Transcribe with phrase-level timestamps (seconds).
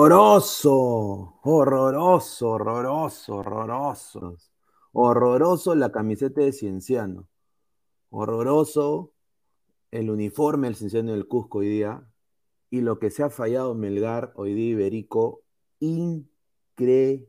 [0.00, 4.36] Horroroso, horroroso, horroroso, horroroso.
[4.92, 7.28] Horroroso la camiseta de Cienciano.
[8.08, 9.12] Horroroso
[9.90, 12.08] el uniforme del Cienciano del Cusco hoy día.
[12.70, 15.42] Y lo que se ha fallado Melgar hoy día Iberico,
[15.80, 17.28] increíble.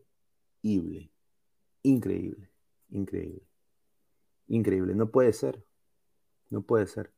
[0.61, 2.51] Increíble.
[2.91, 3.47] Increíble.
[4.47, 4.93] Increíble.
[4.93, 5.65] No puede ser.
[6.51, 7.11] No puede ser.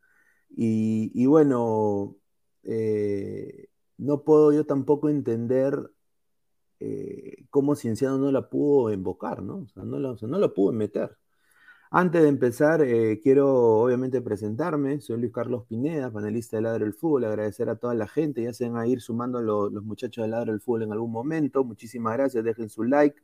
[0.49, 2.15] Y, bueno,
[2.63, 3.67] eh,
[4.01, 5.91] no puedo yo tampoco entender
[6.79, 9.57] eh, cómo Cienciano no la pudo invocar, ¿no?
[9.59, 11.17] O sea, no la, no la pudo meter.
[11.91, 13.49] Antes de empezar, eh, quiero
[13.81, 15.01] obviamente presentarme.
[15.01, 17.25] Soy Luis Carlos Pineda, panelista de Ladro del Fútbol.
[17.25, 18.43] Agradecer a toda la gente.
[18.43, 21.63] Ya se van a ir sumando los muchachos de Ladro del Fútbol en algún momento.
[21.63, 22.43] Muchísimas gracias.
[22.43, 23.21] Dejen su like.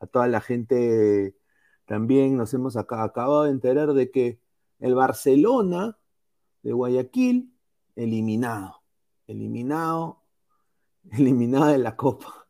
[0.00, 1.36] A toda la gente
[1.86, 4.40] también nos hemos acabado de enterar de que
[4.80, 5.98] el Barcelona
[6.62, 7.52] de Guayaquil,
[7.96, 8.81] eliminado.
[9.26, 10.22] Eliminado.
[11.12, 12.42] Eliminado de la Copa.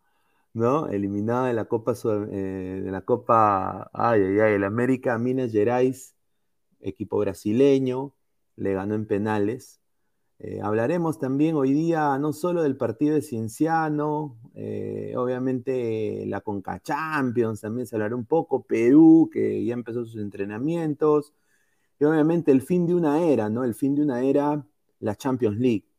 [0.54, 0.88] ¿no?
[0.88, 1.94] Eliminada de la Copa,
[2.30, 6.14] eh, de la Copa, ay, ay, ay, el América Minas Gerais,
[6.80, 8.14] equipo brasileño,
[8.56, 9.80] le ganó en penales.
[10.38, 16.80] Eh, hablaremos también hoy día no solo del partido de Cienciano, eh, obviamente la Conca
[16.82, 21.32] Champions, también se hablará un poco, Perú, que ya empezó sus entrenamientos,
[22.00, 23.64] y obviamente el fin de una era, ¿no?
[23.64, 24.66] El fin de una era,
[25.00, 25.91] la Champions League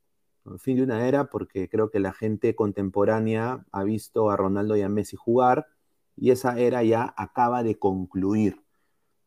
[0.60, 4.81] fin de una era, porque creo que la gente contemporánea ha visto a Ronaldo y
[4.81, 5.68] a Messi jugar,
[6.16, 8.62] y esa era ya acaba de concluir.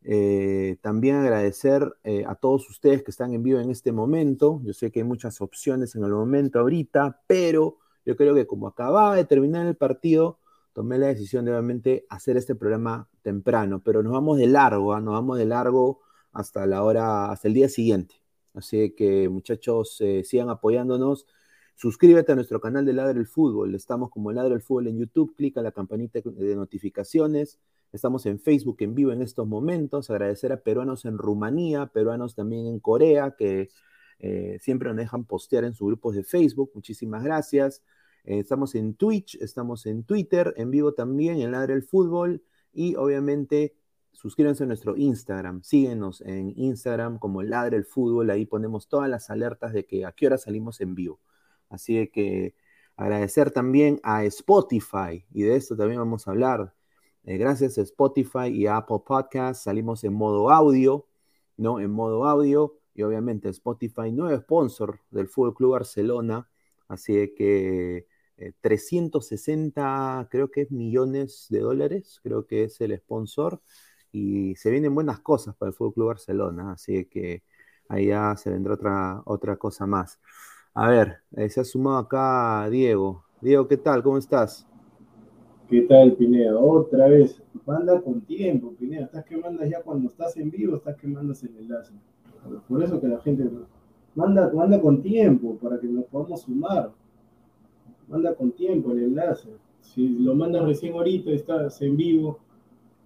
[0.03, 4.61] Eh, también agradecer eh, a todos ustedes que están en vivo en este momento.
[4.63, 8.67] Yo sé que hay muchas opciones en el momento ahorita, pero yo creo que como
[8.67, 10.39] acababa de terminar el partido,
[10.73, 15.01] tomé la decisión de obviamente hacer este programa temprano, pero nos vamos de largo, ¿ah?
[15.01, 18.18] nos vamos de largo hasta la hora, hasta el día siguiente.
[18.59, 21.25] Así que muchachos, eh, sigan apoyándonos.
[21.75, 23.73] Suscríbete a nuestro canal de Ladre el Fútbol.
[23.73, 25.33] Estamos como Ladre el Fútbol en YouTube.
[25.33, 27.57] Clica la campanita de notificaciones.
[27.93, 30.09] Estamos en Facebook en vivo en estos momentos.
[30.09, 33.69] Agradecer a peruanos en Rumanía, peruanos también en Corea, que
[34.19, 36.71] eh, siempre nos dejan postear en sus grupos de Facebook.
[36.75, 37.81] Muchísimas gracias.
[38.25, 42.43] Eh, estamos en Twitch, estamos en Twitter, en vivo también en Ladre el Fútbol.
[42.73, 43.78] Y obviamente
[44.11, 49.29] suscríbanse a nuestro Instagram, síguenos en Instagram como Ladre el Fútbol, ahí ponemos todas las
[49.29, 51.19] alertas de que a qué hora salimos en vivo.
[51.69, 52.55] Así que
[52.95, 56.73] agradecer también a Spotify, y de esto también vamos a hablar.
[57.23, 61.07] Eh, gracias a Spotify y a Apple Podcast salimos en modo audio,
[61.57, 61.79] ¿no?
[61.79, 66.49] En modo audio, y obviamente Spotify, nuevo sponsor del Fútbol Club Barcelona,
[66.87, 68.07] así que
[68.61, 73.61] 360, eh, creo que es millones de dólares, creo que es el sponsor
[74.11, 77.43] y se vienen buenas cosas para el Fútbol Club Barcelona, así que
[77.97, 80.19] ya se vendrá otra, otra cosa más.
[80.73, 83.23] A ver, eh, se ha sumado acá Diego.
[83.41, 84.03] Diego, ¿qué tal?
[84.03, 84.67] ¿Cómo estás?
[85.67, 86.57] ¿Qué tal, Pineda?
[86.57, 89.05] Otra vez, manda con tiempo, Pineda.
[89.05, 91.93] Estás que mandas ya cuando estás en vivo, estás que mandas el enlace.
[92.67, 93.49] Por eso que la gente
[94.15, 96.91] manda, manda con tiempo para que nos podamos sumar.
[98.07, 99.49] Manda con tiempo el enlace.
[99.81, 102.39] Si lo mandas recién ahorita, estás en vivo,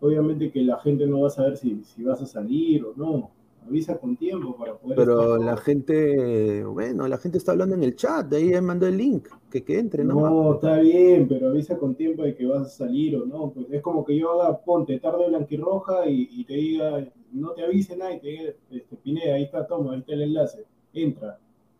[0.03, 3.31] obviamente que la gente no va a saber si, vas a salir o no.
[3.65, 4.97] Avisa con tiempo para poder.
[4.97, 8.97] Pero la gente, bueno, la gente está hablando en el chat, de ahí mandó el
[8.97, 10.15] link, que, que entre, ¿no?
[10.15, 13.51] No, está bien, pero avisa con tiempo de que vas a salir o no.
[13.51, 17.63] Pues es como que yo haga, ponte tarde blanquirroja y, y te diga, no te
[17.63, 21.39] avise nada y te diga, este, Pineda, ahí está, toma, ahí está el enlace, entra.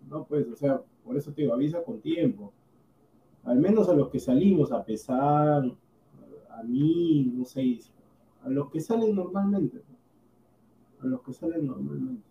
[0.10, 2.54] No, pues, o sea, por eso te digo, avisa con tiempo.
[3.44, 5.66] Al menos a los que salimos, a pesar,
[6.50, 7.80] a mí, no sé,
[8.44, 9.82] a los que salen normalmente.
[11.02, 12.24] A los que salen normalmente.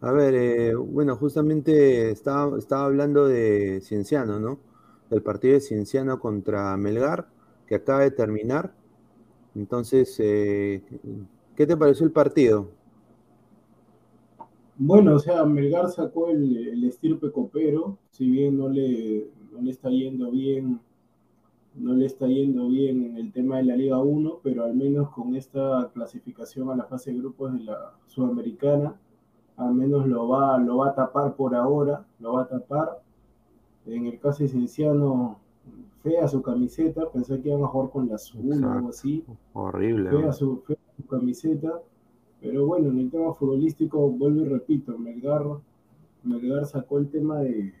[0.00, 4.60] A ver, eh, bueno, justamente estaba, estaba hablando de Cienciano, ¿no?
[5.10, 7.28] Del partido de Cienciano contra Melgar,
[7.66, 8.72] que acaba de terminar.
[9.56, 10.82] Entonces, eh,
[11.56, 12.70] ¿qué te pareció el partido?
[14.76, 19.72] Bueno, o sea, Melgar sacó el, el estirpe copero, si bien no le, no le
[19.72, 20.78] está yendo bien
[21.74, 25.10] no le está yendo bien en el tema de la Liga 1, pero al menos
[25.10, 28.96] con esta clasificación a la fase de grupos de la Sudamericana,
[29.56, 33.02] al menos lo va, lo va a tapar por ahora, lo va a tapar.
[33.86, 35.38] En el caso de Cienciano,
[36.02, 39.24] fea su camiseta, pensé que iban a jugar con la azul o algo así.
[39.52, 40.10] Horrible.
[40.10, 41.80] Fea su, fea su camiseta.
[42.40, 45.44] Pero bueno, en el tema futbolístico, vuelvo y repito, Melgar,
[46.22, 47.74] Melgar sacó el tema de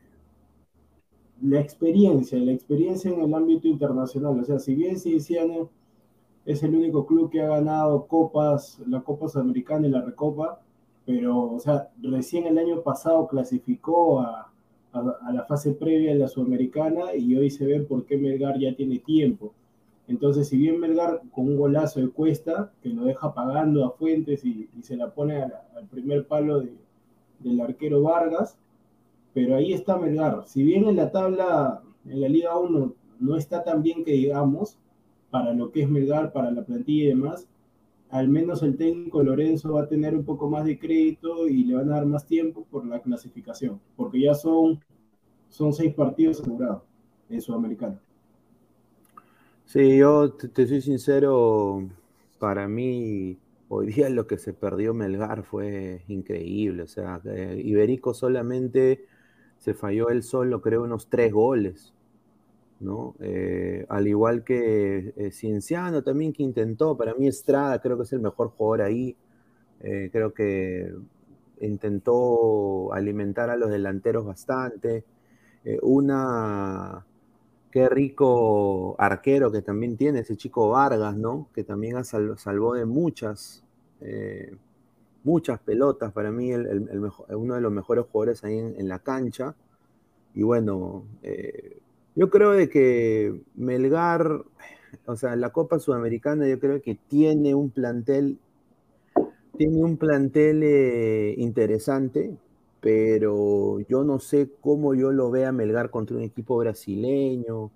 [1.42, 4.38] la experiencia, la experiencia en el ámbito internacional.
[4.40, 5.70] O sea, si bien Cienciano
[6.44, 10.60] es el único club que ha ganado copas, la Copa Sudamericana y la Recopa,
[11.04, 14.52] pero, o sea, recién el año pasado clasificó a,
[14.92, 18.74] a, la fase previa de la Sudamericana y hoy se ve por qué Melgar ya
[18.74, 19.52] tiene tiempo.
[20.06, 24.44] Entonces, si bien Melgar con un golazo de cuesta, que lo deja pagando a Fuentes
[24.44, 26.62] y, se la pone al primer palo
[27.40, 28.58] del arquero Vargas,
[29.34, 30.44] pero ahí está Melgar.
[30.46, 34.78] Si bien en la tabla, en la Liga 1, no está tan bien que digamos,
[35.30, 37.48] para lo que es Melgar, para la plantilla y demás,
[38.10, 41.74] al menos el técnico Lorenzo va a tener un poco más de crédito y le
[41.74, 44.80] van a dar más tiempo por la clasificación, porque ya son,
[45.48, 46.82] son seis partidos asegurados
[47.28, 48.00] en Sudamericana.
[49.66, 51.86] Sí, yo te, soy sincero,
[52.38, 53.36] para mí
[53.68, 57.20] hoy día lo que se perdió Melgar fue increíble, o sea,
[57.62, 59.04] Iberico solamente
[59.58, 61.92] se falló él solo, creo, unos tres goles,
[62.80, 63.14] ¿no?
[63.20, 68.12] Eh, al igual que eh, Cienciano también que intentó, para mí Estrada creo que es
[68.12, 69.16] el mejor jugador ahí,
[69.80, 70.92] eh, creo que
[71.60, 75.04] intentó alimentar a los delanteros bastante,
[75.82, 77.04] una
[77.70, 81.48] Qué rico arquero que también tiene ese chico Vargas, ¿no?
[81.52, 83.62] Que también ha salvó de muchas,
[85.24, 86.12] muchas pelotas.
[86.12, 86.88] Para mí, el,
[87.30, 89.54] uno de los mejores jugadores ahí en, la cancha.
[90.34, 91.78] Y bueno, eh,
[92.14, 94.42] yo creo de que Melgar,
[95.06, 98.38] o sea, la Copa Sudamericana, yo creo que tiene un plantel,
[99.56, 102.36] tiene un plantel eh, interesante
[102.80, 107.70] pero yo no sé cómo yo lo vea Melgar contra un equipo brasileño,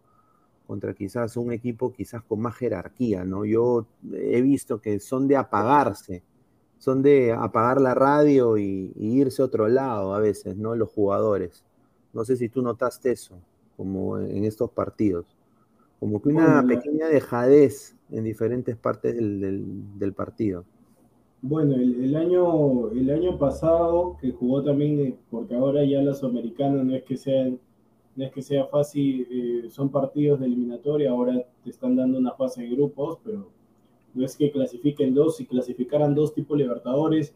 [0.66, 3.44] contra quizás un equipo quizás con más jerarquía, ¿no?
[3.44, 6.22] Yo he visto que son de apagarse,
[6.82, 10.74] son de apagar la radio y, irse a otro lado a veces, ¿no?
[10.74, 11.62] Los jugadores.
[12.12, 13.36] No sé si tú notaste eso,
[13.76, 15.24] como en estos partidos.
[16.00, 20.64] Como que una pequeña dejadez en diferentes partes del partido.
[21.40, 26.84] Bueno, el, año, el año pasado que jugó también, eh, porque ahora ya las americanas
[26.84, 27.60] no es que sean,
[28.16, 32.32] no es que sea fácil, eh, son partidos de eliminatoria, ahora te están dando una
[32.32, 33.46] fase de grupos, pero
[34.14, 37.34] no es que clasifiquen dos, si clasificaran dos tipos Libertadores,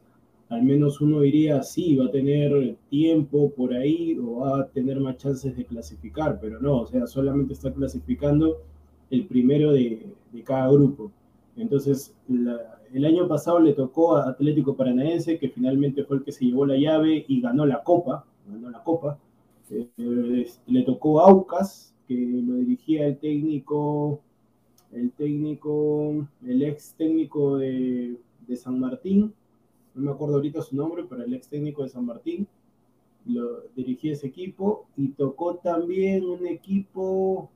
[0.48, 5.00] al menos uno diría, sí, va a tener tiempo por ahí o va a tener
[5.00, 8.58] más chances de clasificar, pero no, o sea, solamente está clasificando
[9.10, 10.06] el primero de,
[10.44, 11.10] cada grupo.
[11.56, 12.14] Entonces,
[12.92, 16.66] el año pasado le tocó a Atlético Paranaense, que finalmente fue el que se llevó
[16.66, 19.18] la llave y ganó la Copa, ganó la Copa.
[19.70, 24.20] Eh, le tocó a Aucas, que lo dirigía el técnico,
[24.92, 28.16] el técnico, el ex técnico de,
[28.54, 29.32] San Martín,
[29.94, 32.46] no me acuerdo ahorita su nombre, pero el ex técnico de San Martín,
[33.26, 37.50] lo dirigía ese equipo y tocó también un equipo,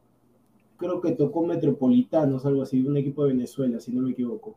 [0.76, 4.56] creo que tocó Metropolitanos, algo así, un equipo de Venezuela, si no me equivoco.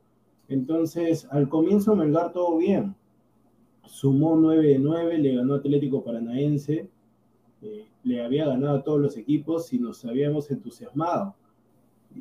[0.50, 2.96] Entonces, al comienzo Melgar todo bien.
[3.86, 6.89] Sumó 9 de 9, le ganó Atlético Paranaense,
[7.62, 11.36] eh, le había ganado a todos los equipos y nos habíamos entusiasmado.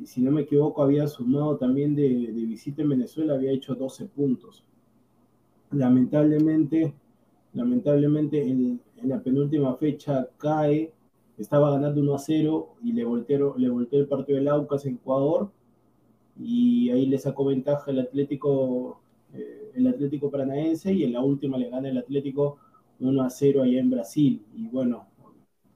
[0.05, 4.63] Si no me equivoco, había sumado también de, visita en Venezuela, había hecho 12 puntos.
[5.71, 6.93] Lamentablemente,
[7.53, 10.91] lamentablemente en, la penúltima fecha cae,
[11.37, 14.95] estaba ganando 1 a 0 y le volteó, le volteó el partido del Aucas en
[14.95, 15.51] Ecuador
[16.39, 19.01] y ahí le sacó ventaja el Atlético,
[19.33, 22.57] eh, el Atlético Paranaense y en la última le gana el Atlético
[22.99, 25.07] 1 a 0 allá en Brasil y bueno,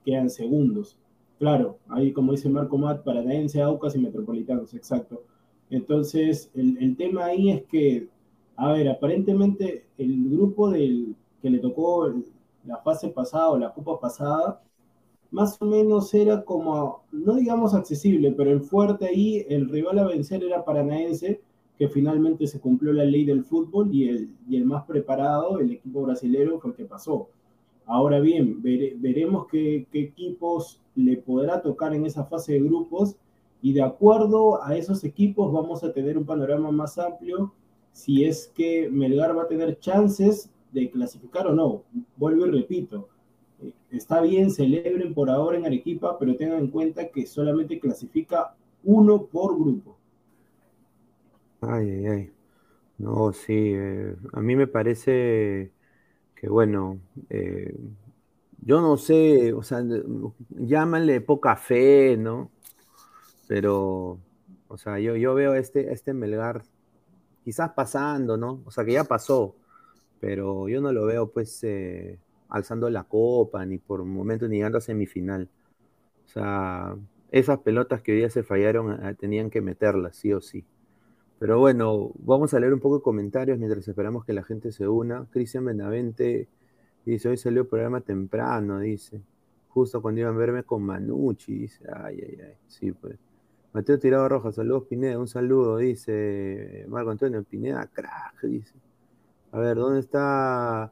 [0.06, 0.98] quedan segundos.
[1.40, 5.24] Claro, ahí como dice Marco Mat, Paranaense, Aucas y Metropolitanos, exacto.
[5.70, 8.08] Entonces, el, el, tema ahí es que,
[8.56, 12.12] a ver, aparentemente el grupo del, que le tocó
[12.66, 14.62] la fase pasada o la copa pasada,
[15.32, 20.08] más o menos era como, no digamos accesible, pero el fuerte ahí, el rival a
[20.08, 21.42] vencer era Paranaense,
[21.78, 25.72] que finalmente se cumplió la ley del fútbol y el, y el más preparado, el
[25.72, 27.30] equipo brasilero, fue el que pasó.
[27.86, 33.16] Ahora bien, veremos qué, qué equipos le podrá tocar en esa fase de grupos
[33.62, 37.54] y de acuerdo a esos equipos vamos a tener un panorama más amplio
[37.92, 41.84] si es que Melgar va a tener chances de clasificar o no.
[42.18, 43.10] Vuelvo y repito,
[43.92, 49.26] está bien, celebren por ahora en Arequipa, pero tengan en cuenta que solamente clasifica uno
[49.26, 49.98] por grupo.
[51.62, 52.32] Ay, ay, ay.
[52.98, 55.72] No, sí, eh, a mí me parece
[56.36, 57.00] que, bueno,
[57.30, 57.76] eh,
[58.62, 59.84] yo no sé, o sea,
[60.50, 62.52] llámanle poca fe, ¿no?
[63.48, 64.20] Pero,
[64.68, 66.64] o sea, yo, yo veo este, este Melgar
[67.44, 68.62] quizás pasando, ¿no?
[68.66, 69.56] O sea, que ya pasó,
[70.20, 74.58] pero yo no lo veo pues eh, alzando la copa, ni por un momento ni
[74.58, 75.50] llegando a semifinal.
[76.26, 76.96] O sea,
[77.32, 80.66] esas pelotas que hoy día se fallaron eh, tenían que meterlas, sí o sí.
[81.40, 84.88] Pero bueno, vamos a leer un poco de comentarios mientras esperamos que la gente se
[84.88, 85.28] una.
[85.32, 86.48] Cristian Benavente
[87.12, 89.22] dice, hoy salió el programa temprano, dice.
[89.70, 91.86] Justo cuando iban a verme con Manucci, dice.
[91.94, 92.54] Ay, ay, ay.
[92.68, 93.18] Sí, pues.
[93.74, 98.74] Mateo Tirado Roja, saludos Pineda, un saludo, dice Marco Antonio Pineda, crack, dice.
[99.52, 100.92] A ver, ¿dónde está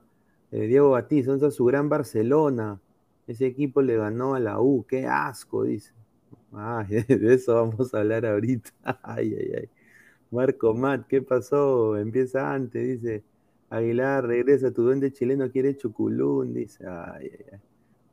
[0.52, 1.32] eh, Diego Batista?
[1.32, 2.80] ¿Dónde está su gran Barcelona?
[3.28, 5.94] Ese equipo le ganó a la U, qué asco, dice.
[6.54, 8.70] Ay, de eso vamos a hablar ahorita.
[9.04, 9.70] Ay, ay, ay.
[10.32, 11.98] Marco Matt, ¿qué pasó?
[11.98, 13.24] Empieza antes, dice.
[13.70, 16.86] Aguilar, regresa, tu duende chileno quiere chuculún, dice.
[16.88, 17.60] Ay, ay, ay.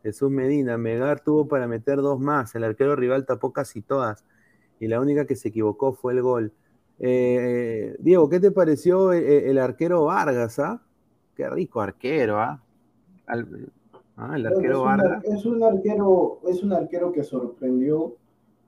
[0.02, 4.24] Jesús Medina, Megar tuvo para meter dos más, el arquero rival tapó casi todas
[4.80, 6.52] y la única que se equivocó fue el gol.
[6.98, 10.58] Eh, Diego, ¿qué te pareció el, arquero Vargas?
[10.58, 10.82] Ah?
[11.36, 12.60] Qué rico arquero, ¿ah?
[13.26, 15.24] ah el arquero es Vargas.
[15.24, 18.16] es un arquero, es un arquero que sorprendió.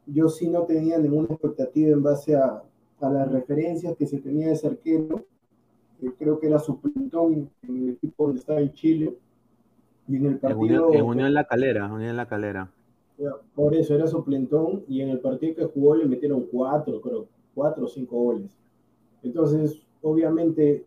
[0.06, 2.62] Yo sí no tenía ninguna expectativa en base a,
[3.00, 5.24] a las referencias que se tenía de ese arquero.
[6.12, 9.16] Creo que era su plantón en el equipo donde estaba en Chile.
[10.06, 10.92] Y en el partido.
[10.92, 12.70] En Unión, La Calera, Unión La Calera.
[13.54, 17.84] Por eso era suplentón y en el partido que jugó le metieron cuatro, creo, cuatro
[17.84, 18.50] o cinco goles.
[19.22, 20.84] Entonces, obviamente,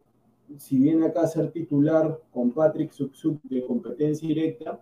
[0.57, 4.81] si viene acá a ser titular con Patrick Suksuk de competencia directa,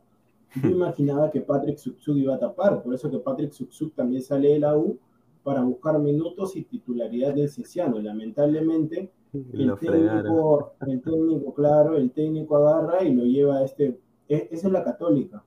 [0.62, 4.50] yo imaginaba que Patrick Suksuk iba a tapar, por eso que Patrick Suksuk también sale
[4.50, 4.98] de la U
[5.46, 8.00] para buscar minutos y titularidad del Ciciano.
[8.00, 13.98] Lamentablemente, el técnico, el técnico, claro, el técnico agarra y lo lleva a este,
[14.28, 15.42] e, esa es la católica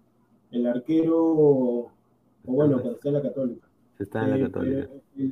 [0.51, 1.91] el arquero, o
[2.45, 3.69] bueno, cuando está en la Católica.
[3.99, 4.89] Está en la eh, Católica.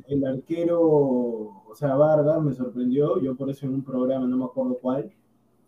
[0.07, 4.45] El, arquero, o sea, Vargas me sorprendió, yo por eso en un programa, no me
[4.45, 5.11] acuerdo cuál,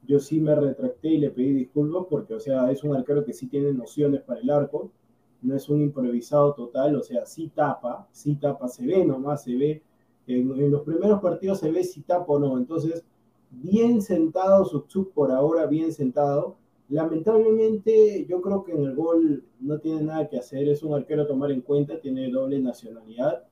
[0.06, 3.34] yo sí me retracté y le pedí disculpas porque, o sea, es un arquero que
[3.34, 4.92] sí tiene nociones para el arco,
[5.42, 9.56] no es un improvisado total, o sea, sí tapa, sí tapa, se ve nomás, se
[9.56, 9.84] ve,
[10.28, 13.04] en, los primeros partidos se ve si tapa o no, entonces,
[13.50, 16.58] bien sentado, Sutsuk por ahora, bien sentado,
[16.90, 20.68] Lamentablemente, yo creo que en el gol no tiene nada que hacer.
[20.68, 23.44] Es un arquero a tomar en cuenta, tiene doble nacionalidad.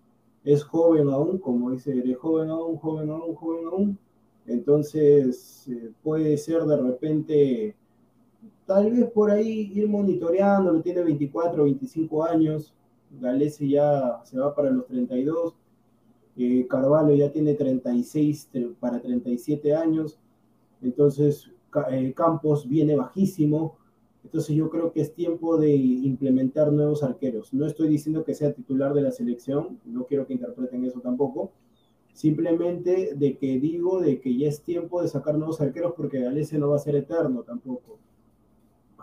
[0.43, 3.99] Es joven aún, como dice, es joven aún, joven aún, joven aún.
[4.47, 7.75] Entonces, eh, puede ser de repente,
[8.65, 12.75] tal vez por ahí ir monitoreando, tiene 24, 25 años.
[13.19, 15.55] Galese ya se va para los 32.
[16.37, 20.19] Eh, Carvalho ya tiene 36 para 37 años.
[20.81, 21.49] Entonces,
[21.89, 23.77] eh, Campos viene bajísimo.
[24.23, 27.53] Entonces yo creo que es tiempo de implementar nuevos arqueros.
[27.53, 31.53] No estoy diciendo que sea titular de la selección, no quiero que interpreten eso tampoco.
[32.11, 36.57] Simplemente de que digo de que ya es tiempo de sacar nuevos arqueros porque Galese
[36.57, 37.99] no va a ser eterno tampoco.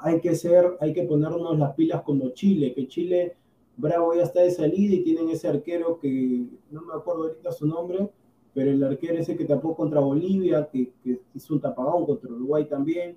[0.05, 3.37] Hay que ser, hay que ponernos las pilas como Chile, que Chile,
[3.79, 7.67] Bravo ya está de salida y tienen ese arquero que no me acuerdo ahorita su
[7.67, 8.11] nombre,
[8.53, 10.93] pero el arquero ese que tapó contra Bolivia, que,
[11.35, 13.17] hizo un tapagón contra Uruguay también,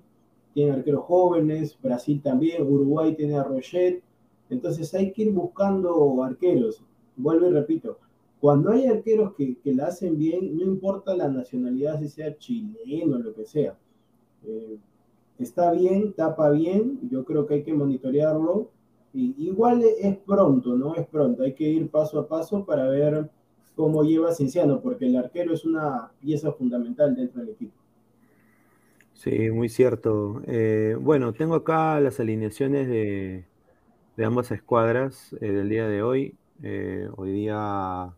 [0.54, 4.02] tiene arqueros jóvenes, Brasil también, Uruguay tiene a Roget,
[4.48, 6.82] entonces hay que ir buscando arqueros,
[7.16, 7.98] vuelvo y repito,
[8.40, 13.16] cuando hay arqueros que, que la hacen bien, no importa la nacionalidad, si sea chileno
[13.16, 13.76] o lo que sea,
[14.46, 14.78] eh,
[15.38, 18.70] está bien, tapa bien, yo creo que hay que monitorearlo,
[19.14, 20.94] y igual es pronto, ¿no?
[20.94, 23.30] Es pronto, hay que ir paso a paso para ver
[23.74, 27.72] cómo lleva Cienciano, porque el arquero es una pieza fundamental dentro del equipo.
[29.14, 30.42] Sí, muy cierto.
[30.46, 33.44] Eh, bueno, tengo acá las alineaciones de,
[34.24, 36.36] ambas escuadras eh, del día de hoy.
[36.62, 38.14] Eh, hoy día aquí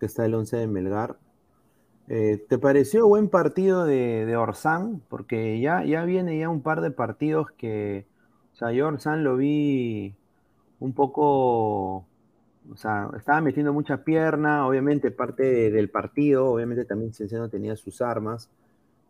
[0.00, 1.18] está el 11 de Melgar.
[2.06, 5.02] ¿Te pareció buen partido de, de, Orsán?
[5.08, 8.06] Porque ya, ya viene ya un par de partidos que,
[8.52, 10.14] o sea, yo Orsán lo vi
[10.78, 12.06] un poco
[12.72, 18.00] o sea, estaba metiendo mucha pierna, obviamente parte del partido, obviamente también Cienciano tenía sus
[18.00, 18.50] armas,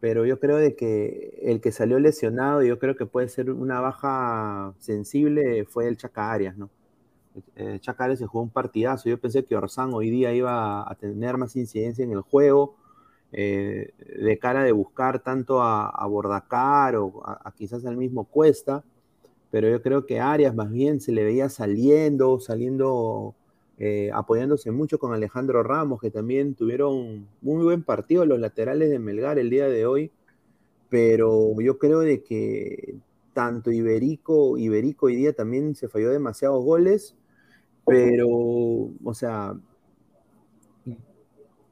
[0.00, 3.80] pero yo creo de que el que salió lesionado, yo creo que puede ser una
[3.80, 6.70] baja sensible, fue el Chaca Arias, ¿no?
[7.54, 10.94] El Chaca Arias se jugó un partidazo, yo pensé que Orsán hoy día iba a
[10.96, 12.76] tener más incidencia en el juego,
[13.38, 18.82] eh, de cara de buscar tanto a, Bordacar o a, quizás al mismo Cuesta,
[19.50, 23.34] pero yo creo que Arias más bien se le veía saliendo, saliendo
[23.76, 28.98] eh, apoyándose mucho con Alejandro Ramos, que también tuvieron muy buen partido los laterales de
[28.98, 30.10] Melgar el día de hoy,
[30.88, 32.94] pero yo creo de que
[33.34, 37.14] tanto Iberico, Iberico hoy día también se falló demasiados goles,
[37.84, 39.54] Pero, o sea,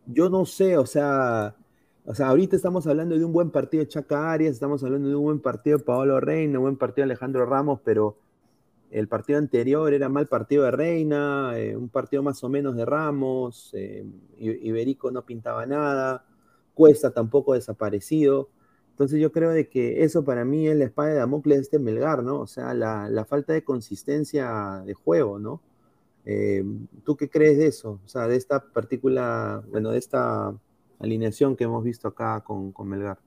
[0.06, 1.54] yo no sé, o sea,
[2.04, 5.14] o sea, ahorita estamos hablando de un buen partido de Chaca Arias, estamos hablando de
[5.14, 8.18] un buen partido de Paolo Reina, un buen partido de Alejandro Ramos, pero
[8.90, 12.84] el partido anterior era mal partido de Reina, eh, un partido más o menos de
[12.84, 14.04] Ramos, eh,
[14.38, 16.24] Iberico no pintaba nada,
[16.74, 18.50] Cuesta tampoco desaparecido.
[18.90, 21.78] Entonces yo creo de que eso para mí es la espada de Damocles de este
[21.80, 22.40] Melgar, ¿no?
[22.40, 25.60] O sea, la, falta de consistencia de juego, ¿no?
[26.24, 26.64] Eh,
[27.04, 28.00] ¿Tú qué crees de eso?
[28.04, 30.54] O sea, de esta partícula, bueno, de esta
[30.98, 33.18] alineación que hemos visto acá con, con Melgar.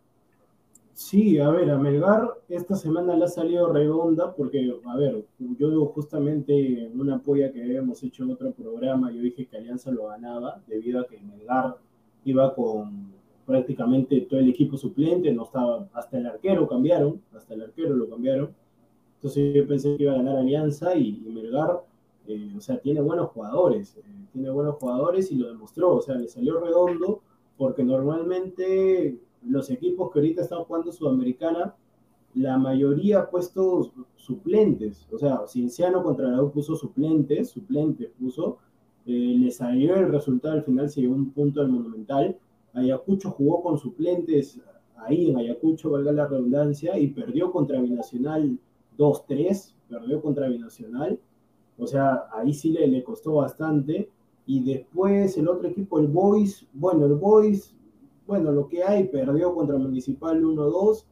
[0.98, 5.86] Sí, a ver, a Melgar esta semana le ha salido redonda porque, a ver, yo
[5.88, 10.08] justamente en una polla que habíamos hecho en otro programa, yo dije que Alianza lo
[10.08, 11.78] ganaba debido a que Melgar
[12.26, 13.14] iba con
[13.46, 18.10] prácticamente todo el equipo suplente, no estaba, hasta el arquero cambiaron, hasta el arquero lo
[18.10, 18.50] cambiaron.
[19.18, 21.80] Entonces yo pensé que iba a ganar Alianza y, Melgar,
[22.28, 26.16] eh, o sea, tiene buenos jugadores, eh, tiene buenos jugadores y lo demostró, o sea,
[26.16, 27.22] le salió redondo
[27.58, 31.76] porque normalmente los equipos que ahorita están jugando Sudamericana,
[32.36, 38.58] la mayoría ha puesto suplentes, o sea, Cienciano contra la U puso suplentes, suplentes puso,
[39.06, 42.38] eh, le salió el resultado al final, se llevó un punto al Monumental,
[42.74, 44.60] Ayacucho jugó con suplentes
[44.98, 48.60] ahí en Ayacucho, valga la redundancia, y perdió contra Binacional
[48.98, 51.20] 2-3, perdió contra Binacional,
[51.78, 54.10] o sea, ahí sí le, le costó bastante,
[54.48, 57.76] y después el otro equipo, el Boys, bueno, el Boys,
[58.26, 61.06] bueno, lo que hay, perdió contra Municipal 1-2.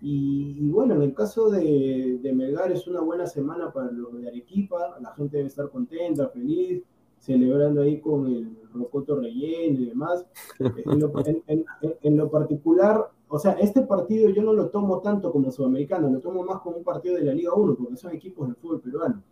[0.00, 4.28] Y, bueno, en el caso de, de, Melgar es una buena semana para los de
[4.28, 6.82] Arequipa, la gente debe estar contenta, feliz,
[7.18, 10.26] celebrando ahí con el rocoto relleno y demás.
[12.02, 16.20] En lo, particular, o sea, este partido yo no lo tomo tanto como sudamericano, lo
[16.20, 19.22] tomo más como un partido de la Liga 1, porque son equipos del fútbol peruano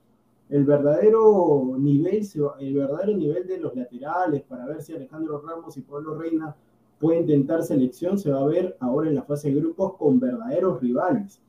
[0.49, 2.27] el verdadero nivel,
[2.61, 6.55] el verdadero nivel de los laterales para ver si Alejandro Ramos y Pablo Reina
[7.03, 10.81] pueden intentar selección se va a ver ahora en la fase de grupos con verdaderos
[10.81, 11.41] rivales.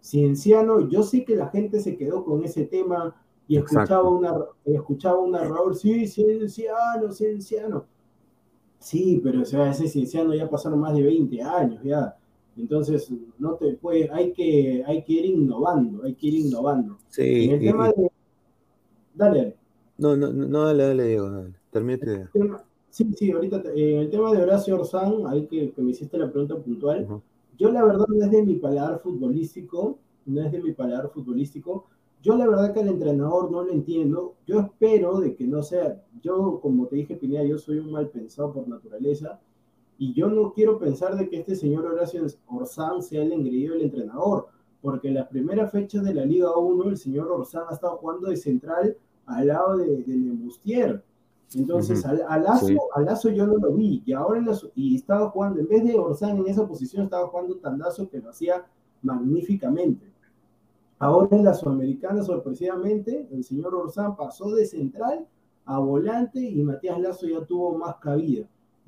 [0.00, 3.14] Cienciano, yo sé que la gente se quedó con ese tema
[3.46, 4.34] y escuchaba una,
[4.64, 7.84] escuchaba un narrador, sí, Cienciano, Cienciano.
[8.78, 12.16] Sí, pero o sea, ese Cienciano ya pasaron más de 20 años ya.
[12.56, 16.98] Entonces, no te puede, hay que, hay que ir innovando, hay que ir innovando.
[17.08, 18.11] Sí, en el tema de
[19.14, 19.56] Dale.
[19.98, 21.52] No, no, no, dale, dale, Diego, dale.
[21.70, 22.30] Termina
[22.92, 26.56] Sí, sí, ahorita eh, el tema de Horacio Orzán, ahí que, me hiciste la pregunta
[26.58, 27.08] puntual,
[27.56, 31.86] yo la verdad no es de mi paladar futbolístico, no es de mi paladar futbolístico,
[32.22, 36.04] yo la verdad que al entrenador no lo entiendo, yo espero de que no sea,
[36.20, 39.40] yo como te dije Pineda, yo soy un mal pensado por naturaleza,
[39.96, 43.84] y yo no quiero pensar de que este señor Horacio Orzán sea el engreído del
[43.84, 44.48] entrenador,
[44.82, 48.28] porque en las primeras fechas de la Liga 1 el señor Orzán ha estado jugando
[48.28, 51.02] de central al lado de, de Nemustier.
[51.54, 54.42] Entonces, al, Lazo, yo no lo vi, y ahora
[54.74, 58.30] y estaba jugando, en vez de Orzán en esa posición, estaba jugando Tandazo que lo
[58.30, 58.64] hacía
[59.02, 60.10] magníficamente.
[60.98, 65.26] Ahora en la Sudamericana, sorpresivamente, el señor Orzán pasó de central
[65.64, 68.46] a volante y Matías Lazo ya tuvo más cabida.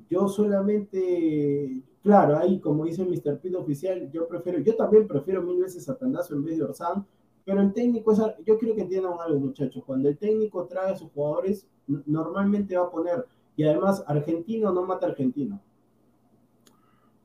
[0.09, 3.39] Yo solamente, claro, ahí como dice Mr.
[3.39, 7.03] Pito oficial, yo prefiero, yo también prefiero mil veces a Tandazo en vez de Orsán,
[7.43, 10.95] pero el técnico es, yo quiero que entiendan algo muchachos, cuando el técnico trae a
[10.95, 11.67] sus jugadores,
[12.05, 13.25] normalmente va a poner,
[13.57, 15.59] y además argentino no mata argentino.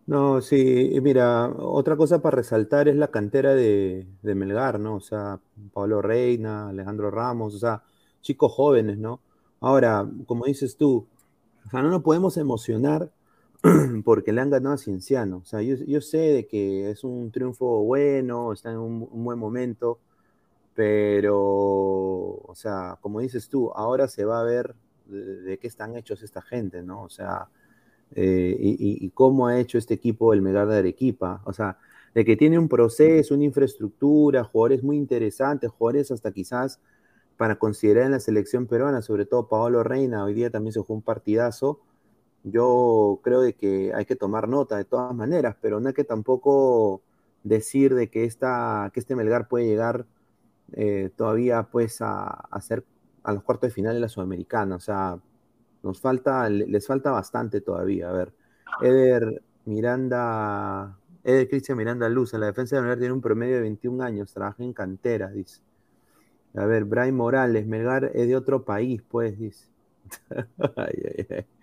[0.06, 4.96] No, sí, mira, otra cosa para resaltar es la cantera de, de Melgar, ¿no?
[4.96, 5.40] O sea,
[5.74, 7.82] Pablo Reina, Alejandro Ramos, o sea,
[8.22, 9.20] chicos jóvenes, ¿no?
[9.60, 11.06] Ahora, como dices tú,
[11.66, 13.12] o sea, no nos podemos emocionar
[14.04, 15.38] porque le han ganado a Cienciano.
[15.38, 19.98] O sea, yo, sé de que es un triunfo bueno, está en un, buen momento,
[20.74, 24.74] pero, o sea, como dices tú, ahora se va a ver
[25.06, 27.02] de, qué están hechos esta gente, ¿no?
[27.02, 27.48] O sea,
[28.14, 31.42] eh, y, cómo ha hecho este equipo el Melgar de Arequipa.
[31.44, 31.78] O sea,
[32.14, 36.80] de que tiene un proceso, una infraestructura, jugadores muy interesantes, jugadores hasta quizás
[37.36, 40.94] para considerar en la selección peruana, sobre todo Paolo Reina, hoy día también se jugó
[40.94, 41.80] un partidazo.
[42.44, 46.04] Yo creo de que hay que tomar nota de todas maneras, pero no hay que
[46.04, 47.02] tampoco
[47.42, 50.06] decir de que, esta, que este Melgar puede llegar
[50.72, 52.84] eh, todavía pues a, a, ser
[53.22, 54.76] a los cuartos de final de la Sudamericana.
[54.76, 55.18] O sea,
[55.82, 58.10] nos falta, les falta bastante todavía.
[58.10, 58.32] A ver,
[58.82, 63.62] Eder Miranda, Eder Cristian Miranda Luz, en la defensa de Melgar tiene un promedio de
[63.62, 65.60] 21 años, trabaja en cantera, dice.
[66.54, 69.68] A ver, Brian Morales, Melgar es de otro país, pues, dice.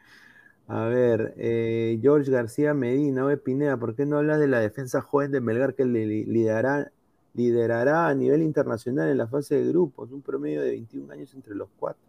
[0.67, 5.01] A ver, eh, George García Medina, Ove Pineda, ¿por qué no hablas de la defensa
[5.01, 6.91] joven de Melgar que liderará,
[7.34, 11.56] liderará a nivel internacional en la fase de grupos, un promedio de 21 años entre
[11.56, 12.03] los cuatro.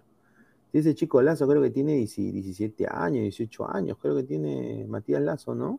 [0.72, 5.22] Y ese chico Lazo creo que tiene 17 años, 18 años, creo que tiene Matías
[5.22, 5.78] Lazo, ¿no?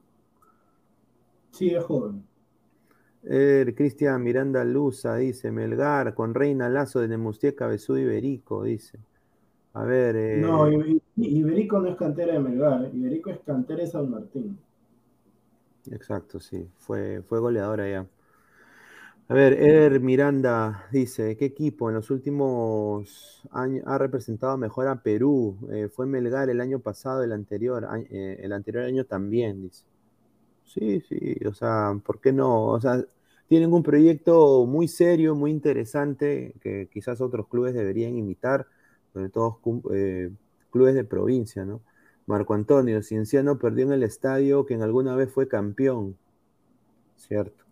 [1.51, 2.23] Sí, es joven.
[3.23, 8.99] Eh, Cristian Miranda Luza dice, Melgar con Reina Lazo de Nemustia Cabezú Iberico, dice.
[9.73, 10.15] A ver.
[10.15, 10.37] Eh...
[10.41, 10.67] No,
[11.15, 14.57] Iberico no es cantera de Melgar, Iberico es cantera de San Martín.
[15.91, 18.05] Exacto, sí, fue, fue goleador allá.
[19.27, 25.03] A ver, Eder Miranda dice, ¿qué equipo en los últimos años ha representado mejor a
[25.03, 25.55] Perú?
[25.71, 29.85] Eh, fue Melgar el año pasado, el anterior, eh, el anterior año también, dice.
[30.65, 32.65] Sí, sí, o sea, ¿por qué no?
[32.67, 33.03] O sea,
[33.47, 38.67] tienen un proyecto muy serio, muy interesante, que quizás otros clubes deberían imitar,
[39.19, 39.59] sobre todo
[39.93, 40.31] eh,
[40.71, 41.81] clubes de provincia, ¿no?
[42.25, 46.15] Marco Antonio, Cienciano perdió en el estadio que en alguna vez fue campeón.
[47.17, 47.65] Cierto,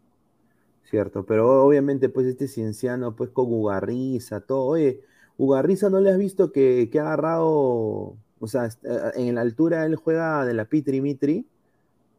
[0.83, 5.01] cierto, pero obviamente pues este Cienciano pues con Ugarriza, todo, oye,
[5.37, 8.69] Ugarriza no le has visto que, que ha agarrado, o sea,
[9.15, 11.45] en la altura él juega de la Pitri Mitri,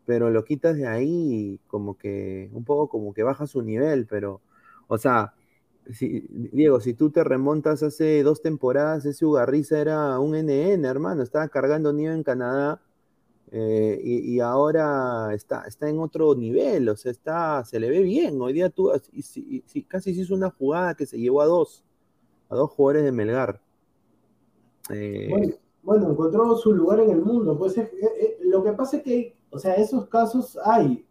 [0.07, 4.41] pero lo quitas de ahí como que, un poco como que baja su nivel, pero,
[4.87, 5.35] o sea,
[5.92, 11.22] si, Diego, si tú te remontas hace dos temporadas, ese Ugarriza era un NN, hermano,
[11.22, 12.81] estaba cargando nieve en Canadá
[13.51, 18.40] eh, y, ahora está, está en otro nivel, o sea, está, se le ve bien.
[18.40, 18.90] Hoy día tú
[19.22, 21.83] si, casi se hizo una jugada que se llevó a dos,
[22.51, 23.61] a dos jugadores de Melgar.
[24.90, 27.59] Eh, bueno, encontró su lugar en el mundo.
[27.59, 31.07] Pues eh, lo que pasa es que o sea, esos casos hay.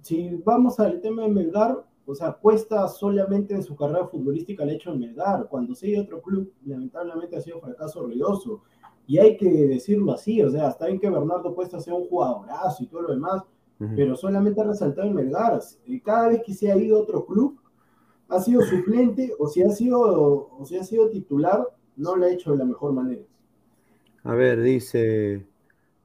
[0.00, 4.70] Si vamos al tema de Melgar, o sea, cuesta solamente en su carrera futbolística el
[4.70, 5.48] hecho de Melgar.
[5.48, 8.62] Cuando sigue otro club, lamentablemente ha sido fracaso ruidoso.
[9.08, 12.82] Y hay que decirlo así, o sea, está bien que Bernardo Cuesta sea un jugadorazo
[12.82, 13.42] y todo lo demás,
[13.94, 15.60] pero solamente ha resaltado en Melgar.
[16.04, 17.60] Cada vez que se ha ido a otro club,
[18.28, 22.30] ha sido suplente o si ha sido, o si ha sido titular, no lo ha
[22.30, 23.22] hecho de la mejor manera.
[24.24, 25.46] A ver, dice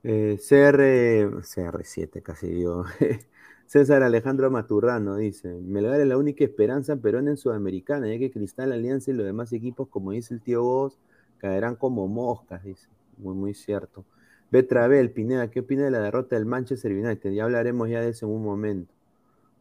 [0.04, 2.86] eh, CR, CR7 casi digo.
[3.72, 8.74] César Alejandro Maturrano dice, Melgar es la única esperanza Perón en Sudamericana, ya que Cristal,
[8.74, 11.00] Alianza y los demás equipos, como dice el tío Vos,
[11.38, 12.90] caerán como moscas, dice.
[13.18, 14.04] Muy, muy cierto.
[14.52, 17.32] Betravel, Pineda, ¿qué opina de la derrota del Manchester United?
[17.32, 18.94] Ya hablaremos ya de eso en un momento.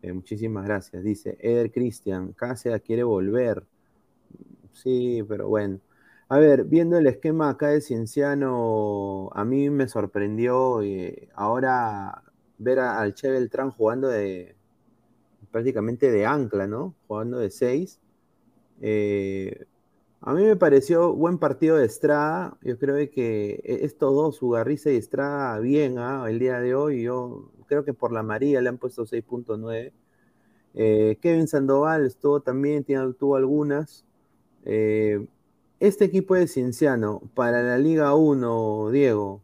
[0.02, 1.04] Eh, muchísimas gracias.
[1.04, 3.62] Dice Eder Cristian, Cáceres quiere volver.
[4.72, 5.78] Sí, pero bueno.
[6.28, 12.24] A ver, viendo el esquema acá de Cienciano, a mí me sorprendió eh, ahora
[12.60, 14.54] ver al Che Beltrán jugando de
[15.50, 16.94] prácticamente de ancla, ¿no?
[17.08, 17.98] Jugando de seis.
[18.82, 19.66] Eh,
[20.20, 22.58] a mí me pareció buen partido de Estrada.
[22.62, 26.26] Yo creo que e, estos dos, Ugarriza y Estrada, bien ¿ah?
[26.28, 27.02] el día de hoy.
[27.02, 29.92] Yo creo que por la María le han puesto 6.9.
[30.74, 32.84] Eh, Kevin Sandoval estuvo también,
[33.18, 34.04] tuvo algunas.
[34.64, 35.26] Eh,
[35.80, 39.40] este equipo de Cienciano para la Liga 1, Diego,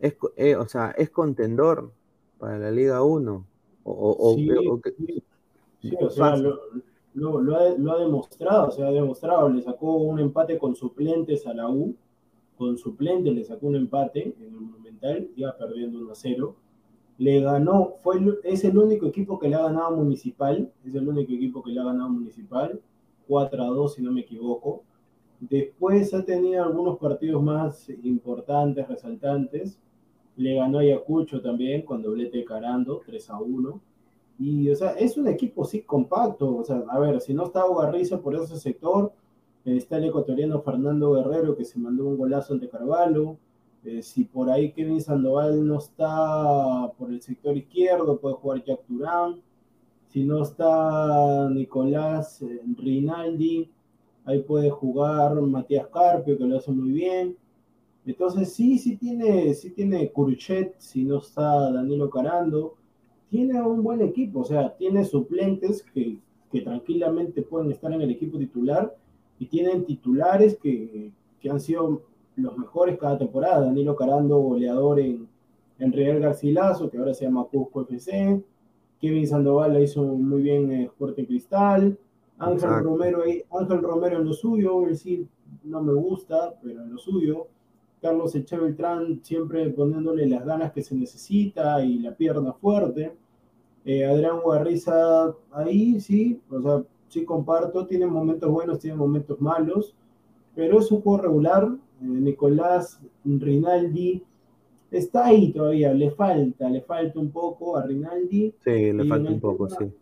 [0.00, 0.16] es,
[0.58, 1.92] o sea, es contendor
[2.38, 3.46] para la Liga 1.
[3.84, 4.50] O, sí,
[6.00, 6.36] o sea,
[7.14, 11.94] lo, ha, demostrado, se ha demostrado, le sacó un empate con suplentes a la U,
[12.56, 16.56] con suplentes le sacó un empate en el Monumental, iba perdiendo 1 a 0.
[17.18, 21.32] Le ganó, fue, es el único equipo que le ha ganado Municipal, es el único
[21.32, 22.80] equipo que le ha ganado Municipal,
[23.28, 24.82] 4 a 2 si no me equivoco
[25.40, 29.78] Después ha tenido algunos partidos más importantes, resaltantes.
[30.36, 33.80] Le ganó Ayacucho también con doblete Carando, 3 a 1.
[34.38, 36.56] Y, o sea, es un equipo sí compacto.
[36.56, 39.12] O sea, a ver, si no está Garriza por ese sector,
[39.64, 43.38] está el ecuatoriano Fernando Guerrero que se mandó un golazo ante Carvalho.
[43.84, 48.80] Eh, si por ahí Kevin Sandoval no está por el sector izquierdo, puede jugar Jack
[48.88, 49.40] Durán.
[50.08, 53.70] Si no está Nicolás eh, Rinaldi,
[54.26, 57.36] Ahí puede jugar Matías Carpio, que lo hace muy bien.
[58.06, 62.76] Entonces sí, sí tiene, sí tiene Curchet, si no está Danilo Carando.
[63.28, 66.18] Tiene un buen equipo, o sea, tiene suplentes que,
[66.64, 68.96] tranquilamente pueden estar en el equipo titular
[69.38, 71.12] y tienen titulares que,
[71.50, 72.02] han sido
[72.34, 73.66] los mejores cada temporada.
[73.66, 75.28] Danilo Carando, goleador en,
[75.78, 78.42] en Real Garcilaso, que ahora se llama Cusco FC.
[79.00, 81.96] Kevin Sandoval la hizo muy bien en Sporting Cristal.
[82.38, 85.28] Ángel Romero, Ángel Romero en lo suyo, es decir,
[85.62, 87.46] no me gusta, pero en lo suyo.
[88.06, 93.12] Carlos Echevertrán siempre poniéndole las ganas que se necesita y la pierna fuerte.
[93.84, 99.96] Eh, Adrián Guarriza ahí, sí, o sea, sí comparto, tiene momentos buenos, tiene momentos malos,
[100.54, 101.64] pero es un juego regular.
[102.00, 104.22] Eh, Nicolás Rinaldi
[104.92, 108.54] está ahí todavía, le falta, le falta un poco a Rinaldi.
[108.62, 109.92] Sí, le falta un poco, sí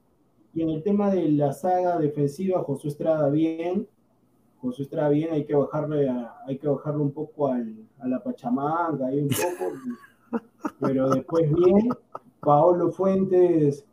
[0.53, 3.89] Y en el tema de la saga defensiva, Josué Estrada bien,
[4.61, 6.07] Josué Estrada bien, hay que bajarle,
[6.47, 10.43] hay que bajarle un poco al, a la Pachamanga, ahí un poco,
[10.81, 11.89] pero después bien,
[12.41, 13.85] Paolo Fuentes,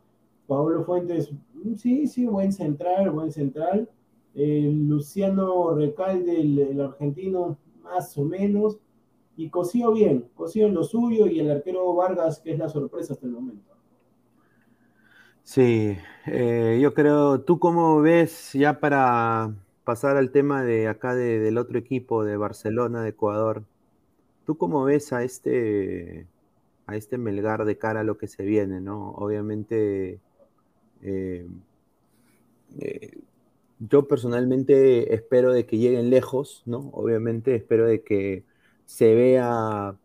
[0.46, 1.32] Paolo Fuentes,
[1.76, 3.88] sí, sí, buen central, buen central.
[4.34, 8.78] Luciano Recalde, el, argentino, más o menos.
[9.36, 13.14] Y Cosío bien, Cosío en lo suyo y el arquero Vargas, que es la sorpresa
[13.14, 13.72] hasta el momento.
[15.42, 15.96] Sí,
[16.26, 21.78] eh, yo creo, ¿tú cómo ves ya para pasar al tema de acá del otro
[21.78, 23.64] equipo de Barcelona, de Ecuador?
[24.44, 26.26] ¿Tú cómo ves a este,
[26.86, 29.10] a este Melgar de cara a lo que se viene, ¿no?
[29.12, 30.20] Obviamente,
[31.02, 31.46] eh,
[32.80, 33.18] eh,
[33.78, 36.90] yo personalmente espero de que lleguen lejos, ¿no?
[36.92, 38.44] Obviamente espero de que
[38.86, 39.96] se vea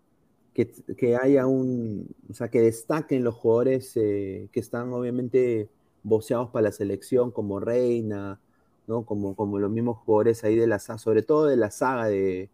[0.54, 5.70] que, haya un, o sea, que destaquen los jugadores eh, que están obviamente
[6.04, 8.40] boceados para la selección, como Reina,
[8.88, 9.06] ¿no?
[9.06, 12.50] Como, como los mismos jugadores ahí de la saga, sobre todo de la saga de,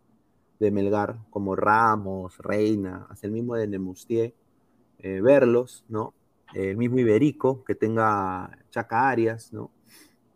[0.60, 4.34] Melgar, como Ramos, Reina, hasta el mismo de Nemustier,
[5.00, 6.14] eh, verlos, ¿no?
[6.54, 9.72] El mismo Iberico, que tenga Chaca Arias, ¿no?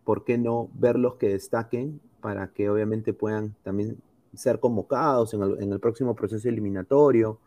[0.03, 3.97] ¿Por qué no verlos que destaquen para que obviamente puedan también
[4.34, 7.39] ser convocados en el, en el próximo proceso eliminatorio?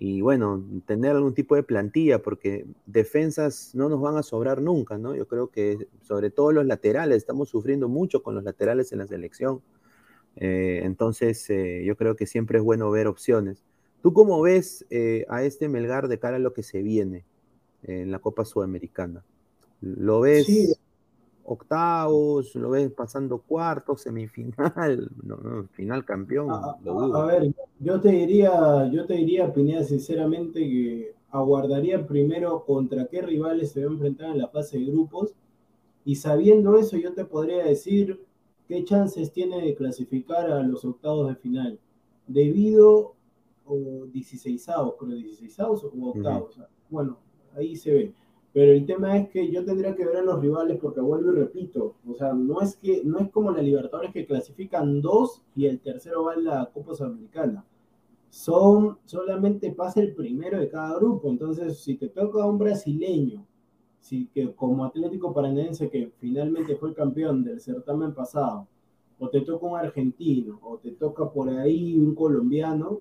[0.00, 4.96] y bueno, tener algún tipo de plantilla, porque defensas no nos van a sobrar nunca,
[4.96, 5.16] ¿no?
[5.16, 9.08] Yo creo que sobre todo los laterales, estamos sufriendo mucho con los laterales en la
[9.08, 9.60] selección.
[10.40, 13.64] Eh, entonces, eh, yo creo que siempre es bueno ver opciones.
[14.02, 17.24] ¿Tú cómo ves eh, a este Melgar de cara a lo que se viene
[17.82, 19.24] en la Copa Sudamericana?
[19.80, 20.78] ¿Lo ves
[21.44, 29.06] octavos, lo ves pasando cuartos, semifinal, no, final campeón, a, ver, yo te diría, yo
[29.06, 34.38] te diría, Pineda, sinceramente, que aguardaría primero contra qué rivales se va a enfrentar en
[34.38, 35.34] la fase de grupos,
[36.04, 38.20] y sabiendo eso, yo te podría decir
[38.68, 41.80] qué chances tiene de clasificar a los octavos de final,
[42.26, 43.14] debido
[43.64, 44.66] o 16
[44.98, 47.18] creo 16 o octavos, bueno,
[47.54, 48.14] ahí se ve.
[48.52, 51.36] Pero el tema es que yo tendría que ver a los rivales porque vuelvo y
[51.36, 55.66] repito, o sea, no es que no es como la Libertadores que clasifican dos y
[55.66, 57.64] el tercero va en la Copa Sudamericana.
[58.30, 63.46] Son solamente pasa el primero de cada grupo, entonces si te toca un brasileño,
[64.08, 68.66] si que como Atlético Paranaense que finalmente fue el campeón del certamen pasado,
[69.18, 73.00] o te toca un argentino, o te toca por ahí un colombiano,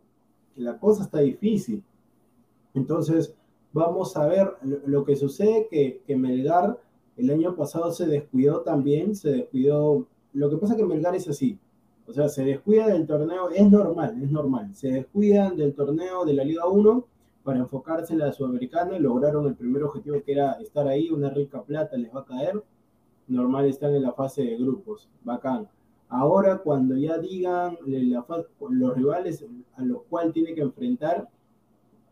[0.57, 1.81] la cosa está difícil.
[2.73, 3.33] Entonces,
[3.71, 4.51] vamos a ver
[4.85, 6.77] lo que sucede que, que Melgar
[7.15, 10.07] el año pasado se descuidó también, se descuidó.
[10.33, 11.57] Lo que pasa es que Melgar es así.
[12.05, 14.75] O sea, se descuida del torneo, es normal, es normal.
[14.75, 17.05] Se descuidan del torneo de la Liga 1
[17.47, 21.63] para enfocarse en la Sudamericana lograron el primer objetivo que era estar ahí, una rica
[21.63, 22.61] plata les va a caer.
[23.29, 25.69] Normal están en la fase de grupos, bacán.
[26.09, 29.45] Ahora, cuando ya digan los rivales
[29.77, 31.29] a los cuales tiene que enfrentar,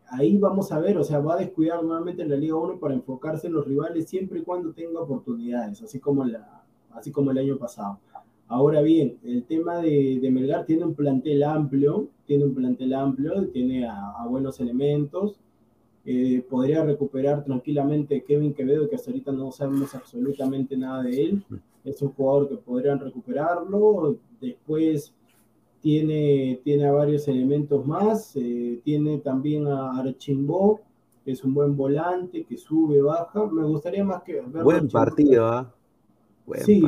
[0.08, 2.94] ahí vamos a ver, o sea, va a descuidar nuevamente en la Liga 1 para
[2.94, 7.36] enfocarse en los rivales siempre y cuando tenga oportunidades, así como, la, así como el
[7.36, 7.98] año pasado.
[8.48, 13.48] Ahora bien, el tema de, de Melgar tiene un plantel amplio, tiene un plantel amplio,
[13.48, 15.40] tiene a, buenos elementos,
[16.04, 21.44] eh, podría recuperar tranquilamente Kevin Quevedo, que hasta ahorita no sabemos absolutamente nada de él.
[21.84, 24.16] Es un jugador que podrían recuperarlo.
[24.40, 25.12] Después
[25.80, 30.80] tiene, tiene a varios elementos más, eh, tiene también a Archimbó,
[31.24, 33.44] que es un buen volante, que sube, baja.
[33.46, 34.62] Me gustaría más que verlo.
[34.62, 35.75] Buen partido, ¿ah?
[36.54, 36.82] Sí,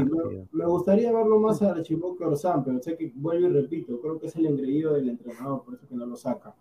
[0.52, 4.00] Me, gustaría verlo más a Archimbó que a Orsán, pero sé que vuelvo y repito,
[4.00, 6.54] creo que es el engreído del entrenador, por eso que no lo saca.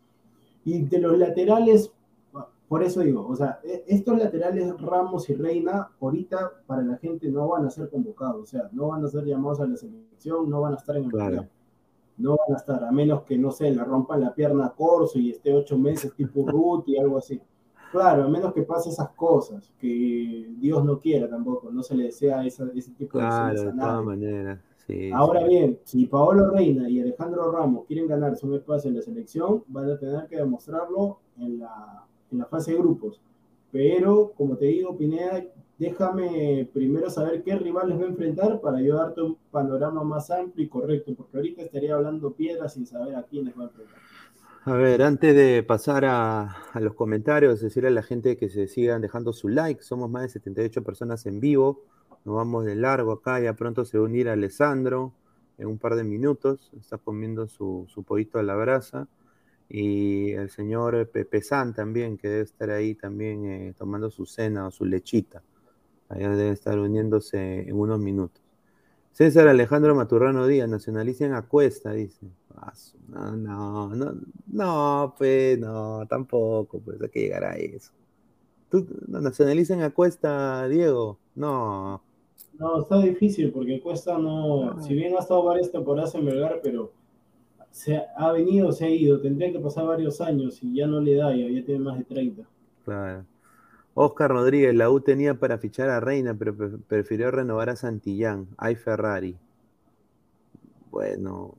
[0.66, 1.92] Y de los laterales,
[2.68, 7.30] por eso digo, o sea, e, estos laterales Ramos y Reina, ahorita para la gente
[7.30, 10.50] no van a ser convocados, o sea, no van a ser llamados a la selección,
[10.50, 11.48] no van a estar en el claro
[12.18, 15.20] no van a estar, a menos que, no sé, le rompan la pierna a Corso
[15.20, 17.40] y esté ocho meses tipo Ruth y algo así.
[17.92, 22.06] Claro, a menos que pase esas cosas, que Dios no quiera tampoco, no se le
[22.06, 22.66] desea ese
[22.98, 23.64] tipo de cosas.
[23.64, 24.60] de todas maneras.
[24.86, 29.02] Sí, Ahora bien, si Paolo Reina y Alejandro Ramos quieren ganarse un espacio en la
[29.02, 33.20] selección, van a tener que demostrarlo en la, en la fase de grupos.
[33.72, 35.44] Pero, como te digo, Pineda,
[35.78, 40.66] déjame primero saber qué rivales va a enfrentar para yo darte un panorama más amplio
[40.66, 43.98] y correcto, porque ahorita estaría hablando piedras sin saber a quiénes va a enfrentar.
[44.68, 49.02] A ver, antes de pasar a, los comentarios, decirle a la gente que se sigan
[49.02, 49.82] dejando su like.
[49.82, 51.86] Somos más de 78 personas en vivo.
[52.26, 53.40] Nos vamos de largo acá.
[53.40, 55.14] Ya pronto se va a unir Alessandro
[55.58, 56.70] en un par de minutos.
[56.78, 59.08] Está comiendo su, su pollito a la brasa.
[59.70, 64.68] Y el señor Pepe San también, que debe estar ahí también eh, tomando su cena
[64.68, 65.44] o su lechita.
[66.10, 68.47] Allá debe estar uniéndose en unos minutos.
[69.18, 72.28] César Alejandro Maturrano Díaz, nacionalicen a Cuesta, dice.
[73.08, 74.14] No, no, no,
[74.46, 77.92] no, pues no, tampoco, pues hay que llegar a eso.
[78.70, 81.18] ¿Tú nacionalicen a Cuesta, Diego?
[81.34, 82.00] No.
[82.60, 84.82] No, está difícil porque Cuesta no, ah.
[84.84, 86.92] si bien ha estado varias temporadas en Belgar, pero
[87.72, 91.16] se ha venido, se ha ido, tendría que pasar varios años y ya no le
[91.16, 92.48] da, ya, ya tiene más de 30.
[92.86, 93.26] Claro.
[94.00, 96.56] Oscar Rodríguez, la U tenía para fichar a Reina, pero
[96.88, 98.48] prefirió renovar a Santillán.
[98.56, 99.36] Hay Ferrari.
[100.92, 101.56] Bueno,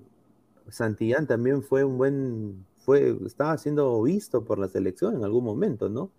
[0.69, 5.89] Santillán también fue un buen, fue, estaba siendo visto por la selección en algún momento,
[5.89, 6.13] ¿no?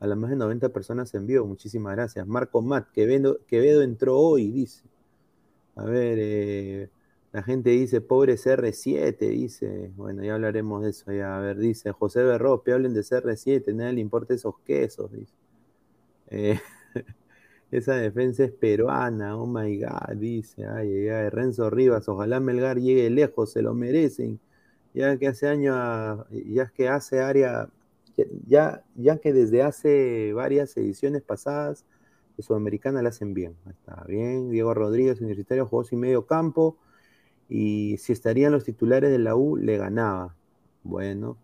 [0.00, 2.26] A las más de 90 personas en vivo, muchísimas gracias.
[2.26, 4.82] Marco Matt, Quevedo, Quevedo entró hoy, dice.
[5.76, 6.90] A ver, eh,
[7.32, 9.92] la gente dice, pobre CR7, dice.
[9.96, 11.36] Bueno, ya hablaremos de eso, ya.
[11.36, 15.39] A ver, dice José Berrope, hablen de CR7, nadie le importa esos quesos, dice.
[16.30, 16.58] Eh,
[17.70, 20.66] esa defensa es peruana, oh my God, dice.
[20.66, 24.40] Ay, ay, Renzo Rivas, ojalá Melgar llegue lejos, se lo merecen.
[24.94, 27.68] Ya que hace años, ya que hace área,
[28.46, 31.84] ya, ya que desde hace varias ediciones pasadas,
[32.36, 33.56] de Sudamericana la hacen bien.
[33.68, 34.50] Está bien.
[34.50, 36.76] Diego Rodríguez, universitario, jugó sin medio campo.
[37.48, 40.36] Y si estarían los titulares de la U, le ganaba.
[40.82, 41.36] Bueno.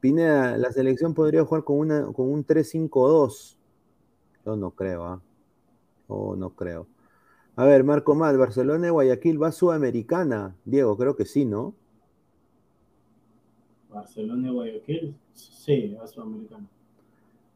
[0.00, 3.57] Pineda, la selección podría jugar con, una, con un 3-5-2
[4.56, 5.20] no creo, ¿ah?
[6.06, 6.86] Oh, no creo.
[7.56, 10.54] A ver, Marco Mal, Barcelona y Guayaquil va a Sudamericana.
[10.64, 11.74] Diego, creo que sí, ¿no?
[13.90, 16.66] Barcelona y Guayaquil, sí, va a Sudamericana.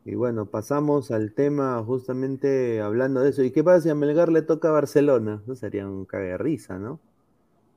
[0.04, 3.44] Y bueno, pasamos al tema justamente hablando de eso.
[3.44, 5.40] ¿Y qué pasa si a Melgar le toca a Barcelona?
[5.44, 6.98] Eso sería un cague risa, ¿no?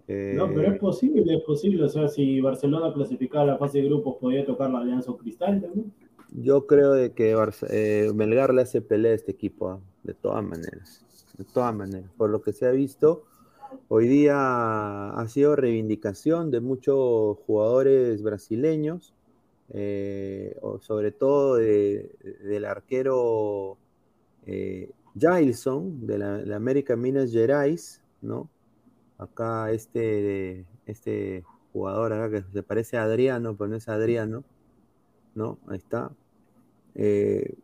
[0.07, 1.83] No, pero es posible, es posible.
[1.83, 5.91] O sea, si Barcelona clasificaba la fase de grupos, podría tocar la Alianza Cristal también.
[6.37, 7.33] Yo creo de que
[7.69, 9.79] eh, Melgar le hace pelea a este equipo, ¿ah?
[10.03, 11.05] de todas maneras.
[11.37, 12.09] De todas maneras.
[12.17, 13.23] Por lo que se ha visto,
[13.87, 19.13] hoy día ha sido reivindicación de muchos jugadores brasileños,
[19.69, 23.77] eh, sobre todo del arquero
[24.45, 28.49] eh, Jailson, de la, América Minas Gerais, ¿no?
[29.17, 34.43] Acá este, este jugador que se parece a Adriano, pero no es Adriano,
[35.33, 35.57] ¿no?
[35.67, 36.11] Ahí está.
[36.95, 37.55] Eh,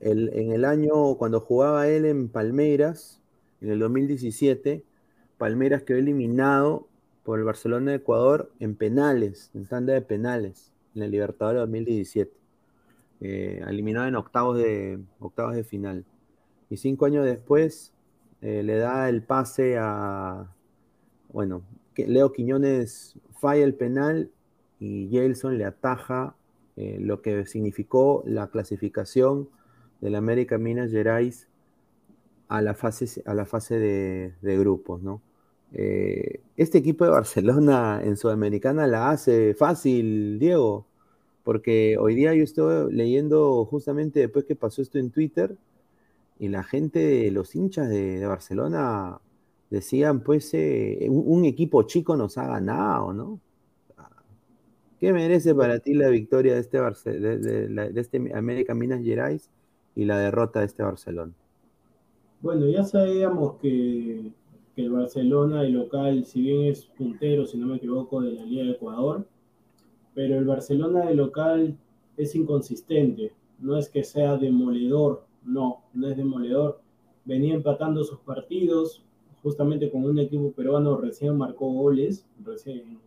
[0.00, 3.20] en el año, cuando jugaba él en Palmeiras,
[3.60, 4.84] en el 2017,
[5.38, 6.88] Palmeiras quedó eliminado
[7.22, 12.32] por el Barcelona de Ecuador en penales, en tanda de penales, en el Libertadores 2017.
[13.20, 16.04] Eh, eliminado en octavos de, octavos de final.
[16.68, 17.92] Y cinco años después
[18.40, 20.52] eh, le da el pase a,
[21.32, 21.62] bueno,
[21.94, 24.30] Leo Quiñones falla el penal
[24.80, 26.34] y Gelson le ataja
[26.76, 29.48] eh, lo que significó la clasificación
[30.00, 31.48] del América Minas Gerais
[32.48, 35.22] a la fase, a la fase de, grupos, ¿no?
[35.74, 40.86] Eh, este equipo de Barcelona en Sudamericana la hace fácil, Diego,
[41.44, 45.56] porque hoy día yo estoy leyendo justamente después que pasó esto en Twitter
[46.38, 49.20] y la gente, los hinchas de, Barcelona
[49.70, 53.40] decían, pues, eh, un, equipo chico nos ha ganado, ¿no?
[55.02, 59.50] ¿Qué merece para ti la victoria de este, de, este América Minas Gerais
[59.96, 61.32] y la derrota de este Barcelona?
[62.40, 64.30] Bueno, ya sabíamos que,
[64.76, 68.62] el Barcelona, el local, si bien es puntero, si no me equivoco, de la Liga
[68.62, 69.26] de Ecuador,
[70.14, 71.76] pero el Barcelona de local
[72.16, 73.32] es inconsistente.
[73.58, 76.80] No es que sea demoledor, no, no es demoledor.
[77.24, 79.02] Venía empatando sus partidos,
[79.42, 83.00] justamente con un equipo peruano recién marcó goles, recién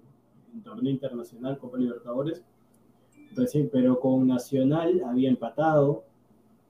[0.64, 2.43] torneo internacional, Copa Libertadores,
[3.36, 6.03] recién, pero con Nacional había empatado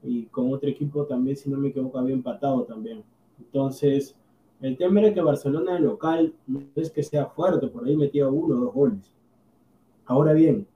[0.04, 3.04] y con otro equipo también, si no me equivoco, había empatado también.
[3.40, 4.16] Entonces,
[4.62, 8.56] el tema era que Barcelona local no es que sea fuerte, por ahí metía uno
[8.56, 9.12] o dos goles.
[10.06, 10.68] Ahora bien,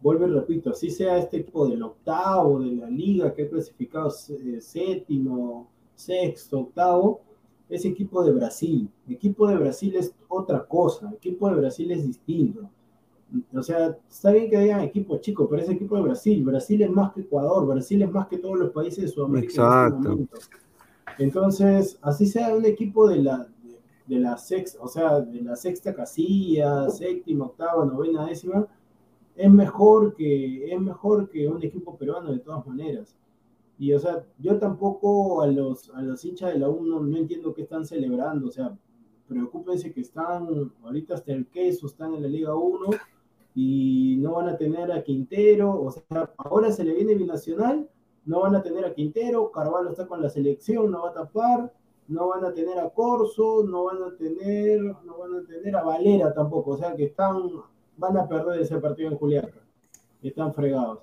[0.00, 4.08] vuelvo y repito, así sea este equipo del octavo de la liga que ha clasificado
[4.08, 7.20] eh, séptimo, sexto, octavo,
[7.70, 8.90] es equipo de Brasil.
[9.08, 12.68] Equipo de Brasil es otra cosa, equipo de Brasil es distinto.
[13.54, 16.42] O sea, está bien que digan equipo chico, pero es equipo de Brasil.
[16.42, 19.50] Brasil es más que Ecuador, Brasil es más que todos los países de Sudamérica.
[19.50, 20.18] Este Exacto.
[21.18, 23.46] Entonces, así sea un equipo de la,
[24.06, 28.66] de, la sexta, o sea, de la sexta casilla, séptima, octava, novena, décima,
[29.36, 33.14] es mejor que, es mejor que un equipo peruano de todas maneras.
[33.80, 37.52] Y, o sea, yo tampoco a los, a los hinchas de la U no, entiendo
[37.52, 38.46] qué están celebrando.
[38.46, 38.78] O sea,
[39.26, 42.90] preocúpense que están, ahorita hasta el queso, están en la Liga 1
[43.56, 45.82] y no van a tener a Quintero.
[45.82, 47.88] O sea, ahora se le viene Binacional
[48.24, 51.72] no van a tener a Quintero, Carvalho está con la selección, no va a tapar,
[52.08, 55.82] no van a tener a Corso, no van a tener, no van a tener a
[55.82, 57.50] Valera tampoco, o sea que están,
[57.96, 59.60] van a perder ese partido en Juliaca,
[60.22, 61.00] están fregados.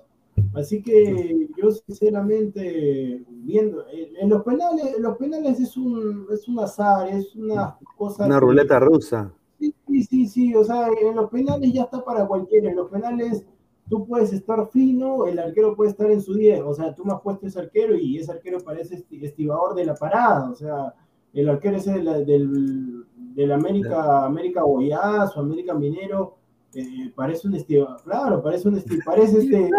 [0.54, 7.08] Así que yo sinceramente, viendo, en los penales, los penales es un, es un azar,
[7.08, 8.26] es una cosa...
[8.26, 9.32] Una ruleta rusa.
[9.58, 9.74] Sí,
[10.04, 13.44] sí, sí, o sea, en los penales ya está para cualquiera, en los penales
[13.88, 17.12] tú puedes estar fino, el arquero puede estar en su 10, o sea, tú me
[17.12, 20.94] has puesto ese arquero y ese arquero parece estibador de la parada, o sea,
[21.32, 26.37] el arquero ese del, del, América, América Goiás o América Minero,
[26.80, 29.70] eh, parece un estibador, claro, parece un estibador, parece este,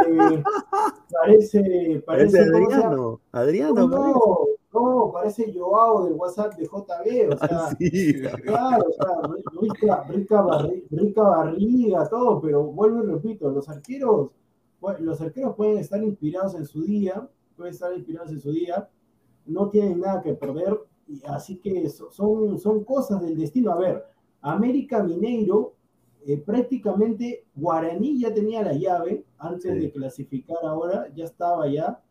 [1.12, 4.40] parece, parece, Adriano, Adriano, no,
[4.74, 9.16] no, parece Joao del WhatsApp de JB, o sea, claro, o sea,
[9.62, 10.44] rica, rica,
[10.92, 14.32] rica, barriga, todo, pero vuelvo y repito, los arqueros,
[15.00, 18.90] los arqueros pueden estar inspirados en su día, pueden estar inspirados en su día,
[19.46, 20.80] no tienen nada que perder,
[21.28, 23.72] así que son, son cosas del destino.
[23.72, 24.06] A ver,
[24.42, 25.74] América Mineiro,
[26.26, 32.02] eh, prácticamente Guaraní ya tenía la llave antes de clasificar ahora, ya estaba ya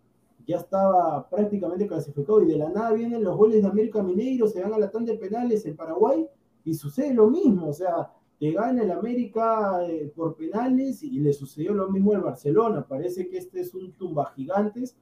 [0.48, 4.62] ya estaba prácticamente clasificado y de la nada vienen los goles de América Mineiro, se
[4.62, 6.26] van a la tanda de penales en Paraguay
[6.64, 11.34] y sucede lo mismo, o sea, te gana el América eh, por penales y le
[11.34, 14.96] sucedió lo mismo al Barcelona, parece que este es un tumba gigantes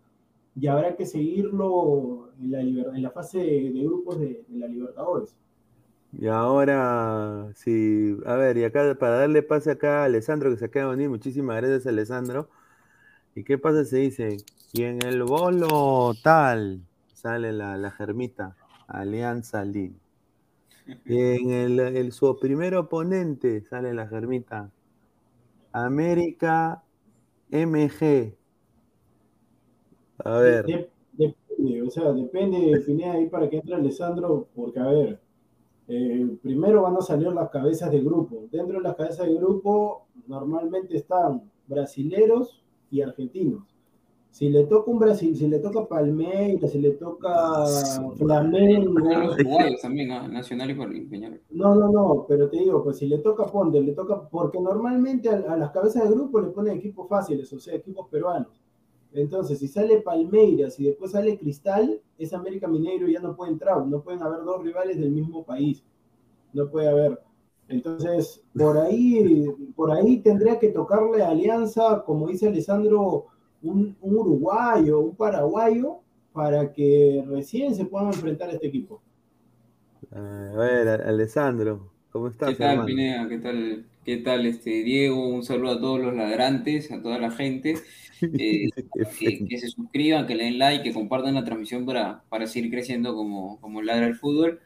[0.57, 5.37] y habrá que seguirlo en la, en la fase de, grupos de, la Libertadores.
[6.13, 10.67] Y ahora, sí, a ver, y acá para darle pase acá a Alessandro que se
[10.67, 12.49] acaba de venir, muchísimas gracias Alessandro.
[13.35, 14.39] ¿Y qué pasa si dice,
[14.73, 16.81] y en el bolo tal,
[17.13, 19.99] sale la, la germita, Alianza Lin.
[21.05, 24.71] Y en el, su primer oponente sale la germita,
[25.73, 26.83] América
[27.51, 28.35] MG.
[30.25, 30.89] A ver.
[31.13, 35.21] depende, o sea, depende de ahí para que entre Alessandro, porque a ver,
[35.89, 38.45] eh, primero van a salir las cabezas de grupo.
[38.51, 43.63] Dentro de las cabezas de grupo normalmente están brasileros, y argentinos.
[44.31, 47.65] Si le toca un Brasil, si le toca Palmeiras, si le toca
[48.19, 48.99] Flamengo.
[48.99, 51.41] Los también, Nacional y Peñarol.
[51.51, 54.29] No, no, no, pero te digo, pues si le toca Ponte, le toca.
[54.29, 58.61] Porque normalmente a, las cabezas de grupo le ponen equipos fáciles, o sea, equipos peruanos.
[59.17, 63.87] Entonces, si sale Palmeiras y después sale Cristal, ese América Mineiro ya no puede entrar,
[63.87, 65.83] no pueden haber dos rivales del mismo país.
[66.53, 67.19] No puede haber.
[67.69, 73.27] Entonces, por ahí, por ahí tendría que tocarle a Alianza, como dice Alessandro,
[73.63, 76.01] un, uruguayo, un paraguayo,
[76.35, 79.01] para que recién se puedan enfrentar a este equipo.
[80.11, 82.51] a ver, Alessandro, ¿cómo estás?
[82.51, 83.27] ¿Qué tal, Pinea?
[83.29, 85.27] ¿Qué tal, qué tal este, Diego?
[85.27, 87.77] Un saludo a todos los ladrantes, a toda la gente.
[88.23, 88.69] Eh,
[89.49, 93.15] que, se suscriban, que le den like, que compartan la transmisión para, para seguir creciendo
[93.15, 94.61] como, como ladra el fútbol.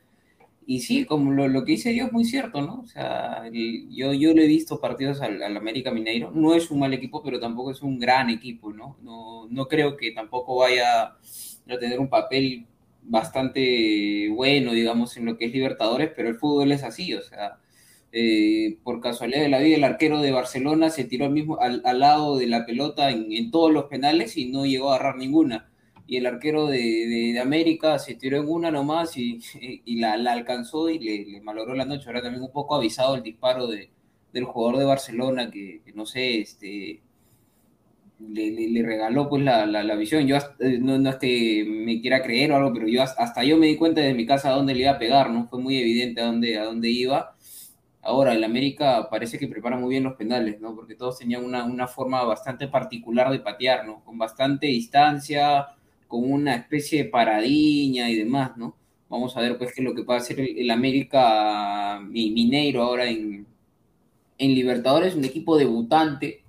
[0.66, 2.80] Y sí, como lo, lo, que dice yo es muy cierto, ¿no?
[2.80, 6.30] O sea, yo, yo le he visto partidos al, América Mineiro.
[6.32, 8.96] No es un mal equipo, pero tampoco es un gran equipo, ¿no?
[9.02, 12.66] No, no creo que tampoco vaya a tener un papel
[13.02, 17.58] bastante bueno, digamos, en lo que es Libertadores, pero el fútbol es así, o sea,
[18.12, 21.82] eh, por casualidad de la vida, el arquero de Barcelona se tiró al, mismo, al,
[21.84, 25.16] al lado de la pelota en, en, todos los penales y no llegó a agarrar
[25.16, 25.70] ninguna
[26.10, 29.38] y el arquero de, América se tiró en una nomás y,
[29.84, 32.08] y la, alcanzó y le, malogró la noche.
[32.08, 33.90] Ahora también un poco avisado el disparo de,
[34.32, 37.00] del jugador de Barcelona que, no sé, este,
[38.18, 40.26] le, regaló pues la, la, visión.
[40.26, 43.56] Yo eh, no, no, es que me quiera creer o algo, pero yo hasta yo
[43.56, 45.46] me di cuenta de mi casa a dónde le iba a pegar, ¿no?
[45.46, 47.36] Fue muy evidente a dónde, a dónde iba.
[48.10, 50.74] Ahora, el América parece que prepara muy bien los penales, ¿no?
[50.74, 54.02] Porque todos tenían una, una forma bastante particular de patear, ¿no?
[54.04, 55.68] Con bastante distancia,
[56.08, 58.74] con una especie de paradiña y demás, ¿no?
[59.08, 63.46] Vamos a ver pues qué es lo que puede hacer el, América Mineiro ahora en,
[64.38, 66.42] en Libertadores, un equipo debutante.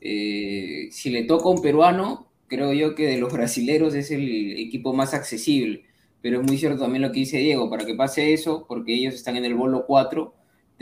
[0.00, 4.92] Eh, si le toca un peruano, creo yo que de los brasileros es el equipo
[4.92, 5.86] más accesible.
[6.20, 9.14] Pero es muy cierto también lo que dice Diego, para que pase eso, porque ellos
[9.14, 10.32] están en el bolo 4,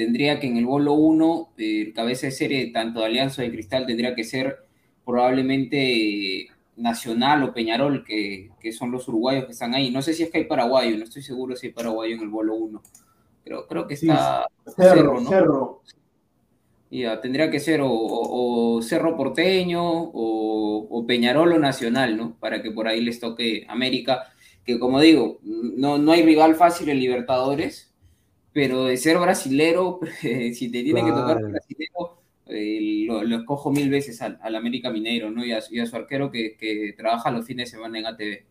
[0.00, 3.84] tendría que en el bolo 1, el cabeza de serie tanto de Alianza de Cristal
[3.84, 4.64] tendría que ser
[5.04, 9.90] probablemente Nacional o Peñarol, que, son los uruguayos que están ahí.
[9.90, 12.30] No sé si es que hay paraguayo, no estoy seguro si hay paraguayo en el
[12.30, 12.82] bolo 1.
[13.44, 15.82] Pero creo que está Cerro, Cerro,
[16.90, 22.36] Ya, tendría que ser o, Cerro Porteño o, Peñarol o Nacional, ¿no?
[22.40, 24.32] Para que por ahí les toque América,
[24.64, 27.89] que como digo, no, no hay rival fácil en Libertadores,
[28.52, 34.54] pero de ser brasilero, si te tiene que tocar brasilero, lo, escojo mil veces al,
[34.54, 35.44] América Mineiro, ¿no?
[35.44, 38.44] Y a, su arquero que, que, trabaja los fines de semana en ATV.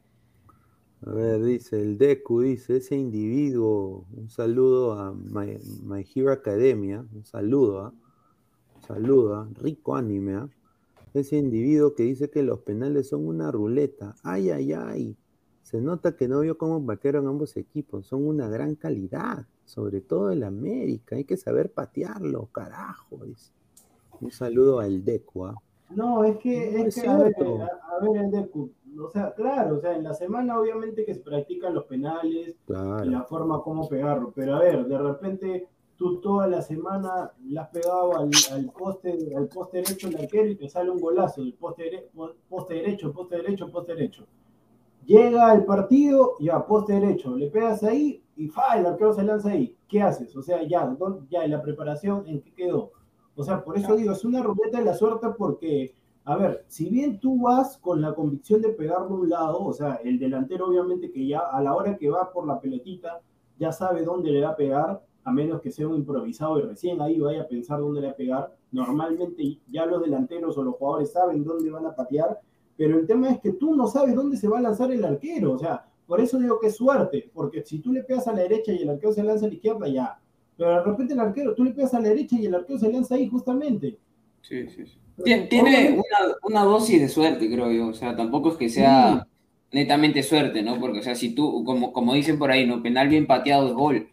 [1.06, 7.26] A ver, dice el Deku, dice, ese individuo, un saludo a My, Hero Academia, un
[7.26, 7.94] saludo, ¿ah?
[8.76, 9.50] un saludo, ¿ah?
[9.62, 10.50] rico anime, ¿ah?
[11.14, 15.16] ese individuo que dice que los penales son una ruleta, ay, ay, ay,
[15.64, 20.32] se nota que no vio cómo patearon ambos equipos, son una gran calidad, sobre todo
[20.32, 23.52] el América, hay que saber patearlo, carajo, dice.
[24.20, 25.56] Un saludo al Deku, ¿ah?
[25.92, 27.36] No, es que, es, que a, ver,
[28.16, 31.86] el Deku, o sea, claro, o sea, en la semana obviamente que se practican los
[31.86, 37.32] penales y la forma como pegarlo, pero a ver, de repente tú toda la semana
[37.44, 38.30] le has pegado al,
[38.76, 42.10] poste, al poste derecho del arquero y te sale un golazo del poste,
[42.50, 44.26] poste derecho, poste derecho, poste derecho.
[45.06, 49.50] Llega el partido, ya, poste derecho, le pegas ahí y fa, el arquero se lanza
[49.50, 49.76] ahí.
[49.88, 50.36] ¿Qué haces?
[50.36, 50.96] O sea, ya,
[51.30, 52.92] ya, en la preparación, ¿en qué quedó?
[53.36, 56.90] O sea, por eso digo, es una ruleta de la suerte porque a ver, si
[56.90, 60.68] bien tú vas con la convicción de pegarlo a un lado, o sea, el delantero
[60.68, 63.20] obviamente que ya a la hora que va por la pelotita
[63.58, 67.02] ya sabe dónde le va a pegar, a menos que sea un improvisado y recién
[67.02, 68.56] ahí vaya a pensar dónde le va a pegar.
[68.72, 72.40] Normalmente ya los delanteros o los jugadores saben dónde van a patear,
[72.78, 75.54] pero el tema es que tú no sabes dónde se va a lanzar el arquero,
[75.54, 78.42] o sea, por eso digo que es suerte, porque si tú le pegas a la
[78.42, 80.20] derecha y el arquero se lanza a la izquierda, ya.
[80.58, 82.92] Pero de repente el arquero, tú le pegas a la derecha y el arquero se
[82.92, 83.96] lanza ahí justamente.
[84.42, 84.98] Sí, sí, sí.
[85.24, 87.90] Tiene una, una, dosis de suerte, creo yo.
[87.90, 89.28] O sea, tampoco es que sea
[89.72, 90.80] netamente suerte, ¿no?
[90.80, 92.82] Porque, o sea, si tú, como, como dicen por ahí, ¿no?
[92.82, 94.10] Penal bien pateado es gol.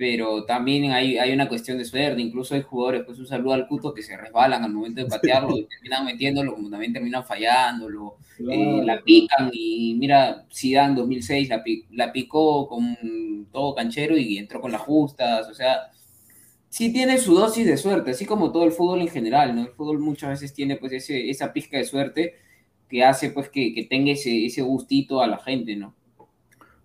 [0.00, 2.22] Pero también hay, hay una cuestión de suerte.
[2.22, 5.54] Incluso hay jugadores, pues un saludo al Cuto, que se resbalan al momento de patearlo
[5.58, 8.16] y terminan metiéndolo, como también terminan fallándolo.
[8.38, 14.62] Eh, la pican y mira, Zidane 2006 la, la picó con todo canchero y entró
[14.62, 15.46] con las justas.
[15.50, 15.90] O sea,
[16.70, 19.66] sí tiene su dosis de suerte, así como todo el fútbol en general, ¿no?
[19.66, 22.36] El fútbol muchas veces tiene pues ese, esa pizca de suerte
[22.88, 25.94] que hace pues que, tenga ese, ese, gustito a la gente, ¿no?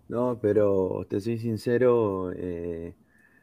[0.06, 2.92] No, pero te soy sincero, eh,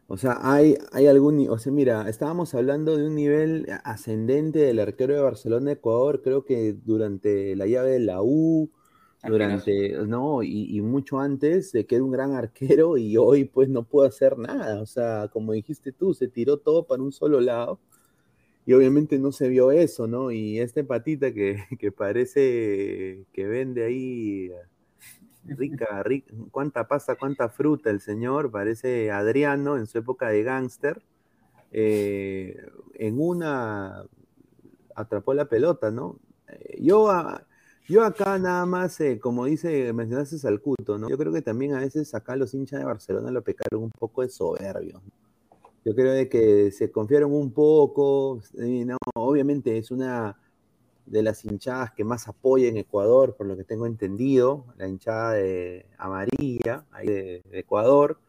[0.08, 4.80] o sea, hay, hay algún, o sea, mira, estábamos hablando de un nivel ascendente del
[4.80, 8.70] arquero de Barcelona-Ecuador, creo que durante la llave de la U,
[9.26, 13.84] durante, no, y, mucho antes de que era un gran arquero y hoy pues no
[13.84, 14.82] puede hacer nada.
[14.82, 17.80] O sea, como dijiste tú, se tiró todo para un solo lado
[18.66, 20.32] y obviamente no se vio eso, ¿no?
[20.32, 21.58] Y este patita que,
[21.98, 24.52] parece que vende ahí
[25.46, 31.02] rica, rica, cuánta pasta, cuánta fruta el señor, parece Adriano en su época de gángster.
[31.72, 32.56] Eh,
[32.96, 34.06] en una
[34.96, 36.20] atrapó la pelota, ¿no?
[36.48, 37.46] Eh, yo a,
[37.90, 41.10] yo acá nada más, eh, como dice, mencionaste Salcuto, ¿no?
[41.10, 44.22] Yo creo que también a veces acá los hinchas de Barcelona lo pecaron un poco
[44.22, 45.02] de soberbio.
[45.84, 50.38] Yo creo de que se confiaron un poco, no, obviamente es una
[51.06, 55.34] de las hinchadas que más apoya en Ecuador, por lo que tengo entendido, la hinchada
[55.34, 58.20] de amarilla, ahí de, Ecuador,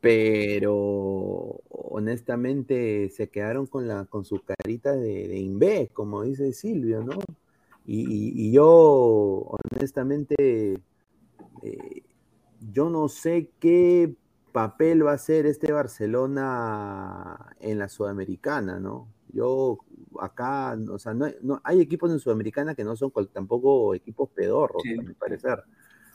[0.00, 7.18] pero honestamente se quedaron con, la, con su carita de, de como dice Silvio, ¿no?
[7.88, 10.80] Y, yo, honestamente,
[11.62, 12.02] eh,
[12.72, 14.14] yo no sé qué
[14.52, 19.08] papel va a ser este Barcelona en la Sudamericana, ¿no?
[19.28, 19.78] Yo
[20.20, 25.02] acá, o sea, no, hay equipos en Sudamericana que no son tampoco equipos pedorros, a
[25.02, 25.62] mi parecer.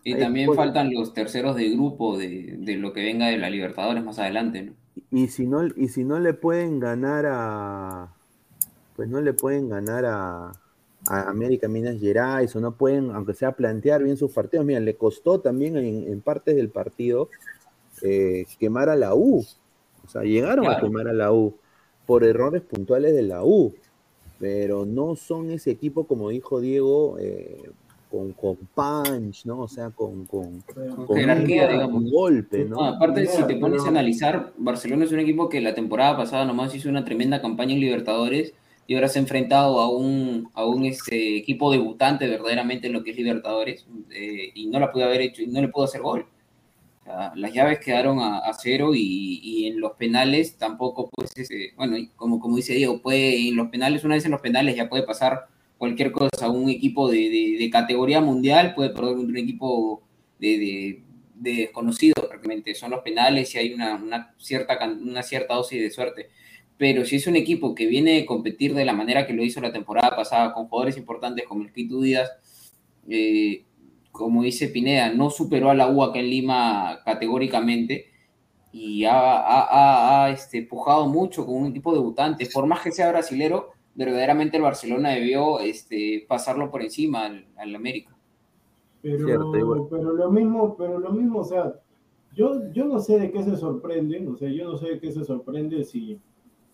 [0.04, 4.04] Y también faltan los terceros de grupo de, de, lo que venga de la Libertadores
[4.04, 4.74] más adelante, ¿no?
[5.12, 8.14] Y si no, y si no le pueden ganar a,
[8.96, 10.52] pues no le pueden ganar a,
[11.08, 14.66] a América Minas Gerais o no pueden, aunque sea plantear bien sus partidos.
[14.66, 17.30] Mira, le costó también en, partes del partido
[18.02, 19.46] eh, quemar a la U.
[20.04, 21.56] O sea, llegaron a quemar a la U
[22.06, 23.74] por errores puntuales de la U,
[24.42, 27.62] pero no son ese equipo, como dijo Diego, eh,
[28.10, 29.60] con, con, punch, ¿no?
[29.60, 30.64] O sea, con, con,
[31.14, 32.12] jerarquía, digamos.
[32.12, 32.84] golpe, ¿no?
[32.84, 36.74] Aparte, si te pones a analizar, Barcelona es un equipo que la temporada pasada nomás
[36.74, 38.56] hizo una tremenda campaña en Libertadores
[38.88, 43.04] y ahora se ha enfrentado a un, a un este, equipo debutante verdaderamente en lo
[43.04, 46.02] que es Libertadores eh, y no la pudo haber hecho y no le pudo hacer
[46.02, 46.26] gol.
[47.36, 52.40] Las llaves quedaron a, cero y, y, en los penales tampoco, pues, ese, bueno, como,
[52.40, 55.48] como dice Diego, puede, en los penales, una vez en los penales ya puede pasar
[55.78, 56.50] cualquier cosa.
[56.50, 60.04] Un equipo de, de, categoría mundial puede perder contra un equipo
[60.40, 61.04] de, de,
[61.36, 62.76] desconocido, prácticamente.
[62.76, 66.30] Son los penales y hay una, una, cierta, una cierta dosis de suerte
[66.82, 69.62] pero si es un equipo que viene a competir de la manera que lo hizo
[69.62, 72.32] la temporada pasada, con jugadores importantes como el Quito Díaz,
[73.08, 73.66] eh,
[74.12, 78.12] como dice Pineda, no superó a la U acá en Lima categóricamente,
[78.72, 82.48] y ha, este, pujado mucho con un equipo debutante.
[82.54, 87.26] Por más que sea brasilero, verdaderamente el Barcelona debió este, pasarlo por encima
[87.58, 88.16] al, América.
[89.02, 89.52] Pero,
[89.90, 91.74] pero lo mismo, pero lo mismo, o sea,
[92.34, 95.12] yo, yo no sé de qué se sorprende, o sea, yo no sé de qué
[95.12, 96.20] se sorprende si,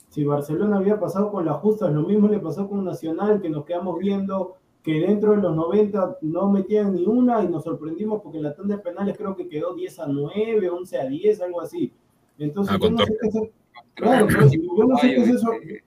[0.10, 3.66] si Barcelona había pasado con la justa, lo mismo le pasó con Nacional, que nos
[3.66, 4.58] quedamos viendo
[4.88, 8.78] que dentro de los 90 no metían ni una y nos sorprendimos porque la tanda
[8.78, 11.92] de penales creo que quedó 10 a 9, 11 a 10, algo así.
[12.40, 13.52] Entonces, ah, yo no sé qué se...
[13.96, 15.84] Claro, yo no sé qué se sorprende.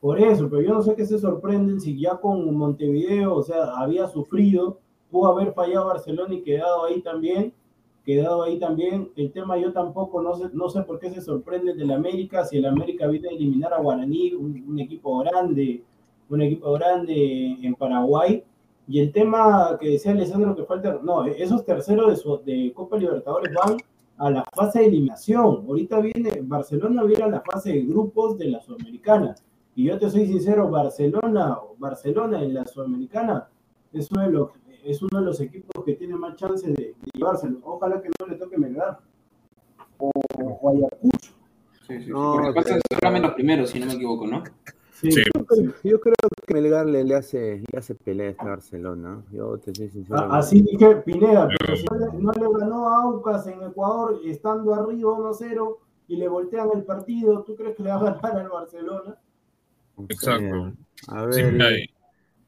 [0.00, 3.66] Por eso, pero yo no sé qué se sorprenden si ya con Montevideo, o sea,
[3.76, 4.80] había sufrido,
[5.12, 7.54] pudo haber fallado Barcelona y quedado ahí también,
[8.04, 9.12] quedado ahí también.
[9.14, 12.58] El tema yo tampoco, no sé, no sé por qué se sorprende del América, si
[12.58, 15.84] el América viene a eliminar a Guaraní, un equipo grande,
[16.30, 18.44] un equipo grande en Paraguay.
[18.88, 23.54] Y el tema que decía Alessandro que falta, no, esos terceros de, de Copa Libertadores
[23.54, 23.76] van
[24.18, 25.64] a la fase de eliminación.
[25.66, 29.34] Ahorita viene, Barcelona viene a la fase de grupos de la Sudamericana.
[29.76, 33.48] Y yo te soy sincero, Barcelona, Barcelona en la Sudamericana
[33.92, 34.50] es uno de los,
[34.84, 37.58] es uno de los equipos que tiene más chance de, de llevárselo.
[37.62, 38.98] Ojalá que no le toque Melgar
[39.98, 41.32] o, o Ayacucho.
[41.86, 44.42] Sí, sí, no, solamente los primeros, si no me equivoco, ¿no?
[45.02, 46.14] Yo, creo,
[46.46, 49.24] que Melgar le, le, hace, le hace pelea a Barcelona.
[49.32, 50.18] Yo te soy sincero.
[50.20, 51.84] Ah, así dije Pineda, pero si
[52.18, 55.76] no le, ganó a Aucas en Ecuador estando arriba 1-0
[56.08, 59.18] y le voltean el partido, ¿tú crees que le va a ganar al Barcelona?
[60.08, 60.72] Exacto.
[61.08, 61.88] A ver,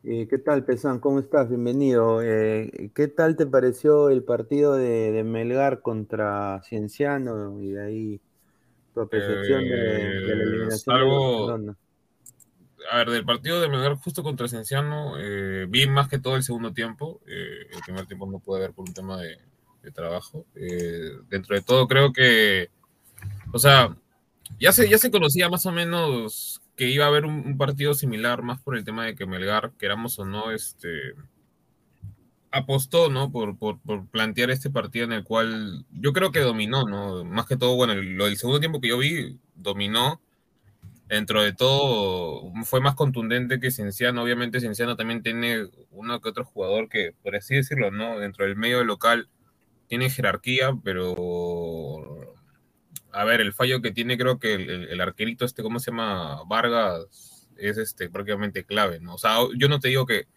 [0.05, 0.99] eh, ¿qué tal, Pesán?
[0.99, 1.49] ¿Cómo estás?
[1.49, 2.23] Bienvenido.
[2.23, 8.21] Eh, ¿Qué tal te pareció el partido de, de, Melgar contra Cienciano y de ahí
[8.95, 11.77] tu apreciación de, de, la eliminación de Barcelona?
[12.91, 16.43] A ver, del partido de Melgar justo contra Cienciano, eh, vi más que todo el
[16.43, 17.21] segundo tiempo.
[17.27, 19.39] Eh, el primer tiempo no pude ver por un tema de,
[19.95, 20.47] trabajo.
[20.55, 22.71] Eh, dentro de todo, creo que,
[23.53, 23.97] o sea,
[24.61, 28.43] ya se, ya se conocía más o menos que iba a haber un, partido similar,
[28.43, 31.15] más por el tema de que Melgar, queramos o no, este
[32.53, 33.33] apostó, ¿no?
[33.33, 37.25] Por, por, por, plantear este partido en el cual yo creo que dominó, ¿no?
[37.25, 40.21] Más que todo, bueno, el, el segundo tiempo que yo vi, dominó
[41.13, 44.23] dentro de todo fue más contundente que Cienciano.
[44.23, 48.19] Obviamente Cienciano también tiene uno que otro jugador que, por así decirlo, ¿no?
[48.19, 49.29] Dentro del medio local
[49.89, 52.35] tiene jerarquía, pero
[53.11, 56.45] a ver, el fallo que tiene creo que el, arquerito este, ¿cómo se llama?
[56.47, 59.17] Vargas, es este prácticamente clave, ¿no?
[59.17, 60.29] O sea, yo no te digo que,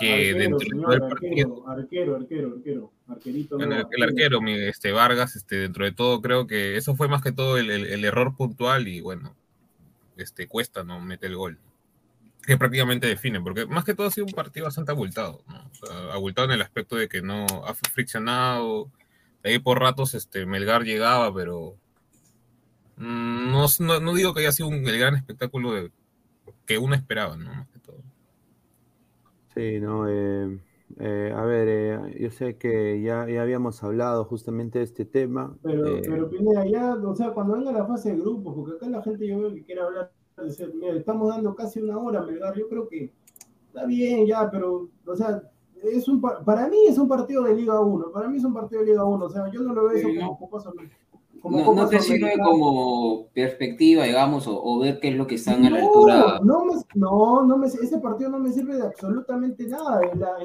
[0.00, 1.68] que dentro del partido...
[1.68, 3.58] Arquero, arquero, arquero, arquerito.
[3.60, 7.58] el, arquero, este, Vargas, este, dentro de todo creo que eso fue más que todo
[7.58, 9.36] el, el error puntual y bueno,
[10.16, 11.00] este, cuesta, ¿no?
[11.00, 11.58] Mete el gol.
[12.42, 15.70] Que prácticamente define, porque más que todo ha sido un partido bastante abultado, ¿no?
[16.12, 18.90] abultado en el aspecto de que no ha friccionado.
[19.42, 21.76] De ahí por ratos este, Melgar llegaba, pero
[22.96, 23.66] mm, no,
[24.00, 25.90] no, digo que haya sido un, el gran espectáculo
[26.66, 27.52] que uno esperaba, ¿no?
[27.52, 28.02] Más que todo.
[29.54, 30.58] Sí, no, eh,
[30.98, 35.54] eh, a ver, eh, yo sé que ya, ya, habíamos hablado justamente de este tema.
[35.62, 38.88] Pero, eh, pero Pineda, ya, o sea, cuando venga la fase de grupos, porque acá
[38.88, 40.10] la gente yo veo que quiere hablar,
[40.96, 42.54] estamos dando casi una hora, ¿verdad?
[42.56, 43.12] Yo creo que
[43.66, 45.42] está bien ya, pero, o sea,
[45.82, 48.80] es un, para mí es un partido de Liga 1, para mí es un partido
[48.80, 50.60] de Liga 1, o sea, yo no lo veo eso como Copa
[51.50, 55.80] no, te sirve como perspectiva, digamos, o, ver qué es lo que están a la
[55.80, 56.40] altura.
[56.42, 60.00] No, no, no me, ese partido no me sirve de absolutamente nada.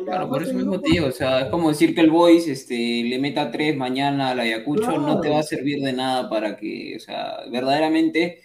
[0.05, 3.19] claro, por ese mismo motivo, o sea, es como decir que el Boys este, le
[3.19, 6.99] meta tres mañana al Ayacucho, no te va a servir de nada para que, o
[6.99, 8.39] sea, verdaderamente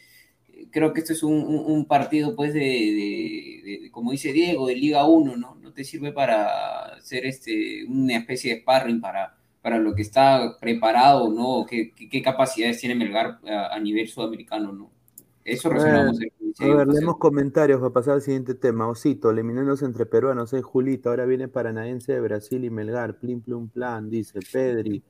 [0.70, 5.54] creo que esto es un, partido, pues, de, como dice Diego, de Liga 1, ¿no?
[5.56, 9.35] No te sirve para hacer este, una especie de sparring para
[9.66, 11.66] para lo que está preparado, ¿no?
[11.68, 14.92] ¿Qué, qué, capacidades tiene Melgar a, nivel sudamericano, ¿no?
[15.44, 16.20] Eso resumamos.
[16.60, 18.86] a ver, leemos comentarios para pasar al siguiente tema.
[18.86, 23.68] Osito, eliminándose entre peruanos, es Julita, ahora viene Paranaense de Brasil y Melgar, plin plum
[23.68, 25.02] plan, dice Pedri,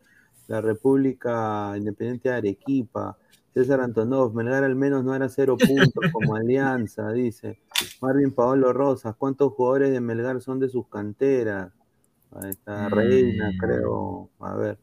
[0.49, 3.19] la República Independiente de Arequipa,
[3.53, 7.59] César Antonov, Melgar al menos no era cero puntos como Alianza, dice.
[8.01, 11.75] Marvin Paolo Rosas, ¿cuántos jugadores de Melgar son de sus canteras?
[12.33, 13.59] Ahí está Reina, mm.
[13.59, 14.31] creo.
[14.41, 14.79] A ver.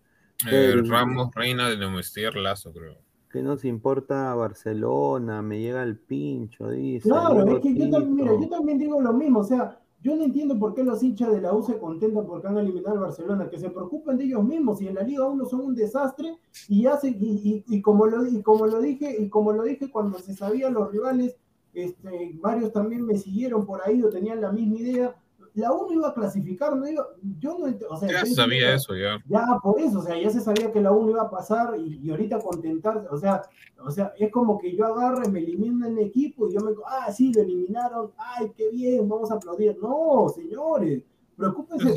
[0.51, 2.97] Eh, Ramos, Reina de Domestier, Lazo, creo.
[3.31, 5.41] ¿Qué nos importa Barcelona?
[5.41, 7.09] Me llega el pincho, dice.
[7.09, 9.39] Claro, es que yo también, mira, yo también digo lo mismo.
[9.39, 12.47] O sea, yo no entiendo por qué los hinchas de la U se contentan porque
[12.47, 15.45] han eliminado al Barcelona, que se preocupen de ellos mismos y en la Liga 1
[15.45, 16.37] son un desastre
[16.67, 20.19] y hace y, y, como lo y como lo dije y como lo dije cuando
[20.19, 21.37] se sabían los rivales,
[21.73, 25.15] este, varios también me siguieron por ahí o tenían la misma idea
[25.55, 27.05] la 1 iba a clasificar, no iba,
[27.39, 29.19] yo no, o sea, ya sabía eso, ya.
[29.27, 31.99] Ya, por eso, o sea, ya se sabía que la 1 iba a pasar y,
[32.03, 33.43] y, ahorita contentarse, o sea,
[33.85, 37.11] o sea, es como que yo agarre, me elimino en equipo y yo me, ah,
[37.11, 39.77] sí, lo eliminaron, ay, qué bien, vamos a aplaudir.
[39.81, 41.03] No, señores,
[41.35, 41.93] preocúpense.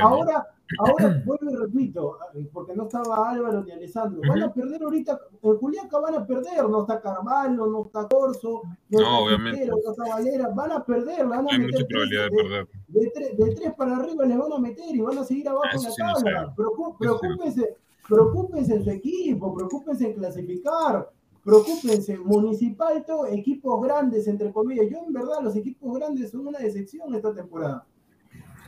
[0.00, 0.46] ahora,
[0.78, 2.18] Ahora, vuelvo y repito,
[2.52, 6.68] porque no estaba Álvaro ni Alessandro, van a perder ahorita, en Juliaca van a perder,
[6.68, 9.66] no está Carvalho, no está Corso, no, está obviamente.
[9.66, 12.68] no está Valera, van a perder, van a Hay meter mucha probabilidad de, de, perder.
[12.88, 15.66] de, tres, de, tres, para arriba les van a meter y van a seguir abajo
[15.72, 16.54] en la sí no tabla.
[16.98, 17.76] preocúpense,
[18.08, 21.10] preocúpense en su equipo, preocúpense en clasificar,
[21.44, 24.86] preocúpense, municipal, todo, equipos grandes, entre comillas.
[24.90, 27.86] Yo en verdad los equipos grandes son una decepción esta temporada.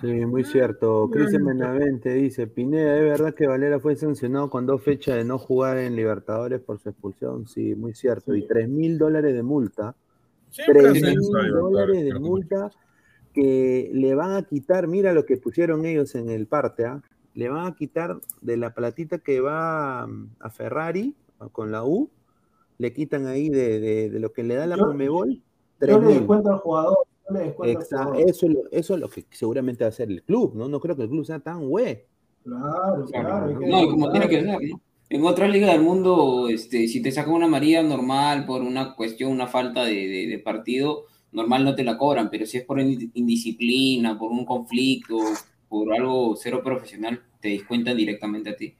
[0.01, 1.09] Sí, muy cierto.
[1.11, 5.38] Cristian Benavente dice, Pineda, ¿es verdad que Valera fue sancionado con dos fechas de no
[5.38, 7.46] jugar en Libertadores por su expulsión?
[7.49, 8.34] Sí, muy cierto.
[8.34, 9.94] Y tres mil dólares de multa.
[10.55, 11.20] Tres mil
[11.51, 12.70] dólares de multa
[13.34, 17.03] que le van a quitar, mira lo que pusieron ellos en el parte, ¿ah?
[17.34, 21.14] le van a quitar de la platita que va mm, a Ferrari
[21.53, 22.09] con la U,
[22.78, 25.40] le quitan ahí de, de- de lo que le da la Conmebol,
[25.80, 26.99] Yo yo le descuento al jugador.
[28.26, 30.68] Eso, es lo- eso es lo que seguramente va a hacer el club, ¿no?
[30.68, 32.02] No creo que el club sea tan güey.
[32.44, 33.58] Claro, claro.
[33.58, 34.12] que No, como descontar.
[34.12, 34.80] tiene que ser, ¿no?
[35.10, 39.32] En otras ligas del mundo, este, si te sacan una amarilla normal por una cuestión,
[39.32, 42.78] una falta de, de- de partido, normal no te la cobran, pero si es por
[42.78, 45.18] ind- indisciplina, por un conflicto,
[45.68, 48.74] por algo cero profesional, te descuentan directamente a ti.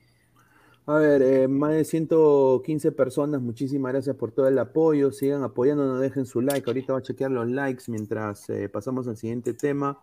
[0.91, 5.13] A ver, eh, más de 115 personas, muchísimas gracias por todo el apoyo.
[5.13, 6.69] Sigan apoyándonos, dejen su like.
[6.69, 9.99] Ahorita voy a chequear los likes mientras eh, pasamos al siguiente tema.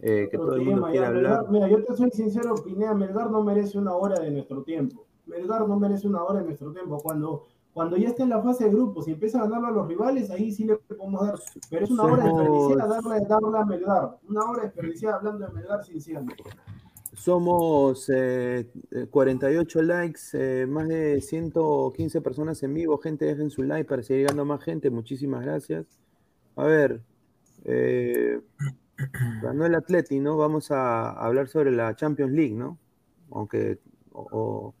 [0.00, 1.42] eh, que todo el mundo ya, hablar.
[1.44, 5.04] Melgar- mira, yo te soy sincero, Pineda, Melgar no merece una hora de nuestro tiempo.
[5.26, 6.98] Melgar no merece una hora de nuestro tiempo.
[6.98, 9.86] Cuando, cuando ya está en la fase de grupos y empieza a ganarle a los
[9.86, 11.38] rivales, ahí sí le podemos dar.
[11.70, 14.18] Pero es una hora Somos- desperdiciada darle, darle a Melgar.
[14.28, 16.24] Una hora desperdiciada hablando de Melgar sin cierre.
[17.22, 22.98] Somos eh, eh, 48 likes, eh, más de 115 personas en vivo.
[22.98, 24.90] Gente, dejen su like para seguir llegando más gente.
[24.90, 25.86] Muchísimas gracias.
[26.56, 27.00] A ver,
[27.64, 28.40] eh,
[29.40, 30.36] ganó el Atleti, ¿no?
[30.36, 32.76] Vamos a hablar sobre la Champions League, ¿no?
[33.30, 33.78] Aunque,
[34.10, 34.74] o, o-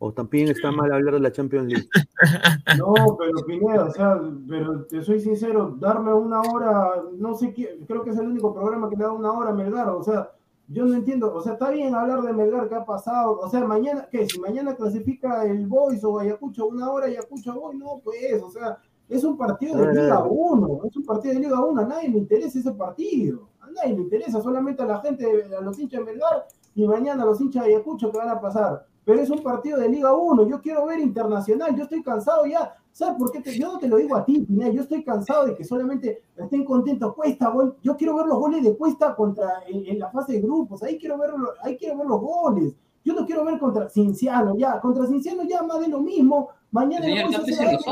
[0.00, 1.88] o también está mal hablar de la Champions League.
[2.78, 7.78] No, pero Pineda, o sea, pero te soy sincero, darle una hora, no sé qué,
[7.86, 10.30] creo que es el único programa que le da una hora a Melgar, o sea,
[10.68, 13.64] yo no entiendo, o sea, está bien hablar de Melgar que ha pasado, o sea,
[13.64, 14.26] mañana, ¿qué?
[14.28, 18.78] Si mañana clasifica el Boys o Ayacucho una hora, Ayacucho Boys, no, pues, o sea,
[19.08, 20.30] es un partido de ver, Liga a ver.
[20.32, 23.94] 1, es un partido de Liga 1, a nadie le interesa ese partido, a nadie
[23.94, 27.40] le interesa, solamente a la gente, a los hinchas de Melgar y mañana a los
[27.40, 28.86] hinchas de Ayacucho que van a pasar.
[29.04, 32.74] Pero es un partido de Liga 1, yo quiero ver internacional, yo estoy cansado ya,
[32.90, 33.40] ¿sabes por qué?
[33.40, 36.22] Te- yo no te lo digo a ti, Pineda, yo estoy cansado de que solamente
[36.36, 40.10] estén contentos Cuesta, gol, yo quiero ver los goles de Cuesta contra en, en la
[40.10, 41.30] fase de grupos, ahí quiero ver,
[41.62, 42.74] ahí quiero ver los goles.
[43.06, 46.48] Yo no quiero ver contra Cinciano, ya, contra Cinciano ya más de lo mismo.
[46.70, 47.90] Mañana el Boys hace la épica.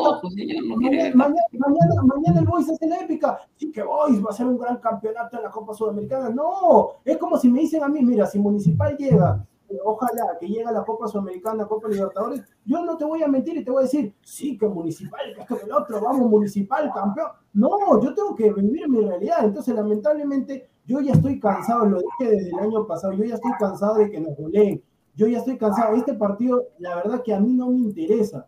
[1.15, 3.39] Mañana, el Boys hace la épica.
[3.57, 6.31] Sí que Boys va a ser un gran campeonato en la Copa Sudamericana.
[6.31, 9.45] No, es como si me dicen a mí, mira, si Municipal llega,
[9.85, 13.65] ojalá que llegue la Copa Sudamericana, Copa Libertadores, yo no te voy a mentir y
[13.65, 17.29] te voy a decir, sí que Municipal, que esto que el otro, vamos Municipal, campeón.
[17.55, 19.45] No, yo tengo que vivir mi realidad.
[19.45, 23.53] Entonces, lamentablemente, yo ya estoy cansado, lo dije desde el año pasado, yo ya estoy
[23.59, 24.83] cansado de que nos goleen.
[25.15, 25.95] Yo ya estoy cansado.
[25.95, 28.47] Este partido, la verdad que a mí no me interesa.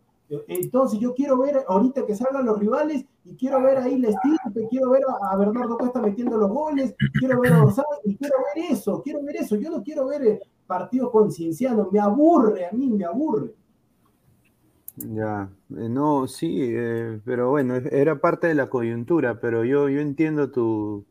[0.48, 4.66] Entonces yo quiero ver ahorita que salgan los rivales y quiero ver ahí la estirpe,
[4.68, 8.72] quiero ver a, Bernardo Cuesta metiendo los goles, quiero ver a Gonzalo y quiero ver
[8.72, 9.56] eso, quiero ver eso.
[9.56, 13.54] Yo no quiero ver eh, partidos con Cienciano, me aburre, a mí me aburre.
[14.96, 20.00] Ya, eh, no, sí, eh, pero bueno, era parte de la coyuntura, pero yo, yo
[20.00, 21.04] entiendo tu...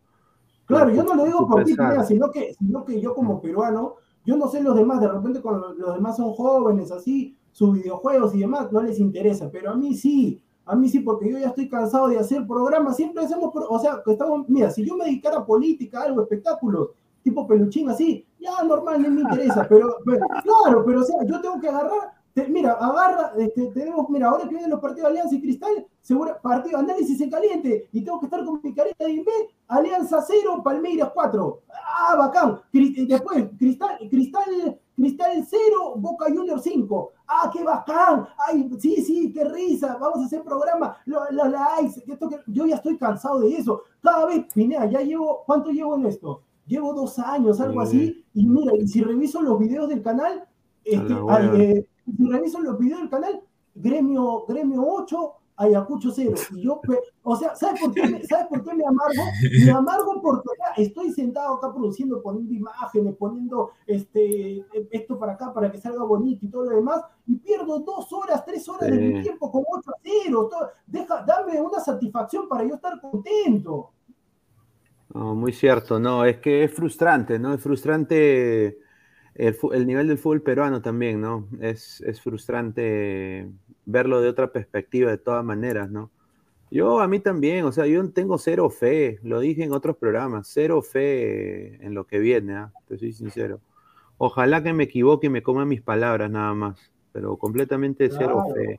[0.65, 1.75] Claro, tu- yo no lo digo por ti,
[2.07, 3.95] sino que, sino que yo como peruano,
[4.25, 8.33] yo no sé los demás, de repente cuando los demás son jóvenes, así, sus videojuegos
[8.33, 11.49] y demás, no les interesa, pero a mí sí, a mí sí, porque yo ya
[11.49, 15.05] estoy cansado de hacer programas, siempre hacemos, o sea, que estamos, mira, si yo me
[15.05, 16.91] dedicara a política, algo, espectáculos,
[17.23, 19.97] tipo peluchín así, ya normal, no me interesa, pero,
[20.43, 22.11] claro, pero o sea, yo tengo que agarrar,
[22.49, 26.35] mira, agarra, este, tenemos, mira, ahora que vienen los partidos de Alianza y Cristal, seguro,
[26.41, 29.31] partido, análisis en caliente, y tengo que estar con mi careta de Inve,
[29.67, 31.61] Alianza 0, Palmeiras 4.
[31.97, 32.59] Ah, bacán.
[32.73, 37.11] Y después, Cristal, Cristal, Cristal 0, Boca Junior 5.
[37.27, 38.27] Ah, qué bacán.
[38.47, 39.97] Ay, sí, sí, qué risa.
[39.99, 40.97] Vamos a hacer programa.
[41.05, 42.03] Los lo, likes.
[42.05, 43.81] esto que- Yo ya estoy cansado de eso.
[44.01, 46.41] Cada vez, Pinea, ya llevo, ¿cuánto llevo en esto?
[46.65, 47.97] Llevo dos años, algo Sí.
[47.97, 48.25] así.
[48.33, 50.47] Y mira, y si reviso los videos del canal,
[50.83, 51.87] este, ay, eh,
[52.17, 53.41] si reviso los videos del canal,
[53.75, 56.33] Gremio, Gremio 8, Ayacucho cero.
[56.55, 56.81] Y yo,
[57.21, 58.01] o sea, ¿sabes por, qué,
[58.49, 59.21] por qué me amargo?
[59.65, 65.71] Me amargo porque estoy sentado acá produciendo, poniendo imágenes, poniendo este, esto para acá para
[65.71, 69.21] que salga bonito y todo lo demás, y pierdo dos horas, tres horas de mi
[69.21, 70.49] tiempo con 8 a 0.
[70.87, 73.91] deja, dame una satisfacción para yo estar contento.
[75.13, 77.53] No, muy cierto, no, es que es frustrante, ¿no?
[77.53, 78.79] Es frustrante
[79.35, 81.47] el, nivel del fútbol peruano también, ¿no?
[81.61, 83.47] Es, es, frustrante
[83.85, 86.09] verlo de otra perspectiva de todas maneras, ¿no?
[86.71, 90.47] Yo a mí también, o sea, yo tengo cero fe, lo dije en otros programas,
[90.51, 92.73] cero fe en lo que viene, ¿ah?
[92.87, 93.61] te soy sincero.
[94.17, 98.75] Ojalá que me equivoque y me coma mis palabras nada más, pero completamente cero fe.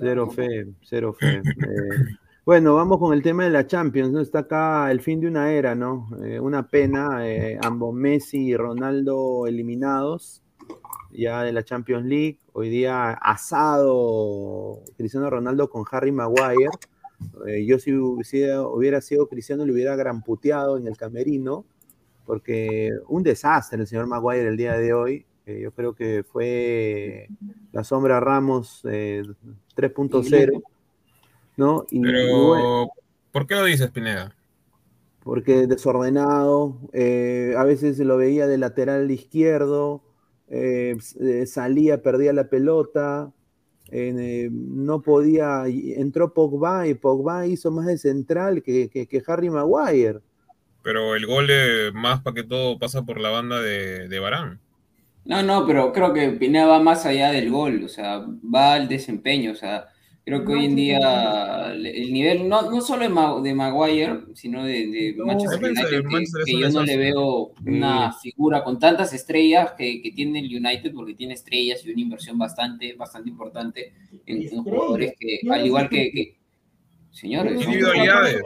[0.00, 1.36] Cero fe, cero fe.
[1.36, 4.20] Eh, bueno, vamos con el tema de la Champions, ¿no?
[4.20, 6.08] Está acá el fin de una era, ¿no?
[6.24, 10.42] Eh, una pena, eh, ambos Messi y Ronaldo eliminados
[11.12, 12.40] ya de la Champions League.
[12.52, 16.70] Hoy día asado Cristiano Ronaldo con Harry Maguire.
[17.46, 21.64] Eh, yo si, hubiera sido Cristiano le hubiera gramputeado en el camerino,
[22.26, 25.26] porque un desastre el señor Maguire el día de hoy.
[25.46, 27.28] yo creo que fue
[27.70, 30.62] la sombra Ramos 3.0
[31.62, 31.86] ¿no?
[31.90, 32.90] Pero,
[33.30, 34.34] ¿por qué lo dices, Pineda?
[35.22, 40.02] Porque desordenado, eh, a veces lo veía de lateral izquierdo,
[40.48, 43.32] eh, eh, salía, perdía la pelota,
[43.92, 50.20] no podía, entró Pogba y Pogba hizo más de central que, que, Harry Maguire.
[50.82, 51.48] Pero el gol
[51.92, 54.60] más para que todo pasa por la banda de, de Barán.
[55.24, 58.88] No, no, pero creo que Pineda va más allá del gol, o sea, va al
[58.88, 59.91] desempeño, o sea,
[60.24, 63.02] Creo que hoy en día el nivel, no, no solo
[63.42, 66.04] de, Maguire, sino de, Manchester United,
[66.44, 70.92] que, yo no le veo una figura con tantas estrellas que, que, tiene el United,
[70.94, 73.92] porque tiene estrellas y una inversión bastante, bastante importante
[74.24, 76.36] en, jugadores que, al igual que,
[77.12, 78.42] Señores, individualidades.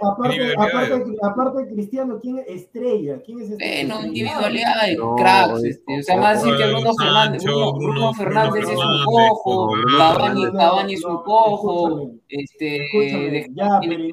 [1.22, 3.20] Aparte, de Cristiano, ¿quién es estrella?
[3.24, 3.94] ¿Quién es estrella?
[3.94, 5.64] no, individualidades, cracks.
[5.64, 11.04] Este, o sea, más decir que Bruno Fernández, Bruno, Fernández es un cojo, Cavani, es
[11.04, 12.10] un cojo.
[12.28, 14.04] Este, ya, pero,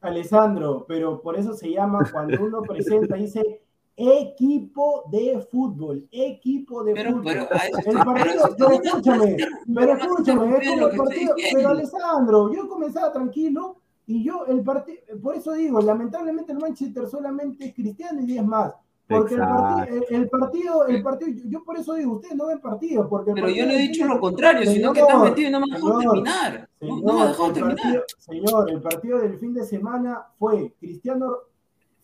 [0.00, 3.63] Alessandro, pero por eso se llama cuando uno presenta, dice
[3.96, 7.22] equipo de fútbol, equipo de fútbol.
[7.24, 9.36] Pero, el partido, pero, escúchame,
[9.74, 13.76] pero escúchame, es como el partido, pero Alessandro, yo comenzaba tranquilo
[14.06, 18.44] y yo el partido, por eso digo, lamentablemente el Manchester solamente es cristiano y 10
[18.44, 18.74] más.
[19.06, 23.06] Porque el partido, el, partido, el partido, yo por eso digo, ustedes no ven partidos.
[23.06, 25.74] Porque pero yo no he dicho lo contrario, sino que están metido y no me
[25.74, 26.68] dejó terminar.
[26.80, 28.04] no, no me dejó terminar.
[28.16, 31.36] señor, el partido del fin de semana fue Cristiano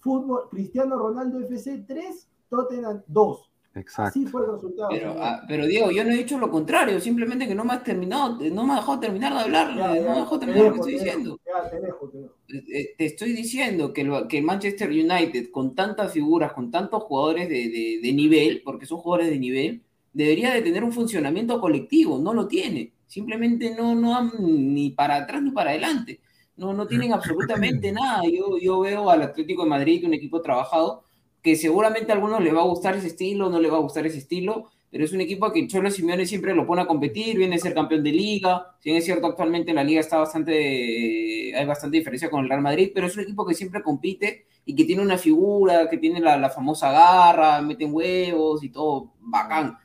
[0.00, 3.50] Fútbol, Cristiano Ronaldo FC 3, Tottenham 2.
[3.72, 4.08] Exacto.
[4.08, 4.90] Así fue el resultado.
[5.20, 8.36] Ah, pero, Diego, yo no he dicho lo contrario, simplemente que no me has terminado,
[8.50, 10.92] no me has dejado terminar de hablar, no me has dejado terminar lo que estoy
[10.94, 11.40] diciendo.
[11.70, 12.10] te, dejo,
[12.48, 17.48] te, te, estoy diciendo que el, que Manchester United, con tantas figuras, con tantos jugadores
[17.48, 19.82] de, de, nivel, porque son jugadores de nivel,
[20.12, 22.92] debería de tener un funcionamiento colectivo, no lo tiene.
[23.06, 26.20] Simplemente no, no han ni para atrás ni para adelante
[26.60, 28.22] no, no tienen absolutamente nada.
[28.30, 31.04] Yo, yo veo al Atlético de Madrid, un equipo trabajado,
[31.40, 34.06] que seguramente a algunos les va a gustar ese estilo, no le va a gustar
[34.06, 37.56] ese estilo, pero es un equipo que Cholo Simeone siempre lo pone a competir, viene
[37.56, 41.56] a ser campeón de liga, si bien es cierto actualmente en la liga está bastante,
[41.56, 44.74] hay bastante diferencia con el Real Madrid, pero es un equipo que siempre compite y
[44.74, 49.78] que tiene una figura, que tiene la, la famosa garra, meten huevos y todo, bacán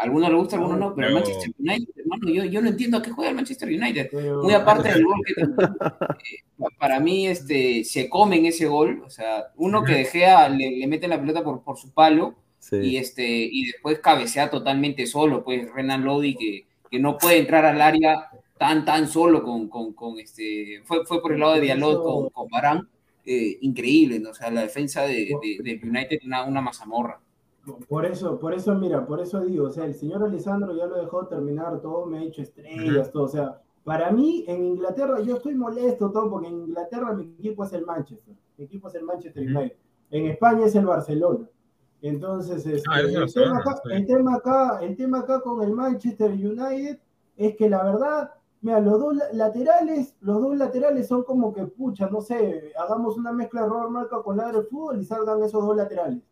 [0.00, 3.02] algunos le gusta, algunos no, pero el Manchester United, hermano, yo, yo no entiendo a
[3.02, 4.10] qué juega el Manchester United.
[4.42, 5.32] Muy aparte del gol que
[6.64, 10.86] eh, para mí este, se comen ese gol, o sea, uno que dejea, le, le
[10.86, 12.34] mete la pelota por, por su palo
[12.72, 17.64] y, este, y después cabecea totalmente solo, pues Renan Lodi que, que no puede entrar
[17.64, 21.60] al área tan, tan solo con, con, con este, fue, fue por el lado de
[21.62, 22.88] Dialog con, con Barán,
[23.24, 24.30] eh, increíble, ¿no?
[24.30, 27.20] o sea, la defensa de, de, de United una, una mazamorra.
[27.88, 30.96] Por eso, por eso, mira, por eso digo, o sea, el señor Alessandro ya lo
[30.96, 35.36] dejó terminar todo, me ha hecho estrellas, todo, o sea, para mí en Inglaterra yo
[35.36, 39.04] estoy molesto todo porque en Inglaterra mi equipo es el Manchester, mi equipo es el
[39.04, 39.76] Manchester United,
[40.10, 41.48] en España es el Barcelona.
[42.02, 46.30] Entonces, este, ah, el, tema acá, el, tema acá, el tema acá con el Manchester
[46.30, 46.98] United
[47.36, 48.30] es que la verdad,
[48.62, 53.32] mira, los dos laterales, los dos laterales son como que, pucha, no sé, hagamos una
[53.32, 56.22] mezcla de Robert Marca con la del fútbol y salgan esos dos laterales.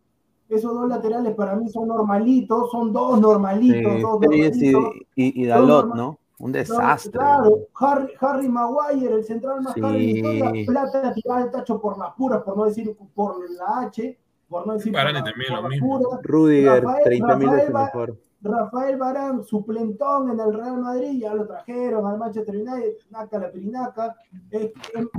[0.49, 4.01] Esos dos laterales para mí son normalitos, son dos normalitos.
[4.01, 4.21] dos
[5.15, 6.19] Y, Dalot, ¿no?
[6.39, 7.13] Un desastre.
[7.13, 7.67] Claro,
[8.21, 12.15] Harry, Maguire, el central más caro de la historia, plata tirada el tacho por las
[12.15, 14.19] puras, por no decir por la H,
[14.49, 18.17] por no decir por, la, Rudiger, 30 mil veces mejor.
[18.41, 23.51] Rafael Barán, suplentón en el Real Madrid, ya lo trajeron al Manchester United, naca la
[23.51, 24.17] pirinaca.
[24.51, 24.73] Eh,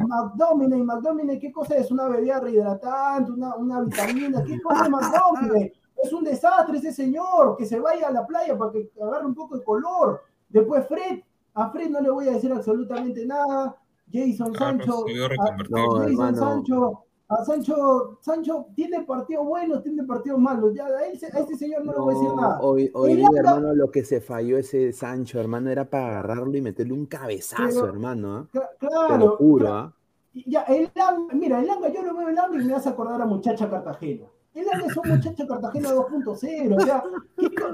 [0.08, 1.92] McDominay, McDominay, ¿qué cosa es?
[1.92, 5.74] Una bebida rehidratante, una, una vitamina, ¿qué cosa es McDominay?
[6.02, 9.36] Es un desastre ese señor, que se vaya a la playa para que agarre un
[9.36, 10.22] poco de color.
[10.48, 11.20] Después Fred,
[11.56, 13.76] a Fred no le voy a decir absolutamente nada.
[14.12, 20.74] Jason ah, Sancho, a, Jason Sancho, a Sancho, Sancho tiene partidos buenos, tiene partidos malos.
[20.74, 22.60] Ya a, ese, a ese señor no, le voy a decir nada.
[22.62, 26.62] Hoy, hoy día, hermano, lo que se falló ese Sancho, hermano, era para agarrarlo y
[26.62, 28.50] meterle un cabezazo, hermano.
[28.54, 28.60] ¿eh?
[28.80, 29.94] Claro.
[30.34, 30.92] Te Ya, el
[31.34, 34.26] mira, el Langa, yo lo veo el Langa y me hace acordar a muchacha Cartagena.
[34.56, 36.76] El Langa es un muchacho Cartagena 2.0.
[36.76, 37.04] O sea,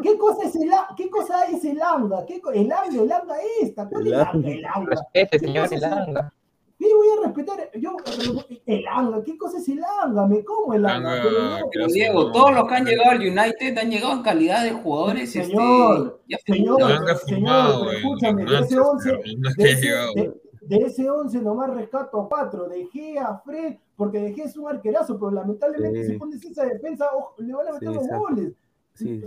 [0.04, 2.26] ¿qué, cosa es el, ¿qué cosa es el Langa?
[2.26, 3.88] ¿Qué, el Langa, el Langa esta.
[3.88, 4.50] ¿Cuál es el Langa?
[4.50, 5.08] El Langa.
[5.14, 6.34] Este señor, el Langa.
[6.78, 7.72] Sí, voy a respetar.
[7.80, 7.96] Yo,
[8.66, 10.28] el Anga, ¿qué cosa es el Anga?
[10.28, 11.22] Me como el Anga.
[11.72, 15.32] Pero, Diego, todos los que han llegado al United han llegado en calidad de jugadores.
[15.32, 16.80] Señor, este, señor,
[17.26, 19.12] señor, escúchame, de ese 11,
[20.62, 22.68] de, ese, 11 nomás rescato a cuatro.
[22.68, 27.08] Dejé a Fred, porque dejé es un arquerazo, pero lamentablemente si pones esa defensa,
[27.38, 28.54] le van a meter los goles.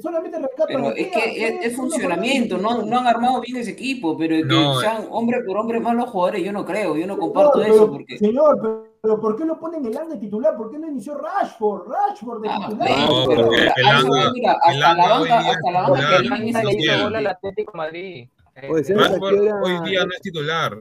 [0.00, 4.80] Solamente Pero es que es, funcionamiento, no, no han armado bien ese equipo, pero que
[4.80, 7.90] sean hombre por hombre más los jugadores, yo no creo, yo no comparto eso.
[7.90, 8.16] Porque...
[8.16, 10.56] Señor, pero, ¿por qué lo ponen el Anga titular?
[10.56, 11.86] ¿Por qué no inició Rashford?
[11.86, 12.90] Rashford de ah, titular.
[12.98, 17.26] No, porque el mira, hasta la banca, hasta la banca, que le hizo gol al
[17.26, 18.28] Atlético Madrid.
[18.54, 20.78] Rashford hoy día no es titular.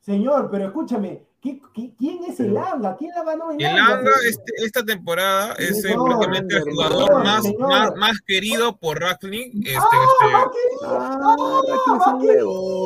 [0.00, 2.96] Señor, pero escúchame, quién es el Anga?
[2.98, 7.44] ¿Quién la ganó en El Anga este, esta temporada es eh, prácticamente el jugador más,
[7.58, 9.50] más, más, querido por Rackley.
[9.64, 10.86] Este, ¡Ah, este...
[10.86, 11.18] ¡Ah,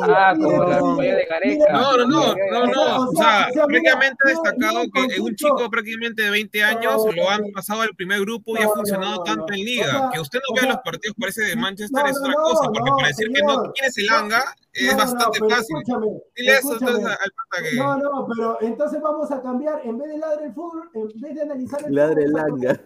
[0.07, 1.73] ah, como la familia de Gareca.
[1.73, 3.09] No, no, no, no, no.
[3.09, 7.81] O sea, prácticamente ha destacado que un chico prácticamente de 20 años lo han pasado
[7.81, 10.09] al primer grupo y ha funcionado tanto en liga.
[10.13, 13.29] Que usted no vea los partidos parece de Manchester es otra cosa, porque para decir
[13.33, 15.77] que no quién es el Anga es bastante fácil.
[16.35, 17.77] Dile eso entonces al pata que.
[17.77, 21.35] No, no, pero entonces vamos a cambiar, en vez de ladre el fútbol, en vez
[21.35, 22.81] de analizar el ladre el langa.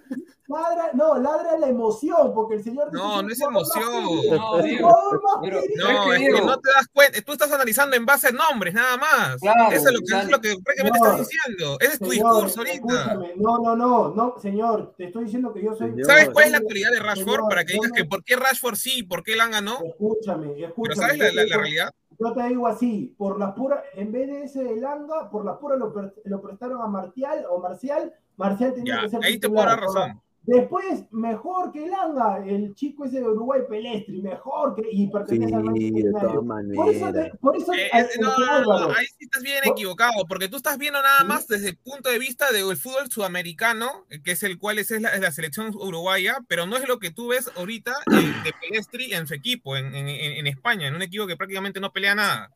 [0.49, 2.91] Ladra, no, ladra la emoción, porque el señor.
[2.91, 4.03] No, no es emoción.
[4.31, 7.21] No, no, es que no te das cuenta.
[7.21, 9.35] Tú estás analizando en base a nombres, nada más.
[9.71, 11.77] eso es lo que, es lo que prácticamente estás diciendo.
[11.79, 13.19] Ese es tu discurso ahorita.
[13.35, 14.95] No, no, no, no, señor.
[14.97, 15.93] Te estoy diciendo que yo soy.
[16.03, 17.47] ¿Sabes cuál es la cualidad de Rashford?
[17.47, 19.79] para que digas que por qué Rashford sí y por qué Langa no.
[19.83, 20.73] Escúchame, escúchame.
[20.81, 21.93] Pero ¿sabes la, la realidad?
[22.17, 25.77] Yo te digo así, por la pura, en vez de ese Langa, por la pura
[25.77, 25.93] lo,
[26.25, 30.21] lo prestaron a Marcial o Marcial, Marcial tenía que ser ahí te puedo dar razón.
[30.49, 34.83] Después, mejor que Langa, el chico ese de Uruguay, Pelestri, mejor que.
[34.91, 36.75] Y pertenece al de todas maneras.
[36.75, 37.89] Por eso, por eso eh,
[38.19, 42.09] no, ahí sí estás bien equivocado, porque tú estás viendo nada más desde el punto
[42.09, 46.65] de vista del fútbol sudamericano, que es el cual es la, la, selección uruguaya, pero
[46.65, 50.47] no es lo que tú ves ahorita de Pelestri en su equipo, en, en, en
[50.47, 52.51] España, en un equipo que prácticamente no pelea nada.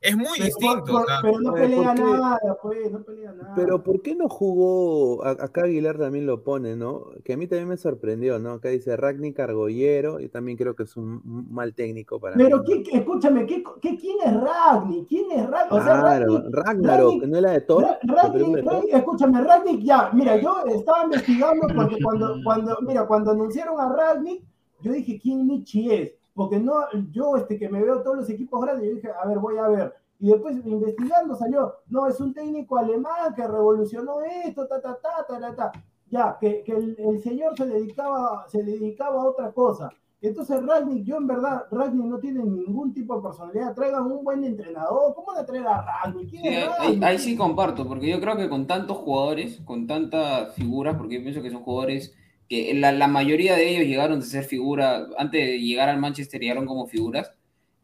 [0.00, 1.04] Es muy distinto.
[1.22, 3.52] pero no pelea nada, pues, no pelea nada.
[3.54, 5.24] Pero ¿por qué no jugó?
[5.24, 7.06] Acá Aguilar también lo pone, ¿no?
[7.22, 8.52] Que a mí también me sorprendió, ¿no?
[8.52, 11.20] Acá dice Ragni Cargollero, y también creo que es un
[11.50, 15.04] mal técnico para Pero ¿qué, escúchame, ¿qué, quién es Ragni?
[15.06, 15.78] ¿Quién es Ragni?
[15.78, 17.86] O sea, claro, Ragnarok, ¿no era de Thor?
[18.02, 23.92] Ragni, escúchame, Ragni, ya, mira, yo estaba investigando porque cuando, cuando, mira, cuando anunciaron a
[23.94, 24.42] Ragni,
[24.80, 26.12] yo dije, ¿quién Michi es?
[26.34, 26.74] Porque no,
[27.10, 29.68] yo este, que me veo todos los equipos grandes, yo dije, a ver, voy a
[29.68, 29.94] ver.
[30.18, 35.26] Y después investigando salió, no, es un técnico alemán que revolucionó esto, ta, ta, ta,
[35.26, 35.72] ta, ta,
[36.10, 39.90] Ya, que, que el, señor se dedicaba, se dedicaba a otra cosa.
[40.22, 43.74] Entonces Ragnick, yo en verdad, Ragnick no tiene ningún tipo de personalidad.
[43.74, 45.14] Traigan un buen entrenador.
[45.14, 46.34] ¿Cómo le traer a Ragnick?
[46.78, 51.16] ahí, ahí, sí comparto, porque yo creo que con tantos jugadores, con tantas figuras, porque
[51.16, 52.14] yo pienso que son jugadores
[52.50, 56.40] que la, la, mayoría de ellos llegaron de ser figuras, antes de llegar al Manchester
[56.40, 57.32] llegaron como figuras,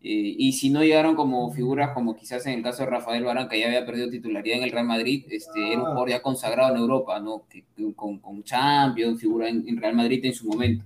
[0.03, 3.49] eh, y si no llegaron como figuras, como quizás en el caso de Rafael Barán,
[3.49, 6.75] que ya había perdido titularidad en el Real Madrid, este, era un jugador ya consagrado
[6.75, 7.45] en Europa, ¿no?
[7.49, 7.65] Que,
[7.95, 10.85] con, con Champions, figura en, Real Madrid en su momento.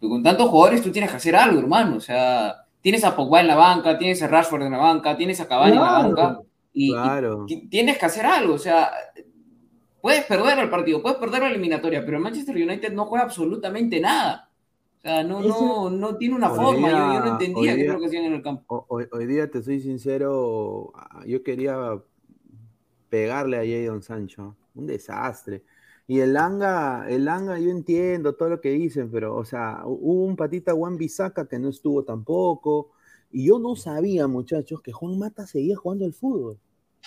[0.00, 3.40] Pero con tantos jugadores tú tienes que hacer algo, hermano, o sea, tienes a Pogba
[3.40, 6.40] en la banca, tienes a Rashford en la banca, tienes a Cavani en la banca,
[6.72, 6.94] y,
[7.48, 8.90] y tienes que hacer algo, o sea,
[10.00, 14.00] Puedes perder el partido, puedes perder la eliminatoria, pero el Manchester United no juega absolutamente
[14.00, 14.50] nada.
[14.98, 16.90] O sea, no, no, no tiene una forma.
[16.90, 18.84] yo, no entendía qué es lo que hacían en el campo.
[18.88, 20.92] Hoy, hoy, día, te soy sincero,
[21.26, 22.02] yo quería
[23.08, 24.56] pegarle a Jadon Sancho.
[24.74, 25.64] Un desastre.
[26.06, 30.24] Y el Langa, el Langa, yo entiendo todo lo que dicen, pero, o sea, hubo
[30.24, 32.90] un patita Juan Bisaca que no estuvo tampoco.
[33.30, 36.58] Y yo no sabía, muchachos, que Juan Mata seguía jugando al fútbol.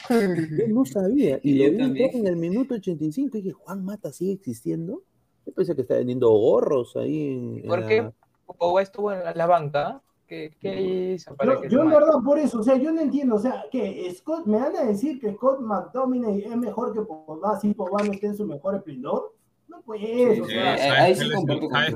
[0.09, 1.39] Yo no sabía.
[1.43, 5.03] Y lo vi en el minuto 85 y dije, Juan Mata sigue existiendo.
[5.45, 7.63] Yo pensé que está vendiendo gorros ahí.
[7.67, 8.11] ¿Por, qué,
[8.57, 12.39] Pogba estuvo en la, banca, ¿qué, qué hizo para yo, que yo en verdad por
[12.39, 15.33] eso, o sea, yo no entiendo, o sea, que Scott, me van a decir que
[15.33, 19.35] Scott McDominay es mejor que Pogba, si Pogba no esté en su mejor esplendor.
[19.67, 21.17] No pues, o sea, ¿sabes,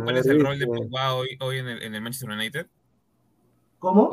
[0.03, 2.67] cuál es, el rol de Pogba hoy, hoy en, el, en el Manchester United?
[3.79, 4.09] ¿Cómo?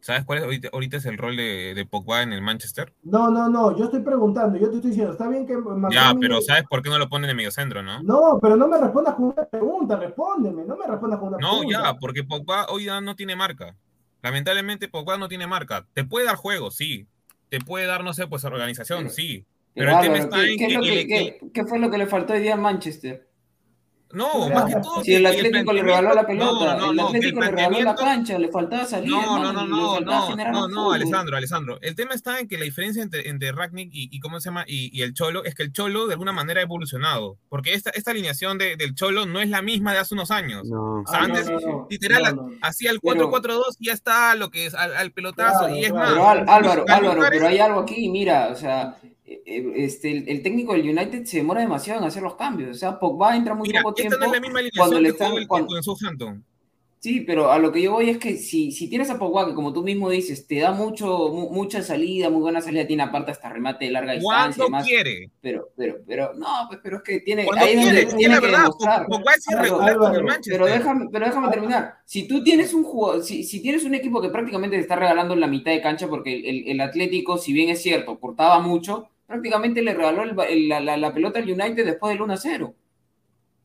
[0.00, 2.94] ¿Sabes cuál es ahorita, ahorita es el rol de, de, Pogba en el Manchester?
[3.02, 5.54] No, no, no, yo estoy preguntando, yo te estoy diciendo, está bien que...
[5.90, 8.02] Ya, pero ¿sabes por qué no lo ponen en medio centro, no?
[8.02, 11.58] No, pero no me respondas con una pregunta, respóndeme, no me respondas con una no,
[11.58, 11.78] pregunta.
[11.78, 13.76] No, ya, porque Pogba hoy ya no tiene marca.
[14.22, 15.86] Lamentablemente Pogba no tiene marca.
[15.92, 17.06] Te puede dar juego, sí.
[17.48, 19.46] Te puede dar, no sé, pues organización, sí.
[19.74, 22.56] Pero, el tema está en que, ¿qué, fue lo que le faltó hoy día a
[22.56, 23.28] Manchester?
[24.12, 25.04] No, más que todo.
[25.04, 28.84] Si el Atlético le regaló la pelota, el Atlético le regaló la cancha, le faltaba
[28.84, 29.10] salir.
[29.10, 31.78] No, no, no, no, no, no, no, Alessandro, Alessandro.
[31.80, 34.64] El tema está en que la diferencia entre, entre Ragnick y, y, ¿cómo se llama?
[34.66, 37.38] Y, y, el Cholo es que el Cholo de alguna manera ha evolucionado.
[37.48, 40.68] Porque esta, esta alineación de, del Cholo no es la misma de hace unos años.
[40.70, 41.48] O sea, antes,
[41.88, 45.68] literal, hacía el 4-4-2 y ya está lo que es al, pelotazo.
[45.68, 46.10] y es más.
[46.10, 48.96] Pero Álvaro, Álvaro, pero hay algo aquí, mira, o sea
[49.30, 52.70] este, el, técnico del United se demora demasiado en hacer los cambios.
[52.70, 54.16] O sea, Pogba entra muy poco tiempo.
[54.18, 55.82] no es la misma cuando le están, cuando...
[55.82, 56.44] Southampton.
[56.98, 59.54] Sí, pero a lo que yo voy es que si, si tienes a Pogba, que
[59.54, 63.48] como tú mismo dices, te da mucho, mucha salida, muy buena salida, tiene aparte hasta
[63.48, 64.66] remate de larga distancia.
[64.68, 65.30] Cuando quiere.
[65.40, 67.46] Pero, pero, pero, no, pues, pero es que tiene.
[67.56, 69.06] ahí quiere, tiene que verdad, demostrar.
[69.06, 70.52] Pogba es irregular con el Manchester.
[70.52, 71.94] Pero déjame, pero déjame terminar.
[72.04, 75.32] Si tú tienes un jugador, si, si, tienes un equipo que prácticamente te está regalando
[75.32, 79.08] en la mitad de cancha, porque el, el Atlético, si bien es cierto, cortaba mucho,
[79.30, 82.74] prácticamente le regaló la, pelota al United después del 1-0.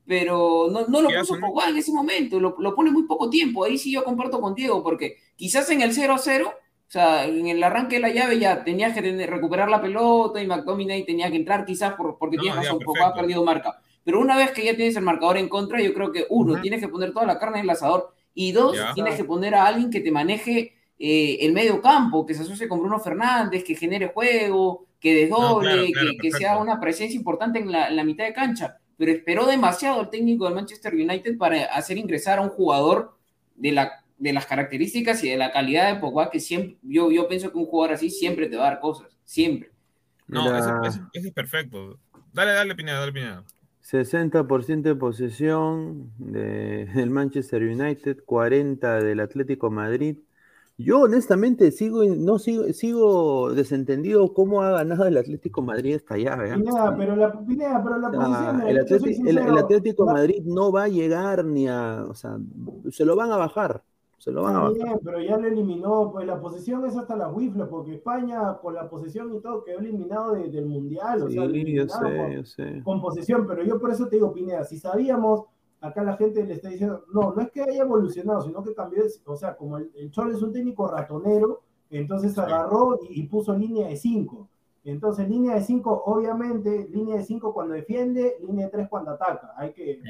[0.05, 3.65] Pero no, no lo puso Pogba en ese momento, lo, pone muy poco tiempo.
[3.65, 6.53] Ahí sí yo comparto contigo, porque quizás en el 0-0, o
[6.87, 11.03] sea, en el arranque de la llave ya tenías que recuperar la pelota y McDominay
[11.03, 13.81] tenía que entrar quizás porque tienes razón, Pogba ha perdido marca.
[14.03, 16.79] Pero una vez que ya tienes el marcador en contra, yo creo que uno, tienes
[16.79, 19.89] que poner toda la carne en el asador y dos, tienes que poner a alguien
[19.89, 24.07] que te maneje eh, el medio campo, que se asocie con Bruno Fernández, que genere
[24.13, 25.91] juego, que desdoble,
[26.21, 28.77] que, sea una presencia importante en la, mitad de cancha.
[28.97, 33.17] Pero esperó demasiado el técnico del Manchester United para hacer ingresar a un jugador
[33.55, 37.27] de, la, de las características y de la calidad de Pogba, que siempre, yo, yo
[37.27, 39.71] pienso que un jugador así siempre te va a dar cosas, siempre.
[40.27, 40.81] No, eso,
[41.13, 41.99] es perfecto.
[42.33, 43.43] Dale, dale, Pineda, dale, Pineda.
[43.83, 50.17] 60% de posesión del Manchester United, 40% del Atlético Madrid,
[50.77, 56.49] yo honestamente sigo, no sigo, sigo desentendido cómo ha ganado el Atlético Madrid esta llave.
[56.49, 56.63] ¿eh?
[56.97, 61.67] pero la, pero la posición el, Atlético, el, Atlético Madrid no va a llegar ni
[61.67, 62.37] a, o sea,
[62.91, 63.83] se lo van a bajar.
[64.17, 64.99] Se lo van a bajar.
[65.03, 68.89] pero ya lo eliminó, pues la posesión es hasta la WIFLA, porque España con la
[68.89, 71.23] posesión y todo quedó eliminado del Mundial.
[71.23, 72.81] o sea, yo sé, yo sé.
[72.83, 75.45] Con posesión, pero yo por eso te digo, Pineda, si sabíamos
[75.87, 79.03] acá la gente le está diciendo, no, no es que haya evolucionado, sino que cambió,
[79.25, 83.87] o sea, como el, el Cholo es un técnico ratonero, entonces agarró y, puso línea
[83.87, 84.49] de 5.
[84.83, 89.53] Entonces, línea de 5, obviamente, línea de 5 cuando defiende, línea de 3 cuando ataca.
[89.57, 90.01] Hay que,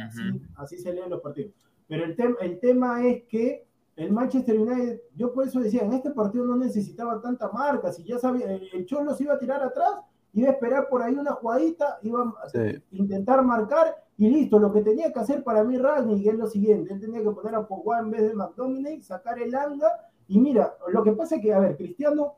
[0.56, 1.53] así, se leen los partidos.
[1.88, 6.11] Pero el, el tema es que el Manchester United, yo por eso decía, en este
[6.11, 10.02] partido no necesitaba tanta marca, si ya sabía, el, Cholo se iba a tirar atrás,
[10.35, 12.47] iba a esperar por ahí una jugadita, iba a
[12.91, 16.93] intentar marcar y listo, lo que tenía que hacer para mí Ragnick es lo siguiente,
[16.93, 19.87] él tenía que poner a Pogba en vez de McDominay, sacar el anga,
[20.27, 22.35] y mira, lo que pasa es que, a ver, Cristiano,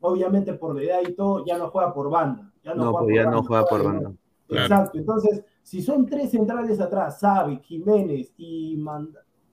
[0.00, 2.50] obviamente por la edad y todo, ya no juega por banda.
[2.62, 4.12] Ya no, juega, pues ya por, no juega por banda.
[4.48, 8.76] Exacto, entonces, si son tres centrales atrás, Xavi, Jiménez y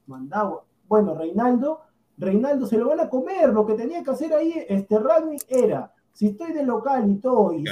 [0.05, 1.81] Mandagua, bueno, Reinaldo,
[2.17, 5.93] Reinaldo se lo van a comer, lo que tenía que hacer ahí este Ragnick era,
[6.17, 7.63] si estoy de local y todo, y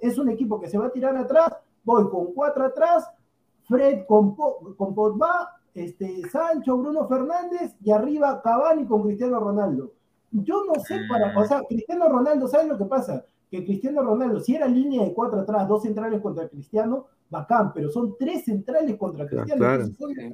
[0.00, 1.52] es un equipo que se va a tirar atrás,
[1.82, 3.10] voy con cuatro atrás,
[3.64, 9.90] Fred con, con Pogba, este, Sancho, Bruno Fernández y arriba Cavani con Cristiano Ronaldo.
[10.30, 13.24] Yo no sé para, o sea, Cristiano Ronaldo, ¿sabes lo que pasa?
[13.50, 17.88] Que Cristiano Ronaldo, si era línea de cuatro atrás, dos centrales contra Cristiano, bacán, pero
[17.90, 19.84] son tres centrales contra Cristiano, claro.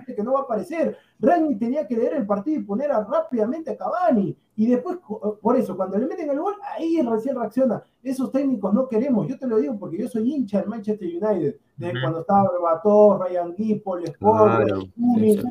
[0.06, 0.96] que no va a aparecer.
[1.20, 4.36] Rani tenía que leer el partido y poner rápidamente a Cavani.
[4.56, 4.98] Y después,
[5.42, 7.82] por eso, cuando le meten el gol, ahí recién reacciona.
[8.02, 11.56] Esos técnicos no queremos, yo te lo digo porque yo soy hincha del Manchester United,
[11.76, 14.70] desde cuando estaba Berbatov, Ryan Gippol, Sport,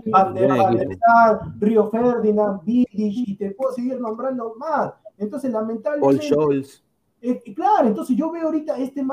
[0.08, 0.52] Van der
[1.60, 2.88] Río Ferdinand, Vidic,
[3.28, 4.94] y te puedo seguir nombrando más.
[5.18, 6.30] Entonces, lamentablemente.
[6.36, 6.66] Paul
[7.32, 9.04] eh, claro, entonces yo veo ahorita este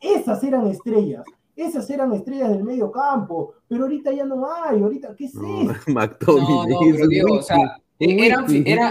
[0.00, 1.24] esas eran estrellas.
[1.56, 5.42] Esas eran estrellas del medio campo, pero ahorita ya no hay, ahorita, ¿qué es eso?
[5.86, 8.46] no, no, pero Diego, o sea, eran,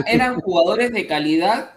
[0.05, 1.71] eran, jugadores de calidad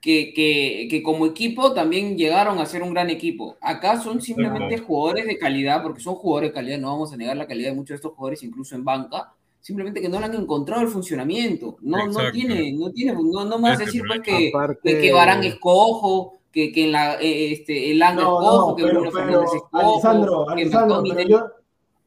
[0.00, 3.56] que, que, que, como equipo también llegaron a ser un gran equipo.
[3.60, 7.36] Acá son simplemente jugadores de calidad, porque son jugadores de calidad, no vamos a negar
[7.36, 10.34] la calidad de muchos de estos jugadores, incluso en banca, simplemente que no le han
[10.34, 11.76] encontrado el funcionamiento.
[11.80, 16.40] No, no tiene, no tiene, no, no más decir pues que, que Barán es cojo,
[16.50, 19.92] que, que en la, eh, este, el ángulo no, cojo, que Bruno Fernández es cojo,
[19.92, 21.46] Alessandro, que Alessandro, pero yo,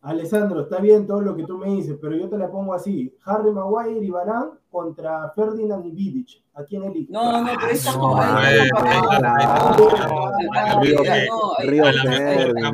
[0.04, 3.16] Alessandro, está bien todo lo que tú me dices, pero yo te la pongo así.
[3.24, 6.44] Harry Maguire y Barán contra Ferdinand y Vidic.
[6.56, 8.16] Aquí en el No, no, pero esta no,
[10.82, 12.66] Río Ferdinand,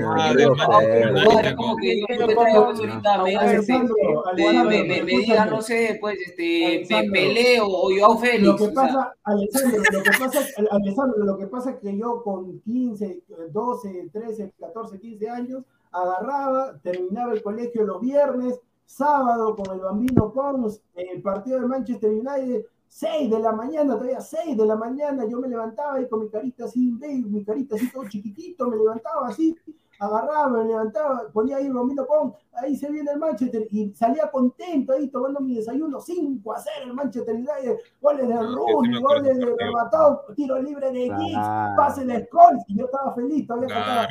[4.35, 8.43] Río Me diga, no sé, pues, este, Pelé o Joao Félix.
[8.43, 10.39] Lo que pasa, Alessandro, lo que pasa,
[10.72, 16.77] Alessandro, lo que pasa es que yo con 15, 12, 13, 14, 15 años agarraba,
[16.79, 22.65] terminaba el colegio los viernes, sábado con el Bambino Pons, el partido de Manchester United,
[22.87, 26.29] 6 de la mañana, todavía 6 de la mañana, yo me levantaba ahí con mi
[26.29, 29.55] carita así, mi carita así todo chiquitito, me levantaba así,
[29.99, 34.93] agarraba, me levantaba, ponía ahí Romino Pon, ahí se viene el Manchester y salía contento
[34.93, 39.45] ahí tomando mi desayuno 5 a 0 el Manchester United, goles de Rooney, goles de
[39.45, 44.07] Berbatov, tiro libre de Giggs, pase de Scholes y yo estaba feliz, todavía cantaba.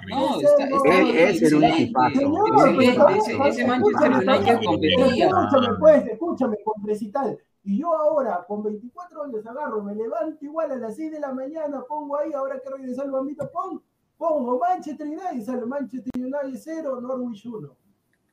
[1.14, 2.20] ese era un equipazo.
[3.46, 5.26] Ese Manchester United competía.
[5.26, 7.38] Escúchame pues, escúchame, con Recital.
[7.64, 11.32] Y yo ahora, con 24 años, agarro, me levanto igual a las 6 de la
[11.32, 13.82] mañana, pongo ahí, ahora que regresar el bambito, pongo
[14.18, 17.76] pongo Manchester United, sale Manchester United 0, Norwich 1.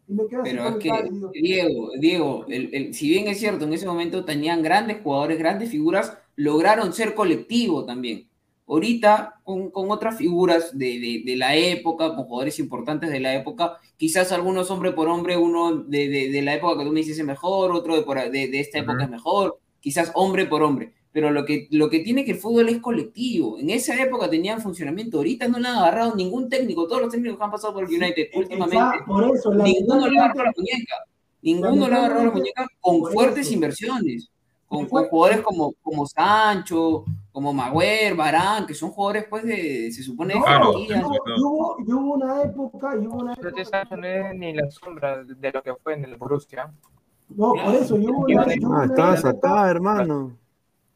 [0.07, 0.91] Y me quedo Pero es que,
[1.33, 5.69] Diego, Diego el, el, si bien es cierto, en ese momento tenían grandes jugadores, grandes
[5.69, 8.27] figuras, lograron ser colectivo también.
[8.67, 13.35] Ahorita, con, con otras figuras de, de, de, la época, con jugadores importantes de la
[13.35, 17.19] época, quizás algunos hombre por hombre, uno de, de la época que tú me dices
[17.19, 19.03] es mejor, otro de, esta época uh -huh.
[19.03, 22.67] es mejor, quizás hombre por hombre pero lo que, lo que tiene que el fútbol
[22.67, 23.57] es colectivo.
[23.57, 27.37] En esa época tenían funcionamiento, ahorita no le han agarrado ningún técnico, todos los técnicos
[27.37, 30.95] que han pasado por el United últimamente, por eso, ninguno le ha agarrado la muñeca,
[31.41, 33.53] ninguno le ha agarrado la muñeca con fuertes eso.
[33.53, 34.29] inversiones,
[34.67, 40.33] con, jugadores como, como Sancho, como Maguire, Barán, que son jugadores pues de, se supone,
[40.33, 43.63] no, claro, hubo, hubo, una época, hubo una época...
[43.63, 46.73] Sancho no es ni la sombra de lo que fue en el Borussia.
[47.29, 50.37] No, por eso, yo hubo una, ah, estabas acá, hermano.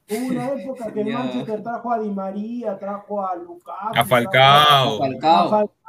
[0.09, 4.95] Hubo una época que el Manchester trajo a Di María, trajo a Lukaku, a Falcao,
[4.95, 5.79] a Falcao, a Falcao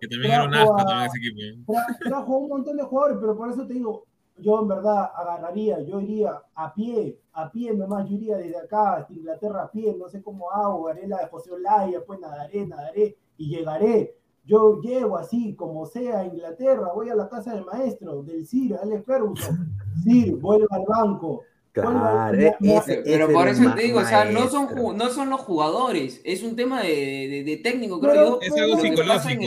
[0.00, 1.40] que también era un asco también ese equipo.
[1.40, 1.64] ¿eh?
[1.66, 4.06] Tra trajo un montón de jugadores, pero por eso te digo,
[4.38, 8.96] yo en verdad agarraría, yo iría a pie, a pie nomás, yo iría desde acá
[8.96, 12.66] hasta Inglaterra a pie, no sé cómo hago, haré la de José Olaya, pues nadaré,
[12.66, 14.16] nadaré y llegaré.
[14.44, 18.78] Yo llego así, como sea, a Inglaterra, voy a la casa del maestro, del Sir,
[18.82, 19.74] Alex Ferguson.
[20.02, 24.68] Sir, vuelvo al banco, Claro, ese, pero por eso te digo, o sea, no son,
[24.96, 28.40] no son los jugadores, es un tema de, de, de técnico, creo pero, yo.
[28.40, 29.42] Es algo psicológico.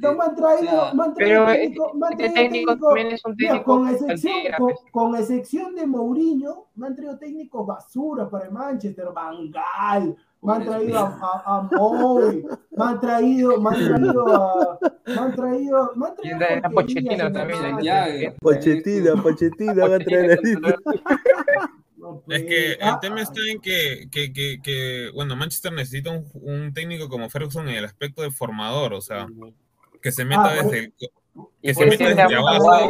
[0.00, 2.72] No, me han traído, o sea, me han traído pero técnico, me han traído técnico,
[2.72, 3.64] técnico también es un técnico.
[3.64, 9.06] con, excepción, con, con, excepción de Mourinho, me han traído técnicos basura para el Manchester,
[9.12, 12.44] Bangal, me han traído a, a, a Moy,
[12.76, 17.32] me han traído, me han traído a, me han traído, me han traído a Pochettino
[17.32, 17.78] también.
[17.82, 18.06] Ya,
[18.40, 19.88] Pochettino, Pochettino.
[19.88, 20.38] Va a traer
[22.28, 26.74] Es que el tema está en que, que, que, que bueno, Manchester necesita un, un,
[26.74, 29.26] técnico como Ferguson en el aspecto de formador, o sea,
[30.02, 30.94] que se meta ah, desde el,
[31.62, 32.88] que se meta desde abajo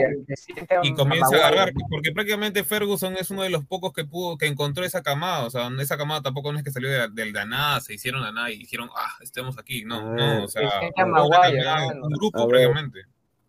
[0.82, 4.46] y comience a agarrar, porque prácticamente Ferguson es uno de los pocos que pudo, que
[4.46, 7.46] encontró esa camada, o sea, esa camada tampoco no es que salió de, de, de
[7.46, 12.10] nada, se hicieron a nada y dijeron, ah, estemos aquí, no, no, o sea, un
[12.12, 13.00] grupo prácticamente.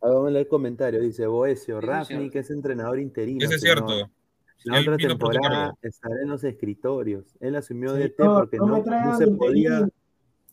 [0.02, 3.44] Leer el comentario, dice Boesio, Rafni, que es entrenador interino.
[3.44, 4.10] Eso es cierto.
[4.64, 7.36] La otra temporada estaré en los escritorios.
[7.40, 9.88] Él asumió sí, DT porque no, no, no se podía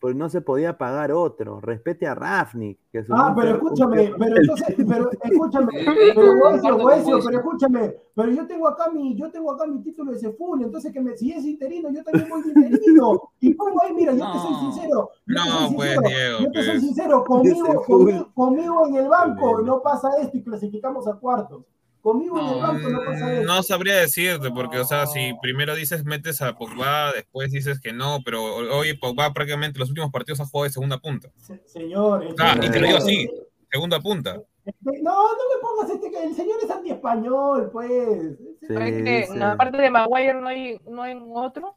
[0.03, 1.61] pues no se podía pagar otro.
[1.61, 2.77] Respete a Rafnik.
[2.91, 5.69] Que ah, pero escúchame, pero entonces, pero escúchame,
[6.13, 10.93] pero escúchame, pero yo tengo acá mi, yo tengo acá mi título de Ceful, entonces
[10.93, 13.31] que me, si es interino, yo también voy de interino.
[13.39, 15.11] Y pongo ahí, mira, yo no, te soy sincero.
[15.25, 16.39] No, soy pues, sincero, Diego.
[16.41, 16.67] Yo te pues.
[16.67, 21.63] soy sincero, conmigo, conmigo, conmigo en el banco no pasa esto y clasificamos a cuartos.
[22.03, 23.45] Conmigo en el banco no pasa eso.
[23.45, 27.93] No sabría decirte, porque, o sea, si primero dices metes a Pogba, después dices que
[27.93, 31.31] no, pero hoy Pogba prácticamente los últimos partidos ha jugado de segunda punta.
[31.37, 32.35] Se, señor.
[32.41, 33.31] Ah, y te lo digo así,
[33.71, 34.43] segunda punta.
[34.81, 38.37] No, no me pongas este que el señor es anti-español, pues.
[38.61, 39.41] Sí, que, sí.
[39.41, 41.77] Aparte de Maguire, ¿no hay, no hay otro?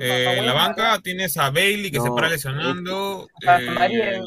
[0.00, 4.20] Eh, en la banca tienes a Bailey que no, se para lesionando eh,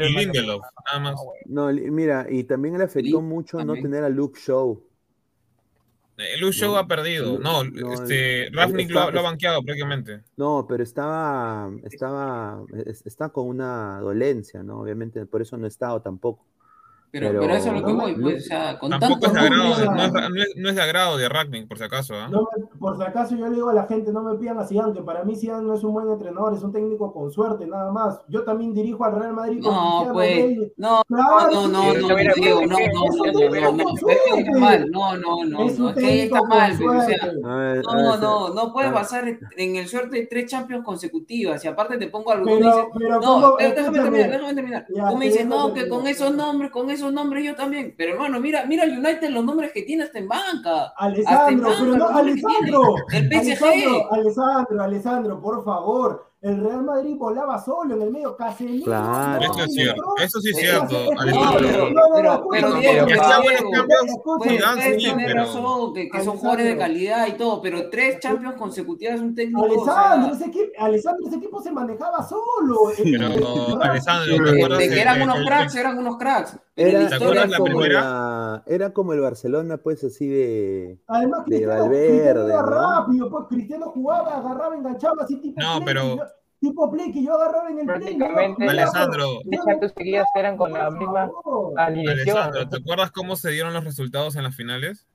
[0.00, 1.20] y Lindelof, nada más.
[1.46, 3.76] No, mira, y también le afectó mucho también.
[3.78, 4.86] no tener a Luke Show.
[6.18, 10.22] Eh, Luke Show no, ha perdido, no, no este, Rafnik lo, lo, ha banqueado prácticamente.
[10.36, 12.62] No, pero estaba, estaba,
[13.04, 14.80] está con una dolencia, ¿no?
[14.80, 16.44] Obviamente, por eso no ha estado tampoco.
[17.12, 19.40] Pero, pero, eso es lo que voy, pues, o sea, con Tampoco tanto es de
[19.40, 22.14] agrado, no, es, no, es, no es de agrado de Ragnick, por si acaso.
[22.14, 22.28] ¿eh?
[22.30, 24.64] No me, por si acaso yo le digo a la gente, no me pidan a
[24.64, 27.66] Zidane, que para mí Zidane no es un buen entrenador, es un técnico con suerte,
[27.66, 28.20] nada más.
[28.28, 32.32] Yo también dirijo al Real Madrid con No, pues, no, Claro, no, no, no, mira,
[32.36, 33.90] Diego, no, no, no, no, no, no,
[34.70, 38.16] es no, no, no, Es no, que está mal, con pues, o sea, ver, no,
[38.18, 39.26] no, no puedes basar
[39.56, 42.84] en el suerte de tres Champions consecutivas, y aparte te pongo algo, tú Pero, dices,
[42.96, 46.70] pero, no, pero déjame terminar, déjame terminar, tú me dices, no, que con esos nombres,
[46.70, 50.04] con esos nombres yo también, pero hermano, mira, mira el United, los nombres que tiene
[50.04, 52.08] hasta en banca, hasta en Alessandro, banca, pero no.
[52.08, 58.10] Alessandro, el PSG, Alessandro, Alessandro, Alessandro, por favor, el Real Madrid volaba solo en el
[58.10, 58.84] medio, Casemiro.
[58.86, 59.42] Claro.
[59.44, 61.90] Eso es cierto, eso sí es cierto, pero-
[66.12, 70.28] Que son jugadores de calidad y todo, pero tres Champions consecutivas, un técnico, o Alessandro,
[70.28, 72.76] sea, ese equipo, Alessandro, ese equipo se manejaba solo.
[72.96, 74.36] Pero, Alessandro,
[74.78, 76.56] ¿te que eran unos cracks, eran unos cracks.
[76.76, 78.00] Era, ¿Te acuerdas la como primera?
[78.02, 80.98] la- era como el Barcelona, pues así de.
[81.08, 82.70] Además, de Cristiano, Valverde, Cristiano era ¿no?
[82.70, 86.16] rápido, pues Cristiano jugaba, agarraba, enganchaba así tipo No, pero-
[86.60, 88.18] tipo play que yo agarraba en el play.
[88.68, 89.40] Alessandro.
[89.64, 91.72] Champions seguidas eran con la misma favor.
[91.78, 92.18] alineación.
[92.36, 95.06] Alessandro, ¿te acuerdas cómo se dieron los resultados en las finales?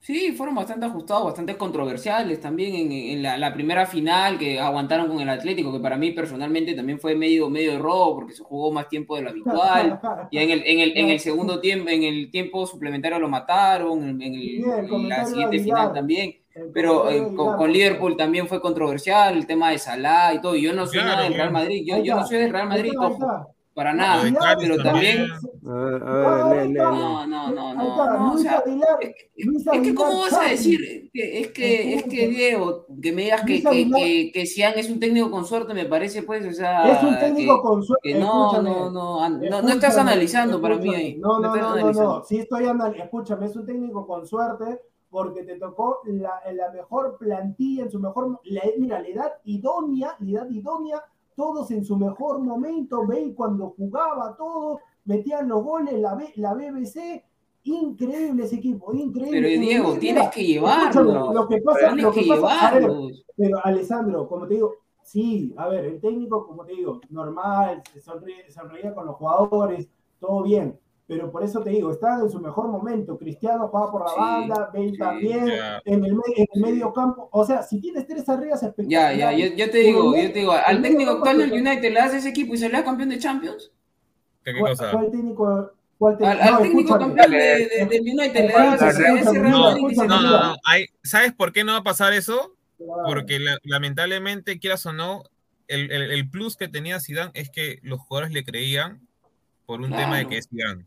[0.00, 5.08] Sí, fueron bastante ajustados, bastante controversiales también en, en la, la primera final que aguantaron
[5.08, 8.70] con el Atlético, que para mí personalmente también fue medio, medio error porque se jugó
[8.70, 10.00] más tiempo de lo habitual.
[10.30, 14.04] Y en el, en el, en el segundo tiempo, en el tiempo suplementario lo mataron,
[14.22, 16.36] en, el- en la siguiente final también.
[16.72, 20.54] Pero eh, con, con Liverpool también fue controversial, el tema de Salah y todo.
[20.56, 21.52] Yo no soy Claro, nada del Real.
[21.52, 22.92] Madrid, yo, yo no soy del Real Madrid,
[23.74, 24.24] para nada.
[24.58, 25.28] Pero también,
[25.62, 28.64] no, no, no, no, o sea,
[29.00, 33.22] es que, es que cómo vas a decir es que es que Diego, que me
[33.22, 36.52] digas que, que, que, que Zidane es un técnico con suerte, me parece pues, o
[36.52, 38.14] sea, Es un técnico con suerte.
[38.14, 41.16] no, no, no, no, no estás analizando para mí ahí.
[41.16, 42.24] No, no, no, no, no.
[42.24, 43.04] Sí estoy analizando.
[43.04, 44.80] Escúchame, es un técnico con suerte
[45.10, 48.40] porque te tocó la, la mejor plantilla en su mejor.
[48.44, 51.02] la- mira, la edad idónea, la edad idónea,
[51.34, 53.06] todos en su mejor momento.
[53.06, 57.24] Ve cuando jugaba todo, metían los goles, la, B- la BBC.
[57.64, 59.40] Increíble ese equipo, increíble.
[59.42, 61.32] Pero Diego, tienes que llevarlo.
[61.32, 63.24] Lo que pasa, Tienes lo que que pasa, a ver, llevarlos.
[63.36, 68.00] pero Alessandro, como te digo, sí, a ver, el técnico, como te digo, normal, se
[68.00, 70.78] sonríe, sonreía con los jugadores, todo bien.
[71.08, 73.16] Pero por eso te digo, está en su mejor momento.
[73.16, 75.80] Cristiano juega por la Sí, banda, Bale sí, también, ya.
[75.86, 77.30] en, el, en el medio campo.
[77.32, 79.18] O sea, si tienes tres arribas Ya, espectaculares.
[79.18, 82.12] ya, yo, yo te digo, yo te digo, al técnico actual del United le das
[82.12, 83.72] ese equipo y sale campeón de Champions.
[84.44, 84.90] ¿Qué, qué ¿Cuál, cosa?
[84.92, 85.72] cuál técnico?
[85.96, 86.42] Cuál Al, técnico?
[86.44, 87.14] al No, técnico escúchame.
[87.14, 89.14] campeón de, de- del United le das ese, No,
[89.80, 90.56] no, se no, no.
[90.66, 92.54] Hay- ¿Sabes por qué no va a pasar eso?
[92.76, 93.02] Claro.
[93.06, 95.22] Porque la- lamentablemente, quieras o no,
[95.68, 99.00] el, el- el plus que tenía Zidane es que los jugadores le creían
[99.64, 100.84] por un tema de que es Zidane.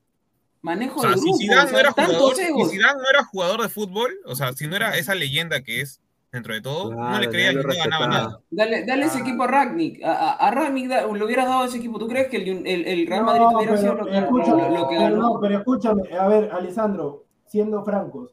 [0.61, 2.69] Manejo O sea, de si grupo, Zidane o no sea, era tantos jugador, si.
[2.69, 6.01] Zidane no era jugador de fútbol, o sea, si no era esa leyenda que es
[6.31, 8.39] dentro de todo, no le no y lo no ganaba nada.
[8.51, 9.21] Dale, dale ese Ah.
[9.21, 10.01] equipo a Ragnick.
[10.03, 11.99] A, a, a Ragnick da- le hubieras dado ese equipo.
[11.99, 14.69] ¿Tú crees que el, el, el Real Madrid No, hubiera sido lo que, escúchame, lo-
[14.77, 15.17] lo que pero ganó?
[15.17, 18.31] no, pero escúchame, a ver, Alessandro, siendo francos,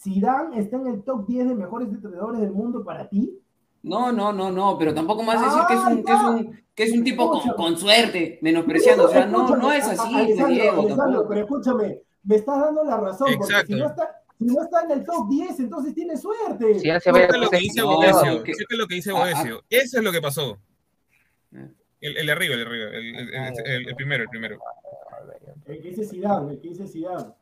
[0.00, 3.36] ¿Zidane está en el top 10 de mejores entrenadores del mundo para ti?
[3.88, 6.20] No, no, no, no, pero tampoco me vas a decir que es un, que es
[6.20, 9.04] un, que es un tipo con, suerte, menospreciando.
[9.06, 12.96] O sea, no, no es así, Alessandro, Diego, Alessandro, pero escúchame, me estás dando la
[12.98, 13.66] razón, porque Exacto.
[13.74, 16.64] si no, está, si no está en el top 10, entonces tiene suerte.
[16.66, 19.20] Ve Fíjate lo que dice No, Boesio, que- fíjate lo que dice Ah, ah.
[19.20, 19.64] Boesio.
[19.70, 20.58] Eso es lo que pasó.
[21.54, 21.68] Eh.
[22.00, 24.58] El, el de arriba, el de arriba, el, el- el- el- el primero, el primero.
[25.66, 27.32] El que dice Zidane, el que dice Zidane.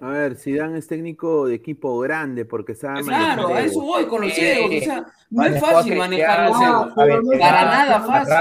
[0.00, 4.06] A ver, Zidane es técnico de equipo grande porque sabe Claro, manejar a eso voy
[4.06, 4.40] con los Sí.
[4.40, 4.70] egos.
[4.74, 6.92] O sea, no es fácil manejar los Cristiano, egos.
[6.96, 8.34] Ah, no Para nada fácil.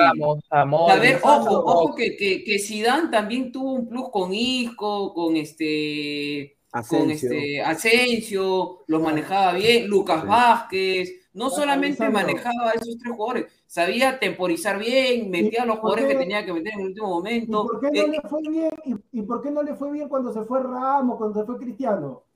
[0.49, 5.13] Ramos, a ver, ojo, ojo que, que, que Zidane también tuvo un plus con Isco,
[5.13, 7.29] con este con Asensio.
[7.31, 10.27] este Asensio, los manejaba bien, Lucas Sí.
[10.27, 15.79] Vázquez, no solamente manejaba a esos tres jugadores, sabía temporizar bien, metía a los ¿Y
[15.79, 16.13] por jugadores qué?
[16.13, 17.67] que tenía que meter en el último ¿Y momento.
[17.67, 18.69] por qué no Eh, le fue bien?
[18.85, 21.57] ¿Y, y por qué no le fue bien cuando se fue Ramos, cuando se fue
[21.57, 22.23] Cristiano?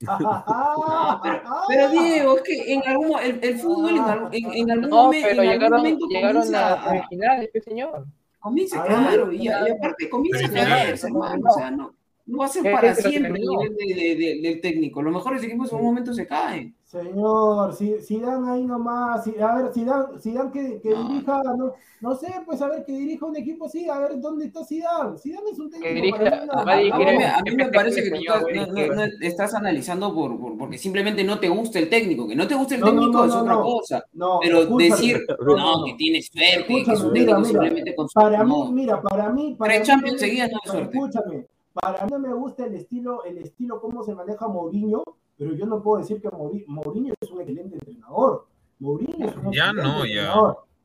[0.54, 4.70] No, pero, pero Diego, es que en algún el, el fútbol en, algún- en, en
[4.70, 8.06] algún No, momen- pero en algún llegaron, momento llegaron comienza a semifinales, este señor.
[8.40, 11.42] Comienza, A ver, claro, y, y aparte comienza a caerse, hermano.
[11.50, 11.94] O sea, no,
[12.26, 15.02] no va a ser ¿Qué para siempre el nivel de- de- de- del técnico.
[15.02, 16.74] Los mejores equipos en un momento se caen.
[17.02, 21.08] Señor, si, Zidane ahí nomás, si- a ver, Zidane, Zidane que, que No.
[21.08, 24.44] dirija, no, no sé, pues a ver, que dirija un equipo así, a ver, ¿dónde
[24.46, 25.18] está Zidane?
[25.18, 27.68] Zidane es un técnico dirija- para mí, no, A, mí, me- a mí me siempre
[27.72, 31.40] parece que tú estás, no, quiere- no- no estás analizando por, por- porque simplemente no
[31.40, 32.28] te gusta el técnico.
[32.28, 33.62] Que no te guste el técnico no, es no, otra no.
[33.62, 34.04] cosa.
[34.12, 38.44] no, Pero decir, no, que tiene suerte, que es un técnico mira, simplemente con Para
[38.44, 38.66] no.
[38.66, 40.96] mí, mira, para mí, para mí Champions no suerte.
[40.96, 45.02] Escúchame, para mí no me gusta el estilo, el estilo cómo se maneja Mourinho,
[45.36, 46.28] pero yo no puedo decir que
[46.66, 48.46] Mourinho es un excelente entrenador.
[48.78, 50.08] Mourinho es un ya no, entrenador.
[50.08, 50.34] ya.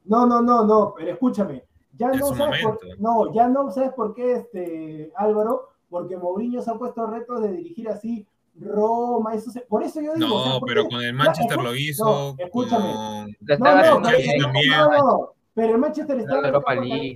[0.05, 1.63] No, no, no, no, pero escúchame.
[1.97, 6.71] Ya no sabes por, no, ya no sabes por qué este Álvaro, porque Mourinho se
[6.71, 8.25] ha puesto retos de dirigir así
[8.61, 10.27] Roma, eso se, por eso yo digo.
[10.27, 12.35] No, pero con el Manchester lo hizo.
[12.37, 12.93] No, escúchame.
[12.93, 13.59] Con...
[13.59, 16.41] No, no, no, pero el Manchester está.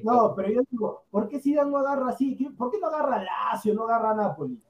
[0.04, 2.36] No, pero yo digo, ¿por qué Zidane no agarra así?
[2.58, 4.62] ¿Por qué no agarra Lazio, no agarra Napoli?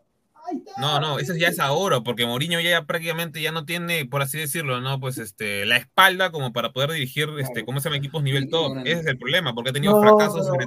[0.77, 4.37] No, no, eso ya es ahora, porque Mourinho ya, prácticamente ya no tiene, por así
[4.37, 4.99] decirlo, ¿no?
[4.99, 7.97] Pues este, la espalda como para poder dirigir, este, ¿cómo se llama?
[7.97, 8.77] Equipos nivel top.
[8.85, 10.65] Ese es el problema, porque ha tenido fracasos sobre,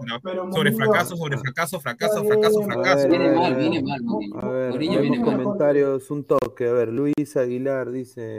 [0.53, 3.09] sobre fracaso, sobre fracaso, fracaso, fracaso, fracaso.
[3.09, 4.01] Viene mal, viene mal.
[4.41, 6.69] A ver, comentarios, un toque.
[6.69, 8.39] A ver, Luis Aguilar dice,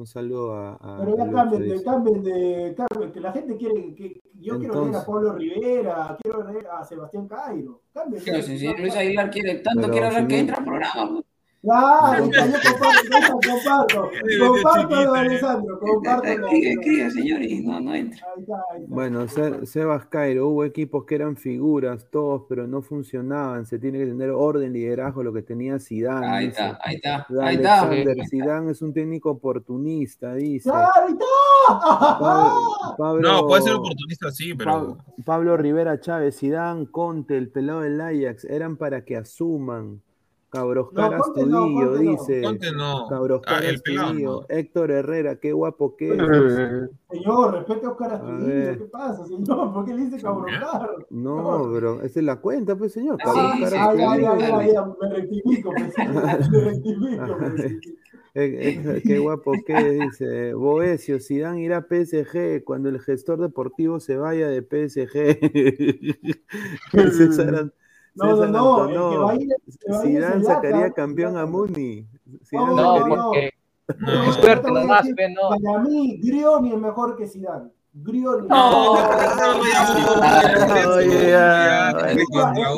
[0.00, 0.96] un saludo a.
[0.98, 4.96] Pero ya cambien de, cambien de, cambien, que la gente quiere, que yo quiero ver
[4.96, 7.82] a Pablo Rivera, quiero ver a Sebastián Cairo.
[7.92, 8.22] Cambien.
[8.24, 11.22] Pero si, Luis Aguilar quiere tanto, quiero ver que entra al programa.
[11.62, 14.10] Claro, yo comparto, comparto,
[14.40, 16.26] comparto, Alessandro, comparto.
[16.26, 18.26] Escribe, señores, no, no entra.
[18.86, 23.66] Bueno, Sebas Cairo, hubo equipos que eran figuras, todos, pero no funcionaban.
[23.66, 26.26] Se tiene que tener orden, liderazgo, lo que tenía Zidane.
[26.26, 27.90] Ahí está, ahí está, ahí está.
[28.30, 30.70] Zidane es un técnico oportunista, dice.
[30.72, 31.14] ¡Ahí
[32.96, 34.96] Pablo, no, puede ser oportunista, sí, pero.
[35.26, 40.00] Pablo Rivera Chávez, Zidane, Conte, el pelado del Ajax, eran para que asuman
[40.50, 42.42] Cabroscar no, Astudillo, dice.
[42.42, 43.06] Conte no.
[43.08, 44.46] Cabroscar ah, Astudillo.
[44.48, 46.16] Héctor Herrera, qué guapo que es.
[47.10, 48.78] Señor, respete a Oscar Astudillo.
[48.78, 49.72] ¿Qué pasa, señor?
[49.72, 51.06] ¿Por qué le dice Cabroscar?
[51.10, 53.18] No, pero esa es la cuenta, pues, señor.
[53.18, 57.36] Cabroscar ah, sí, ay, ay, ay, me rectifico, pues, me rectifico.
[57.38, 57.80] Pues,
[59.02, 64.48] qué guapo que dice Boesio, Zidane irá a PSG cuando el gestor deportivo se vaya
[64.48, 65.10] de PSG.
[66.92, 67.72] César,
[68.14, 69.38] no, no, no,
[70.02, 72.06] Zidane sacaría campeón a Muni.
[72.52, 73.52] No, no, porque
[73.98, 75.48] no, suerte nomás, no.
[75.48, 77.70] Para mí, Grioni es mejor que Zidane.
[77.92, 78.46] Grioni.
[78.46, 78.96] No,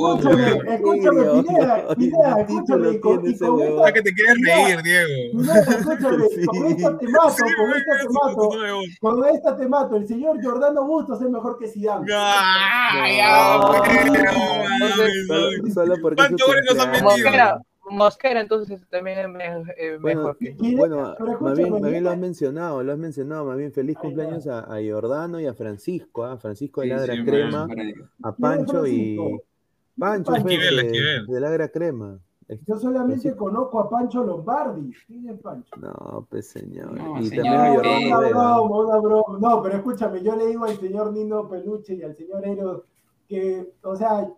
[0.09, 2.89] escúchame, escúchame, Pineda, Pineda, escúchame.
[3.87, 5.09] Es que te quieres reír, Diego.
[5.53, 8.51] Escúchame, con esta te mato, con esta te mato,
[9.01, 9.97] con esta te mato.
[9.97, 12.07] El señor Jordano Bustos es mejor que Zidane.
[15.75, 16.23] Solo porque
[17.93, 20.35] Mosquera, entonces también es eh, bueno,
[20.77, 24.79] Bueno, más bien, lo has mencionado, lo has mencionado, más bien feliz cumpleaños a, a
[24.83, 27.69] Jordano y a Francisco, a Francisco de Ladra Crema,
[28.23, 29.19] a Pancho y
[29.99, 32.19] Pancho de, de Ladra Crema.
[32.67, 34.93] Yo solamente conozco a Pancho Lombardi.
[35.07, 35.75] ¿Quién es Pancho?
[35.81, 36.93] No, pues señor.
[36.93, 39.39] No, y señor, también a Jordano una broma, una broma.
[39.41, 42.83] No, pero escúchame, yo le digo al señor Nino Peluche y al señor Eros
[43.29, 44.29] que, o sea,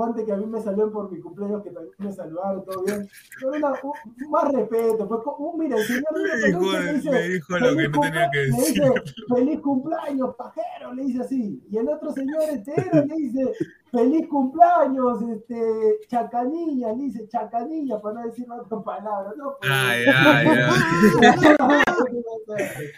[0.00, 3.06] ponte que a mí me salieron por mi cumpleaños, que también me saludaron, todo bien.
[3.38, 7.28] Pero una, un, más respeto, pues, un, mira, el señor me dijo, me dice, me
[7.28, 8.82] dijo lo que no tenía que decir.
[8.82, 11.62] Le dice, feliz cumpleaños, pajero, le dice así.
[11.70, 13.52] Y el otro señor entero le dice,
[13.90, 19.56] feliz cumpleaños, este, chacanilla, le dice, chacanilla, para no decir otra palabra, ¿no?
[19.60, 21.56] Ay, ay, ay.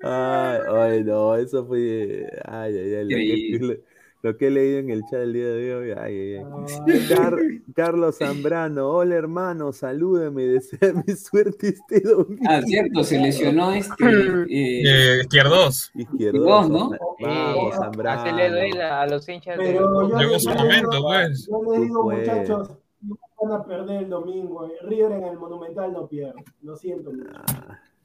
[0.00, 2.30] Ay, ay, no, eso fue.
[2.44, 3.82] Ay, ay, ay.
[4.20, 5.90] Lo que he leído en el chat el día de hoy.
[5.92, 7.62] Ay, ay, ay.
[7.74, 12.42] Carlos Zambrano, hola hermano, salúdame, deseame suerte este domingo.
[12.48, 13.94] Ah, cierto, se lesionó este.
[14.50, 15.90] Eh, eh, izquierdos.
[15.94, 16.90] Izquierdos, ¿no?
[17.20, 18.22] Vamos, Zambrano.
[18.22, 19.56] Así le duele a los hinchas.
[19.56, 20.16] Pero de...
[20.16, 21.46] Llegó su momento, pues.
[21.46, 22.70] Yo le digo, muchachos,
[23.40, 24.66] van a perder el domingo.
[24.66, 24.72] Eh.
[24.82, 26.44] River en el Monumental no pierde.
[26.62, 27.12] Lo siento.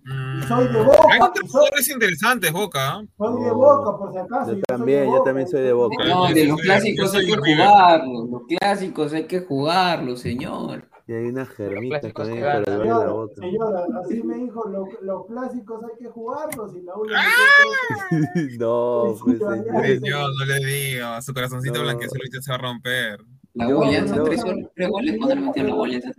[0.09, 0.45] Ah.
[0.47, 1.07] Soy de Boca.
[1.11, 3.05] Hay otros jugadores interesantes, Boca.
[3.17, 4.53] Soy de Boca, por si acaso.
[4.53, 6.03] Yo, también, yo también soy de Boca.
[6.05, 8.29] No, de los clásicos hay que jugarlos.
[8.29, 10.89] Los clásicos hay que jugarlos, señor.
[11.05, 13.33] Y hay una germita también para el de la boca.
[13.35, 18.09] Señora, así me dijo, lo, los clásicos hay que jugarlos y la única ¡Ah!
[18.57, 19.37] No, pues
[19.99, 20.29] señor.
[20.39, 21.83] no le digo, su corazoncito no.
[21.83, 23.19] blanqueazul se va a romper.
[23.53, 24.43] La Golianza, no, tres,
[24.73, 26.11] tres goles cuando le metieron la Golianza.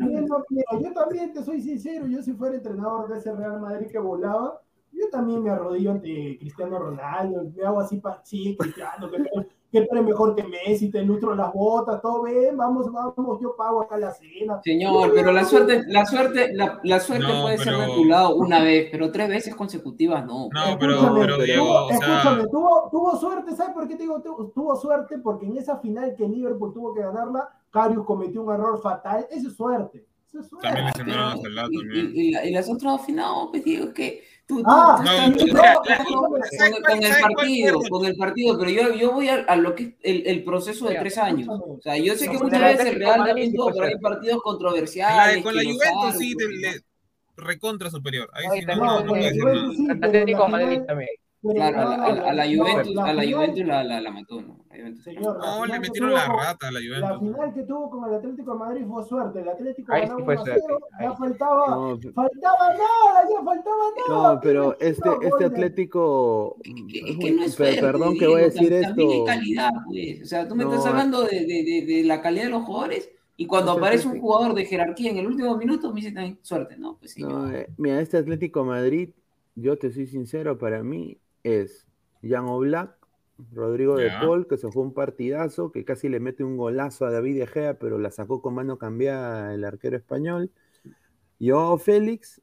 [0.80, 4.60] Yo también te soy sincero, yo si fuera entrenador de ese Real Madrid que volaba,
[4.92, 9.18] yo también me arrodillo ante Cristiano Ronaldo, me hago así para sí, Cristiano, que,
[9.74, 13.54] que tú eres mejor que Messi, te nutro las botas, todo bien, vamos, vamos, yo
[13.56, 14.60] pago acá la cena.
[14.64, 17.78] Señor, pero la suerte, la suerte, la, la suerte no, puede pero...
[17.78, 20.48] ser de tu lado una vez, pero tres veces consecutivas no.
[20.52, 21.96] No, pero, pero Diego, tuvo, o sea...
[21.98, 24.22] escúchame, tuvo, tuvo suerte, ¿sabes por qué te digo?
[24.22, 28.54] Tuvo, tuvo suerte porque en esa final que Liverpool tuvo que ganarla, Carius cometió un
[28.54, 30.06] error fatal, eso es suerte
[30.62, 32.12] También lesionaron a Salah Y, también.
[32.14, 35.02] y, y, la- y las otras dos finales, pues digo que tú, tú- Ah, tú
[35.04, 38.94] no, estás no, viendo no, con, el ¿sabes cuál partido, con el partido, pero yo,
[38.94, 41.48] yo voy a, a lo que es el, el proceso de tres años.
[41.48, 44.00] O sea, yo sé que muchas veces el Real Madrid también ahí cierto.
[44.00, 45.42] partidos controversiales.
[45.42, 46.34] con la Juventus sí,
[47.36, 48.30] recontra superior.
[48.32, 51.10] Ahí sí no, no, pero Atlético Madrid también.
[51.44, 53.84] Pero Claro, a la, no, a la- a la no, Juventus, a la Juventus la,
[53.84, 54.58] la, la mató, ¿no?
[54.70, 55.04] La Juventus.
[55.04, 56.86] Señor, la No, le final metieron la con- rata a la La
[57.18, 57.34] Juventus.
[57.34, 59.40] final que tuvo con el Atlético de Madrid fue suerte.
[59.40, 62.68] El Atlético Ahí ganó sí fue 1 a suerte, 0, ahí ya faltaba, No, faltaba
[62.68, 64.32] nada, ya faltaba nada.
[64.34, 65.44] No, pero este, chido, este.
[65.44, 66.56] Atlético.
[66.64, 69.24] Es que, muy- no es suerte, perdón que voy a decir tam- También hay esto.
[69.26, 70.22] calidad, pues.
[70.22, 72.62] O sea, tú me No, estás hablando de, de, de, de la calidad de los
[72.64, 76.38] jugadores y cuando aparece un jugador de jerarquía en el último minuto me dice también
[76.42, 76.96] suerte, ¿no?
[76.98, 77.22] Pues sí.
[77.22, 79.10] No, eh, mira, este Atlético Madrid,
[79.56, 81.86] yo te soy sincero, para mí es
[82.22, 82.96] Jan Oblak,
[83.52, 84.10] Rodrigo de.
[84.20, 87.46] Paul, que se fue un partidazo, que casi le mete un golazo a David De
[87.46, 90.50] Gea, pero la sacó con mano cambiada el arquero español.
[91.40, 92.40] Joao Félix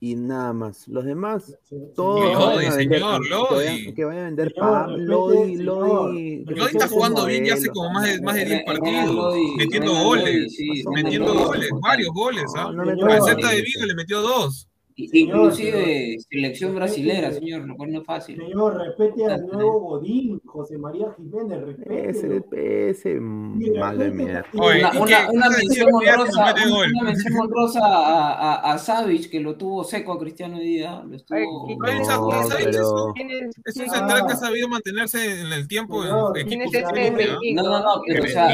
[0.00, 0.88] y nada más.
[0.88, 1.56] Los demás,
[1.94, 3.94] todos que Lodi, vayan a vender- señor, Lodi.
[3.94, 5.56] que vayan a vender Señor, pa- respete, Lodi.
[5.58, 6.44] Lodi.
[6.46, 9.92] Lodi está jugando bien ya hace como más de, más de 10 partidos, Lodi, metiendo
[10.02, 12.72] goles, sí, metiendo goles, varios goles, ¿ah?
[12.72, 12.84] No.
[13.24, 14.66] Celta de Vigo le metió dos.
[15.04, 17.46] I- Señor, Inclusive selección brasilera, respete.
[17.46, 18.36] señor, lo cual no es fácil.
[18.36, 22.10] Señor, respete al nuevo Godín, José María Jiménez, respete.
[22.10, 22.42] Ese,
[22.90, 24.44] ese malo de mierda.
[24.58, 25.36] Oye, Una, ¿y una, qué?
[25.36, 28.32] una ¿Qué mención honrosa, no una, mención honrosa a,
[28.70, 31.02] a, a Savic, que lo tuvo seco a Cristiano hoy día.
[31.06, 31.66] Lo estuvo...
[31.68, 33.56] Ay, Ay, esa- No, esa- pero- ¿Quién es?
[33.76, 36.92] Un central que ha sabido mantenerse en el tiempo Señor, en ¿Quién equipos es ese
[36.92, 37.32] grandes, ¿ah?
[37.40, 37.62] Benfica?
[37.62, 38.50] No, no, no, pero o sea,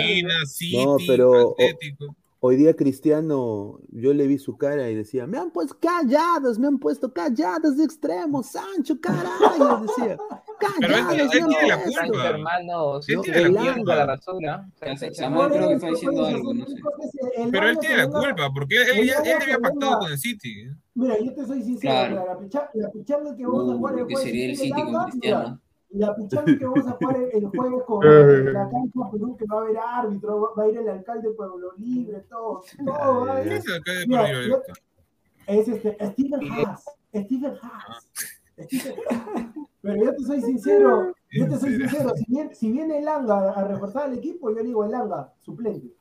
[0.46, 2.14] City, No, pero- Atlético.
[2.40, 6.68] Hoy día Cristiano, yo le vi su cara y decía, me han puesto callados, me
[6.68, 10.16] han puesto callados de extremo, Sancho, carajo, decía,
[10.78, 11.92] Pero me han tiene la puesto".
[11.92, 12.28] Sancho, culpa.
[12.28, 13.96] hermano, Él tiene la culpa.
[14.06, 14.20] la
[15.14, 16.74] Samuel, creo que está diciendo algo, no sé.
[17.50, 20.68] Pero él tiene la culpa, porque él, había pactado con el City.
[20.94, 24.06] Mira, yo te soy sincero, la, picha- la pichanga que vamos a Uh, jugar el
[24.06, 25.60] que jueves sería el en City con Cristiano.
[25.90, 29.44] La pichanga que vamos a jugar el, el jueves con en la cancha Perú, que
[29.46, 33.26] va a haber árbitro, va, va a ir el alcalde de Pueblo Libre, todo, todo
[33.26, 33.58] va a ¿Quién ir.
[33.58, 34.62] es el alcalde de Mira, Pueblo Libre?
[34.66, 34.74] yo-
[35.46, 36.84] Es este, Steven Haas,
[37.14, 37.62] Steven Haas.
[37.62, 38.10] Haas.
[39.80, 43.52] Pero yo te soy sincero, yo te soy sincero, si viene, si viene el Langa
[43.52, 45.94] a reforzar el equipo, yo digo el Langa, suplente.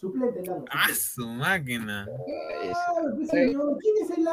[0.00, 0.64] Suplente el Langa.
[0.70, 2.06] ¡Ah, su máquina!
[2.06, 4.24] Claro, señor, ¿Quién es el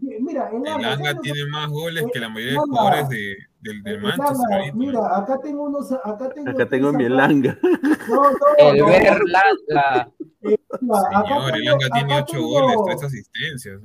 [0.00, 0.78] que- mira, el El Langa.
[0.88, 4.74] Langa ¿sabes lo que- tiene más goles que la mayoría de jugadores de, del, Manchester.
[4.74, 6.50] Mira, acá tengo unos, acá tengo.
[6.50, 7.58] Acá tengo tres mi langa.
[8.08, 8.84] No, no, El.
[8.84, 10.12] Berlanga.
[10.68, 11.62] Señor, el
[11.92, 13.80] tiene acá 8 tengo- goles, 3 asistencias.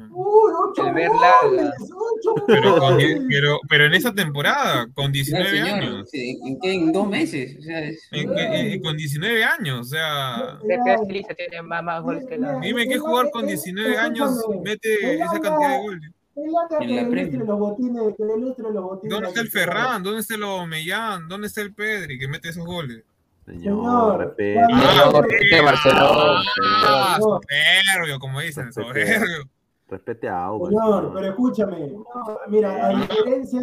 [2.48, 2.98] Pero, con,
[3.28, 6.10] pero, pero en esa temporada, con No, 19 señor, años.
[6.14, 6.74] ¿en qué?
[6.74, 7.58] En dos meses.
[7.60, 11.84] O sea, es- En- en- en- con 19 años, o sea, Defensa Lisa tiene más,
[11.84, 12.60] más goles que la.
[12.60, 14.32] dime qué jugador con 19 años
[14.64, 16.12] mete esa cantidad de goles.
[16.34, 19.12] Que los botines, que los botines.
[19.12, 20.02] ¿Dónde está el Ferran?
[20.03, 21.28] ¿Dónde está el Omellán?
[21.28, 23.03] ¿Dónde está el Pedri que mete esos goles?
[23.45, 24.59] Señor, Señor, respete.
[24.59, 26.41] Ah, Barcelona.
[26.85, 29.49] Ah, soberbio, como dicen, soberbio.
[29.88, 30.69] Respete a Auba.
[30.69, 31.88] Señor, pero escúchame.
[31.88, 32.05] no,
[32.47, 33.61] mira, a diferencia,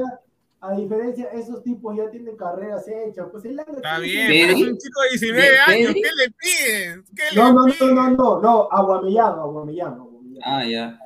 [0.60, 3.28] a diferencia, esos tipos ya tienen carreras hechas.
[3.30, 5.58] Pues el Langa Está bien, es un chico de 19 ¿Pedri?
[5.72, 7.04] años, ¿qué le piden?
[7.16, 9.98] ¿Qué le No, no, no, no, no, no, Aguamellán, Aguamellán.
[10.44, 10.98] Ah, ya.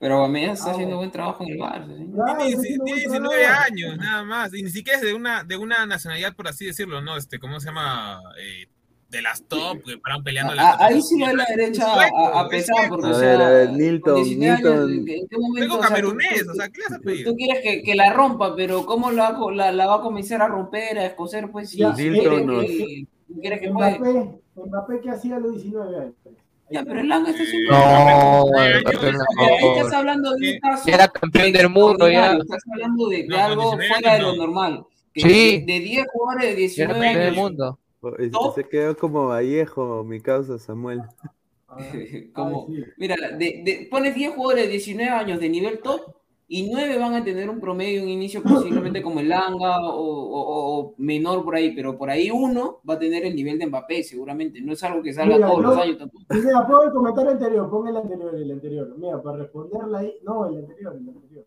[0.00, 0.98] Pero Aubameyang está Ah, haciendo bueno.
[0.98, 2.12] buen trabajo en el Barça.
[2.14, 3.62] Claro, Tiene, tiene buen 19 trabajo.
[3.72, 4.54] años, nada más.
[4.54, 7.16] Y ni siquiera es de una, de una nacionalidad, por así decirlo, ¿no?
[7.16, 8.20] Este, ¿cómo se llama?
[8.40, 8.66] Eh,
[9.10, 12.48] de las top, que paran peleando la Ah, ahí sí va la derecha a, a
[12.50, 14.92] pesar, porque A o ver, sea, a ver, Nilton, 19 años, Nilton.
[14.92, 17.00] ¿en qué- en qué momento, Vengo o sea, camerunés, tú- o sea, ¿qué le has
[17.02, 17.30] pedido?
[17.32, 20.42] tú quieres que, que la rompa, pero ¿cómo la, va- la, la va a comenzar
[20.42, 21.50] a romper, a escocer?
[21.50, 23.06] Pues si Nilton quiere nos- que.
[23.70, 26.14] Mbappé, Mbappé que hacía a los 19 años.
[26.70, 27.72] Ya, pero el Langa está haciendo.
[27.72, 30.88] No, estás hablando de un caso.
[30.88, 32.32] Era campeón del mundo, ya.
[32.34, 34.36] Estás hablando de, algo 19 fuera de lo no.
[34.36, 34.86] normal.
[35.14, 35.64] Sí.
[35.66, 37.36] De, de 10 jugadores de Ya era 19 campeón del años.
[37.36, 37.78] mundo.
[38.18, 38.52] Se- ¿No?
[38.54, 41.00] Se quedó como Vallejo, mi causa Samuel.
[42.32, 42.66] Como,
[42.96, 46.00] mira, de, de- pones 10 jugadores de 19 años de nivel top
[46.50, 50.78] y 9 van a tener un promedio, un inicio posiblemente como el Langa o, o-
[50.80, 54.02] o menor por ahí, pero por ahí uno va a tener el nivel de Mbappé,
[54.02, 54.60] seguramente.
[54.62, 56.24] No es algo que salga Mira, todos no- los años tampoco.
[56.30, 58.94] Mira, pongo el comentario anterior, pon el anterior, el anterior.
[58.96, 61.44] Mira, para responderla ahí, no, el anterior, el anterior.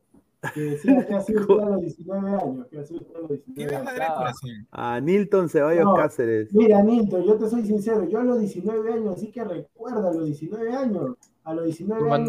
[0.55, 3.19] Que decía que ha sido usted a los 19 años, que ha sido usted a
[3.19, 4.17] los ¿Qué 19 vas a años.
[4.17, 4.49] corazón?
[4.71, 5.93] A Nilton Ceballos No.
[5.95, 6.53] Cáceres.
[6.53, 10.13] Mira, Nilton, yo te soy sincero, yo a los 19 años, sí que recuerdo a
[10.13, 12.27] los 19 años, a los 19 años.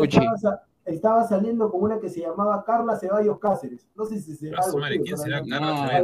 [0.84, 3.86] Estaba, Sa- estaba saliendo con una que se llamaba Carla Ceballos Cáceres.
[3.94, 4.78] No sé si será algo.
[4.78, 6.02] Madre, ¿quién será Carla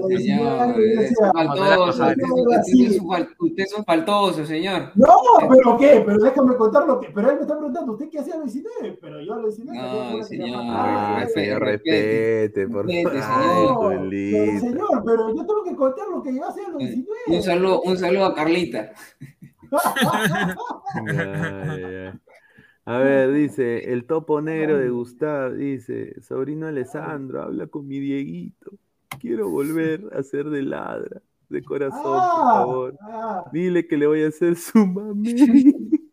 [3.39, 4.93] Usted es un faltoso, señor.
[4.95, 5.07] No,
[5.49, 6.03] pero ¿qué?
[6.05, 7.09] Pero déjame contar lo que.
[7.11, 8.99] Pero él me está preguntando, ¿usted qué hacía a los 19?
[9.01, 10.17] Pero yo a los 19.
[10.17, 11.29] No, señor.
[11.35, 14.11] Señor, respete, por favor.
[14.11, 17.07] Señor, pero yo tengo que contar lo que yo hacía a los 19.
[17.29, 18.91] Un saludo, un saludo a Carlita.
[22.89, 28.71] A ver, dice, el topo negro de Gustav, dice, sobrino Alessandro, habla con mi Dieguito.
[29.21, 31.21] Quiero volver a ser de ladra,
[31.51, 32.99] de corazón, por ah, favor.
[33.03, 33.45] Ah.
[33.53, 35.35] Dile que le voy a hacer su mami.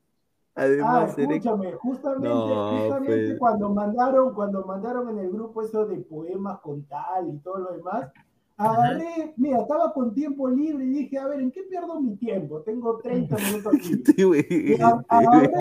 [0.53, 3.39] Además, ah, escúchame, justamente, justamente pues.
[3.39, 7.71] cuando mandaron, cuando mandaron en el grupo eso de poemas con tal y todo lo
[7.71, 8.11] demás,
[8.57, 12.61] Agarré, mira, estaba con tiempo libre y dije, a ver, ¿en qué pierdo mi tiempo?
[12.61, 13.73] Tengo 30 minutos
[14.17, 14.79] libres.
[15.09, 15.51] Agarré,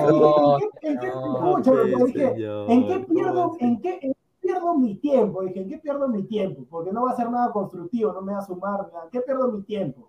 [0.83, 1.11] ¿en qué,
[2.69, 5.43] ¿en qué pierdo, en qué, pierdo mi tiempo?
[5.43, 6.65] Dije, ¿en qué pierdo mi tiempo?
[6.71, 9.51] Porque no va a ser nada constructivo, no me va a sumar, ¿en qué pierdo
[9.51, 10.09] mi tiempo?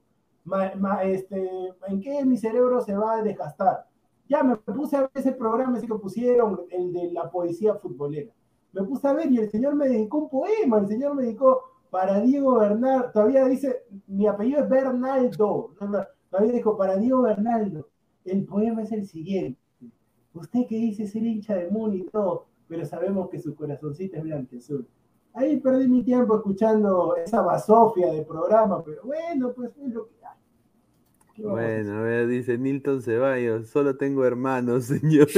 [1.03, 3.87] este, ¿En qué mi cerebro se va a desgastar?
[4.29, 8.31] Ya me puse a ver ese programa ese que pusieron, el de la poesía futbolera.
[8.73, 11.74] Me puse a ver y el señor me dedicó un poema, el señor me dedicó
[11.95, 15.73] para Diego Bernardo, todavía dice, mi apellido es Bernaldo,
[16.29, 17.87] todavía dijo, para Diego Bernaldo,
[18.25, 19.57] el poema es el siguiente.
[20.33, 24.23] Usted que dice ser hincha de Moon y todo, pero sabemos que su corazoncito es
[24.23, 24.85] blanco azul.
[25.35, 30.15] Ahí perdí mi tiempo escuchando esa basofia de programa, pero bueno, pues es lo que.
[31.37, 35.27] Bueno, a ver, dice Nilton Ceballos, solo tengo hermanos, señor.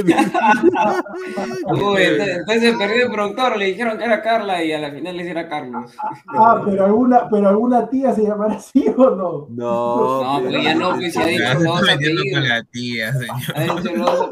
[1.71, 5.17] Uy, entonces se perdió el productor, le dijeron que era Carla y a la final
[5.17, 5.95] le era Carlos.
[6.27, 9.47] Ah, pero alguna, pero alguna tía se llamará así o no?
[9.49, 14.31] No, no, pero ya no, pues ya dijo no con la tía, señor.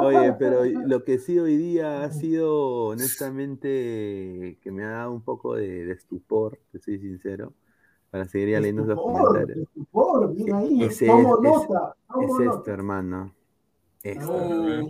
[0.00, 5.22] Oye, pero lo que sí hoy día ha sido, honestamente, que me ha dado un
[5.22, 7.52] poco de, de estupor, te soy sincero
[8.10, 9.68] para seguir leyendo los comentarios.
[10.80, 13.32] Es, es, nota, es esto, hermano.
[14.02, 14.88] Esto.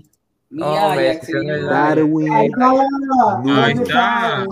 [0.53, 2.33] Oh, no, Darwin.
[2.33, 2.47] Ahí
[3.73, 4.45] está.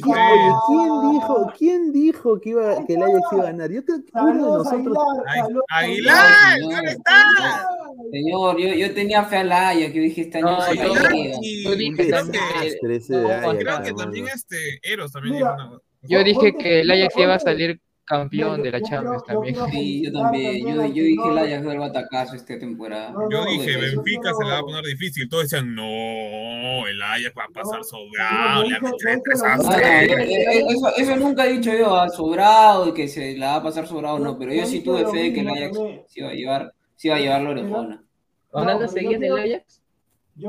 [0.00, 3.72] ¿quién dijo, quién dijo que, iba, que el Ajax iba a ganar?
[3.72, 4.98] Yo creo que uno de nosotros.
[5.68, 7.68] Aguilar, ¿dónde está?
[8.12, 10.84] Señor, yo, yo tenía fe al Ajax, que dije este año yo,
[11.64, 12.44] yo dije también.
[12.80, 15.44] Creo que también este Eros también.
[16.02, 19.56] Yo dije que el Ajax iba a salir campeón de la Champions también.
[19.70, 20.66] Sí, yo también.
[20.66, 23.12] Yo, yo dije el Ajax del batacazo esta temporada.
[23.30, 25.28] Yo dije, Benfica se la va a poner difícil.
[25.28, 28.64] Todos decían, no, el Ajax va a pasar sobrado.
[30.68, 33.86] Eso, eso nunca he dicho yo, ah, sobrado y que se la va a pasar
[33.86, 34.38] sobrado, no.
[34.38, 35.76] Pero yo sí tuve fe de que el Ajax
[36.06, 38.04] se iba a llevar, se iba a llevar la orejona.
[38.52, 39.82] ¿Hablando seguía del Ajax?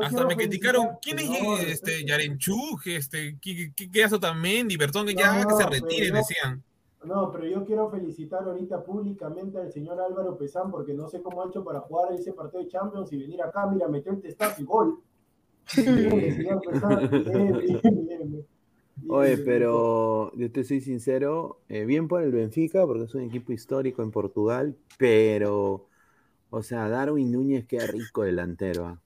[0.04, 1.30] Hasta me criticaron, ¿quién es
[1.66, 6.62] este Yarenchuk, este, qué, hace también, Divertón, que ya que se retire, decían.
[7.08, 11.42] No, pero yo quiero felicitar ahorita públicamente al señor Álvaro Pesán porque no sé cómo
[11.42, 14.62] ha hecho para jugar ese partido de Champions y venir acá, mira, metió el testazo
[14.62, 15.00] y gol.
[19.10, 23.54] Oye, pero yo te soy sincero, eh, bien por el Benfica, porque es un equipo
[23.54, 25.88] histórico en Portugal, pero,
[26.50, 28.86] o sea, Darwin Núñez queda rico delantero.
[28.86, 29.02] ¿ah?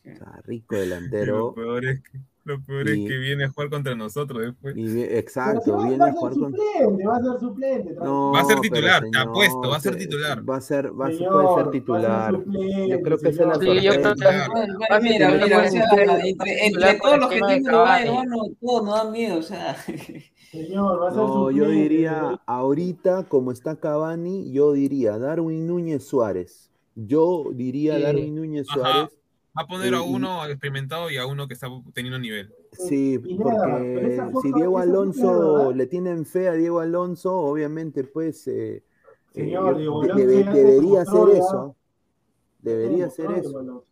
[0.00, 1.38] O sea, rico delantero.
[1.38, 4.74] Lo peor es que lo peor es que viene a jugar contra nosotros después.
[4.76, 6.64] exacto, viene a jugar contra
[7.06, 7.94] Va a ser suplente.
[7.94, 10.48] No, va a ser titular, te apuesto, va a ser titular.
[10.48, 12.32] Va a ser, va, señor, puede ser titular.
[12.32, 17.28] yo creo que es la sí, yo creo que Mira, mira, entre, entre todos los
[17.28, 17.84] que tienen no,
[18.60, 19.76] todos no dan miedo, o sea.
[20.50, 26.04] Señor, va a ser no, yo diría, ahorita, como está Cavani, yo diría Darwin Núñez
[26.04, 26.70] Suárez.
[26.94, 29.17] Yo diría Darwin Núñez Suárez.
[29.58, 32.54] Va a poner a uno experimentado y a uno que está teniendo nivel.
[32.70, 38.84] Sí, porque si Diego Alonso le tienen fe a Diego Alonso, obviamente, pues eh,
[39.32, 41.74] Señor, eh, Diego debería ser eso.
[42.60, 43.84] Debería ser eso.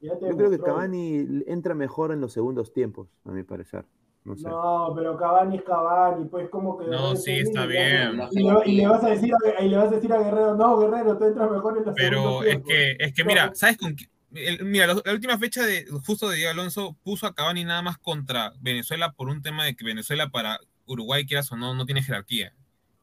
[0.00, 3.84] Yo creo que Cavani entra mejor en los segundos tiempos, a mi parecer.
[4.24, 4.48] No, sé.
[4.48, 6.86] no, pero Cavani es Cavani, pues como que.
[6.86, 8.18] No, sí, está bien.
[8.64, 11.18] Y le, vas a decir a, y le vas a decir a Guerrero, no, Guerrero,
[11.18, 12.64] tú entras mejor en los pero segundos tiempos.
[12.66, 14.06] Pero es que, es que mira, ¿sabes con qué?
[14.62, 18.52] Mira, la, última fecha de justo de Diego Alonso puso a Cavani nada más contra
[18.60, 22.52] Venezuela por un tema de que Venezuela para Uruguay, quieras o no, no tiene jerarquía.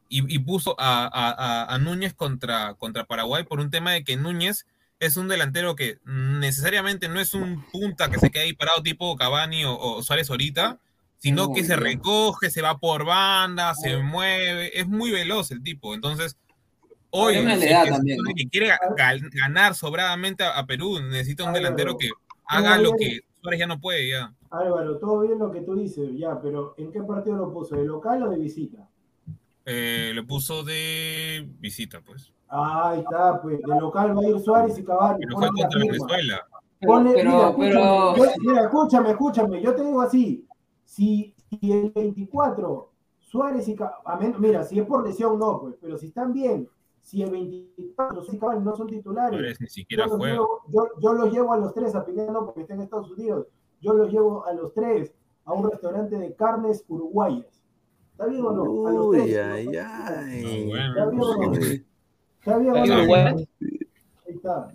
[0.08, 4.64] Y, puso a, Núñez contra, contra Paraguay por un tema de que Núñez
[5.00, 9.16] es un delantero que necesariamente no es un punta que se queda ahí parado tipo
[9.16, 10.78] Cavani o, Suárez ahorita,
[11.18, 15.94] sino que se recoge, se va por banda, se mueve, es muy veloz el tipo.
[15.94, 16.36] Entonces,
[17.16, 18.70] Hoy, si que quiere
[19.36, 22.08] ganar sobradamente a, Perú, necesita un delantero que
[22.44, 24.34] haga lo que Suárez ya no puede ya.
[24.50, 27.76] Álvaro, todo bien lo que tú dices, ya, pero ¿en qué partido lo puso?
[27.76, 28.88] ¿De local o de visita?
[29.64, 32.32] Eh, lo puso de visita, pues.
[32.48, 35.24] Ahí está, pues de local va a ir Suárez y Cavani.
[35.24, 36.46] Pero fue contra Venezuela.
[36.80, 40.44] pero, mira, mira, escúchame, escúchame, yo te digo así,
[40.84, 45.96] si, si el 24 Suárez y Cavani, mira, si es por lesión no, pues, pero
[45.96, 46.68] si están bien,
[47.04, 50.62] si el 24 y Cavani no son titulares, ni siquiera yo, los llevo,
[51.02, 53.46] yo, los llevo a los tres a no porque están en Estados Unidos,
[53.82, 55.12] yo los llevo a los tres
[55.44, 57.44] a un restaurante de carnes uruguayas.
[58.12, 58.86] ¿Está bien o no?
[58.86, 60.72] A los Uy, tres, ay, ay.
[60.72, 61.52] ¿Está bien o no?
[62.40, 63.14] ¿Está bien o no?
[63.36, 63.46] Ahí
[64.28, 64.74] está.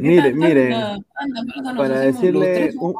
[0.00, 0.74] Mire, mire,
[1.76, 2.94] para decirle un,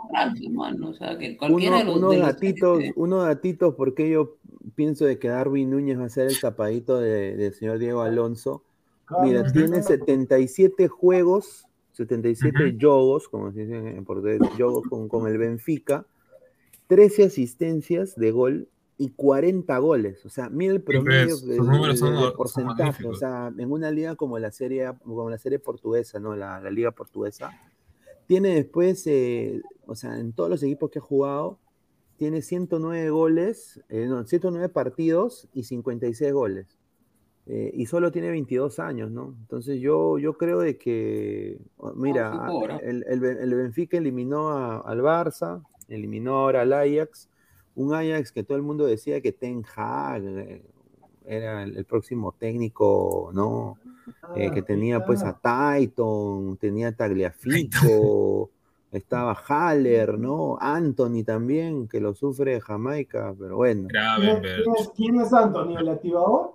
[1.89, 4.39] unos datitos, unos datitos porque yo
[4.75, 8.63] pienso de que Darwin Núñez va a ser el tapadito del señor Diego Alonso.
[9.23, 15.39] Mira, tiene 77 juegos, 77 jogos, como se dice en portugués, jogos con, con el
[15.39, 16.07] Benfica,
[16.89, 20.25] 13 asistencias de gol y 40 goles.
[20.25, 21.57] O sea, mira el promedio de,
[22.37, 23.07] porcentaje.
[23.07, 26.37] o sea, en una liga como la serie, como la serie portuguesa, ¿no?
[26.37, 27.51] La, la liga portuguesa.
[28.27, 31.59] Tiene después, eh, o sea, en todos los equipos que ha jugado,
[32.17, 36.79] tiene 109 goles, eh, no, 109 partidos y 56 goles.
[37.47, 39.35] Eh, y solo tiene 22 años, ¿no?
[39.41, 41.59] Entonces yo, yo creo de que,
[41.95, 42.49] mira,
[42.83, 44.49] el, el, Benfica eliminó
[44.83, 47.29] al Barça, eliminó ahora al Ajax,
[47.75, 50.63] un Ajax que todo el mundo decía que Ten Hag eh,
[51.27, 53.77] era el, próximo técnico, ¿no?
[54.35, 58.51] que ah, tenía pues a Titan, tenía a Tagliafico,
[58.99, 60.57] estaba Haller, ¿no?
[60.61, 63.89] Anthony también, que lo sufre de Jamaica, pero bueno.
[64.97, 66.55] ¿Quién, es, Anthony, el activador?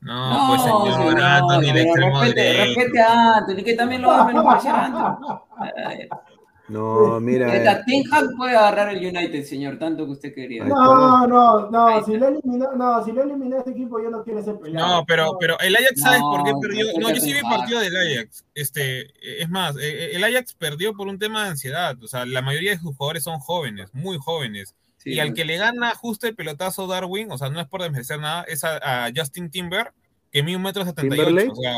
[0.00, 4.26] No, pues señor Anthony, el extremo respete, respete a Anthony, que también lo va a
[4.26, 5.42] menospreciar Anthony.
[6.68, 7.84] No, mira.
[7.84, 10.64] Ten Hag puede agarrar el United, señor, tanto que usted quería.
[10.64, 14.42] No, no, no, si lo eliminó, no, si lo eliminó este equipo, yo no quiero
[14.42, 14.86] ser peleado.
[14.86, 16.86] No, pero, pero el Ajax, ¿sabes por qué perdió?
[17.00, 18.44] No, yo sí vi partido del Ajax.
[18.54, 19.12] Este,
[19.42, 22.00] es más, eh, eh, el Ajax perdió por un tema de ansiedad.
[22.02, 24.74] O sea, la mayoría de sus jugadores son jóvenes, muy jóvenes.
[25.04, 28.20] y al que le gana justo el pelotazo Darwin, o sea, no es por desmerecer
[28.20, 29.92] nada, es a, Justin Timber,
[30.30, 31.52] que mide un metro setenta y ocho.
[31.52, 31.76] O sea,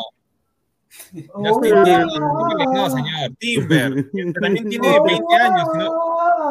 [2.73, 4.11] no, señor, Timber,
[4.41, 5.69] también tiene 20 años,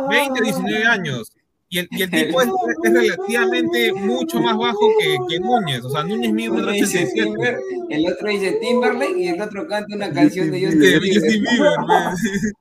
[0.09, 1.31] 20, 19 años.
[1.69, 2.49] Y el, y el tipo es,
[2.83, 5.83] es, relativamente mucho más bajo que, que Núñez.
[5.83, 7.59] O sea, Núñez mide un Timber,
[7.89, 11.71] El otro dice Timberlake y el otro canta una canción de Justin Bieber.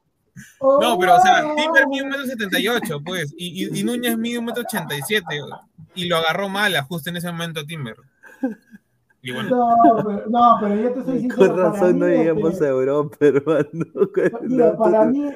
[0.80, 4.38] No, pero o sea, Timber mide un metro 78, pues, y, y, y Núñez mide
[4.38, 5.26] un metro 87,
[5.94, 7.96] y lo agarró mal justo en ese momento Timber.
[9.22, 11.36] No, pero, no, pero yo te estoy diciendo.
[11.36, 13.68] Con razón no llegamos a Europa, hermano.
[14.42, 15.30] Mira, para mí,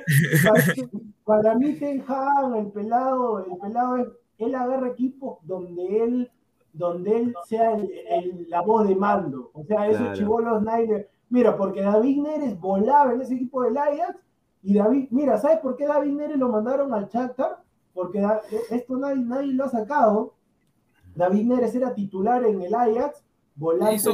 [1.24, 4.08] para, mí Ten Hag, el pelado, el pelado es,
[4.38, 6.30] él agarra equipos donde él,
[6.72, 9.50] donde él sea el, la voz de mando.
[9.54, 11.08] O sea, esos chivolos Snyder.
[11.28, 14.16] Mira, porque David Neres volaba en ese equipo del Ajax
[14.62, 17.58] y David, mira, ¿sabes por qué David Neres lo mandaron al Shakhtar?
[17.94, 18.24] Porque
[18.70, 20.34] esto nadie, nadie lo ha sacado.
[21.14, 23.25] David Neres era titular en el Ajax
[23.56, 24.10] volante.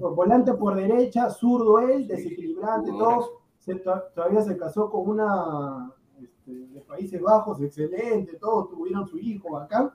[0.00, 3.42] Por, volante por derecha, zurdo él, desequilibrante, todo.
[4.14, 9.94] todavía se casó con una este, de Países Bajos, excelente, todos tuvieron su hijo acá.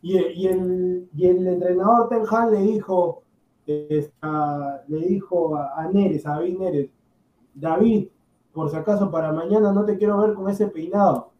[0.00, 3.22] Y, y, el, y el entrenador Ten Hag le dijo,
[3.66, 6.90] le dijo a, a, Neres, a David Neres,
[7.52, 8.08] David,
[8.52, 11.32] por si acaso para mañana no te quiero ver con ese peinado.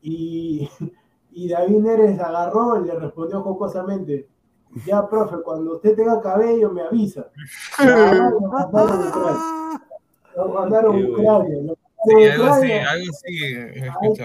[0.00, 0.68] Y,
[1.32, 4.28] y David Neres agarró y le respondió jocosamente,
[4.86, 7.26] ya, profe, cuando usted tenga cabello me avisa.
[10.36, 11.74] Lo mandaron a Ucrania.
[12.06, 14.22] Sí, algo así, algo así.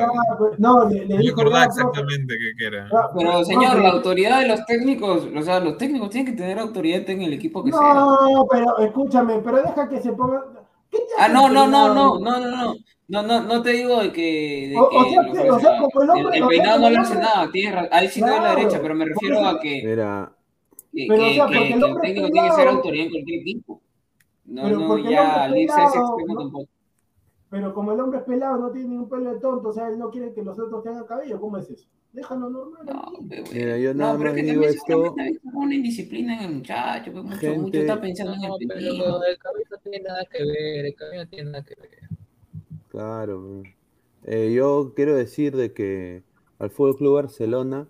[0.57, 1.41] No, le, le dijo.
[1.41, 2.89] exactamente qué era.
[3.17, 7.09] Pero, señor, la autoridad de los técnicos, o sea, los técnicos tienen que tener autoridad
[7.09, 7.93] en el equipo que no, sea.
[7.93, 10.43] No, pero escúchame, pero deja que se ponga.
[11.19, 12.73] Ah, no, no, no, no, no, no, no.
[13.09, 15.79] No, no, no te digo de que, de o, que o sea,
[16.15, 19.05] el, el, peinado no le hace nada, tienes ahí sí claro, la derecha, pero me
[19.05, 20.31] refiero a que, Mira,
[20.93, 23.11] que, pero, que, o sea, que, el, que el técnico tiene que ser autoridad en
[23.11, 23.81] cualquier equipo.
[24.45, 26.69] No, pero no ya al irse a ese extremo no, tampoco.
[27.49, 29.97] Pero como el hombre es pelado, no tiene ningún pelo de tonto, o sea, él
[29.97, 31.87] no quiere que los otros tengan cabello, ¿cómo es eso?
[32.13, 32.85] Déjalo normal.
[32.85, 33.11] No,
[33.51, 35.15] Mira, yo nada no, pero más que digo esto.
[35.53, 37.59] una indisciplina en el muchacho, pues mucho, Gente...
[37.59, 41.23] mucho está pensando en el pero el cabello no tiene nada que ver, el cabello
[41.23, 41.89] no tiene nada que ver.
[42.89, 43.63] Claro.
[44.25, 46.23] Eh, yo quiero decir de que
[46.57, 47.87] al Fútbol Club Barcelona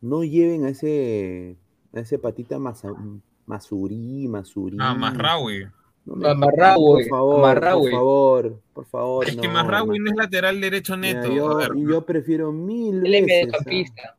[0.00, 1.56] no lleven a ese
[2.00, 4.76] ese patita Masurí, Masurí.
[4.80, 5.66] Ah, Masraoui.
[6.04, 9.28] No Por favor, por favor, por favor.
[9.28, 11.32] Es que Masraoui no es lateral derecho neto.
[11.32, 13.06] yo, yo, prefiero mil veces.
[13.06, 14.16] Él es mediocampista.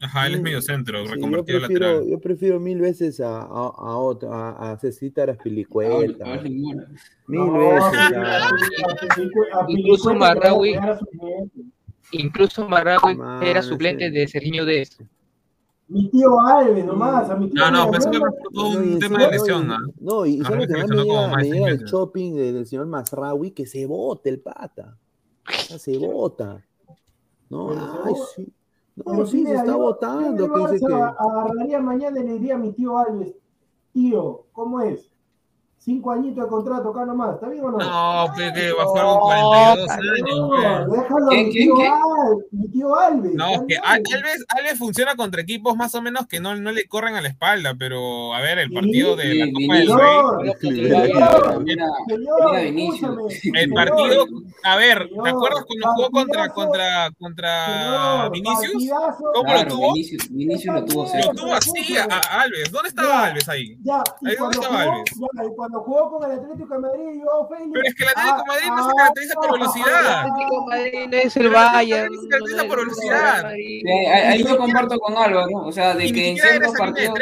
[0.00, 2.10] Ajá, él es medio centro, reconvertido yo prefiero, lateral.
[2.10, 6.40] Yo prefiero mil veces a, a, a otro, a, a Cecita Araspilicueta.
[6.42, 8.10] Mil veces.
[9.68, 10.76] Incluso Marraui,
[12.12, 15.04] incluso Marraui era suplente de Sergiño de eso.
[15.92, 18.10] Mi tío Alves nomás, a mi tío No, no, pero eso
[18.52, 18.70] ¿no?
[18.70, 19.76] es un tema de lesión, ¿no?
[20.00, 23.66] No, y sabes que me llega, me seis llega el shopping del señor Masraoui que
[23.66, 24.96] se bote el pata.
[25.68, 26.64] Ya se bota.
[27.50, 27.70] No,
[28.04, 28.52] ay, sí.
[28.96, 30.52] No, Pero sí, se está votando.
[30.52, 30.94] que dice que...
[30.94, 33.34] agarraría mañana y le diría a mi tío Alves,
[33.92, 35.11] tío, ¿cómo es?
[35.84, 37.78] Cinco añitos de contrato acá nomás, ¿está bien o no?
[37.78, 40.28] No, que va a jugar con 42 años.
[40.30, 41.74] No, déjalo, ¿Quién, mi tío?
[41.74, 43.34] Al- mi tío Alves.
[43.34, 44.44] No, que Alves.
[44.48, 47.74] Alves, funciona contra equipos más o menos que no, no le corren a la espalda,
[47.76, 49.88] pero a ver, el partido de la Copa del.
[52.52, 52.82] Rey.
[53.54, 54.24] El partido,
[54.62, 58.72] a ver, ¿te acuerdas cuando jugó contra, contra, contra Vinicius?
[59.34, 59.92] ¿Cómo lo tuvo?
[59.94, 62.70] Vinicius, Vinicius lo tuvo así a, a Alves.
[62.70, 63.24] ¿Dónde estaba Ya.
[63.26, 63.76] Alves ahí?
[63.80, 65.10] Dónde jugó, estaba Alves.
[65.72, 67.70] Cuando jugó con el Atlético de Madrid, yo, Félix.
[67.72, 69.86] Pero es que el Atlético de Madrid no se ah, caracteriza por ah, velocidad.
[70.04, 72.04] ah, Atlético de Madrid no es el el Bayern.
[72.04, 73.52] Atlético de Madrid se caracteriza por es el velocidad.
[73.54, 75.58] Sí, ahí, yo comparto con Álvaro, ¿no?
[75.66, 77.14] o sea, de que en ciertos partidos.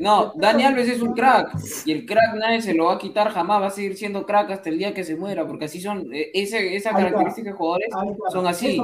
[0.00, 3.30] No, Dani Alves es un crack y el crack nadie se lo va a quitar
[3.30, 6.12] jamás, va a seguir siendo crack hasta el día que se muera, porque así son,
[6.14, 7.88] eh, ese, esa característica de jugadores
[8.30, 8.80] son así.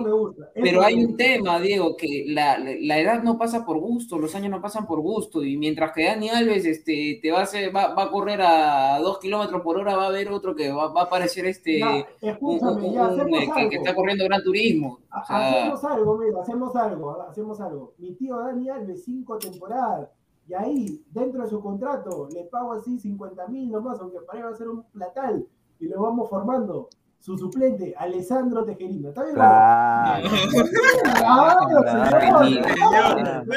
[0.55, 4.51] Pero hay un tema, Diego, que la, la edad no pasa por gusto, los años
[4.51, 7.94] no pasan por gusto, y mientras que Dani Alves este, te va a, hacer, va,
[7.94, 11.02] va a correr a dos kilómetros por hora, va a haber otro que va, va
[11.02, 14.98] a aparecer este, Ya, un- un- escúchame, ya, un- hacemos que, está corriendo Gran Turismo.
[15.10, 17.93] Ha- O sea, Hacemos algo, mira, hacemos algo, hacemos algo.
[17.98, 20.09] Mi tío Dani Alves, cinco temporadas.
[20.48, 24.44] Y ahí, dentro de su contrato, le pago así 50 mil nomás, aunque para él
[24.47, 25.47] va a ser un platal.
[25.78, 26.88] Y lo vamos formando.
[27.18, 29.09] Su suplente, Alessandro Tejerino.
[29.09, 29.34] ¿Está bien?
[29.34, 30.30] Claro.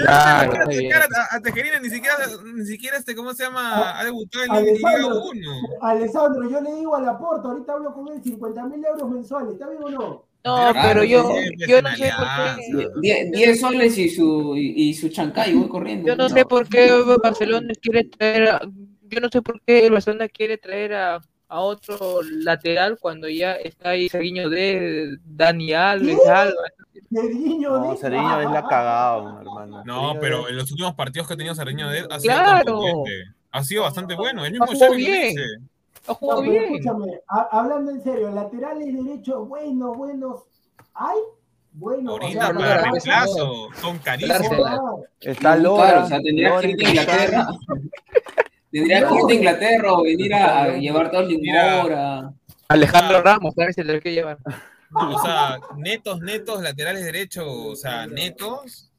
[0.07, 2.15] A, Tejerina ni siquiera,
[2.55, 3.99] ni siquiera este, ¿cómo se llama?
[3.99, 5.51] Ha debutado en Liga Alessandro, 1.
[5.81, 9.53] Alessandro, yo le digo a la porta, ahorita hablo con él, 50 mil euros mensuales,
[9.53, 10.25] ¿está bien o no?
[10.45, 11.29] No, Claro, pero yo,
[11.67, 12.09] yo no sé por qué.
[12.11, 12.57] Alianza.
[13.01, 16.07] 10 10 soles y su, y, y su chancay, voy corriendo.
[16.07, 16.89] Yo no sé por qué
[17.21, 18.61] Barcelona quiere traer, a-
[19.09, 23.53] yo no sé por qué el Barcelona quiere traer a, a otro lateral cuando ya
[23.53, 26.17] está ahí Sergiño de Dani Alves.
[26.27, 26.53] Alba.
[27.11, 28.01] Sergiño No, es
[28.51, 29.83] la cagado, hermano.
[29.83, 32.81] No, pero en los últimos partidos que ha tenido Cerreño de él ha sido Claro.
[33.51, 34.45] Ha sido bastante bueno.
[34.45, 35.29] El mismo Xavi lo bien.
[35.29, 35.41] dice.
[36.07, 36.63] Ha No, jugado pero bien.
[36.75, 40.41] escúchame, ha- hablando en serio, laterales derechos buenos, buenos,
[40.93, 41.17] ¿hay?
[41.73, 43.67] Bueno, Ahorita sea, para reemplazo.
[43.81, 44.69] Son carísimos.
[45.21, 45.87] Está Lora.
[45.93, 47.47] caro, o sea, tendrías que en irte a Inglaterra.
[48.71, 51.83] Tendrías que irte a Inglaterra o venir a, a llevar todo el Mira.
[51.83, 52.33] Mora.
[52.67, 54.37] Alejandro Ramos, a ver si te lo que llevar.
[54.93, 58.91] O sea, netos, netos, laterales derechos, o sea, netos.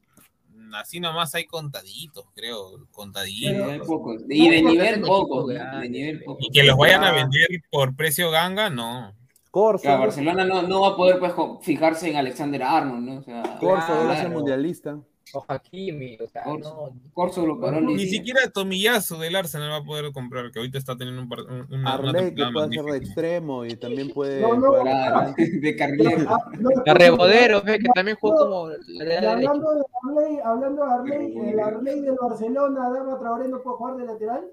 [0.73, 2.87] Así nomás hay contaditos, creo.
[2.93, 3.69] Contaditos.
[3.69, 4.23] Hay pocos.
[4.29, 5.49] Y de nivel pocos.
[5.49, 6.47] De nivel pocos.
[6.47, 9.15] Y que los vayan a vender por precio ganga, no.
[9.51, 9.83] Corso.
[9.83, 11.33] Claro, Barcelona no, no va a poder pues,
[11.63, 13.19] fijarse en Alexander Arnold, ¿no?
[13.19, 14.05] O sea, Corso, claro.
[14.05, 14.99] gracias mundialista.
[15.33, 16.91] O Hakimi, o sea, Corso.
[16.93, 17.01] no.
[17.13, 20.97] Corso lo paró Ni siquiera Tomillazo del Arsenal va a poder comprar, que ahorita está
[20.97, 22.97] teniendo un par- un- una, una Arley, que puede ser de magnífica.
[22.97, 24.41] extremo y también puede.
[24.41, 26.27] No, no, Claro, de carrilero.
[27.57, 32.17] No, ve, que también jugó como hablando de Arley, hablando de Arley, el Arley del
[32.21, 34.45] Barcelona, Dama Traoré no puede jugar de lateral.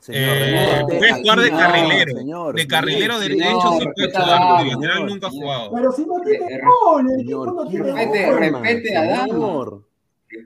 [0.00, 2.16] Señor, Eh, puede jugar de no, carrilero.
[2.18, 5.44] señor, De carrilero Sí, derecho no, sí puede jugar, de lateral señor, nunca ha señor.
[5.46, 5.70] jugado.
[5.74, 8.38] Pero si no tiene gol, el equipo Señor, no ¿qué tiene Respete, gol.
[8.40, 9.80] respete a Dama.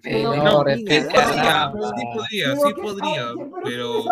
[0.03, 0.69] Señor?
[0.71, 3.25] Eh, respete Podría, sí podría, sí podría,
[3.65, 4.03] pero...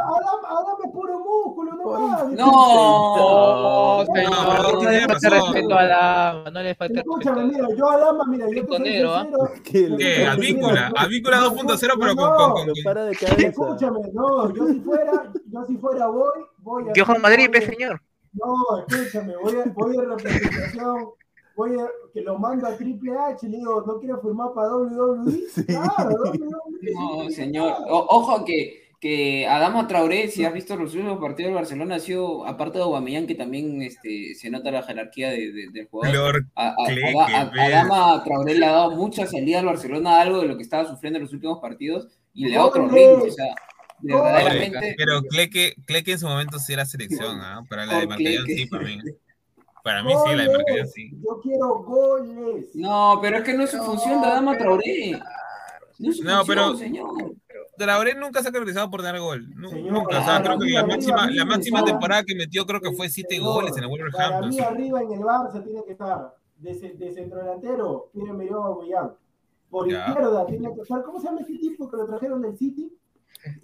[0.93, 1.73] puro músculo.
[1.77, 7.63] No, No, señor, no, le falta respeto a Dama, no le falta Escúchame, respeto.
[7.67, 9.27] mira, yo a Dama, mira, yo te ¿ah?
[9.65, 10.27] ¿Qué?
[10.27, 12.85] Advíncula, Advíncula 2.0, pero con...
[12.85, 13.13] para de.
[13.13, 16.93] Escúchame, no, yo si fuera, yo si fuera voy, voy a.
[16.93, 18.01] Yo con Madrid, señor.
[18.33, 21.09] No, escúchame, voy a, voy a representación,
[21.59, 25.33] voy a, que lo mando a Triple H, le digo, ¿no quiero firmar para WWE?
[25.67, 26.93] Claro, WWE.
[26.95, 27.75] No, señor.
[27.89, 31.99] O- ojo que, que Adama Traoré, si has visto los últimos partidos del Barcelona, ha
[31.99, 36.15] sido, aparte de Aubameyang, que también este, se nota la jerarquía de- de- del jugador.
[36.15, 37.75] Flor A, a- Cleque, a- a- ves.
[37.75, 41.19] Adama Traoré le ha dado mucha salida al Barcelona, algo de lo que estaba sufriendo
[41.19, 43.25] en los últimos partidos, y le da otro ritmo.
[43.25, 43.55] O sea,
[44.01, 44.95] verdaderamente.
[44.97, 47.63] Pero Cleque, Cleque en su momento sí era selección, ¿ah?
[47.69, 48.55] Para la de Cleque.
[48.55, 48.99] sí, para mí.
[49.85, 51.11] Para mí sí, la de sí.
[51.23, 52.67] Yo quiero goles.
[52.75, 55.13] No, pero es que no es su función de Adama Traoré.
[55.99, 57.09] No, es su No, función, pero- señor.
[57.77, 59.47] Traoré nunca se ha caracterizado por dar gol.
[59.71, 60.19] Señor, nunca.
[60.21, 61.93] O sea, creo que arriba, la máxima, arriba, la máxima arriba.
[61.93, 64.49] temporada que metió creo que fue siete Señor, goles en el Para Wolverhampton.
[64.51, 64.61] mí sí.
[64.63, 69.13] arriba en el Barça tiene que estar de, de centrodelantero, tiene medio Aubameyang.
[69.71, 70.09] Por Ya.
[70.09, 72.93] izquierda tiene que estar, ¿cómo se llama este tipo que lo trajeron del City?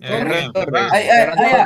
[0.01, 0.51] Eh.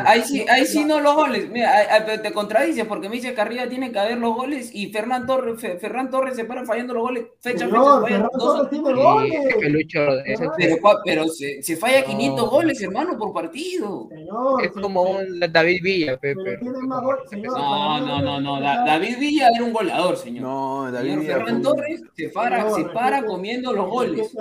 [0.07, 1.49] Ahí, sí, ahí sí no los goles.
[1.51, 5.27] Mira, te contradices porque me dice que arriba tiene que haber los goles y Ferran
[5.27, 7.27] Torres, Fe- Ferran Torres se para fallando los goles.
[7.41, 9.57] Fecha Torres tiene goles.
[9.61, 12.51] que Lucho, Ferran- pero, se, se falla 500 No.
[12.51, 14.09] goles, hermano, por partido.
[14.09, 16.59] Señor, es como un David Villa, Pepe.
[16.63, 18.61] No, no, no, no.
[18.61, 20.43] Da- David Villa era un goleador, señor.
[20.43, 24.33] No, David Señor Villa Ferran Torres se para, Señor, se para comiendo los goles.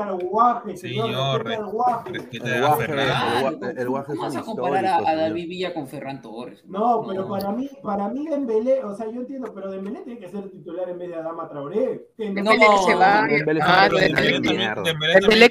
[0.75, 1.51] señor,
[2.63, 3.46] a Ferran.
[3.49, 5.15] El gua- el guaje ¿Cómo vas es a comparar a.
[5.15, 6.63] David Villa con Ferran Torres?
[6.65, 10.29] No, pero para mí, para mí Dembélé, o sea, yo entiendo, pero Dembélé tiene que
[10.29, 12.07] ser titular en vez de Adama Traoré.
[12.17, 13.27] Dembélé No, que se vaya.
[13.35, 13.95] Dembélé es Ah, que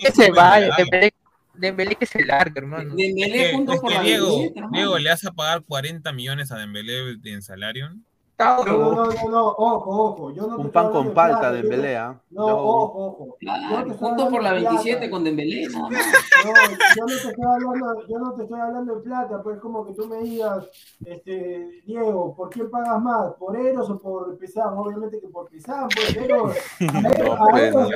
[0.09, 0.75] es se vaya.
[0.77, 1.13] Dembélé,
[1.55, 2.95] Dembélé que se largue, hermano.
[2.95, 4.39] Dembélé Es junto que por la Diego.
[4.73, 7.89] Diego, ¿le vas a pagar 40 millones a Dembélé en salario?
[8.39, 10.31] No, no, no, no, no, ojo, ojo.
[10.33, 11.99] Yo no te Un pan con palta plata, de Dembélé.
[12.31, 13.37] No, ojo, ojo.
[13.41, 15.11] Claro, junto por la hablando de 27 plata.
[15.11, 15.67] con Dembélé.
[15.69, 19.87] No, yo no te estoy hablando, yo no te estoy hablando de plata, pues como
[19.87, 20.67] que tú me digas,
[21.07, 23.33] este, Diego, ¿por quién pagas más?
[23.39, 24.77] ¿Por Eros o por Pesán?
[24.77, 26.55] Obviamente que por Pesán, pues Eros.
[26.81, 27.87] A Eros, a Eros,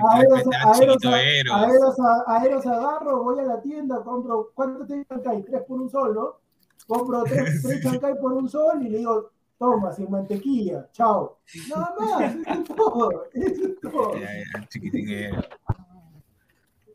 [0.00, 1.54] a Eros, respeta a al Eros, chiquito a Eros.
[1.54, 5.42] a Eros, a- a Eros agarro, voy a la tienda, compro, ¿cuánto te chancay?
[5.42, 6.36] Tres por un sol, ¿no?
[6.86, 9.28] Compro tres, tres chancay por un sol y le digo,
[9.60, 11.38] toma, sin mantequilla, chao.
[11.68, 14.12] Nada más, eso es todo, eso es todo.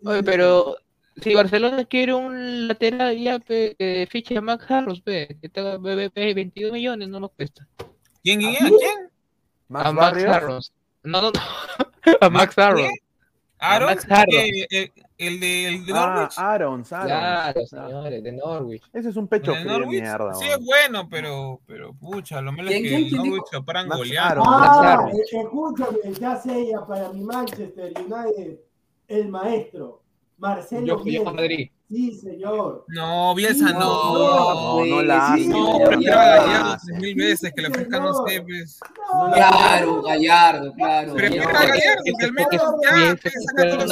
[0.04, 0.76] Oye, pero
[1.22, 6.34] si Barcelona quiere un lateral, ya pe, fiche a Max Harros, pe, que tenga BBP
[6.36, 7.68] 22 millones, no nos cuesta.
[8.24, 8.70] ¿Quién, quién, ¿A quién?
[8.70, 8.80] quién?
[8.80, 9.10] ¿Quién?
[9.70, 10.24] Max a Max.
[10.26, 10.74] Harros.
[11.04, 11.40] No, no, no.
[12.22, 12.90] a Max Harros.
[13.60, 13.90] ¿Aaron?
[13.90, 14.28] Max Harron.
[14.30, 14.66] ¿Qué?
[14.70, 16.34] ¿El, el de, el de Ah, Norwich?
[16.38, 17.08] Arons, Arons.
[17.10, 18.84] Claro, señores, de Norwich.
[18.94, 20.02] Ese es un pecho ¿El de frío de Norwich?
[20.02, 20.34] mierda.
[20.34, 23.88] Sí, es bueno, pero, pero pucha, lo malo es ¿Quién, que el Norwich lo paran
[23.90, 24.44] goleando.
[24.46, 28.60] Ah, escúchame, ya sé, ya para mi Manchester United,
[29.08, 30.02] el maestro,
[30.38, 31.32] Marcelo Yo fui a Bielsa.
[31.34, 31.72] Madrid.
[31.88, 32.84] Sí, señor.
[32.88, 34.80] No, Bielsa No, no.
[34.80, 35.50] No, no la Sí, hace.
[35.50, 36.26] No, prefiero a.
[36.26, 38.80] Gallardo tres mil veces que le ofrezcan no sé, pues.
[39.34, 41.14] Claro, Gallardo, claro.
[41.14, 42.50] Prefiero a Gallardo, que al menos
[42.84, 43.90] ya, fue saca todos los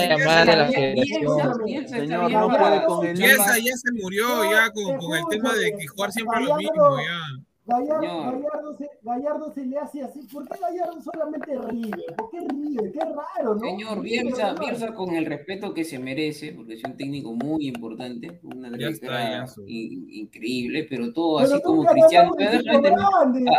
[1.90, 5.54] Señor, no puede para- con el Bielsa ya se murió ya con, con el tema
[5.54, 7.44] de que jugar siempre lo mismo ya.
[7.66, 8.42] Gallardo, Señor.
[8.42, 10.20] Gallardo, se, Gallardo se le hace así.
[10.34, 11.92] ¿Por qué Gallardo solamente ríe?
[12.18, 12.92] ¿Por qué ríe?
[12.92, 13.60] Qué raro, ¿no?
[13.62, 14.54] Señor Bielsa.
[14.56, 19.46] Bielsa con el respeto que se merece, porque es un técnico muy importante, una trayectoria
[19.68, 22.34] in- increíble, pero todo Pero así como Cristiano,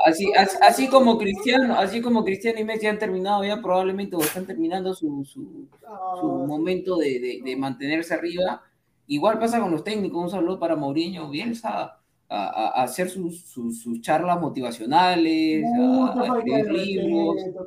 [0.07, 4.21] así, así, así como Cristiano, así como Cristiano y Messi han terminado ya probablemente o
[4.21, 8.63] están terminando su, su, Ah, su momento de, de- de mantenerse arriba.
[9.07, 13.83] Igual pasa con los técnicos, un saludo para Mourinho, Bielsa, a, a- hacer sus, sus,
[13.83, 17.37] sus charlas motivacionales, Uh, a, a escribir libros.
[17.37, 17.67] respeto,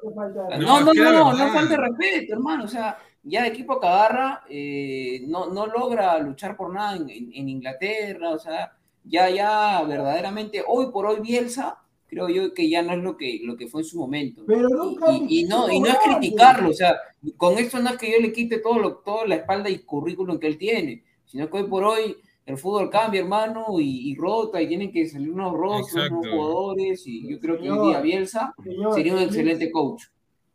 [0.60, 2.64] No, no, no, no, no falta de respeto, hermano.
[2.64, 7.10] O sea, ya el equipo que agarra eh, no, no logra luchar por nada en,
[7.10, 8.32] en- en Inglaterra.
[8.32, 8.72] O sea,
[9.04, 13.40] ya, ya verdaderamente, hoy por hoy Bielsa, creo yo que ya no es lo que,
[13.44, 14.44] lo que fue en su momento.
[14.48, 16.96] Pero Y- nunca y, y no, y no es criticarlo, o sea,
[17.38, 20.40] con esto no es que yo le quite todo lo, toda la espalda y currículum
[20.40, 22.16] que él tiene, sino que hoy por hoy
[22.48, 26.36] el fútbol cambia, hermano, y, y rota, y tienen que salir unos rostros, nuevos Exacto.
[26.38, 30.04] jugadores, y yo creo que hoy día Bielsa Señor, sería un el excelente Leeds- coach.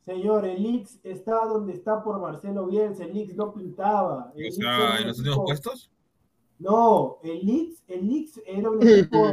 [0.05, 3.05] Señor, el Leeds está donde está por Marcelo Bielsa.
[3.05, 4.32] El Leeds no pintaba.
[4.35, 5.90] El O Leeds sea, era en los últimos puestos.
[6.59, 9.28] No, el Leeds, el Leeds era un equipo,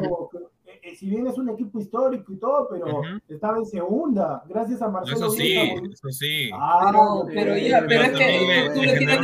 [0.65, 4.81] eh, eh, si bien es un equipo histórico y todo, pero estaba en segunda, gracias
[4.81, 5.83] a Marcelo Eso sí, Bielsa.
[5.93, 6.49] eso sí.
[6.53, 9.21] Ah, Pero, ya, pero pero- ya, pero es que tú, tú le- quieres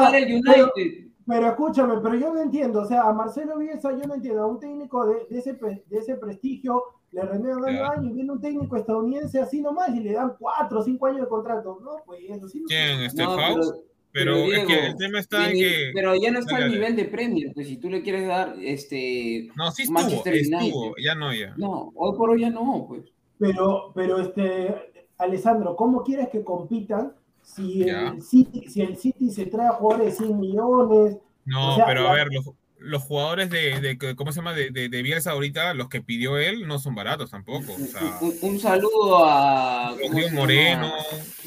[0.00, 4.06] dar al United, Pero escúchame, pero yo no entiendo, o sea, a Marcelo Bielsa yo
[4.06, 6.82] no entiendo, a un técnico de, de ese, pre- de ese prestigio
[7.12, 7.86] le renuevan año Ya.
[7.86, 11.06] a año y viene un técnico estadounidense así nomás y le dan cuatro o cinco
[11.06, 11.78] años de contrato.
[11.82, 13.00] No, pues así no se- ¿Quién?
[13.02, 13.74] Este No, Faust.
[14.12, 15.90] Pero, pero es que el tema está en que.
[15.94, 19.48] Pero ya no está al nivel de Premier, pues si tú le quieres dar, este,
[19.56, 21.02] No, sí estuvo, Manchester estuvo, United.
[21.04, 21.54] ya no, ya.
[21.56, 23.02] no, hoy por hoy ya no, pues.
[23.38, 24.74] Pero, pero este,
[25.18, 27.12] Alessandro, ¿cómo quieres que compitan
[27.42, 31.16] si el, City, si el City se trae a jugadores de 100 millones?
[31.44, 32.44] No, O sea, pero la- a ver, los,
[32.78, 34.54] los jugadores de, de, ¿cómo se llama?
[34.54, 37.74] De, de, de Bielsa ahorita, los que pidió él, no son baratos tampoco.
[37.74, 40.30] O sea, Un, un saludo a ¿cómo Rodrigo?
[40.32, 40.92] Moreno.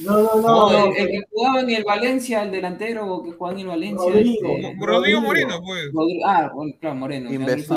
[0.04, 0.72] No, no, no.
[0.72, 4.12] No, el, el que jugaba en el Valencia, el delantero que jugaba en el Valencia.
[4.12, 4.48] Rodrigo.
[4.50, 5.22] este, Rodrigo Rodrigo.
[5.22, 5.92] Moreno, pues.
[5.92, 7.30] Rodri- ah, bueno, claro, Moreno.
[7.32, 7.76] Rodrigo.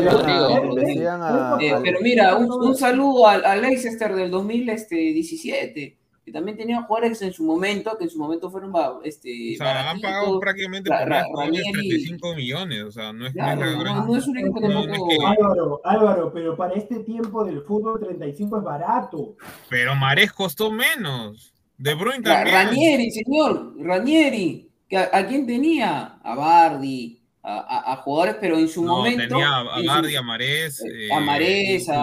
[1.60, 5.96] Eh, al- pero mira, un, un saludo al, al Leicester del 2017.
[6.26, 8.72] Que también tenían jugadores en su momento, que en su momento fueron
[9.04, 12.82] este, O sea, han pagado prácticamente por Ra- mes jugadores Ranieri- 35 millones.
[12.82, 15.08] O sea, no es, Claro, no gran- no es un equipo no, no es tampoco-
[15.08, 19.36] que- Álvaro, Álvaro, pero para este tiempo del fútbol 35 es barato.
[19.70, 21.52] Pero Marés costó menos.
[21.78, 22.54] De Bruyne Ra- también.
[22.56, 26.18] Ranieri, señor, Ranieri, que a, a quién tenía?
[26.24, 29.28] A Bardi, a, a- a jugadores, pero en su No, momento.
[29.28, 30.82] tenía a su- Bardi, a Marés.
[30.84, 31.94] eh, a Marés, a,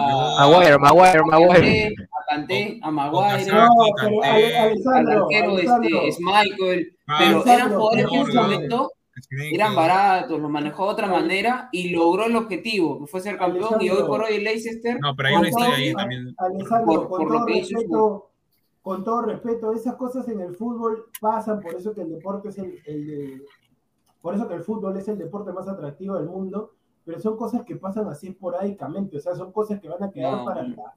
[0.48, 1.94] Maguire, Maguire, a Maguire.
[2.34, 3.68] Kanté, a Maguire, No,
[4.92, 8.90] al arquero este, Michael, Ah, pero eran jugadores que en su momento
[9.52, 13.80] eran baratos, los manejó de otra manera y logró el objetivo, que fue ser campeón.
[13.80, 16.34] Y hoy por hoy el Leicester, No, pero hay con una historia todo- ahí también.
[16.38, 18.30] Alessandro, Por- con por lo todo que hizo su- respeto,
[18.82, 22.58] con todo respeto, esas cosas en el fútbol pasan, por eso que el deporte es
[22.58, 23.42] el, el de-
[24.20, 26.72] por eso que el fútbol es el deporte más atractivo del mundo,
[27.04, 30.38] pero son cosas que pasan así esporádicamente, o sea, son cosas que van a quedar
[30.38, 30.44] No.
[30.46, 30.94] para la...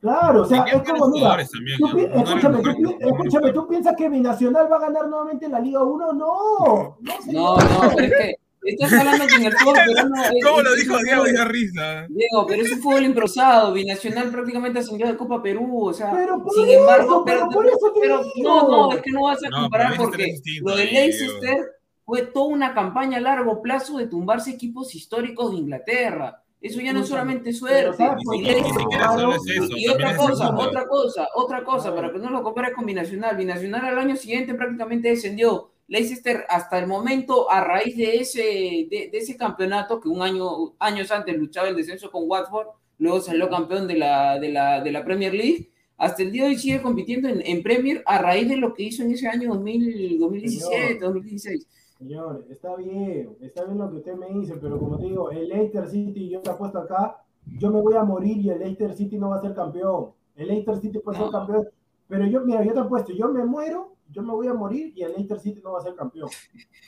[0.00, 4.80] Claro, o sea, es como, mira, escúchame, tú, escúchame, ¿tú piensas que Binacional va a
[4.80, 6.12] ganar nuevamente la Liga 1?
[6.12, 7.62] No, no, no, señor.
[7.64, 10.98] no, pero es que estás hablando que en el fútbol peruano es- ¿Cómo lo dijo
[10.98, 11.24] Diego?
[11.24, 12.06] Dio risa.
[12.08, 16.42] Diego, pero es un fútbol improvisado, Binacional prácticamente ascendió de Copa Perú, o sea, Pero
[16.42, 18.48] por sin eso, embargo, pero pero, por eso te pero- digo.
[18.48, 21.00] no, no, es que no vas a No, comparar Leicester porque lo de Diego.
[21.06, 21.70] Leicester
[22.04, 26.42] fue toda una campaña a largo plazo de tumbarse equipos históricos de Inglaterra.
[26.60, 27.96] Eso ya no es solamente suerte.
[27.96, 29.76] ¿sabes Y eso.
[29.76, 33.36] y otra cosa, otra cosa, otra cosa, para que no lo compares con Binacional.
[33.36, 35.70] Binacional al año siguiente prácticamente descendió.
[35.86, 38.42] Leicester hasta el momento, a raíz de ese,
[38.90, 42.68] de, de ese campeonato, que un año, años antes luchaba el descenso con Watford,
[42.98, 46.50] luego salió campeón de la, de la, de la Premier League, hasta el día de
[46.50, 49.48] hoy sigue compitiendo en, en Premier a raíz de lo que hizo en ese año
[49.48, 51.66] 2000, 2017, 2016.
[51.98, 55.48] Señor, está bien, está bien lo que usted me dice, pero como te digo, el
[55.48, 57.16] Leicester City, yo te apuesto acá,
[57.58, 60.10] yo me voy a morir y el Leicester City no va a ser campeón.
[60.36, 61.32] El Leicester City puede ser No.
[61.32, 61.68] campeón,
[62.06, 65.02] pero yo, mira, yo te apuesto, yo me muero, yo me voy a morir y
[65.02, 66.28] el Leicester City no va a ser campeón.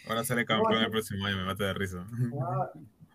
[0.09, 2.07] Ahora sale campeón el próximo año, me mata de risa.
[2.41, 2.71] Ah,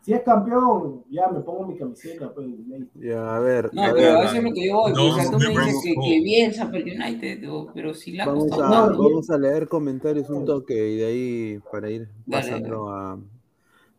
[0.05, 2.45] si es campeón, ya me pongo mi camiseta, pues.
[2.93, 4.91] Ya, a ver, No, a pero ver, a eso es lo que yo voy.
[4.91, 8.51] o sea, tú me dices que, que Bielsa para el United, pero si la vamos
[8.51, 13.17] a, vamos a leer comentarios un toque y de ahí para ir Dale, pasando a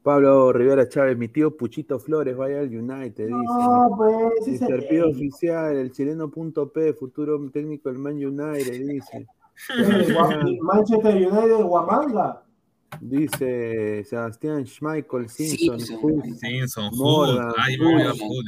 [0.04, 3.34] Pablo Rivera Chávez, mi tío Puchito Flores, vaya al United, dice.
[3.34, 4.86] No, pues, ese Mr.
[4.88, 9.26] Pío oficial, el chileno.p, futuro técnico del Man United, dice.
[9.76, 12.45] eh, Manchester United Guamanga.
[13.00, 17.54] Dice Sebastián Schmeichel, Simpson, Simpson, Huth, Simpson, Hood.
[17.56, 17.76] Ay.
[17.76, 18.46] Hood,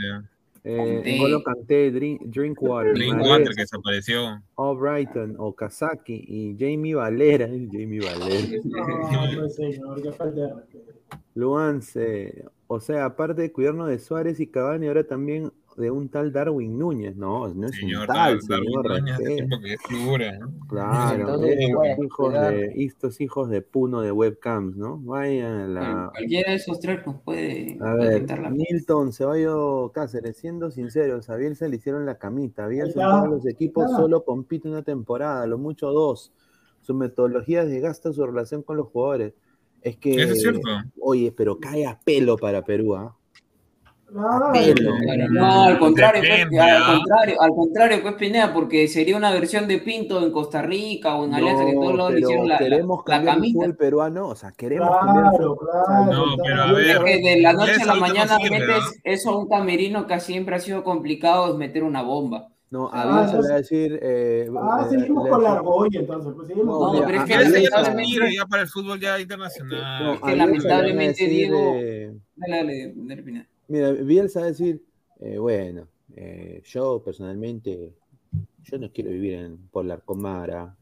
[0.65, 1.17] eh, Kanté.
[1.17, 4.43] N'Golo Kanté, Drink, Drinkwater, Drinkwater que desapareció.
[4.57, 7.47] O'Brighton, Okazaki y Jamie Valera.
[7.73, 8.59] Jamie Valera.
[9.39, 10.93] No, señor, qué falta de respeto.
[11.35, 16.33] Luance, o sea, aparte de cuidarnos de Suárez y Cavani, ahora también de un tal
[16.33, 17.17] Darwin Núñez.
[17.17, 19.01] No, no es Señor, un tal, Darwin señor.
[19.01, 19.19] Núñez,
[19.63, 20.39] que es figura.
[20.39, 20.53] ¿no?
[20.69, 24.99] Claro, Entonces, estos bueno, hijos, de, estos hijos de Puno de webcams, ¿no?
[24.99, 26.11] Vayan a la...
[26.11, 31.37] Cualquiera de esos tres nos puede, A ver, la Milton, Ceballo Cáceres, siendo sinceros, a
[31.37, 32.67] Bielsa le hicieron la camita.
[32.67, 36.33] Bielsa en está, todos los equipos solo compite una temporada, lo mucho dos.
[36.81, 39.35] Su metodología desgasta su relación con los jugadores.
[39.83, 40.69] Es que, Eso es cierto.
[41.01, 43.17] oye, pero cae a pelo para Perú, ¿ah?
[44.11, 44.23] No.
[44.53, 46.95] Claro, no, al contrario, pues, Depende, al ¿ah?
[46.97, 51.27] contrario, al contrario, pues Pineda, porque sería una versión de Pinto en Costa Rica o
[51.27, 53.59] en Alianza que todos lados hicieron la, la, queremos la cambiar el camita.
[53.59, 55.69] fútbol peruano, o sea, queremos cambiar el Claro, fútbol.
[55.71, 56.13] claro.
[56.13, 56.75] No, pero a claro.
[56.77, 59.01] ver, Es que de la noche a la no mañana sirve, metes ¿ah?
[59.05, 62.49] eso a un camerino que siempre ha sido complicado, es meter una bomba.
[62.71, 63.99] No, a Ah, Bielsa le entonces- va a decir...
[64.03, 67.25] Eh, Ah, eh, seguimos con la argolla, entonces, pues seguimos No, No, pero es a-
[67.27, 70.05] que a ya no se lamentablemente, tira ya para el fútbol ya internacional.
[70.05, 73.47] no, es que a a lamentablemente, decir, Diego- eh, dale, dale, dale, Pineda.
[73.69, 74.83] Mira, Bielsa va a decir,
[75.21, 75.87] eh, bueno,
[76.17, 77.95] eh, yo personalmente,
[78.65, 80.75] yo no quiero vivir en por la Comara.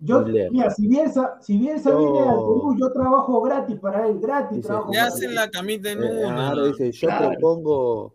[0.00, 4.18] Yo, mira, si Bielsa, si Bielsa Yo- viene al Perú, yo trabajo gratis para él,
[4.18, 6.48] gratis Dice, trabajo Le hacen la camita en Eh, una.
[6.48, 7.30] ahora dice, yo Claro.
[7.30, 8.14] propongo,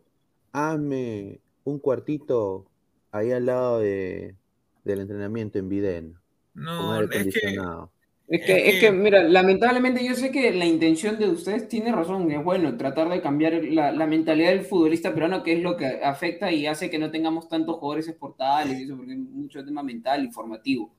[0.52, 2.66] hazme un cuartito
[3.12, 4.36] ahí al lado de,
[4.84, 5.70] del entrenamiento en
[6.54, 7.92] con No, aire es que acondicionado.
[8.30, 11.70] Es que, Es es que- que, mira, lamentablemente yo sé que la intención de ustedes
[11.70, 15.62] tiene razón, es bueno, tratar de cambiar la, la mentalidad del futbolista peruano, que es
[15.62, 19.18] lo que afecta y hace que no tengamos tantos jugadores exportables y eso, porque hay
[19.18, 20.92] mucho tema mental y formativo.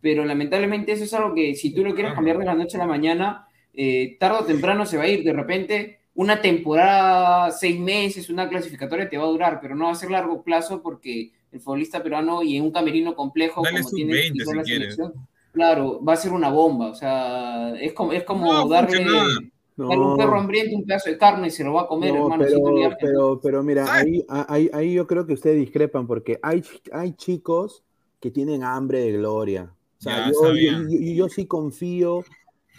[0.00, 2.80] Pero lamentablemente eso es algo que si tú lo quieres cambiar de la noche a
[2.80, 5.24] la mañana, eh, tarde o temprano se va a ir.
[5.24, 9.92] De repente, una temporada, seis meses, una clasificatoria te va a durar, pero no va
[9.92, 13.90] a ser largo plazo porque el futbolista peruano y en un camerino complejo Dale como
[13.90, 14.98] tiene sub-20 quizá si la quieres.
[15.58, 19.88] Claro, va a ser una bomba, o sea, es como, es como No, darle, a
[19.88, 22.16] un perro No, hambriento un pedazo de carne y se lo va a comer, no,
[22.24, 26.62] hermano, pero, pero, pero mira, ahí, ahí, ahí yo creo que ustedes discrepan porque hay,
[26.92, 27.82] hay chicos
[28.20, 29.74] que tienen hambre de gloria.
[29.98, 30.88] O sea, Ya, yo, está yo- bien.
[30.90, 32.24] yo- yo sí confío,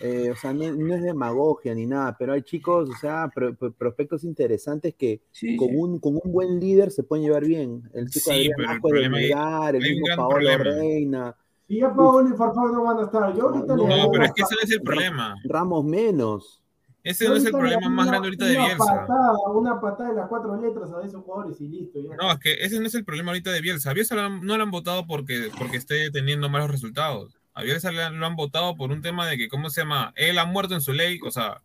[0.02, 3.54] eh, o sea, no, no es demagogia ni nada, pero hay chicos, o sea, pro-
[3.56, 5.76] pro- prospectos interesantes que Sí, con, sí.
[5.76, 7.84] Un, con un buen líder se pueden llevar bien.
[7.94, 10.64] El chico Sí, Adrián Ascuez de Melgar, el mismo Paolo problema.
[10.64, 11.36] Reina,
[11.70, 13.34] Y ya Paolo y Farfán no van a estar.
[13.36, 15.36] Yo ahorita No, le pero una es que ese no es el problema.
[15.46, 16.62] Ramos menos.
[17.04, 18.86] Ese no es el problema doy más una- grande ahorita de una Bielsa.
[18.86, 22.00] Patada, una patada de las cuatro letras a esos jugadores y listo.
[22.02, 22.16] Ya.
[22.18, 23.92] No, es que ese no es el problema ahorita de Bielsa.
[23.92, 27.38] A Bielsa lo han- no lo han votado porque, porque esté teniendo malos resultados.
[27.54, 30.12] A Bielsa le han- lo han votado por un tema de que, ¿cómo se llama?
[30.18, 31.62] Él ha muerto en su ley, o sea,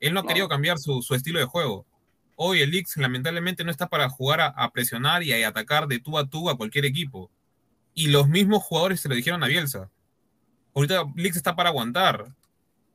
[0.00, 0.28] él no ha No.
[0.28, 1.86] querido cambiar su, su estilo de juego.
[2.36, 6.00] Hoy el Leeds lamentablemente no está para jugar a, a presionar y a atacar de
[6.00, 7.30] tú a tú a cualquier equipo.
[7.94, 9.90] Y los mismos jugadores se lo dijeron a Bielsa.
[10.74, 12.34] Ahorita Leeds está para aguantar,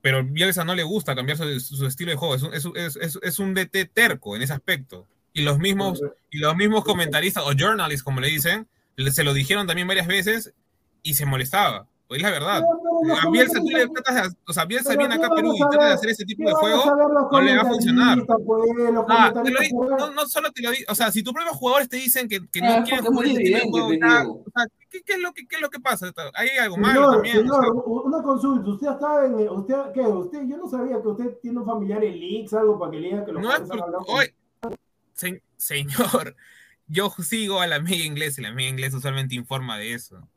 [0.01, 2.35] pero Bielsa no le gusta cambiar su, su estilo de juego.
[2.35, 5.07] Es un, es, es- es- un DT terco en ese aspecto.
[5.33, 6.01] Y los mismos
[6.31, 8.67] y los mismos comentaristas o journalists, como le dicen,
[9.11, 10.53] se lo dijeron también varias veces
[11.03, 11.87] y se molestaba.
[12.09, 12.61] Pues es la verdad.
[12.61, 15.31] No, pero los A Bielsa, tú le tratas de- o sea, Bielsa viene ¿qué acá
[15.31, 16.83] a Perú y trata de hacer ese tipo ¿Qué de juego,
[17.31, 18.25] no le va a funcionar.
[18.25, 18.39] pues?
[19.09, 21.55] Ah, te lo digo, no, no solo te lo digo, o sea, si tus propios
[21.55, 24.51] jugadores te dicen que, que Ah, no es quieren jugar ese de evidente, juego, o
[24.55, 26.11] sea, ¿qué, qué es lo que, qué es lo que pasa?
[26.33, 27.37] Hay algo malo Señor, también.
[27.37, 27.61] o sea.
[27.61, 28.69] señor, una consulta.
[28.71, 29.33] Usted estaba en.
[29.49, 30.01] Usted, ¿qué?
[30.01, 33.07] Usted, yo no sabía que usted tiene un familiar en Leaks, algo para que le
[33.09, 33.61] diga que los No es
[34.07, 34.33] hoy,
[35.13, 36.35] se- señor,
[36.87, 40.27] yo sigo a la amiga inglesa y la amiga inglesa usualmente informa de eso.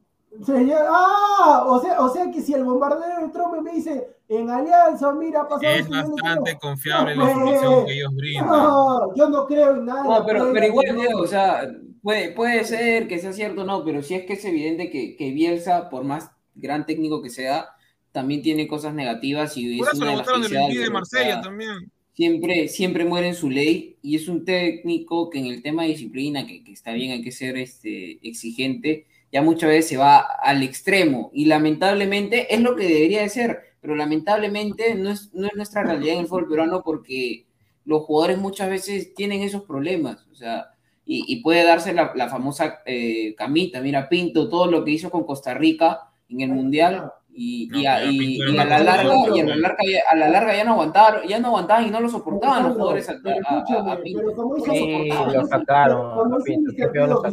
[0.45, 4.49] Señor, ah, o sea, o sea que si el bombardero del Trump me dice en
[4.49, 8.47] alianza, mira, pasado Es bastante confiable No, la información pues, que ellos brindan.
[8.47, 10.05] No, yo no creo en nada.
[10.05, 11.01] No, pero, pero igual, no.
[11.01, 11.71] Diego, o sea,
[12.03, 15.17] puede, puede ser que sea cierto o no, pero sí es que es evidente que,
[15.17, 17.69] que Bielsa, por más gran técnico que sea,
[18.11, 20.91] también tiene cosas negativas y Por es eso una lo de las votaron del de
[20.91, 21.93] Marsella también.
[22.15, 25.89] siempre, siempre muere en su ley y es un técnico que en el tema de
[25.91, 30.19] disciplina, que, que está bien, hay que ser este, exigente, ya muchas veces se va
[30.19, 31.31] al extremo.
[31.33, 35.83] Y lamentablemente es lo que debería de ser, pero lamentablemente no es, no es nuestra
[35.83, 37.47] realidad en el fútbol peruano porque
[37.85, 40.69] los jugadores muchas veces tienen esos problemas, o sea,
[41.05, 45.11] y, y puede darse la, la famosa eh, camita, mira, Pinto, todo lo que hizo
[45.11, 45.99] con Costa Rica
[46.29, 49.03] en el Mundial y, No, y a, y- y la larga,
[49.35, 51.91] y a la larga, ya, a la larga ya no aguantaban, ya no aguantaban y
[51.91, 54.21] no lo soportaban los jugadores a, Pero a- a- escúchame, a Pinto.
[54.21, 56.77] pero como dice- Sí, lo Pinto,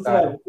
[0.03, 0.41] sacaron.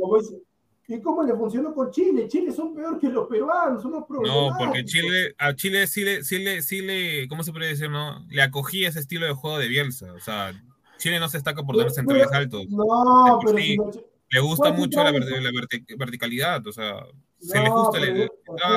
[0.92, 2.26] ¿Y cómo le funcionó con Chile?
[2.28, 4.56] Chile son peor que los peruanos, somos No, problemáticos.
[4.58, 8.24] porque Chile, a Chile sí le, sí le, sí le, ¿cómo se puede decir, no?
[8.28, 10.12] Le acogía ese estilo de juego de Bielsa.
[10.12, 10.52] O sea,
[10.98, 12.66] Chile no se destaca por tener centrales altos.
[12.68, 13.62] No, pero sí.
[13.64, 13.90] si no-
[14.32, 17.04] Le gusta ¿Cuál mucho la, la verti- verticalidad, o sea,
[17.38, 18.28] se le No, gusta pero entraba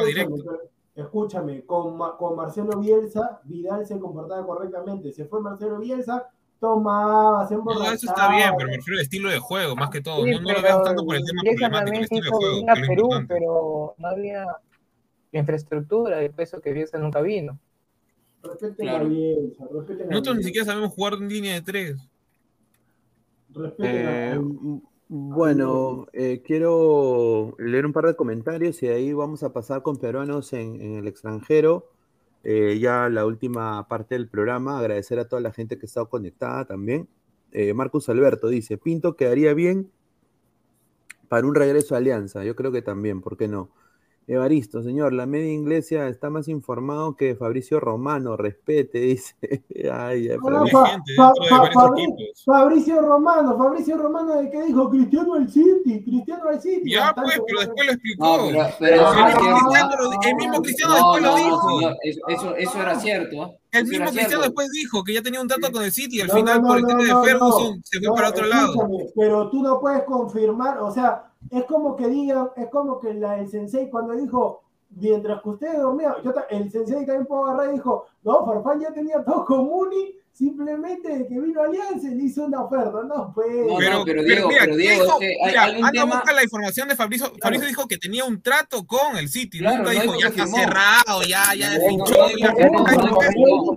[0.01, 0.35] escúchame, directo.
[0.45, 5.11] pero- Escúchame, con, con Marcelo Bielsa, Vidal se comportaba correctamente.
[5.11, 6.29] Se fue Marcelo Bielsa,
[6.63, 7.93] tomaba, se No, emborrachaba.
[7.95, 10.23] eso está bien, pero me refiero al estilo de juego, más que todo.
[10.23, 12.73] Sí, no, no lo veo tanto por el tema problemático, el estilo de juego, a
[12.75, 14.45] Perú, pero no había
[15.33, 17.59] infraestructura, y por eso que Bielsa nunca vino.
[18.43, 19.05] Respeten Claro.
[19.05, 22.09] a Bielsa, respeten a Nosotros ni siquiera sabemos jugar en línea de tres.
[23.53, 24.39] respeten Eh,
[25.09, 29.97] bueno, eh, quiero leer un par de comentarios y de ahí vamos a pasar con
[29.97, 31.89] peruanos en, en el extranjero.
[32.43, 36.09] Eh, ya la última parte del programa, agradecer a toda la gente que ha estado
[36.09, 37.07] conectada también.
[37.51, 39.91] Eh, Marcus Alberto dice, Pinto quedaría bien
[41.29, 42.43] para un regreso a Alianza.
[42.43, 43.69] Yo creo que también, ¿por qué no?
[44.27, 49.35] Evaristo, señor, la media iglesia está más informado que Fabricio Romano, respete, dice.
[49.91, 52.43] Ay, ya, No, pero- no, Hay Fa- gente Fa- dentro de Fa- varios Fabri- equipos.
[52.45, 56.91] Fabricio Romano, Fabricio Romano de que dijo Cristiano al City, Cristiano al City.
[56.91, 58.25] Ya, pues, pero después lo explicó.
[58.25, 61.69] No, pero, pero eso era el, mismo Cristiano el mismo después lo dijo.
[61.79, 63.55] señor, eso, eso era cierto.
[63.73, 66.27] El mismo Cristiano después dijo que ya tenía un trato con el City y al
[66.27, 68.45] No, final no, por el tema no, de no, Ferguson se fue no, para otro
[68.45, 68.73] lado.
[69.15, 73.39] Pero tú no puedes confirmar, o sea, es como que digan, es como que la,
[73.39, 74.62] el sensei cuando dijo,
[74.95, 78.93] mientras que ustedes dormían, yo el sensei también puedo agarrar y dijo, no, Farfán ya
[78.93, 83.31] tenía todo con Muni, simplemente de que vino Alianza y le hizo una oferta, no,
[83.33, 83.67] pues.
[83.67, 86.15] No, Pero, no, pero pero Diego, mira, anda, tema.
[86.15, 87.31] busca la información de Fabrizio.
[87.39, 89.59] Fabrizio dijo que tenía un trato con el City.
[89.59, 91.69] Claro, Nunca no dijo ya está cerrado, ya, ya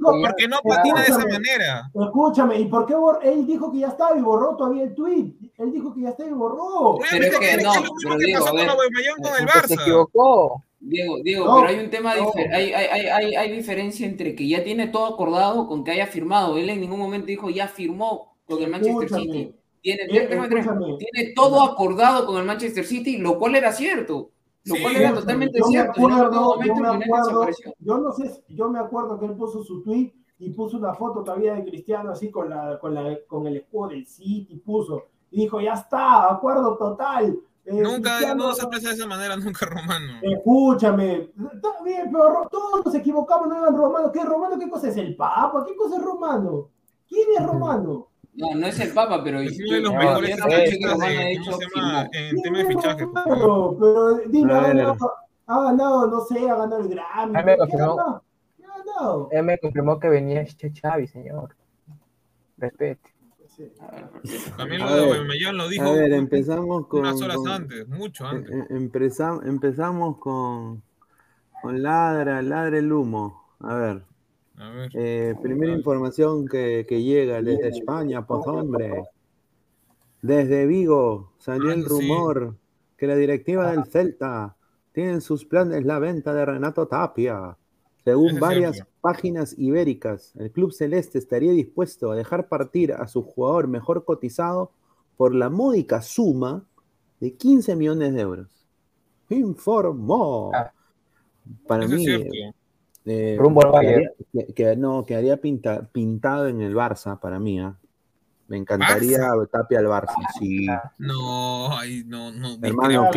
[0.00, 1.90] porque no patina de esa manera.
[1.94, 5.34] Escúchame, ¿y por qué él dijo que ya estaba y borró todavía el tweet?
[5.58, 6.98] Él dijo que ya estaba y borró.
[7.10, 9.68] Pero es que no, es lo mismo pero que Diego, pasó a ver, con el
[9.68, 10.62] se equivocó.
[10.88, 12.32] Diego, Diego, No, pero hay un tema, no.
[12.52, 16.56] hay, hay, hay, diferencia entre que ya tiene todo acordado con que haya firmado.
[16.58, 19.32] Él en ningún momento dijo ya firmó con el Manchester Escúchame.
[19.32, 19.54] City.
[19.82, 20.96] Tiene, Eh, escúchame.
[20.98, 24.30] tiene todo acordado con el Manchester City, lo cual era cierto.
[24.64, 25.90] Lo Sí, cual era totalmente yo cierto.
[25.92, 27.48] acuerdo, yo me acuerdo,
[27.80, 31.22] yo no sé, yo me acuerdo que él puso su tweet y puso una foto
[31.24, 35.42] todavía de Cristiano así con la, con la, con el escudo del City, puso, y
[35.42, 37.38] dijo, ya está, acuerdo total.
[37.66, 40.12] Eh, Nunca, Cristiano- no se expresa de esa manera nunca Romano.
[40.22, 44.12] Escúchame, está bien, pero Ro- todos nos equivocamos, no eran Romano.
[44.12, 44.58] ¿Qué Romano?
[44.58, 45.64] ¿Qué cosa es el Papa?
[45.66, 46.68] ¿Qué cosa es Romano?
[47.08, 48.08] ¿Quién es Romano?
[48.34, 50.30] No, no es el Papa, pero Es uno de los mejores.
[50.30, 50.64] En tema de
[52.42, 53.06] ¿Quién es fichaje.
[53.06, 53.38] por favor.
[53.38, 53.76] Romano?
[53.80, 55.12] Pero dime, ha ganado,
[55.46, 57.32] ha ganado, no sé, ha ganado el Grammy.
[57.32, 57.96] ¿Qué ha confirmó.
[57.96, 58.22] ganado?
[58.56, 59.28] ¿Qué ha ganado?
[59.32, 61.56] Él me confirmó que venía este Xavi, señor.
[62.58, 63.10] Respete.
[63.56, 63.72] Sí.
[64.56, 64.94] También lo
[65.68, 67.00] de dijo A ver, empezamos con.
[67.00, 68.54] unas horas con- antes, mucho antes.
[68.54, 70.82] eh, eh, empeza- empezamos con,
[71.62, 73.54] con Ladra, Ladra el humo.
[73.60, 74.02] A ver,
[74.58, 74.90] A ver.
[74.94, 79.04] eh, primera información que, que llega desde España, pues hombre.
[80.22, 81.88] Desde Vigo salió Ah, el sí.
[81.88, 82.56] rumor
[82.96, 84.56] que la directiva del Celta
[84.92, 87.56] tiene en sus planes la venta de Renato Tapia.
[88.04, 88.92] Según varias cierto.
[89.06, 94.72] Páginas ibéricas, el club celeste estaría dispuesto a dejar partir a su jugador mejor cotizado
[95.16, 96.64] por la módica suma
[97.20, 98.48] de 15 millones de euros.
[99.28, 100.50] Informó.
[100.52, 100.72] Ah.
[101.68, 102.34] Para mí, cierto.
[103.04, 107.60] eh, Rumbo al quedaría, que- que- no, quedaría pinta- pintado en el Barça para mí.
[107.60, 107.76] ¿ah?
[108.48, 109.20] Me encantaría
[109.52, 110.16] Tapia al Barça.
[110.38, 110.66] Sí.
[110.98, 112.56] No, ahí no, no.
[112.60, 113.08] Hermano.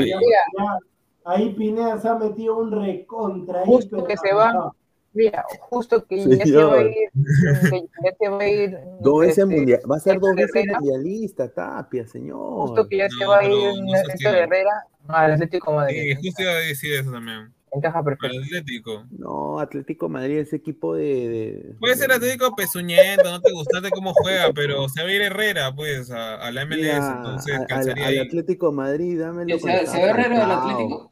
[1.26, 3.66] Ahí Pineda se ha metido un recontra.
[3.66, 4.72] Justo que se va.
[5.14, 6.94] Mira, justo que ya se va a ir.
[7.70, 8.78] Que ya se va a ir.
[9.02, 10.80] Dos veces este, mundial, va a ser dos veces Herrera.
[10.80, 12.38] mundialista, Tapia, señor.
[12.68, 13.52] Justo que ya se No, va a ir
[13.84, 14.40] no se estila.
[14.40, 14.72] Herrera
[15.08, 16.16] al Atlético Madrid.
[16.20, 17.54] Sí, justo iba a decir eso también.
[17.72, 18.36] Encaja perfecto.
[18.36, 19.06] el Atlético.
[19.12, 21.04] No, Atlético Madrid es equipo de.
[21.04, 25.22] de- Puede ser Atlético pezuñento, no te gustaste cómo juega, pero se va a ir
[25.22, 28.20] Herrera, pues, a, a la MLS, Mira, entonces al- al, al.
[28.22, 29.60] Atlético Madrid, dámelo.
[29.60, 30.70] ¿Se, se va Herrera del Falcao.
[30.72, 31.12] Atlético?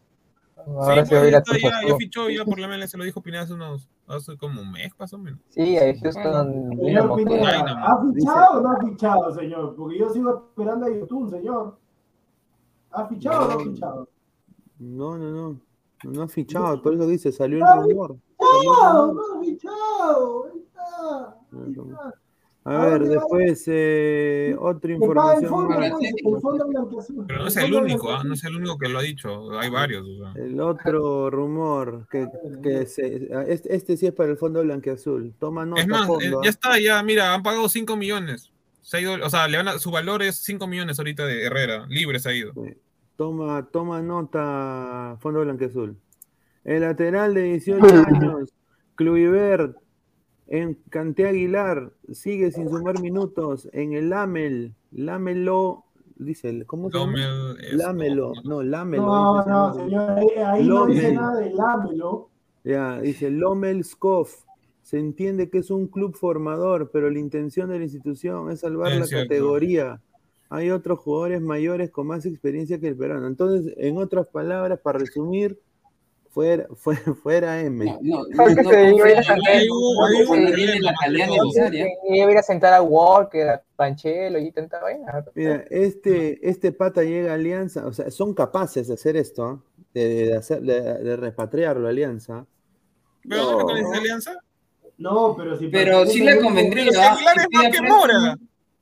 [0.67, 2.67] Ahora Sí, se va a ir pues, a está ya, ya fichó ya por la
[2.67, 5.39] MLS, se lo dijo Pineda hace unos, hace como un mes, más o menos.
[5.49, 6.69] Sí, ahí Houston.
[6.77, 7.75] Señor Pineda, pues.
[7.77, 9.75] ¿ha fichado o no ha fichado, señor?
[9.75, 11.77] Porque yo sigo esperando a YouTube, señor.
[12.91, 14.09] ¿Ha fichado o no ha fichado?
[14.79, 15.61] No, no, no.
[16.03, 18.17] No, no ha fichado, por eso dice, salió el rumor.
[18.39, 19.13] ¡No!
[19.13, 20.45] ¡No ha fichado!
[20.45, 21.37] Ahí está.
[21.53, 22.13] Ahí está.
[22.69, 25.93] A ver, después eh, otra información más.
[27.27, 28.23] Pero no es El único, ¿ah?
[28.25, 30.05] no es el único que lo ha dicho, hay varios.
[30.07, 30.43] o sea.
[30.43, 32.27] El otro rumor que,
[32.61, 35.33] que se, este, este sí es para el fondo blanqueazul.
[35.39, 36.41] Toma nota, Es más, eh, fondo.
[36.43, 36.49] ya ¿ah?
[36.49, 38.51] está, ya, mira, han pagado 5 millones.
[38.81, 41.43] Se ha ido, o sea, le van a- su valor es 5 millones ahorita de
[41.45, 42.53] Herrera, libre se ha ido.
[43.15, 45.95] Toma, toma nota, fondo blanqueazul.
[46.63, 48.49] El lateral de 18 años,
[48.95, 49.77] Kluivert,
[50.47, 53.69] en Canté Aguilar, sigue sin sumar minutos.
[53.73, 55.83] En el Lamel, Lámelo,
[56.15, 57.55] dice, ¿cómo se llama?
[57.73, 59.05] Lámelo, no, Lámelo.
[59.05, 62.29] No, dice, no, señor, ahí, ahí no dice nada de lámelo.
[62.63, 64.43] Ya, dice Lomel Skoff.
[64.81, 68.93] Se entiende que es un club formador, pero la intención de la institución es salvar
[68.93, 69.27] Es la cierto.
[69.27, 70.01] categoría.
[70.49, 73.27] Hay otros jugadores mayores con más experiencia que el peruano.
[73.27, 75.59] Entonces, en otras palabras, para resumir,
[76.29, 77.85] fuera, fuera, fuera M.
[77.85, 79.23] No, no, no, Porque no se iba a ir a confían
[82.43, 85.25] sentar- a Walker, a Panchelo y tanta vaina.
[85.35, 89.61] Mira, este, este pata llega a Alianza, o sea, son capaces de hacer esto, ¿ah?
[89.93, 92.45] de, de hacer, de, de repatriarlo a Alianza.
[93.27, 93.57] ¿Pero No.
[93.59, 94.33] dónde esa alianza?
[94.99, 96.85] No, pero si Pero sí le convendría.
[96.85, 98.37] Pero si Aguilar si es pide más que préstamo, Mora.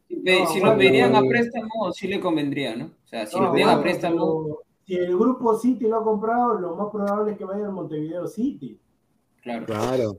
[0.07, 2.85] Si, pe- No, si bueno, lo pedirían a préstamo, sí le convendría, ¿no?
[2.85, 6.59] O sea, si No, lo piden a préstamo, Si el grupo City lo ha comprado,
[6.59, 8.79] lo más probable es que vaya al Montevideo City.
[9.41, 9.65] claro.
[9.65, 10.17] Claro.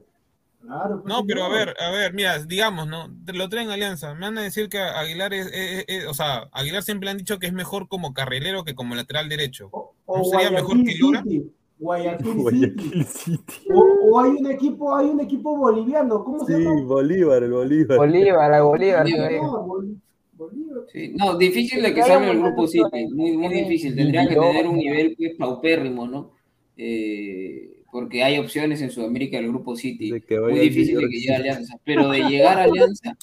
[0.60, 1.00] Claro.
[1.02, 3.06] pues, No, pero a ver, a ver, mira, digamos, ¿no?
[3.24, 4.14] Te Lo traen Alianza.
[4.14, 7.38] Me van a decir que Aguilar es, es- es- o sea, Aguilar siempre han dicho
[7.38, 9.68] que es mejor como carrilero que como lateral derecho.
[9.70, 11.22] O, ¿no o sería mejor que Lora?
[11.22, 11.52] City.
[11.78, 12.40] Guayaquil City.
[12.40, 13.68] Guayaquil City.
[13.72, 13.80] O,
[14.10, 16.82] o hay un equipo, hay un equipo boliviano, ¿cómo se Sí, llama?
[16.82, 17.98] Bolívar, el Bolívar.
[17.98, 19.02] Bolívar, a Bolívar.
[19.04, 19.96] Bolívar.
[20.92, 21.12] Sí.
[21.16, 23.94] No, difícil de que salga el grupo City, muy, muy difícil.
[23.94, 24.78] Tendrían que tener un ¿no?
[24.82, 26.32] nivel pues, paupérrimo, ¿no?
[26.76, 30.10] Eh, porque hay opciones en Sudamérica del grupo City.
[30.10, 31.36] De Muy difícil de que llegue a.
[31.36, 31.76] Alianza.
[31.84, 33.16] Pero de llegar a Alianza,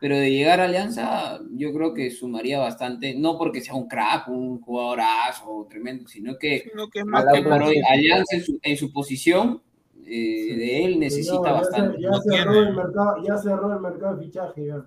[0.00, 4.28] pero de llegar a Alianza, yo creo que sumaría bastante, no porque sea un crack,
[4.28, 7.66] un jugadorazo tremendo, sino que Sino que es Hoy más que por Alianza.
[7.68, 9.62] hoy, Alianza en su, en su posición
[10.04, 12.02] eh, de él necesita Señor, ya se- bastante.
[12.02, 12.68] Ya, No cerró tiene.
[12.68, 14.66] el mercado, ya cerró el mercado de fichaje.
[14.66, 14.86] Ya.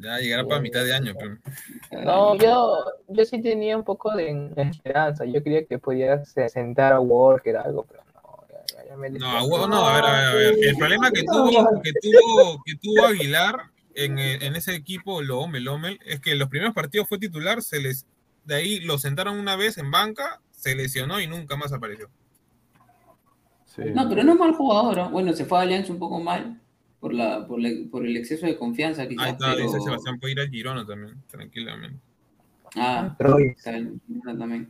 [0.00, 1.38] Ya llegará para mitad de año, pero.
[2.04, 5.24] No, yo, yo sí tenía un poco de esperanza.
[5.24, 9.10] Yo creía que podía se- sentar a Walker algo, pero no, ya, ya- ya me
[9.10, 10.54] No, a ver, a ver, a ver.
[10.62, 13.56] El problema que tuvo, que tuvo, que tuvo Aguilar
[13.94, 18.06] en, en ese equipo, Lomel, Lomel, es que los primeros partidos fue titular, se les,
[18.44, 22.08] de ahí lo sentaron una vez en banca, se lesionó y nunca más apareció.
[23.64, 23.82] Sí.
[23.94, 25.10] No, pero no es mal jugador.
[25.10, 26.60] Bueno, se fue a Alianza un poco mal
[27.00, 29.28] por, la, por, la- por el exceso de confianza, Ahí quizás.
[29.32, 29.66] está, pero...
[29.66, 31.98] dice Sebastián, puede ir al Girona también, tranquilamente.
[32.76, 34.00] Ah, está bien,
[34.38, 34.68] también.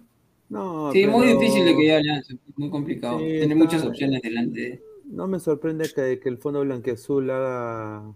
[0.49, 3.19] No, Sí, muy pero difícil de que ya Alianza, muy complicado.
[3.19, 4.83] Sí, Tiene está- muchas opciones delante.
[5.05, 8.13] No me sorprende que, que el fondo blanqueazul haga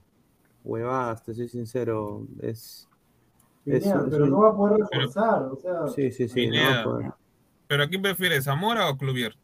[0.65, 2.27] huevadas, te soy sincero.
[2.41, 2.89] Es.
[3.67, 5.89] es- Pineda, es pero un- no va a poder reforzar, o sea.
[5.89, 6.47] Sí, sí, sí.
[6.47, 6.81] no va Pineda.
[6.81, 7.11] a poder.
[7.67, 9.35] ¿Pero a quién prefieres, Zamora o Clubier?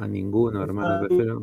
[0.00, 0.94] A ninguno, hermano.
[0.94, 1.42] Ah, Prefiero.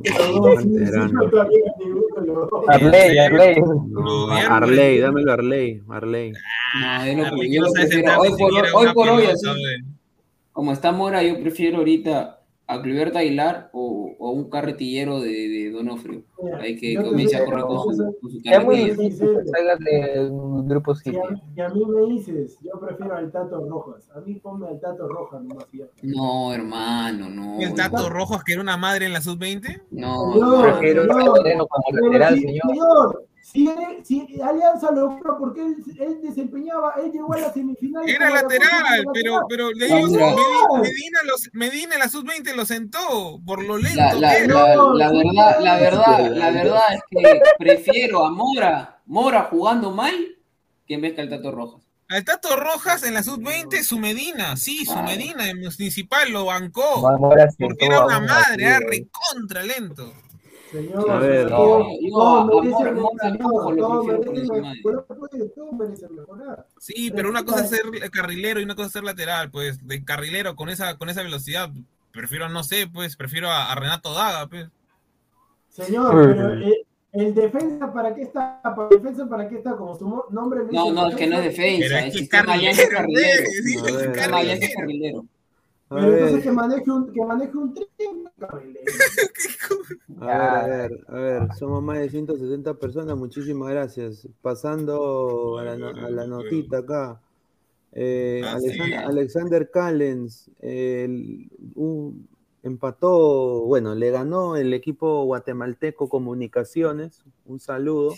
[2.68, 3.56] Arley, Arley.
[3.60, 5.82] No, Clubier, Arley, dámelo a Arley.
[5.90, 6.32] Arley.
[6.80, 8.18] No, yo lo, Arley, yo prefiero.
[8.18, 9.48] Hoy por, hoy por así,
[10.53, 15.72] como está Mora, yo prefiero ahorita a Clubert Aguilar o, o un carretillero de, de
[15.72, 16.23] Donofrio.
[16.61, 20.32] Hay que comience a correr con su, con su Es muy difícil que salgan del
[20.68, 21.18] grupo Si City.
[21.18, 24.10] a, mí me dices, yo prefiero al Tato Rojas.
[24.15, 25.65] A mí ponme al Tato Rojas nomás.
[25.73, 25.82] y.
[26.03, 27.60] No, hermano, no.
[27.60, 29.82] ¿El Tato Rojas que era una madre en la sub-20?
[29.91, 30.64] No, Señor, hermano.
[30.80, 32.61] Prefiero señor, a Moreno como lateral, señor.
[32.68, 38.03] señor, si, él- si Alianza logró porque él, él desempeñaba, él llegó a la semifinal.
[38.10, 40.10] Era lateral, pero, pero le No, digo.
[40.10, 40.36] Medina,
[40.82, 42.98] Medina, los, Medina en la sub-20 lo sentó
[43.45, 47.01] por lo lento La, la, la, No, la sí, verdad, la verdad, la verdad es
[47.09, 50.13] que prefiero a Mora, Mora jugando mal,
[50.88, 51.81] que en vez que al Tato Rojas.
[52.07, 57.01] Al Tato Rojas en la sub-20, su Medina, sí, su Medina en Municipal lo bancó.
[57.57, 60.13] Porque era una un madre, era recontra lento.
[60.72, 61.49] Señor, A ver.
[61.49, 61.88] No,
[62.47, 62.61] todo
[65.73, 66.67] merece mejorar.
[66.80, 70.03] Sí, pero una cosa es ser carrilero y una cosa es ser lateral, pues, de
[70.03, 71.72] carrilero con esa, con esa velocidad,
[72.16, 74.68] prefiero, no sé, pues, prefiero a, a Renato Daga, pues.
[75.70, 76.76] Señor, pero el,
[77.12, 80.92] el defensa para qué está, para el defensa para qué está, como su nombre No,
[80.92, 83.50] no, es que no es Pero defensa, es el que Alianza es carrilero, carrilero.
[83.64, 83.78] sí,
[84.34, 85.16] Alianza es.
[85.88, 88.86] A Pero entonces ver, que maneje un, que maneje un tren, carrilero.
[90.22, 94.28] a ver, a ver, a ver, somos más de 160 personas, muchísimas gracias.
[94.42, 97.22] Pasando a la, no- a la notita acá.
[97.97, 99.05] Eh, Ah, Alexander, sí.
[99.05, 102.27] Alexander Callens el- un-
[102.61, 108.15] empató, bueno, le ganó el equipo guatemalteco Comunicaciones, un saludo,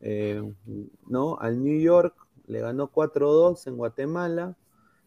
[0.00, 0.40] eh,
[1.08, 1.38] ¿no?
[1.40, 2.14] Al New York,
[2.46, 4.56] le ganó 4-2 en Guatemala,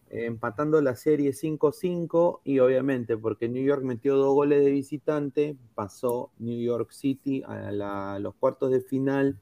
[0.09, 5.55] eh, empatando la serie 5-5 y obviamente porque New York metió dos goles de visitante,
[5.75, 9.39] pasó New York City a, la- a los cuartos de final,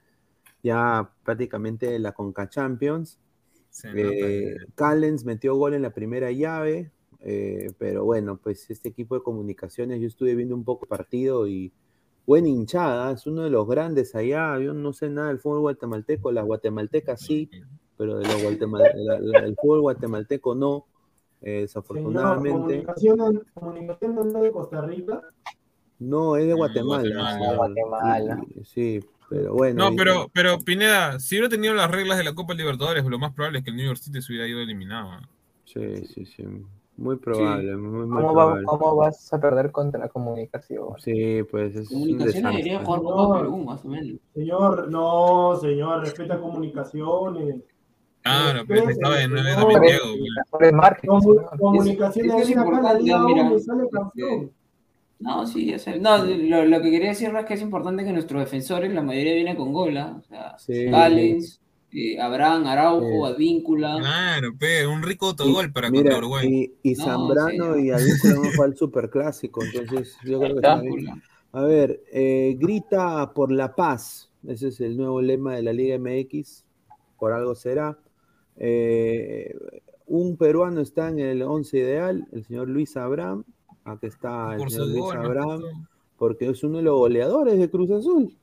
[0.61, 3.17] ya prácticamente de la Conca Champions.
[3.93, 4.55] Eh.
[4.75, 6.91] Callens metió gol en la primera llave,
[7.21, 11.47] eh, pero bueno, pues este equipo de comunicaciones, yo estuve viendo un poco el partido
[11.47, 11.71] y
[12.25, 16.31] buena hinchada, es uno de los grandes allá, yo no sé nada del fútbol guatemalteco,
[16.31, 17.49] las guatemaltecas sí,
[17.97, 20.85] pero de los guatemal- la- la- el fútbol guatemalteco no,
[21.41, 22.51] eh, desafortunadamente.
[22.83, 25.21] comunicación, comunicación no es de Costa Rica.
[25.99, 27.03] No, es de Guatemala.
[27.03, 27.55] Guatemala.
[27.57, 28.43] Guatemala.
[28.63, 29.89] Sí, sí, pero bueno.
[29.89, 33.31] No, pero, pero Pineda, si hubiera tenido las reglas de la Copa Libertadores, lo más
[33.33, 35.09] probable es que el New York City se hubiera ido eliminado.
[35.63, 36.43] Sí, sí, sí.
[36.97, 38.65] Muy probable, muy, muy ¿Cómo, va- probable.
[38.65, 40.89] ¿Cómo vas a perder contra la comunicación?
[40.99, 44.19] Sí, pues es un Comunicaciones debería jugar Perú, más o menos.
[44.35, 47.55] Señor, no, señor, respeta comunicaciones.
[48.21, 50.05] Claro, pero estaba de nueve también Diego.
[51.57, 53.49] Comunicaciones es la importante, Liga mira,
[55.21, 55.99] No, sí, ya sé.
[55.99, 59.35] No, lo, lo que quería decir es que es importante que nuestros defensores, la mayoría
[59.35, 60.17] viene con gol, ¿ah?
[60.19, 60.87] O sea, Sí.
[61.93, 63.33] Eh, Abraham, Araujo, Sí.
[63.33, 63.97] Advíncula.
[63.99, 66.71] Claro, pe, un rico autogol para Mira, contra Uruguay.
[66.81, 67.81] y, y No, Zambrano sí.
[67.87, 70.93] y Advíncula van a jugar el superclásico, entonces yo creo que está bien.
[70.93, 71.21] Advíncula.
[71.53, 74.31] A ver, eh, grita por la paz.
[74.47, 76.63] Ese es el nuevo lema de la Liga MX.
[77.19, 77.97] Por algo será.
[78.57, 79.53] Eh,
[80.07, 83.43] un peruano está en el 11 ideal, el señor Luis Abraham.
[83.85, 85.61] Aquí está el señor Luis Abraham,
[86.17, 88.35] porque es uno de los goleadores de Cruz Azul.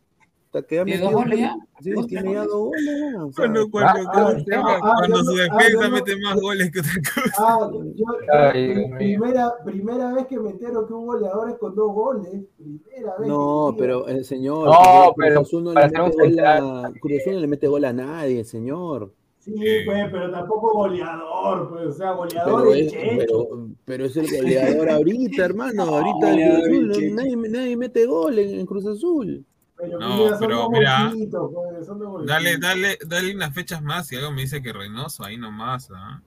[0.47, 1.57] Hasta que ha ¿Tiene dos metido- goles ya?
[1.83, 2.85] Sí, ¿Dos, tiene ya dos goles.
[2.87, 6.17] ya, o sea, Cuando, cuando, ah, ¿cómo se ah, ah, su ah, defensa no- mete
[6.23, 7.33] más goles que otra cosa.
[7.39, 11.93] Ah, yo, Ay, primera, primera vez que me entero que un goleador es con dos
[11.93, 12.45] goles.
[12.57, 13.29] Primera vez.
[13.29, 14.69] No, que pero el señor.
[14.69, 14.73] No,
[15.13, 16.95] Cruz pero Azul no le para mete ser un gol a, central.
[17.01, 19.13] Cruz Azul no le mete gol a nadie, señor.
[19.57, 24.27] Sí, pues, pero tampoco goleador, pues, o sea, goleador Pero es pero, pero es el
[24.37, 25.83] goleador ahorita, hermano.
[25.89, 29.45] Ahorita el goleador Cruz Azul, nadie, nadie mete gol en, en Cruz Azul.
[29.77, 32.27] Pero, No, mira, son pero mira, pues.
[32.27, 36.21] Dale, dale, dale unas fechas más y algo me dice que Reynoso ahí nomás, ¿ah?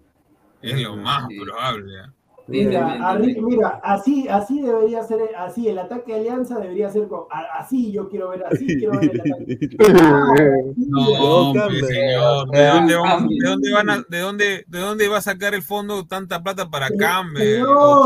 [0.61, 1.39] Es lo más Sí.
[1.39, 1.99] probable.
[1.99, 2.14] ¿ah?
[2.52, 7.22] Mira, mira, así, así debería ser, así, el ataque de Alianza debería ser con,
[7.57, 9.78] así yo quiero ver, así quiero ver el ataque.
[10.03, 10.34] Ah,
[10.76, 13.38] sí, No, señor, ¿de Eh, dónde, vamos- cambie.
[13.41, 16.69] de dónde van a, de dónde, de dónde va a sacar el fondo tanta plata
[16.69, 16.90] para o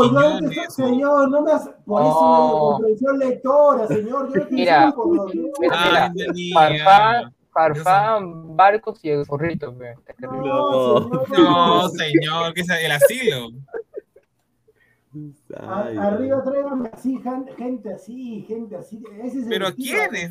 [0.04, 2.48] Señor, no señor, no me hace, por eso No.
[2.48, 5.26] no comprensión lectora, señor, yo no Mira, por lo
[5.60, 6.12] Mira,
[7.52, 9.74] Farfán, Barcos y el gorrito.
[10.20, 11.08] No,
[11.38, 13.48] no, señor, que es el asilo.
[15.56, 19.02] A- arriba tráigame así, gente así, gente así.
[19.22, 19.74] Ese es el Pero.
[19.74, 20.30] ¿quiénes?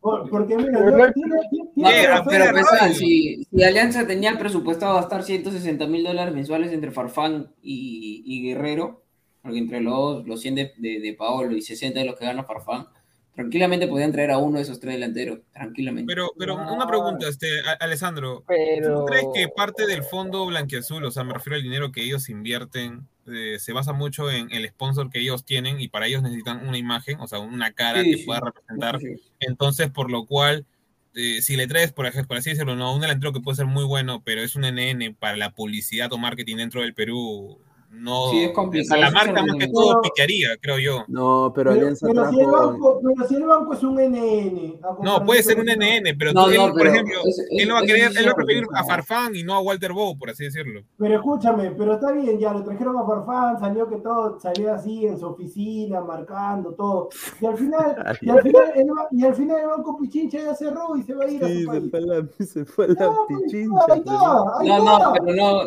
[0.00, 2.94] Por- porque mira, Pero yo- tiene- tiene- No, tiene pero, pero, Rayo.
[2.94, 8.42] si, si Alianza tenía el presupuestado gastar 160 mil dólares mensuales entre Farfán y, y
[8.48, 9.02] Guerrero,
[9.42, 12.44] porque entre los, los 100 de, de, de Paolo y 60 de los que gana
[12.44, 12.86] Farfán,
[13.34, 16.10] tranquilamente podían traer a uno de esos tres delanteros, tranquilamente.
[16.12, 17.48] Pero, pero una pregunta, este,
[17.80, 19.00] Alessandro, Pero.
[19.00, 22.28] ¿Tú crees que parte del fondo blanquiazul, o sea, me refiero al dinero que ellos
[22.28, 26.66] invierten, eh, se basa mucho en el sponsor que ellos tienen y para ellos necesitan
[26.66, 28.24] una imagen, o sea, una cara Sí, que sí.
[28.24, 28.98] pueda representar?
[29.00, 29.08] Sí.
[29.40, 30.66] Entonces, por lo cual,
[31.14, 33.66] eh, si le traes, por ejemplo, por así decirlo, no, un delantero que puede ser
[33.66, 37.58] muy bueno, pero es un NN para la publicidad o marketing dentro del Perú,
[37.90, 38.30] no.
[38.30, 40.00] Sí, es complicado, la marca más que todo No.
[40.02, 41.04] piquearía, creo yo.
[41.08, 44.80] No, pero Pero, Alianza pero si el banco, pero si el banco es un NN.
[44.82, 47.38] a No, puede ser un NN, pero No, tú- él, no, por pero ejemplo, es-
[47.38, 48.84] es- él no va a querer, él va a preferir a.
[48.84, 50.82] Farfán y no a Walter Bow, por así decirlo.
[50.98, 55.06] Pero escúchame, pero está bien, ya lo trajeron a Farfán, salió que todo salía así
[55.06, 57.08] en su oficina, marcando todo.
[57.40, 60.96] Y al final, y al final, el, y al final el banco Pichincha ya cerró
[60.96, 61.90] y se va a ir a Sí, su se país.
[61.90, 62.94] fue la, se fue la
[63.28, 63.78] pues, pichincha.
[63.88, 64.12] ahí está,
[64.60, 64.98] ahí No, está.
[65.08, 65.62] no, pero no,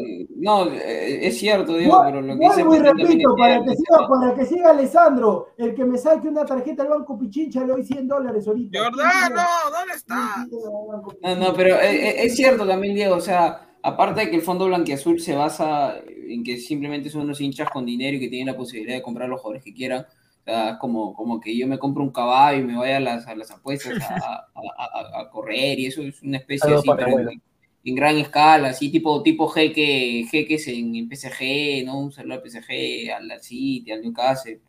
[0.66, 4.36] no, eh, es cierto, Diego, Vuel- lo que Vuelvo y repito, para que, siga, para
[4.36, 8.08] que siga Alessandro, el que me saque una tarjeta al banco Pichincha le doy 100
[8.08, 8.80] dólares ahorita.
[8.84, 9.42] Jordano,
[9.78, 10.46] ¿dónde está?
[11.22, 14.42] No, no, pero eh, eh, es cierto también, Diego, o sea, aparte de que el
[14.42, 18.48] fondo blanquiazul se basa en que simplemente son unos hinchas con dinero y que tienen
[18.48, 21.68] la posibilidad de comprar los jugadores que quieran, o sea, es como, como que yo
[21.68, 25.22] me compro un caballo y me vaya a las, a las apuestas a, a- a-
[25.22, 27.18] a correr y eso es una especie así, pero.
[27.84, 32.00] En, gran escala, así tipo, tipo jeque, jeques en, en PSG, ¿no?
[32.00, 34.60] Un saludo al PSG, al City, al Newcastle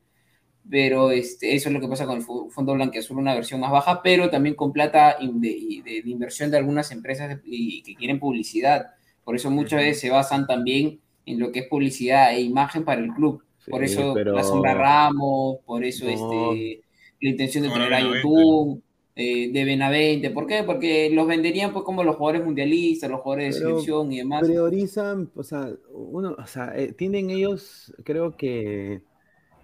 [0.69, 4.03] pero este, eso es lo que pasa con el Fondo Blanquiazul, una versión más baja,
[4.03, 5.49] pero también con plata in- de,
[5.85, 8.87] de- de inversión de algunas empresas de- y que quieren publicidad.
[9.25, 13.01] Por eso muchas veces se basan también en lo que es publicidad e imagen para
[13.01, 13.43] el club.
[13.69, 16.11] Por Sí, eso pero- la sombra Ramos, por eso No.
[16.53, 16.83] este,
[17.21, 18.15] la intención de Ahora traer a.
[18.17, 18.83] YouTube,
[19.17, 20.31] eh, de Benavente.
[20.31, 20.63] ¿Por qué?
[20.65, 24.53] Porque los venderían pues como los jugadores mundialistas, los jugadores de selección y demás.
[24.53, 29.03] priorizan, o sea, uno, o sea, eh, tienen ellos, creo que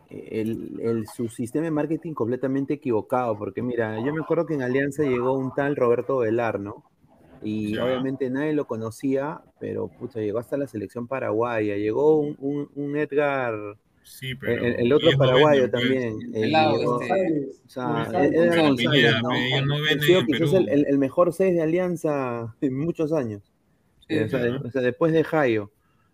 [0.09, 4.62] el, el- su sistema de marketing completamente equivocado, porque mira, yo me acuerdo que en
[4.62, 6.85] Alianza llegó un tal Roberto Velar, ¿no?
[7.40, 12.70] Y obviamente nadie lo conocía, pero pucha, llegó hasta la selección paraguaya, llegó un, un-
[12.74, 13.55] un Edgar,
[14.09, 14.65] Sí, el, pero.
[14.65, 16.55] el otro paraguayo también, El
[20.87, 23.43] el, mejor 6 de Alianza en muchos años.
[24.09, 24.45] Sí, Eh, o, sea, sí.
[24.51, 25.73] de- o sea, después de Jairo.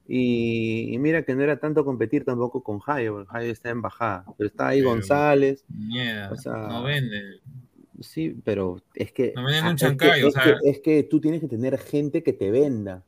[0.09, 3.83] Y, y mira que no era tanto competir tampoco con Jairo, porque Jairo está en
[3.83, 4.25] bajada.
[4.37, 7.37] Pero está ahí Pero- González, Mierda, o sea, no venden.
[8.01, 10.79] sí, pero es que, No venden un es que- chancayo, o es, sea- que, es
[10.81, 13.05] que tú tienes que tener gente que te venda.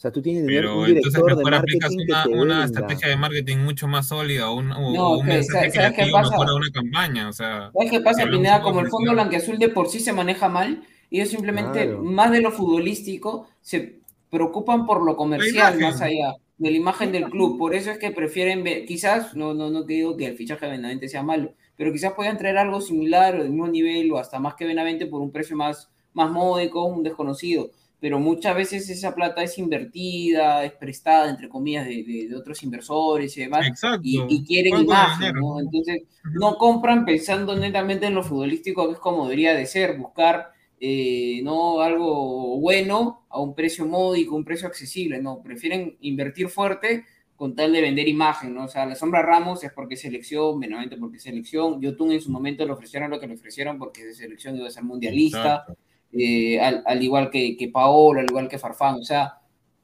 [0.00, 2.12] O sea, tú tienes que tener Pero un entonces director de mejor aplicas marketing que
[2.12, 2.64] una, te una venda.
[2.64, 6.10] estrategia de marketing mucho más sólida o un, o No, un que- mensaje ¿sabes- qué
[6.10, 6.30] pasa?
[6.30, 7.28] mejor a una campaña.
[7.28, 8.62] O sea, ¿Sabes qué pasa, Pineda?
[8.62, 12.02] Como el de fondo blanqueazul de por sí se maneja mal, ellos simplemente, Claro.
[12.02, 17.24] más de lo futbolístico, se preocupan por lo comercial, más allá de la imagen del
[17.28, 17.58] club.
[17.58, 20.64] Por eso es que prefieren ver, quizás, no, no, no te digo que el fichaje
[20.64, 24.16] de Benavente sea malo, pero quizás puedan traer algo similar o del mismo nivel o
[24.18, 27.70] hasta más que Benavente por un precio más, más módico, un desconocido.
[28.00, 32.62] Pero muchas veces esa plata es invertida, es prestada, entre comillas, de, de- de otros
[32.62, 33.66] inversores y demás
[34.02, 35.34] y, y quieren imagen.
[35.34, 35.60] ¿no?
[35.60, 36.02] Entonces,
[36.34, 41.40] no compran pensando netamente en lo futbolístico, que es como debería de ser, buscar eh,
[41.42, 47.04] no algo bueno a un precio módico, un precio accesible, no, prefieren invertir fuerte
[47.36, 48.64] con tal de vender imagen, ¿no?
[48.64, 52.64] O sea, la sombra Ramos es porque selección, menos porque selección, Yotun en su momento
[52.66, 55.76] le ofrecieron lo que le ofrecieron porque de selección iba a ser mundialista, Exacto.
[56.12, 59.38] Eh, al, al igual que, que Paolo, al igual que Farfán, o sea,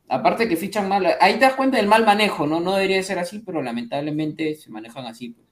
[0.09, 2.61] aparte que fichan mal, ahí te das cuenta del mal manejo, ¿no?
[2.61, 5.31] No debería ser así, pero lamentablemente se manejan así.
[5.31, 5.47] pues.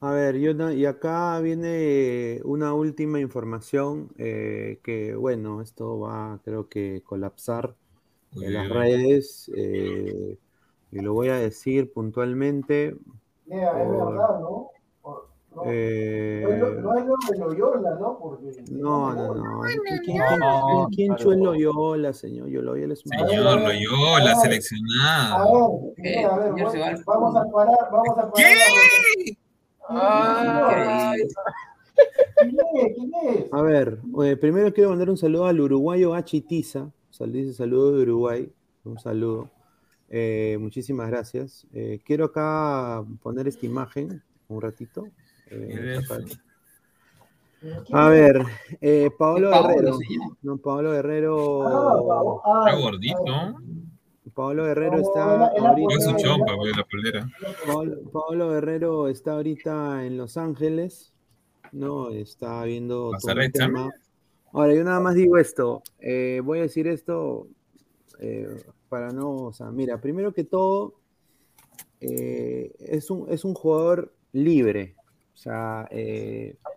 [0.00, 6.40] A ver, yo no- y acá viene una última información eh, que, bueno, esto va,
[6.44, 7.76] creo que colapsar
[8.40, 10.38] en las redes eh,
[10.92, 12.96] y lo voy a decir puntualmente.
[13.46, 14.70] Mira, es verdad, ¿no?
[15.54, 18.18] No, eh, no es lo- no es lo de Loyola, ¿no?
[18.18, 19.60] Porque, no, no, no.
[19.62, 22.48] ¿Quién, quién, No, quién, Loyola, señor?
[22.48, 25.34] Yo Loyola es un Señor, Loyola, seleccionado.
[25.44, 28.32] A ver, mira, a ver, señor vamos- a parar, vamos a parar.
[28.34, 29.34] ¿Qué?
[29.88, 31.20] Ay,
[32.40, 32.94] ¿Quién es?
[32.96, 33.52] ¿Quién es?
[33.52, 36.90] A ver, eh, primero quiero mandar un saludo al uruguayo Achitiza.
[37.26, 38.50] Dice saludo de Uruguay.
[38.84, 39.50] Un saludo.
[40.08, 41.66] Eh, muchísimas gracias.
[41.72, 45.04] Eh, quiero acá poner esta imagen un ratito.
[47.92, 48.44] A ver,
[48.80, 49.98] eh, Paolo Guerrero.
[50.42, 51.62] No, Paolo Guerrero.
[52.44, 53.56] Ah, está gordito.
[54.34, 55.94] Paolo Guerrero está ahorita.
[55.98, 57.28] Es chompa, güey, la polera.
[58.12, 61.12] Paolo, Guerrero está ahorita en Los Ángeles.
[61.72, 63.12] No, está viendo.
[63.20, 63.90] todo el tema.
[64.52, 65.82] Ahora, yo nada más digo esto.
[65.98, 67.48] Eh, voy a decir esto
[68.20, 68.48] eh,
[68.88, 69.34] para no.
[69.36, 70.94] O sea, mira, primero que todo,
[72.00, 74.96] eh, es, un, es un jugador libre.
[75.34, 75.88] O sea,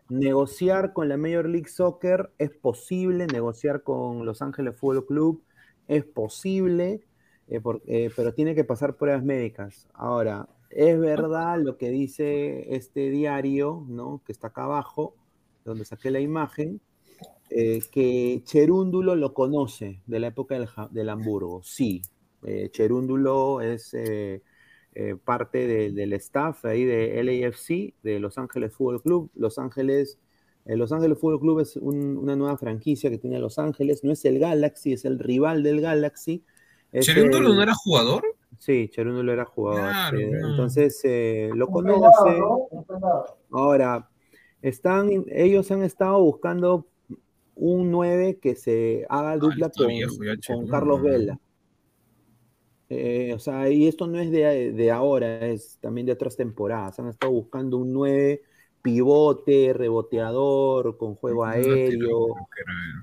[0.09, 5.43] negociar con la Major League Soccer es posible, negociar con Los Ángeles Fútbol Club
[5.87, 7.03] es posible
[7.47, 9.87] eh, eh, pero tiene que pasar pruebas médicas.
[9.93, 14.21] Ahora, es verdad lo que dice este diario, ¿no?
[14.25, 15.15] Que está acá abajo,
[15.63, 16.81] donde saqué la imagen,
[17.49, 20.57] eh, que Cherúndulo lo conoce de la época
[20.91, 21.61] del, Hamburgo.
[21.63, 22.01] Sí,
[22.71, 23.95] Cherúndulo es
[25.23, 29.31] parte del staff ahí de LAFC, de Los Ángeles Fútbol Club.
[29.35, 30.19] Los Ángeles,
[30.65, 34.39] Los Ángeles Fútbol Club es una nueva franquicia que tiene Los Ángeles, no es el
[34.39, 36.43] Galaxy, es el rival del Galaxy
[37.01, 38.23] ¿Cherúndulo no era jugador?
[38.59, 40.17] Sí, Cherúndulo era jugador.
[40.17, 42.39] Entonces eh, lo conoce.
[43.51, 44.09] Ahora,
[44.61, 46.87] están, ellos han estado buscando
[47.55, 51.39] un 9 que se haga dupla con, Carlos Vela.
[52.89, 56.99] Eh, o sea, y esto no es de, de, ahora, es también de otras temporadas.
[56.99, 58.41] Han estado buscando un 9
[58.85, 62.35] pivote, reboteador, con juego aéreo,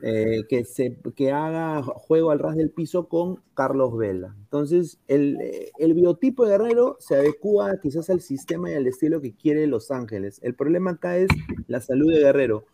[0.01, 4.33] eh, que, se, que haga juego al ras del piso con Carlos Vela.
[4.39, 5.39] Entonces, el,
[5.79, 9.91] el, biotipo de Guerrero se adecua quizás al sistema y al estilo que quiere Los
[9.91, 10.39] Ángeles.
[10.45, 11.29] El problema acá es
[11.67, 12.65] la salud de Guerrero.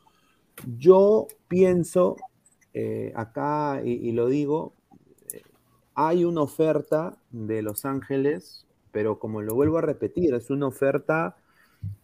[0.76, 2.16] Yo pienso,
[2.74, 4.77] eh, acá, y, lo digo, eh,
[6.00, 11.36] hay una oferta de Los Ángeles, pero como lo vuelvo a repetir, es una oferta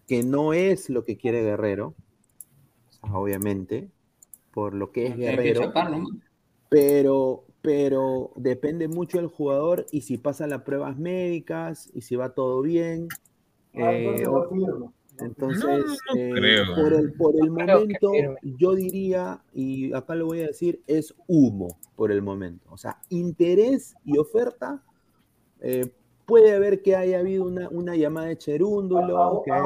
[0.08, 1.94] que no es lo que quiere Guerrero,
[3.02, 3.88] obviamente,
[4.52, 5.72] por lo que es Guerrero,
[6.68, 12.34] pero, pero depende mucho del jugador y si pasa las pruebas médicas y si va
[12.34, 13.06] todo bien.
[13.76, 14.24] Ah, eh,
[15.18, 18.12] entonces, eh, por el, por el momento,
[18.42, 22.68] yo diría, y acá lo voy a decir, es humo por el momento.
[22.70, 24.82] O sea, interés y oferta
[25.60, 25.90] eh,
[26.26, 29.18] Puede haber que haya habido una, una llamada de Cherúndulo.
[29.22, 29.56] aguanta,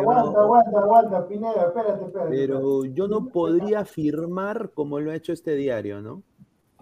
[0.40, 2.30] aguanta, aguanta, Pineda, espérate, espérate.
[2.30, 6.22] Pero yo no podría afirmar como lo ha hecho este diario, ¿no?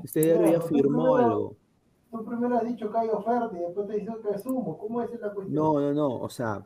[0.03, 1.57] Este diario ya firmó algo.
[2.11, 4.79] Tú primero has dicho que hay oferta y después te dices que es humo.
[4.79, 5.55] ¿Cómo es la cuestión?
[5.55, 6.21] No, no, no.
[6.21, 6.65] O sea,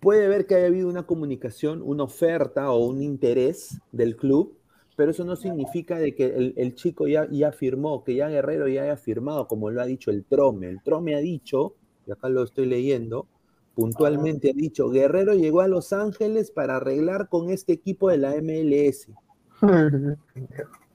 [0.00, 4.56] puede haber que haya habido una comunicación, una oferta o un interés del club,
[4.96, 8.68] pero eso no significa de que el, el chico ya, ya firmó, que ya Guerrero
[8.68, 10.68] ya haya firmado, como lo ha dicho el Trome.
[10.68, 11.74] El Trome ha dicho
[12.12, 13.26] acá lo estoy leyendo,
[13.74, 18.34] puntualmente ha dicho, Guerrero llegó a Los Ángeles para arreglar con este equipo de la
[18.40, 19.08] MLS.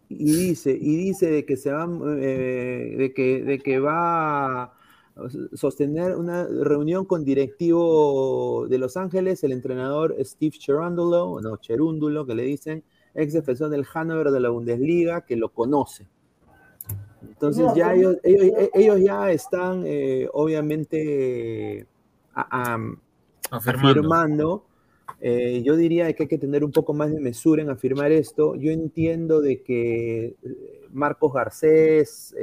[0.09, 1.87] y dice, y dice de que se va,
[2.19, 4.73] eh, de, que, de que va a
[5.53, 12.35] sostener una reunión con directivo de Los Ángeles, el entrenador Steve Cherundulo, no, Cherundulo, que
[12.35, 16.07] le dicen, ex defensor del Hannover de la Bundesliga, que lo conoce.
[17.21, 21.87] Entonces ya ellos, ellos, ya están eh, obviamente
[23.51, 24.65] afirmando.
[25.21, 28.55] Eh, yo diría que hay que tener un poco más de mesura en afirmar esto.
[28.55, 30.35] Yo entiendo de que eh,
[30.91, 32.35] Marcos Garcés,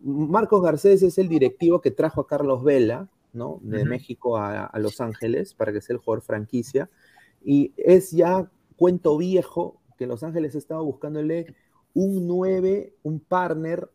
[0.00, 3.60] Marcos Garcés es el directivo que trajo a Carlos Vela, ¿no?
[3.62, 6.90] De México a, a, Los Ángeles para que sea el jugador franquicia.
[7.44, 11.54] Y es ya cuento viejo que Los Ángeles estaba buscándole
[11.94, 13.88] un 9, un partner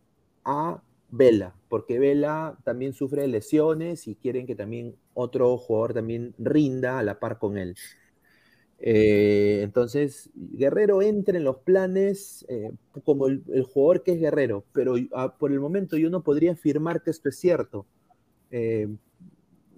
[0.45, 7.00] a Vela, porque Vela también sufre lesiones y quieren que también otro jugador también rinda
[7.00, 7.76] a la par con él.
[8.80, 12.72] Eh, entonces, Guerrero entra en los planes eh,
[13.03, 17.01] como el, jugador que es Guerrero, pero ah, por el momento yo no podría afirmar
[17.01, 17.85] que esto es cierto.
[18.51, 18.88] Eh,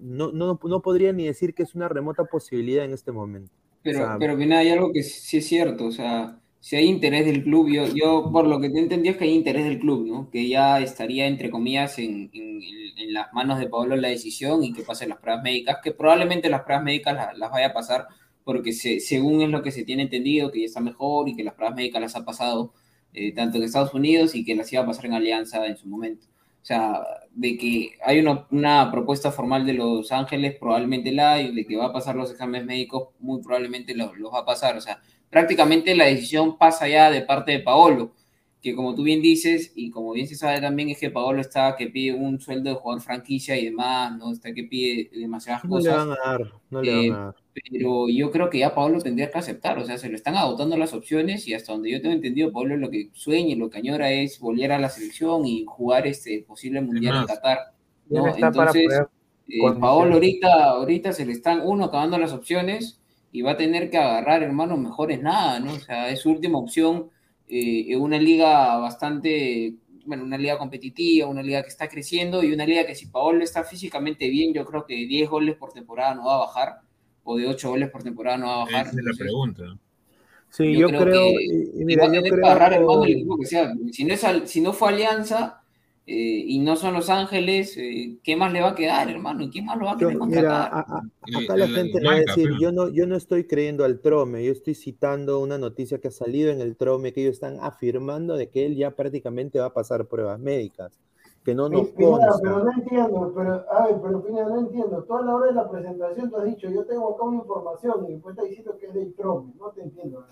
[0.01, 3.51] no, no, no, podría ni decir que es una remota posibilidad en este momento.
[3.83, 7.43] Pero, pero bien, hay algo que sí es cierto, o sea, si hay interés del
[7.43, 10.29] club, yo, yo por lo que te entendí es que hay interés del club, ¿no?
[10.29, 14.83] Que ya estaría, entre comillas, en, en, las manos de Pablo la decisión y que
[14.83, 18.07] pasen las pruebas médicas, que probablemente las pruebas médicas las, vaya a pasar
[18.53, 21.53] porque según es lo que se tiene entendido, que ya está mejor y que las
[21.53, 22.73] pruebas médicas las ha pasado
[23.13, 25.87] eh, tanto en Estados Unidos y que las iba a pasar en Alianza en su
[25.87, 26.27] momento.
[26.61, 31.53] O sea, de que hay una, una propuesta formal de Los Ángeles, probablemente la hay,
[31.55, 34.77] de que va a pasar los exámenes médicos, muy probablemente los, los va a pasar.
[34.77, 38.13] O sea, prácticamente la decisión pasa ya de parte de Paolo.
[38.61, 41.75] que como tú bien dices, y como bien se sabe también, es que Paolo está
[41.77, 44.31] que pide un sueldo de jugador franquicia y demás, ¿no?
[44.33, 45.95] Está que pide demasiadas No le cosas.
[45.95, 47.35] van a dar, no le Eh, van a dar.
[47.71, 50.77] Pero yo creo que ya Pablo tendría que aceptar, o sea, se le están agotando
[50.77, 53.79] las opciones y hasta donde yo tengo entendido, Pablo lo que sueña y lo que
[53.79, 57.59] añora es volver a la selección y jugar este posible mundial en Qatar.
[58.09, 58.35] ¿no?
[58.35, 58.88] Entonces,
[59.47, 59.59] eh.
[59.79, 62.99] Paolo ahorita, ahorita se le están, uno, acabando las opciones
[63.31, 65.73] y va a tener que agarrar, hermano, mejores nada, ¿no?
[65.73, 67.09] O sea, es su última opción
[67.47, 72.53] eh, en una liga bastante, bueno, una liga competitiva, una liga que está creciendo y
[72.53, 76.15] una liga que si Paolo está físicamente bien, yo creo que 10 goles por temporada
[76.15, 76.89] no va a bajar
[77.23, 78.88] o de 8 goles por temporada no va a bajar.
[78.88, 79.64] Esa es la pregunta.
[80.49, 83.45] Sí, yo yo, creo creo, que- mira, va a yo agarrar creo, el equipo que
[83.45, 83.72] sea.
[83.91, 85.61] Si no, es al- si no fue Alianza
[86.07, 89.43] eh, y no son Los Ángeles, eh, ¿qué más le va a quedar, hermano?
[89.43, 90.72] ¿Y quién más lo va a yo- querer mira, contratar?
[90.73, 93.85] a- a- acá la gente va a decir, pero- yo no, yo no estoy creyendo
[93.85, 97.35] al Trome, yo estoy citando una noticia que ha salido en el Trome, que ellos
[97.35, 100.99] están afirmando de que él ya prácticamente va a pasar pruebas médicas,
[101.43, 105.03] que no nos Pineda, pero no entiendo, pero, a ver, pero Pineda, no entiendo.
[105.03, 108.06] Tú a la hora de la presentación tú has dicho, yo tengo acá una información
[108.08, 109.56] y después estás diciendo que es del Trump.
[109.59, 110.24] No te entiendo.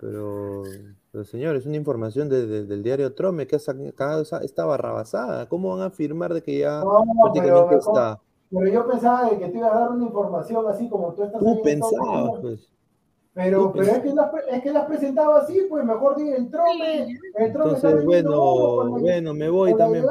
[0.00, 0.64] Pero,
[1.12, 4.64] pero señor, es una información de- de- del diario Trome que ha sacado esa- esta
[4.64, 5.48] barrabasada.
[5.48, 8.20] ¿Cómo van a afirmar de que ya No, pero, prácticamente mejor- está?
[8.50, 11.40] pero yo pensaba de que te iba a dar una información así como tú estás
[11.40, 12.68] Tú pensabas, pues.
[13.34, 16.28] Pero, tú pero es que la es que la has presentado así, pues mejor di
[16.30, 20.04] el trome, el trome está Entonces, bueno, con la- bueno, me voy también.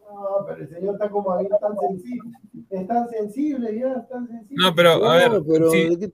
[0.00, 2.30] No, pero el señor está como ahí, tan sensible,
[2.70, 4.56] es tan sensible ya, es tan sensible.
[4.64, 6.12] No, pero a ver, pero sí, ¿de qué-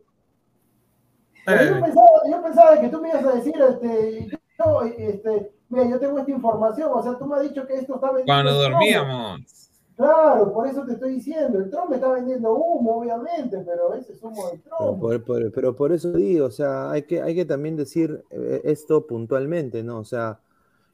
[1.46, 4.28] Pero eh, yo, pensaba, yo pensaba que tú me ibas a decir, este,
[4.58, 7.94] yo, este, mira, yo tengo esta información, o sea, tú me has dicho que esto
[7.94, 8.32] está vendiendo.
[8.32, 9.63] cuando dormíamos.
[9.96, 14.22] Claro, por eso te estoy diciendo, el Trome está vendiendo humo, obviamente, pero ese es
[14.22, 14.98] humo del Pero Trome.
[14.98, 18.60] por, por- pero por eso digo, o sea, hay que, hay que también decir eh,
[18.64, 20.00] esto puntualmente, ¿no?
[20.00, 20.40] O sea,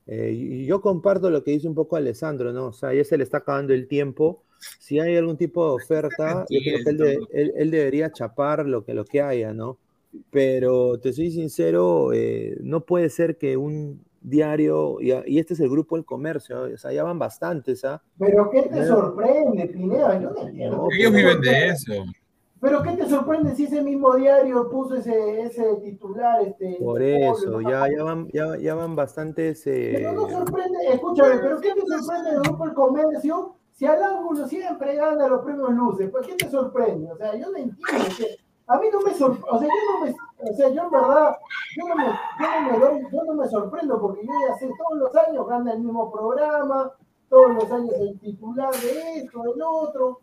[0.06, 2.66] eh, y yo comparto lo que dice un poco Alessandro, ¿no?
[2.68, 4.42] O sea, ya se le está acabando el tiempo.
[4.78, 8.66] Si hay algún tipo de oferta, yo creo que él, de- él- él debería chapar
[8.66, 9.78] lo que, lo que haya, ¿no?
[10.30, 15.60] Pero te soy sincero, eh, no puede ser que un diario, y, y este es
[15.60, 18.02] el grupo del comercio, o sea, ya van bastantes, ¿ah?
[18.18, 20.20] Pero ¿qué te sorprende, Pineda?
[20.20, 20.88] Yo no entiendo.
[20.92, 21.92] Ellos viven de eso.
[22.60, 26.42] Pero ¿qué te sorprende si ese mismo diario puso ese, ese titular?
[26.42, 29.66] Este, Por eso, ya, ya, van, ya, ya van bastantes...
[29.66, 34.02] eh, Pero no sorprende, escúchame, pero ¿qué te sorprende del grupo El Comercio si al
[34.02, 36.10] ángulo siempre gana los premios luces?
[36.10, 37.10] Pues ¿qué te sorprende?
[37.10, 38.04] O sea, yo no entiendo.
[38.18, 40.10] que- a mí no me sorprende, o sea, yo no me,
[40.50, 41.36] o sea, yo en verdad,
[41.76, 44.70] yo no me, yo no me doy, yo no me sorprendo porque yo ya sé,
[44.78, 46.92] todos los años gana el mismo programa,
[47.28, 50.20] todos los años el titular de esto, del otro.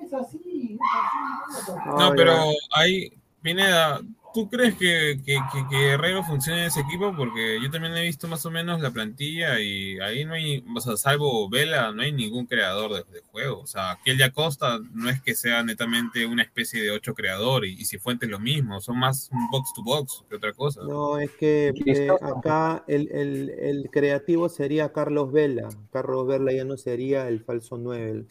[0.00, 1.18] Es así, es así.
[1.40, 1.98] no me sorprendo.
[1.98, 2.32] No, pero
[2.76, 4.00] ahí, Pineda,
[4.34, 5.38] ¿tú crees que, que,
[5.68, 7.14] que- funcione en ese equipo?
[7.16, 10.80] Porque yo también he visto más o menos la plantilla y ahí no hay, o
[10.80, 13.60] sea, salvo Vela, no hay ningún creador de, de juego.
[13.60, 17.72] O sea, Kelly Acosta no es que sea netamente una especie de ocho creador y,
[17.74, 20.82] y si Fuentes lo mismo, son más un box to box que otra cosa.
[20.82, 25.68] No, es que eh, acá el, el- el creativo sería Carlos Vela.
[25.90, 28.24] Carlos Vela ya no sería el falso 9,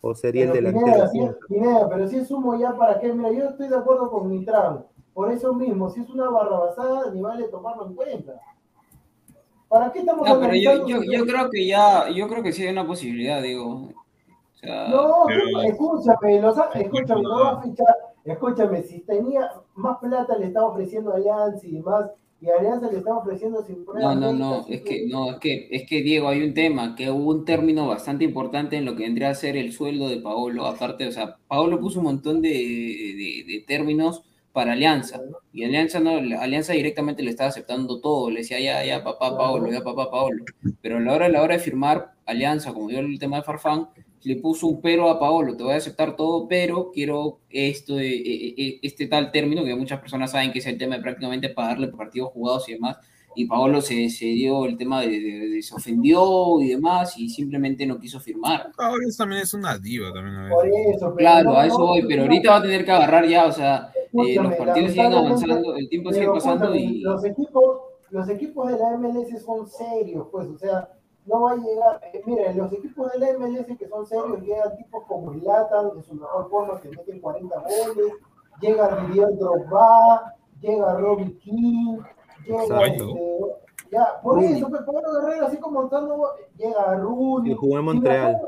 [0.00, 0.86] o sería el delantero.
[0.86, 1.46] Pineda, si es- centro.
[1.48, 4.84] Pineda, pero si es humo ya para qué, mira, yo estoy de acuerdo con Mitrán.
[5.14, 8.32] Por eso mismo, si es una barrabasada, ni vale tomarlo en cuenta.
[9.68, 12.72] ¿Para qué estamos No, pero yo, yo, creo que ya, yo creo que sí hay
[12.72, 13.88] una posibilidad, digo.
[13.88, 13.92] O
[14.54, 17.44] sea, No, Pero- escúchame, los, escúchame, no no.
[17.44, 17.86] va a fichar.
[18.24, 22.10] Escúchame, si tenía más plata le estaba ofreciendo a Alianza y demás,
[22.40, 25.06] y a Alianza le estaba ofreciendo sin No, pruebas no, no, sin es que, que-
[25.08, 28.76] no, es que, es que Diego, hay un tema, que hubo un término bastante importante
[28.76, 31.98] en lo que vendría a ser el sueldo de Paolo, aparte, o sea, Paolo puso
[31.98, 34.22] un montón de, de- de términos
[34.52, 35.20] para Alianza,
[35.52, 39.70] y Alianza no, Alianza directamente le estaba aceptando todo, le decía ya, ya, papá Paolo,
[39.72, 40.44] ya, papá Paolo,
[40.80, 43.42] pero a la hora, a la hora de firmar Alianza, como dio el tema de
[43.42, 43.88] Farfán,
[44.24, 48.14] le puso un pero a Paolo, te voy a aceptar todo, pero quiero esto, de-
[48.14, 51.48] e- e- este tal término que muchas personas saben que es el tema de prácticamente
[51.48, 52.98] pagarle partidos jugados y demás,
[53.34, 57.30] y Paolo se, se dio el tema de, de- de- se ofendió y demás, y
[57.30, 58.70] simplemente no quiso firmar.
[58.76, 62.04] Ahora eso también es una diva también a Por eso, Claro, no, a eso voy,
[62.06, 65.76] pero ahorita va a tener que agarrar ya, o sea, eh, los partidos siguen avanzando,
[65.76, 67.00] el tiempo sigue pasando y...
[67.00, 70.90] los equipos, los equipos de la MLS son serios, pues, o sea,
[71.26, 74.76] no va a llegar, eh, mira, los equipos de la MLS que son serios llegan
[74.76, 78.12] tipos como Zlatan, de su mejor forma, que meten 40 goles,
[78.60, 81.98] llega Didier Drogba, llega Robbie King,
[82.46, 83.14] llega, este,
[83.90, 84.56] ya, por Rooney.
[84.56, 87.52] eso, pues, Pablo Guerrero, así como estando, llega Rooney.
[87.52, 88.40] Y jugó en Montreal.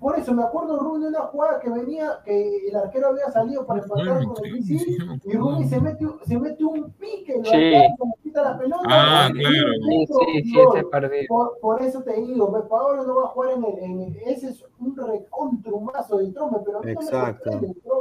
[0.00, 3.66] Por eso me acuerdo Rubén de una jugada que venía, que el arquero había salido
[3.66, 7.56] para empatar con el misil, y Rubén se mete, se mete un pique, lo Sí.
[7.74, 8.82] alcanza, quita la pelota.
[8.86, 9.72] Ah, claro.
[9.86, 11.22] Sí, sí, ese partido.
[11.28, 14.48] Por, por eso te digo, Paolo no va a jugar en el, en el- ese
[14.48, 17.50] es un recontrumazo de Trome, pero a mí no me Exacto.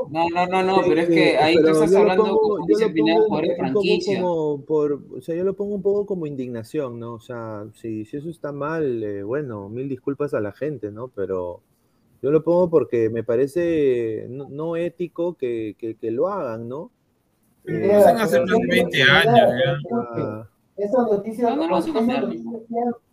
[0.09, 2.65] No, no, no, no, Sí, pero es que ahí tú estás hablando, pongo- como yo
[2.67, 4.21] dice lo Pineda, poco franquicia.
[4.21, 7.13] como por, o sea, yo lo pongo un poco como indignación, ¿no?
[7.15, 11.09] O sea, si, si eso está mal, eh, bueno, mil disculpas a la gente, ¿no?
[11.09, 11.59] Pero
[12.21, 16.91] yo lo pongo porque me parece no, no ético que, que, que lo hagan, ¿no?
[17.63, 19.77] Lo Eh, hacen hace pero más de siempre- 20 años ya.
[20.15, 21.81] ah, Esa noticia, No, no a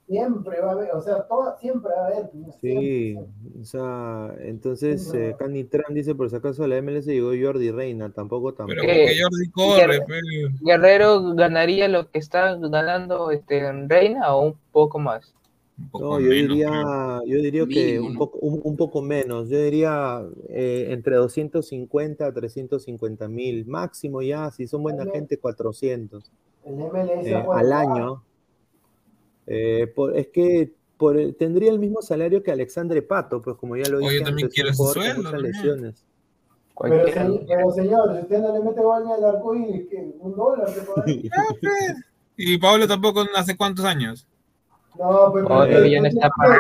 [0.09, 2.31] siempre, va a haber, o sea, toda, siempre va a haber.
[2.31, 3.60] pues, Sí, siempre.
[3.60, 7.73] o sea, entonces eh, Candy Tran dice por si acaso a la MLS llegó Jordi
[7.73, 8.81] Reina, tampoco tampoco.
[8.81, 10.20] Pero porque Jordi corre, Guerra- pe.
[10.60, 15.35] Guerrero ganaría lo que está ganando este Reina o un poco más.
[15.79, 17.23] Un poco No, yo menos, diría, creo.
[17.27, 19.49] yo diría que Mínimo, un poco, un, un poco menos.
[19.51, 26.31] Yo diría eh, entre 250 a 350 mil, máximo ya, si son buena gente, 400
[26.65, 28.23] El MLS eh, al año.
[29.47, 33.77] Eh, por- es que por, el- tendría el mismo salario que Alexandre Pato, pues como
[33.77, 36.05] ya lo Oye, dije yo también antes, quiero ese sueldo muchas lesiones.
[36.79, 37.27] Pero, Cualquiera.
[37.27, 40.11] se- pero señor, si usted no le mete ni al arco iris, ¿qué?
[40.21, 41.23] ¿Un dólar te puede?
[42.39, 44.27] Y Pablo tampoco hace cuántos años.
[44.99, 45.49] No, pues, pero.
[45.49, 46.58] Pablo ya no está para-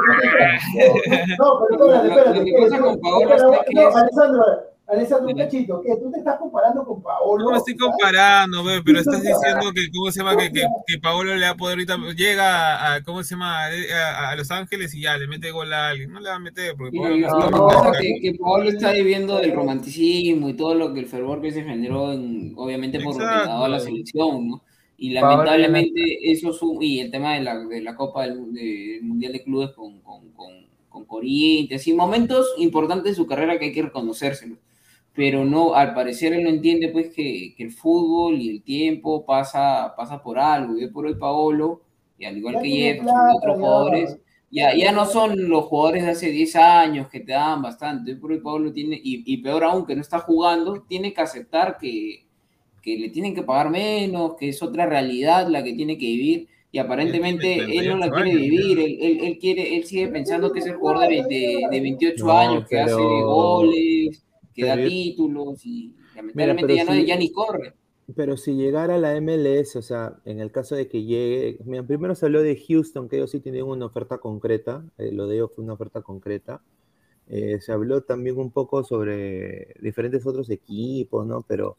[1.38, 2.44] No, pero espérate, lo espérate.
[2.44, 2.56] que ¿qué?
[2.62, 4.42] pasa Tú- con Paolo espera, es que no, es- Alessandro,
[4.88, 5.96] Alessandro, un cachito, ¿qué?
[5.96, 7.44] ¿Tú te estás comparando con Paolo?
[7.44, 10.36] No me estoy comparando, ve, pero estás diciendo que, ¿cómo se llama?
[10.36, 13.64] Que, que, que Paolo le va a poder ahorita, llega a, ¿cómo se llama?
[13.64, 16.12] A, a Los Ángeles y ya, le mete gol a alguien.
[16.12, 17.98] No le va a meter, porque Paolo lo, no lo está que no, pasa acá.
[17.98, 21.50] es que, que Pablo está viviendo del romanticismo y todo lo que el fervor que
[21.50, 24.62] se generó, en, obviamente por lo que le daba la selección, ¿no?
[24.98, 29.32] Y lamentablemente eso sum- y el tema de la, de la Copa del, del Mundial
[29.34, 30.52] de Clubes con, con, con,
[30.88, 34.56] con Corinthians y momentos importantes de su carrera que hay que reconocérselo.
[35.14, 39.24] Pero no, al parecer él no entiende pues que, que el fútbol y el tiempo
[39.24, 40.76] pasa, pasa por algo.
[40.78, 41.82] Y hoy por hoy Paolo,
[42.18, 43.60] y al igual Ya que Jefferson y otros ya.
[43.60, 44.18] jugadores,
[44.50, 48.12] ya, ya no son los jugadores de hace 10 años que te dan bastante.
[48.12, 51.20] Hoy por hoy Pablo tiene, y, y peor aún que no está jugando, tiene que
[51.22, 52.25] aceptar que,
[52.86, 56.48] que le tienen que pagar menos, que es otra realidad la que tiene que vivir.
[56.70, 60.08] Y aparentemente él no la 38 quiere años, vivir, él, él, él quiere, él sigue
[60.08, 64.24] pensando que es el jugador de, de, de 28 No, años que hace pero- goles,
[64.54, 67.74] que da títulos y lamentablemente pero ya, no, sí- ya ni corre.
[68.14, 71.82] Pero si llegara a la MLS, o sea, en el caso de que llegue, mira,
[71.82, 75.36] primero se habló de Houston, que ellos sí tenían una oferta concreta, eh, lo de
[75.36, 76.62] ellos fue una oferta concreta.
[77.28, 81.42] Eh, se habló también un poco sobre diferentes otros equipos, ¿no?
[81.48, 81.78] Pero,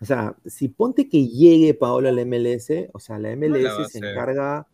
[0.00, 4.00] o sea, si ponte que llegue Paolo a la MLS, o sea, la MLS se
[4.12, 4.66] encarga,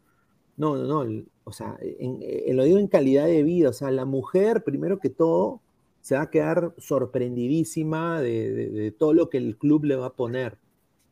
[0.56, 3.90] no, no, no, o sea, en- en- lo digo en calidad de vida, o sea,
[3.90, 5.60] la mujer, primero que todo,
[6.00, 10.06] se va a quedar sorprendidísima de, de- de todo lo que el club le va
[10.06, 10.58] a poner.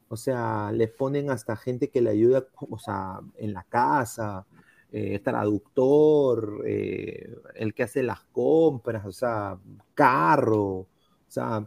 [0.08, 4.46] O sea, les ponen hasta gente que le ayuda, o sea, en la casa,
[4.92, 9.58] eh, traductor, eh, el que hace las compras, o sea,
[9.94, 10.88] carro, o
[11.28, 11.66] sea,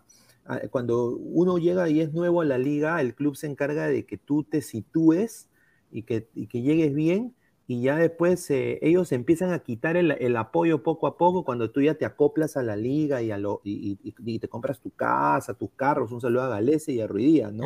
[0.72, 4.17] cuando uno llega y es nuevo a la liga, el club se encarga de que
[4.17, 5.49] tú te sitúes
[5.91, 7.35] y que, y que llegues bien
[7.67, 11.72] y ya después eh, ellos empiezan a quitar el, el apoyo poco a poco cuando
[11.72, 14.80] tú ya te acoplas a la liga y, a lo, y, y- y te compras
[14.80, 17.64] tu casa, tus carros, un saludo a Galese y a Ruidía, ¿no?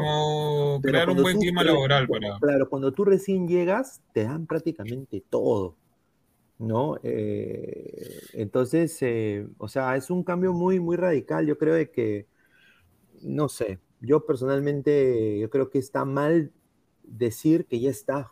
[0.81, 2.39] Pero crear un buen tú- clima laboral para.
[2.39, 5.75] Claro, cuando tú recién llegas, te dan prácticamente todo,
[6.57, 6.97] ¿no?
[7.03, 11.45] Eh, entonces, eh, o sea, es un cambio muy, muy radical.
[11.45, 12.27] Yo creo de que,
[13.21, 16.51] no sé, yo personalmente, yo creo que está mal
[17.03, 18.31] decir que ya está.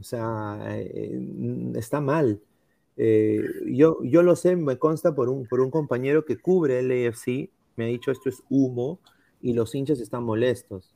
[0.00, 1.18] O sea, eh,
[1.76, 2.40] está mal.
[2.96, 6.90] Eh, yo, yo lo sé, me consta por un, por un compañero que cubre el
[7.08, 9.00] AFC, me ha dicho esto es humo
[9.40, 10.94] y los hinchas están molestos.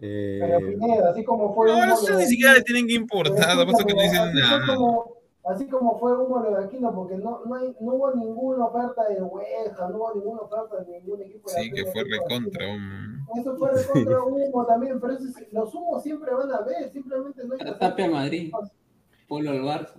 [0.00, 3.66] Eh, Pero Pineda, así como fue No, eso ni siquiera le tienen que importar, que
[3.66, 4.66] pasa es que no dicen nada.
[4.66, 5.17] como-
[5.48, 9.08] Así como fue humo lo de Aquino, porque no, no, hay, no hubo ninguna oferta
[9.08, 11.50] de Hueja, no hubo ninguna oferta de ningún equipo.
[11.50, 12.66] de Sí, que fue recontra.
[12.68, 13.40] Hombre.
[13.40, 17.44] Eso fue recontra humo también, pero eso es- los humos siempre van a haber, simplemente
[17.44, 18.52] no hay que Tapia a Madrid,
[19.26, 19.94] Polo al Barça.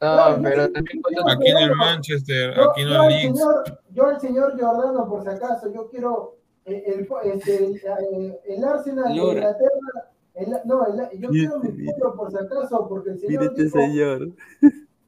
[0.00, 3.44] No, pero también cuando- Aquí en el Manchester, Yo, aquí en el Leeds.
[3.90, 8.64] yo al señor Giordano, por si acaso, yo quiero eh, el, este, el, eh, el
[8.64, 9.20] Arsenal de.
[9.20, 10.10] Inglaterra.
[10.34, 13.62] el- no, el- yo quiero mi Mire, pueblo por si acaso, porque el señor este
[13.64, 14.28] dijo, señor.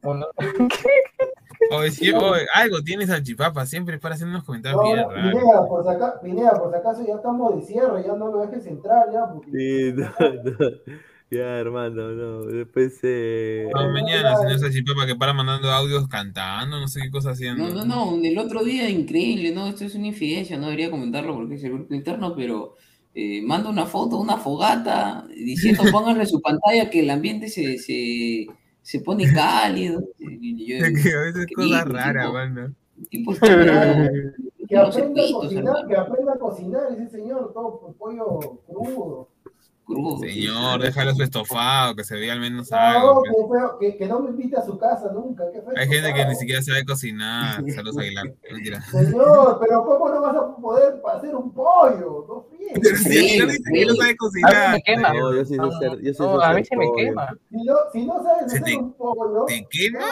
[1.91, 5.31] sí, oye, algo tienes al chipapa, siempre para hacer unos comentarios no, bien no, raros.
[5.31, 5.89] Pineda, por si
[6.23, 9.51] Pineda, por si acaso ya estamos de cierre, ya no lo dejes entrar ya, porque
[9.51, 10.09] Sí, no,
[10.43, 10.57] no.
[11.31, 12.41] Ya, hermano, no.
[12.45, 12.99] Después.
[13.03, 13.69] Eh...
[13.75, 17.69] No, mañana, señor Salchipapa, que para mandando audios cantando, no sé qué cosa haciendo.
[17.69, 19.67] No, no, no, el otro día increíble, ¿no?
[19.67, 22.77] Esto es una infidencia, no debería comentarlo porque es el grupo interno, pero
[23.13, 28.47] eh, manda una foto, una fogata, diciendo pónganle su pantalla que el ambiente se, se,
[28.89, 30.01] se pone cálido.
[30.19, 32.33] Y yo, Es que a veces ¿qué cosas tipo, raras, tipo?
[32.33, 32.73] mano.
[33.09, 33.33] tipo
[34.67, 39.29] Que aprenda a cocinar, que aprenda a cocinar ese señor, todo por pollo crudo.
[39.89, 40.19] Crudo.
[40.19, 43.15] Señor, déjalo su estofado, que se vea al menos algo.
[43.15, 43.31] No, pues.
[43.31, 45.43] que, feo, que, que no me invite a su casa nunca.
[45.75, 47.63] Hay gente que ni siquiera sabe cocinar.
[47.75, 48.33] Saludos Aguilar.
[48.51, 48.81] Mentira.
[48.81, 52.25] Señor, pero ¿cómo no vas a poder hacer un pollo?
[52.27, 52.99] No fríes.
[53.03, 53.39] Sí,
[53.85, 54.73] no sabe A mí cocinar.
[54.73, 55.13] me quema.
[55.13, 55.91] No, yo sí sé No, hacer.
[56.01, 57.37] Yo sí no, sé a mí se me quema.
[57.49, 60.05] Si no, si no sabes ¿Se hacer te- un pollo, ¿Te quema?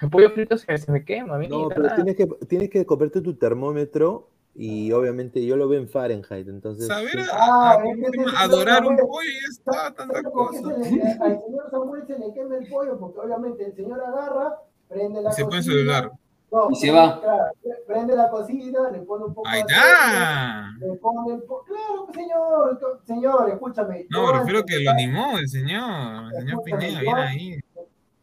[0.00, 1.36] El pollo frito se, se me quema.
[1.36, 1.74] A mí, No, nada.
[1.74, 6.48] pero tienes que, tienes que comprarte tu termómetro y obviamente yo lo veo en Fahrenheit,
[6.48, 6.86] entonces...
[6.86, 10.62] Saber a, Ah, a- ese señor adorar un pollo y está, tanta ¿Sabes por qué
[10.62, 10.74] cosa.
[10.82, 12.98] se le- al señor Samuel se le quema el pollo?
[12.98, 14.56] Porque obviamente el señor agarra,
[14.88, 16.10] prende la Y se pone el cocina, celular.
[16.52, 17.20] no, Y se va.
[17.20, 17.44] claro,
[17.86, 20.70] prende la cocina, le pone un poco Ahí de está.
[20.80, 24.06] le pone po- Claro, señor, señor, escúchame.
[24.08, 26.32] No, yo prefiero antes que lo animó el señor.
[26.32, 27.60] El señor Escúchame, Pineda, yo- bien ahí.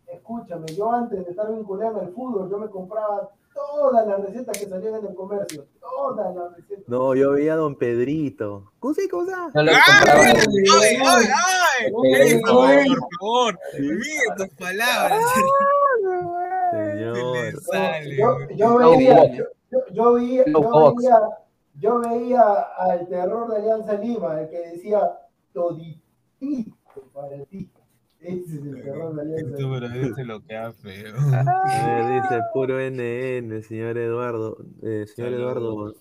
[0.07, 4.65] Escúchame, yo antes de estar vinculado al fútbol, yo me compraba todas las recetas que
[4.67, 6.83] salían en el comercio, todas las recetas.
[6.87, 8.71] No, yo veía a don Pedrito.
[8.79, 9.49] ¿Cosa y cosa?
[9.53, 10.33] No ¡Ay, ay,
[10.71, 11.25] ay, ay!
[11.85, 12.87] Ay, Eso, ay.
[12.89, 13.59] por favor.
[13.79, 15.19] Mire tus palabras.
[16.71, 17.15] Se Señor.
[17.35, 18.17] le sale.
[18.17, 19.43] Yo, yo veía, yo,
[19.91, 20.61] yo- veía, yo
[20.95, 21.21] veía,
[21.79, 22.41] yo veía
[22.77, 25.19] al terror de Alianza Lima, el que decía
[25.53, 26.75] toditito
[27.13, 27.69] para ti.
[28.23, 29.73] Ese es el terror de Alianza Esto, Lima.
[29.79, 31.13] pero a veces lo queda feo.
[31.17, 34.57] A ver, dice puro NN, señor Eduardo.
[34.81, 35.33] Eh, señor.
[35.33, 35.93] Eduardo,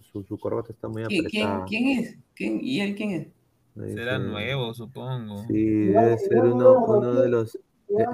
[0.00, 1.64] su, su corbata está muy ¿Quién, quién, apretada.
[1.66, 2.16] quién es?
[2.34, 3.26] ¿Quién, ¿Y él quién es?
[3.94, 4.18] Será está.
[4.18, 5.44] nuevo, supongo.
[5.48, 7.56] Sí, debe ser uno, de ¿quién- los.
[7.88, 8.04] Eh,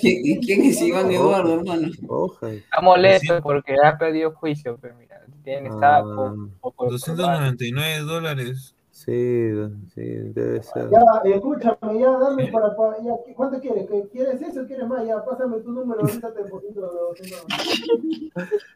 [0.00, 1.88] ¿quién, es Iván Eduardo, hermano?
[1.88, 6.02] Está molesto porque ha perdido juicio, pero mira, tiene Ah.
[6.02, 8.74] de 299 dólares.
[9.08, 9.50] Sí,
[9.94, 10.02] sí,
[10.34, 10.90] debe ser.
[10.90, 11.00] Ya,
[11.34, 13.88] escúchame, ya dame para, para ya, ¿cuánto quieres?
[13.88, 15.06] ¿Que- ¿Quieres eso o quieres más?
[15.06, 17.46] Ya, pásame tu número, ahorita te deposito los 200.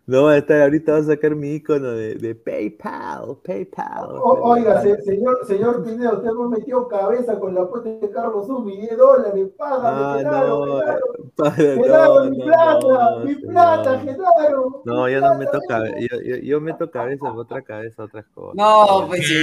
[0.07, 4.05] No estar, ahorita va a sacar mi icono de, de PayPal, PayPal.
[4.23, 8.47] O- oiga, se- señor, señor Pineda, usted me metió cabeza con la apuesta de Carlos
[8.47, 13.19] Zumi, 10 dólares, págame, Ah, Genaro, no, Genaro, para, Genaro, no, mi no, plata, no,
[13.21, 13.53] mi señor.
[13.53, 14.83] plata, Genaro.
[14.87, 18.55] No, yo no meto cabeza, yo, yo, yo meto cabeza otra cabeza, otras cosas.
[18.57, 19.35] No, pues Sí,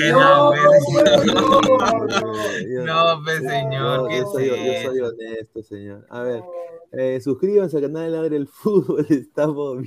[0.80, 2.86] señor.
[2.86, 6.06] no, pues, señor, yo- ¿qué yo, soy, yo soy honesto, señor.
[6.10, 6.44] A ver,
[6.92, 9.06] eh, suscríbanse al canal de Ladre el Fútbol.
[9.10, 9.78] Estamos,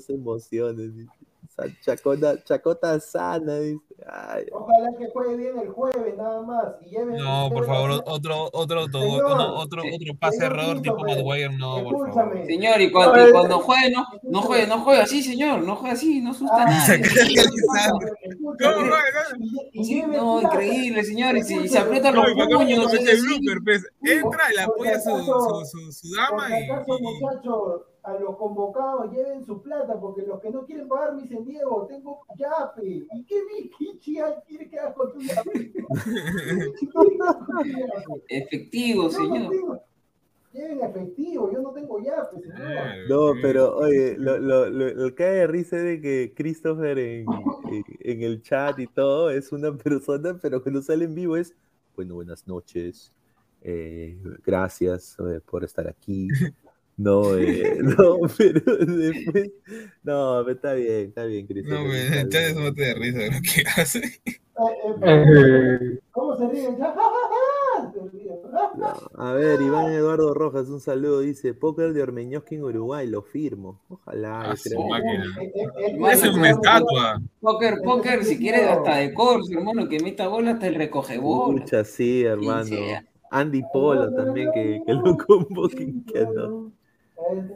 [0.00, 0.96] se emocionen.
[0.96, 1.10] dice.
[1.10, 1.17] Sa-
[1.80, 3.82] Chacota, chacota sana, dice.
[4.06, 6.74] Ay, Ojalá que juegue bien el jueves, nada más.
[6.86, 10.82] y No, por favor, otro, otro, autogol, Señor, no, otro, sí, otro pase señor error
[10.82, 12.46] tipo Maguire, no, por favor.
[12.46, 15.94] Señor, y cuando, y cuando juegue, no, no juegue, no juegue así, señor, no juegue
[15.94, 16.86] así, no asusta Ah,
[19.72, 22.86] lleven no, increíble, señor, y se aprietan No, los puños,
[23.64, 28.36] pues, entra y le apoya su, su, su, dama y, acaso, y- muchachos, a los
[28.36, 33.06] convocados lleven su plata, porque los que no quieren pagar me dicen, Diego, tengo yape.
[33.12, 35.72] ¿Y qué mi Kichi quiere que haga con tu yape?
[38.28, 39.50] Efectivo, no señor.
[39.50, 39.82] tengo-
[40.50, 42.58] Lleven efectivo, yo no tengo yape, señor.
[42.58, 46.00] Eh, No, eh, pero oye, lo, lo, lo, lo que hay de risa es de
[46.00, 47.26] que Christopher en,
[47.70, 51.54] en, en el chat y todo es una persona, pero cuando sale en vivo es,
[51.94, 53.12] bueno, buenas noches,
[53.60, 56.28] eh, gracias eh, por estar aquí.
[56.98, 59.52] No, eh, no, pero después,
[60.02, 61.78] no, pero está bien, está bien, Christopher.
[61.78, 63.98] No, me está chat es bote de risa de lo que hace.
[63.98, 64.20] Eh,
[65.02, 66.76] eh, ¿Cómo se ríen?
[68.12, 68.38] Ríen.
[68.76, 73.22] No, A ver, Iván Eduardo Rojas, un saludo, dice, póker de Ormeñoski en Uruguay, lo
[73.22, 73.80] firmo.
[73.88, 74.54] Ojalá, Ah.
[74.54, 77.20] Eh, eh, eh, Es una estatua.
[77.40, 81.62] Póker, póker, si quieres hasta de corso, hermano, que meta bola hasta el recoge bola.
[81.62, 82.76] Pucha, sí, hermano.
[83.30, 86.72] Andy Polo también, que, que lo convoquen, que no.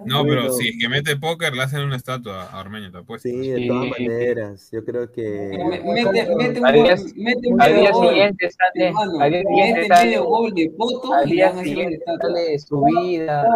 [0.04, 3.28] No, pero si es que mete póker, le hacen una estatua a Ormeño, te apuesto.
[3.28, 5.50] Sí, de todas maneras, yo creo que...
[5.56, 8.88] Mete, mete un gol, día- mete un Al día gol, siguiente sale,
[9.20, 11.82] al día siguiente mete sale, medio gol de poto al día van a hacer una
[11.84, 12.28] siguiente estatua.
[12.30, 13.46] sale su vida.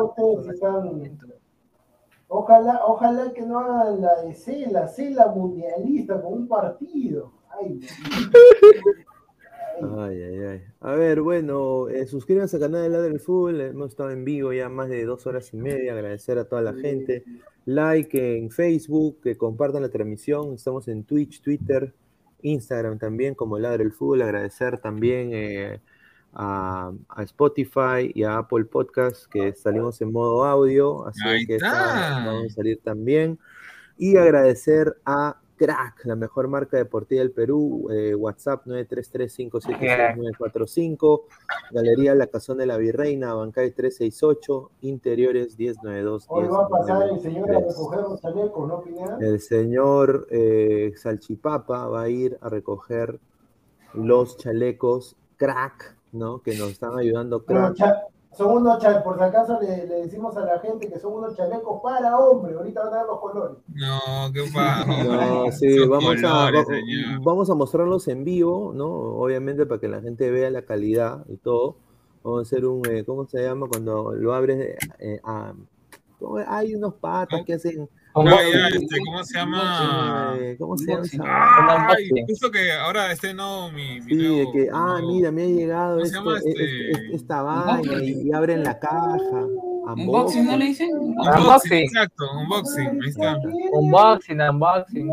[2.29, 7.33] Ojalá, ojalá que no hagan la de Cela, Cela mundialista con un partido.
[7.51, 7.81] Ay,
[9.99, 10.63] Ay, ay, ay.
[10.81, 13.61] A ver, bueno, eh, suscríbanse al canal de Ladre del Fútbol.
[13.61, 15.93] Hemos estado en vivo ya más de dos horas y media.
[15.93, 17.25] Agradecer a toda la gente.
[17.65, 20.55] Like en Facebook, que compartan la transmisión.
[20.55, 21.93] Estamos en Twitch, Twitter
[22.43, 24.23] Instagram también como Ladre el Fútbol.
[24.23, 25.81] Agradecer también eh,
[26.33, 32.55] a, Spotify y a Apple Podcast que salimos en modo audio, así que vamos a
[32.55, 33.39] salir también.
[33.99, 41.23] Y agradecer a Crack, la mejor marca deportiva del Perú, eh, WhatsApp 933-576-945,
[41.73, 46.27] Galería La Cazón de la Virreina, Bancay 368, Interiores 1092.
[46.29, 49.17] Hoy va a pasar el señor a recoger un chaleco, ¿no, Pineda?
[49.21, 53.21] El señor eh, Salchipapa va a ir a recoger
[53.95, 56.43] los chalecos Crack, ¿no?
[56.43, 57.77] Que nos están ayudando Crack
[58.37, 61.81] son unos chalecos, por si acaso le, decimos a la gente que son unos chalecos
[61.83, 63.57] para hombre, ahorita van a dar los colores.
[63.69, 65.05] No, qué pasa.
[65.05, 66.51] No, sí, vamos, a,
[67.23, 68.89] vamos a mostrarlos en vivo, ¿no?
[68.89, 71.77] Obviamente para que la gente vea la calidad y todo.
[72.23, 73.69] Vamos a hacer un, eh, ¿cómo se llama?
[73.69, 75.55] Cuando lo abres, eh, a,
[76.49, 77.89] hay unos patas que hacen
[78.25, 80.37] este, ¿Cómo se llama?
[80.59, 81.05] ¿Cómo se llama?
[81.21, 81.95] Ah,
[82.27, 86.37] justo que ahora este no, mi, mi sí, que, ah, mira, me ha llegado esto,
[86.37, 87.15] e, e, este?
[87.15, 89.19] esta vaina y, abren la caja.
[89.89, 90.91] Unboxing, ¿no le dicen?
[90.95, 91.85] Unboxing.
[91.85, 93.39] Exacto, unboxing, ahí está.
[93.73, 95.09] Unboxing, unboxing.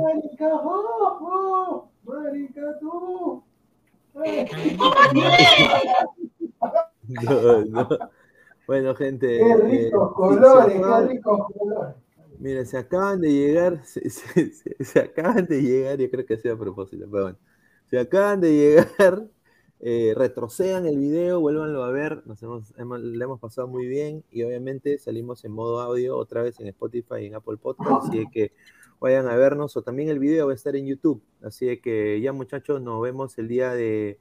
[7.05, 7.89] No, no.
[8.65, 9.27] Bueno, gente.
[9.27, 11.95] Qué ricos eh, colores, qué ricos colores.
[12.43, 17.07] Mira, se acaban de llegar, se, acaban de llegar, yo creo que sea a propósito,
[17.09, 17.37] pero bueno,
[17.89, 19.29] se acaban de llegar,
[19.79, 24.43] eh, retrocedan el video, vuélvanlo a ver, nos hemos, le hemos pasado muy bien y
[24.43, 28.51] obviamente salimos en modo audio otra vez en Spotify y en Apple Podcast, así que
[28.99, 32.33] vayan a vernos o también el video va a estar en YouTube, así que ya
[32.33, 34.19] muchachos, nos vemos el día de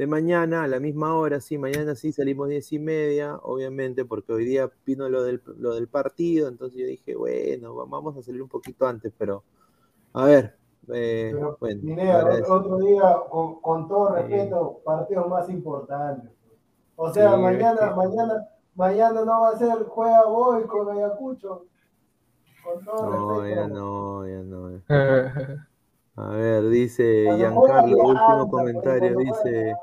[0.00, 4.32] de mañana a la misma hora, sí, mañana sí salimos diez y media, obviamente, porque
[4.32, 8.40] hoy día vino lo del, lo del partido, entonces yo dije, bueno, vamos a salir
[8.40, 9.44] un poquito antes, pero
[10.14, 10.56] a ver.
[10.90, 11.34] Eh,
[12.48, 16.30] otro día, con, todo respeto, partido más importante.
[16.96, 21.66] O sea, mañana, mañana, mañana no va a ser juega hoy con Ayacucho.
[22.64, 23.60] Con todo no, respeto.
[23.60, 24.82] ya no, ya no.
[26.22, 29.74] A ver, dice Giancarlo, último comentario, dice,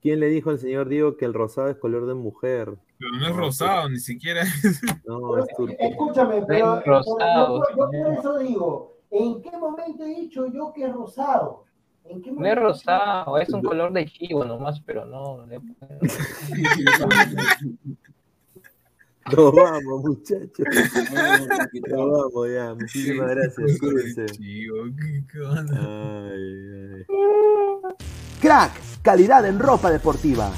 [0.00, 2.78] ¿quién le dijo al señor Diego que el rosado es color de mujer?
[2.98, 4.80] Pero no es rosado, ni siquiera es...
[5.06, 5.74] No, es turco.
[5.80, 10.92] Escúchame, pero, rosado, yo, por eso digo, ¿en qué momento he dicho yo que es
[10.92, 11.64] rosado?
[12.04, 15.44] ¿En qué no es rosado, es un color de chivo nomás, pero no...
[19.30, 20.66] Nos vamos, muchachos.
[21.88, 22.74] Nos vamos ya.
[22.74, 23.78] Muchísimas gracias.
[23.78, 24.26] Cuídense.
[28.40, 30.50] Crack, calidad en ropa deportiva.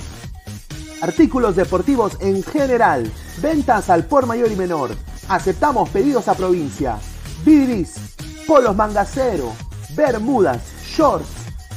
[1.02, 3.10] Artículos deportivos en general.
[3.42, 4.90] Ventas al por mayor y menor.
[5.28, 6.98] Aceptamos pedidos a provincia.
[7.44, 8.14] Bidris,
[8.46, 9.52] polos mangacero,
[9.94, 11.28] bermudas, shorts,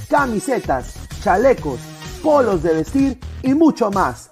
[0.09, 1.79] camisetas, chalecos,
[2.23, 4.31] polos de vestir y mucho más.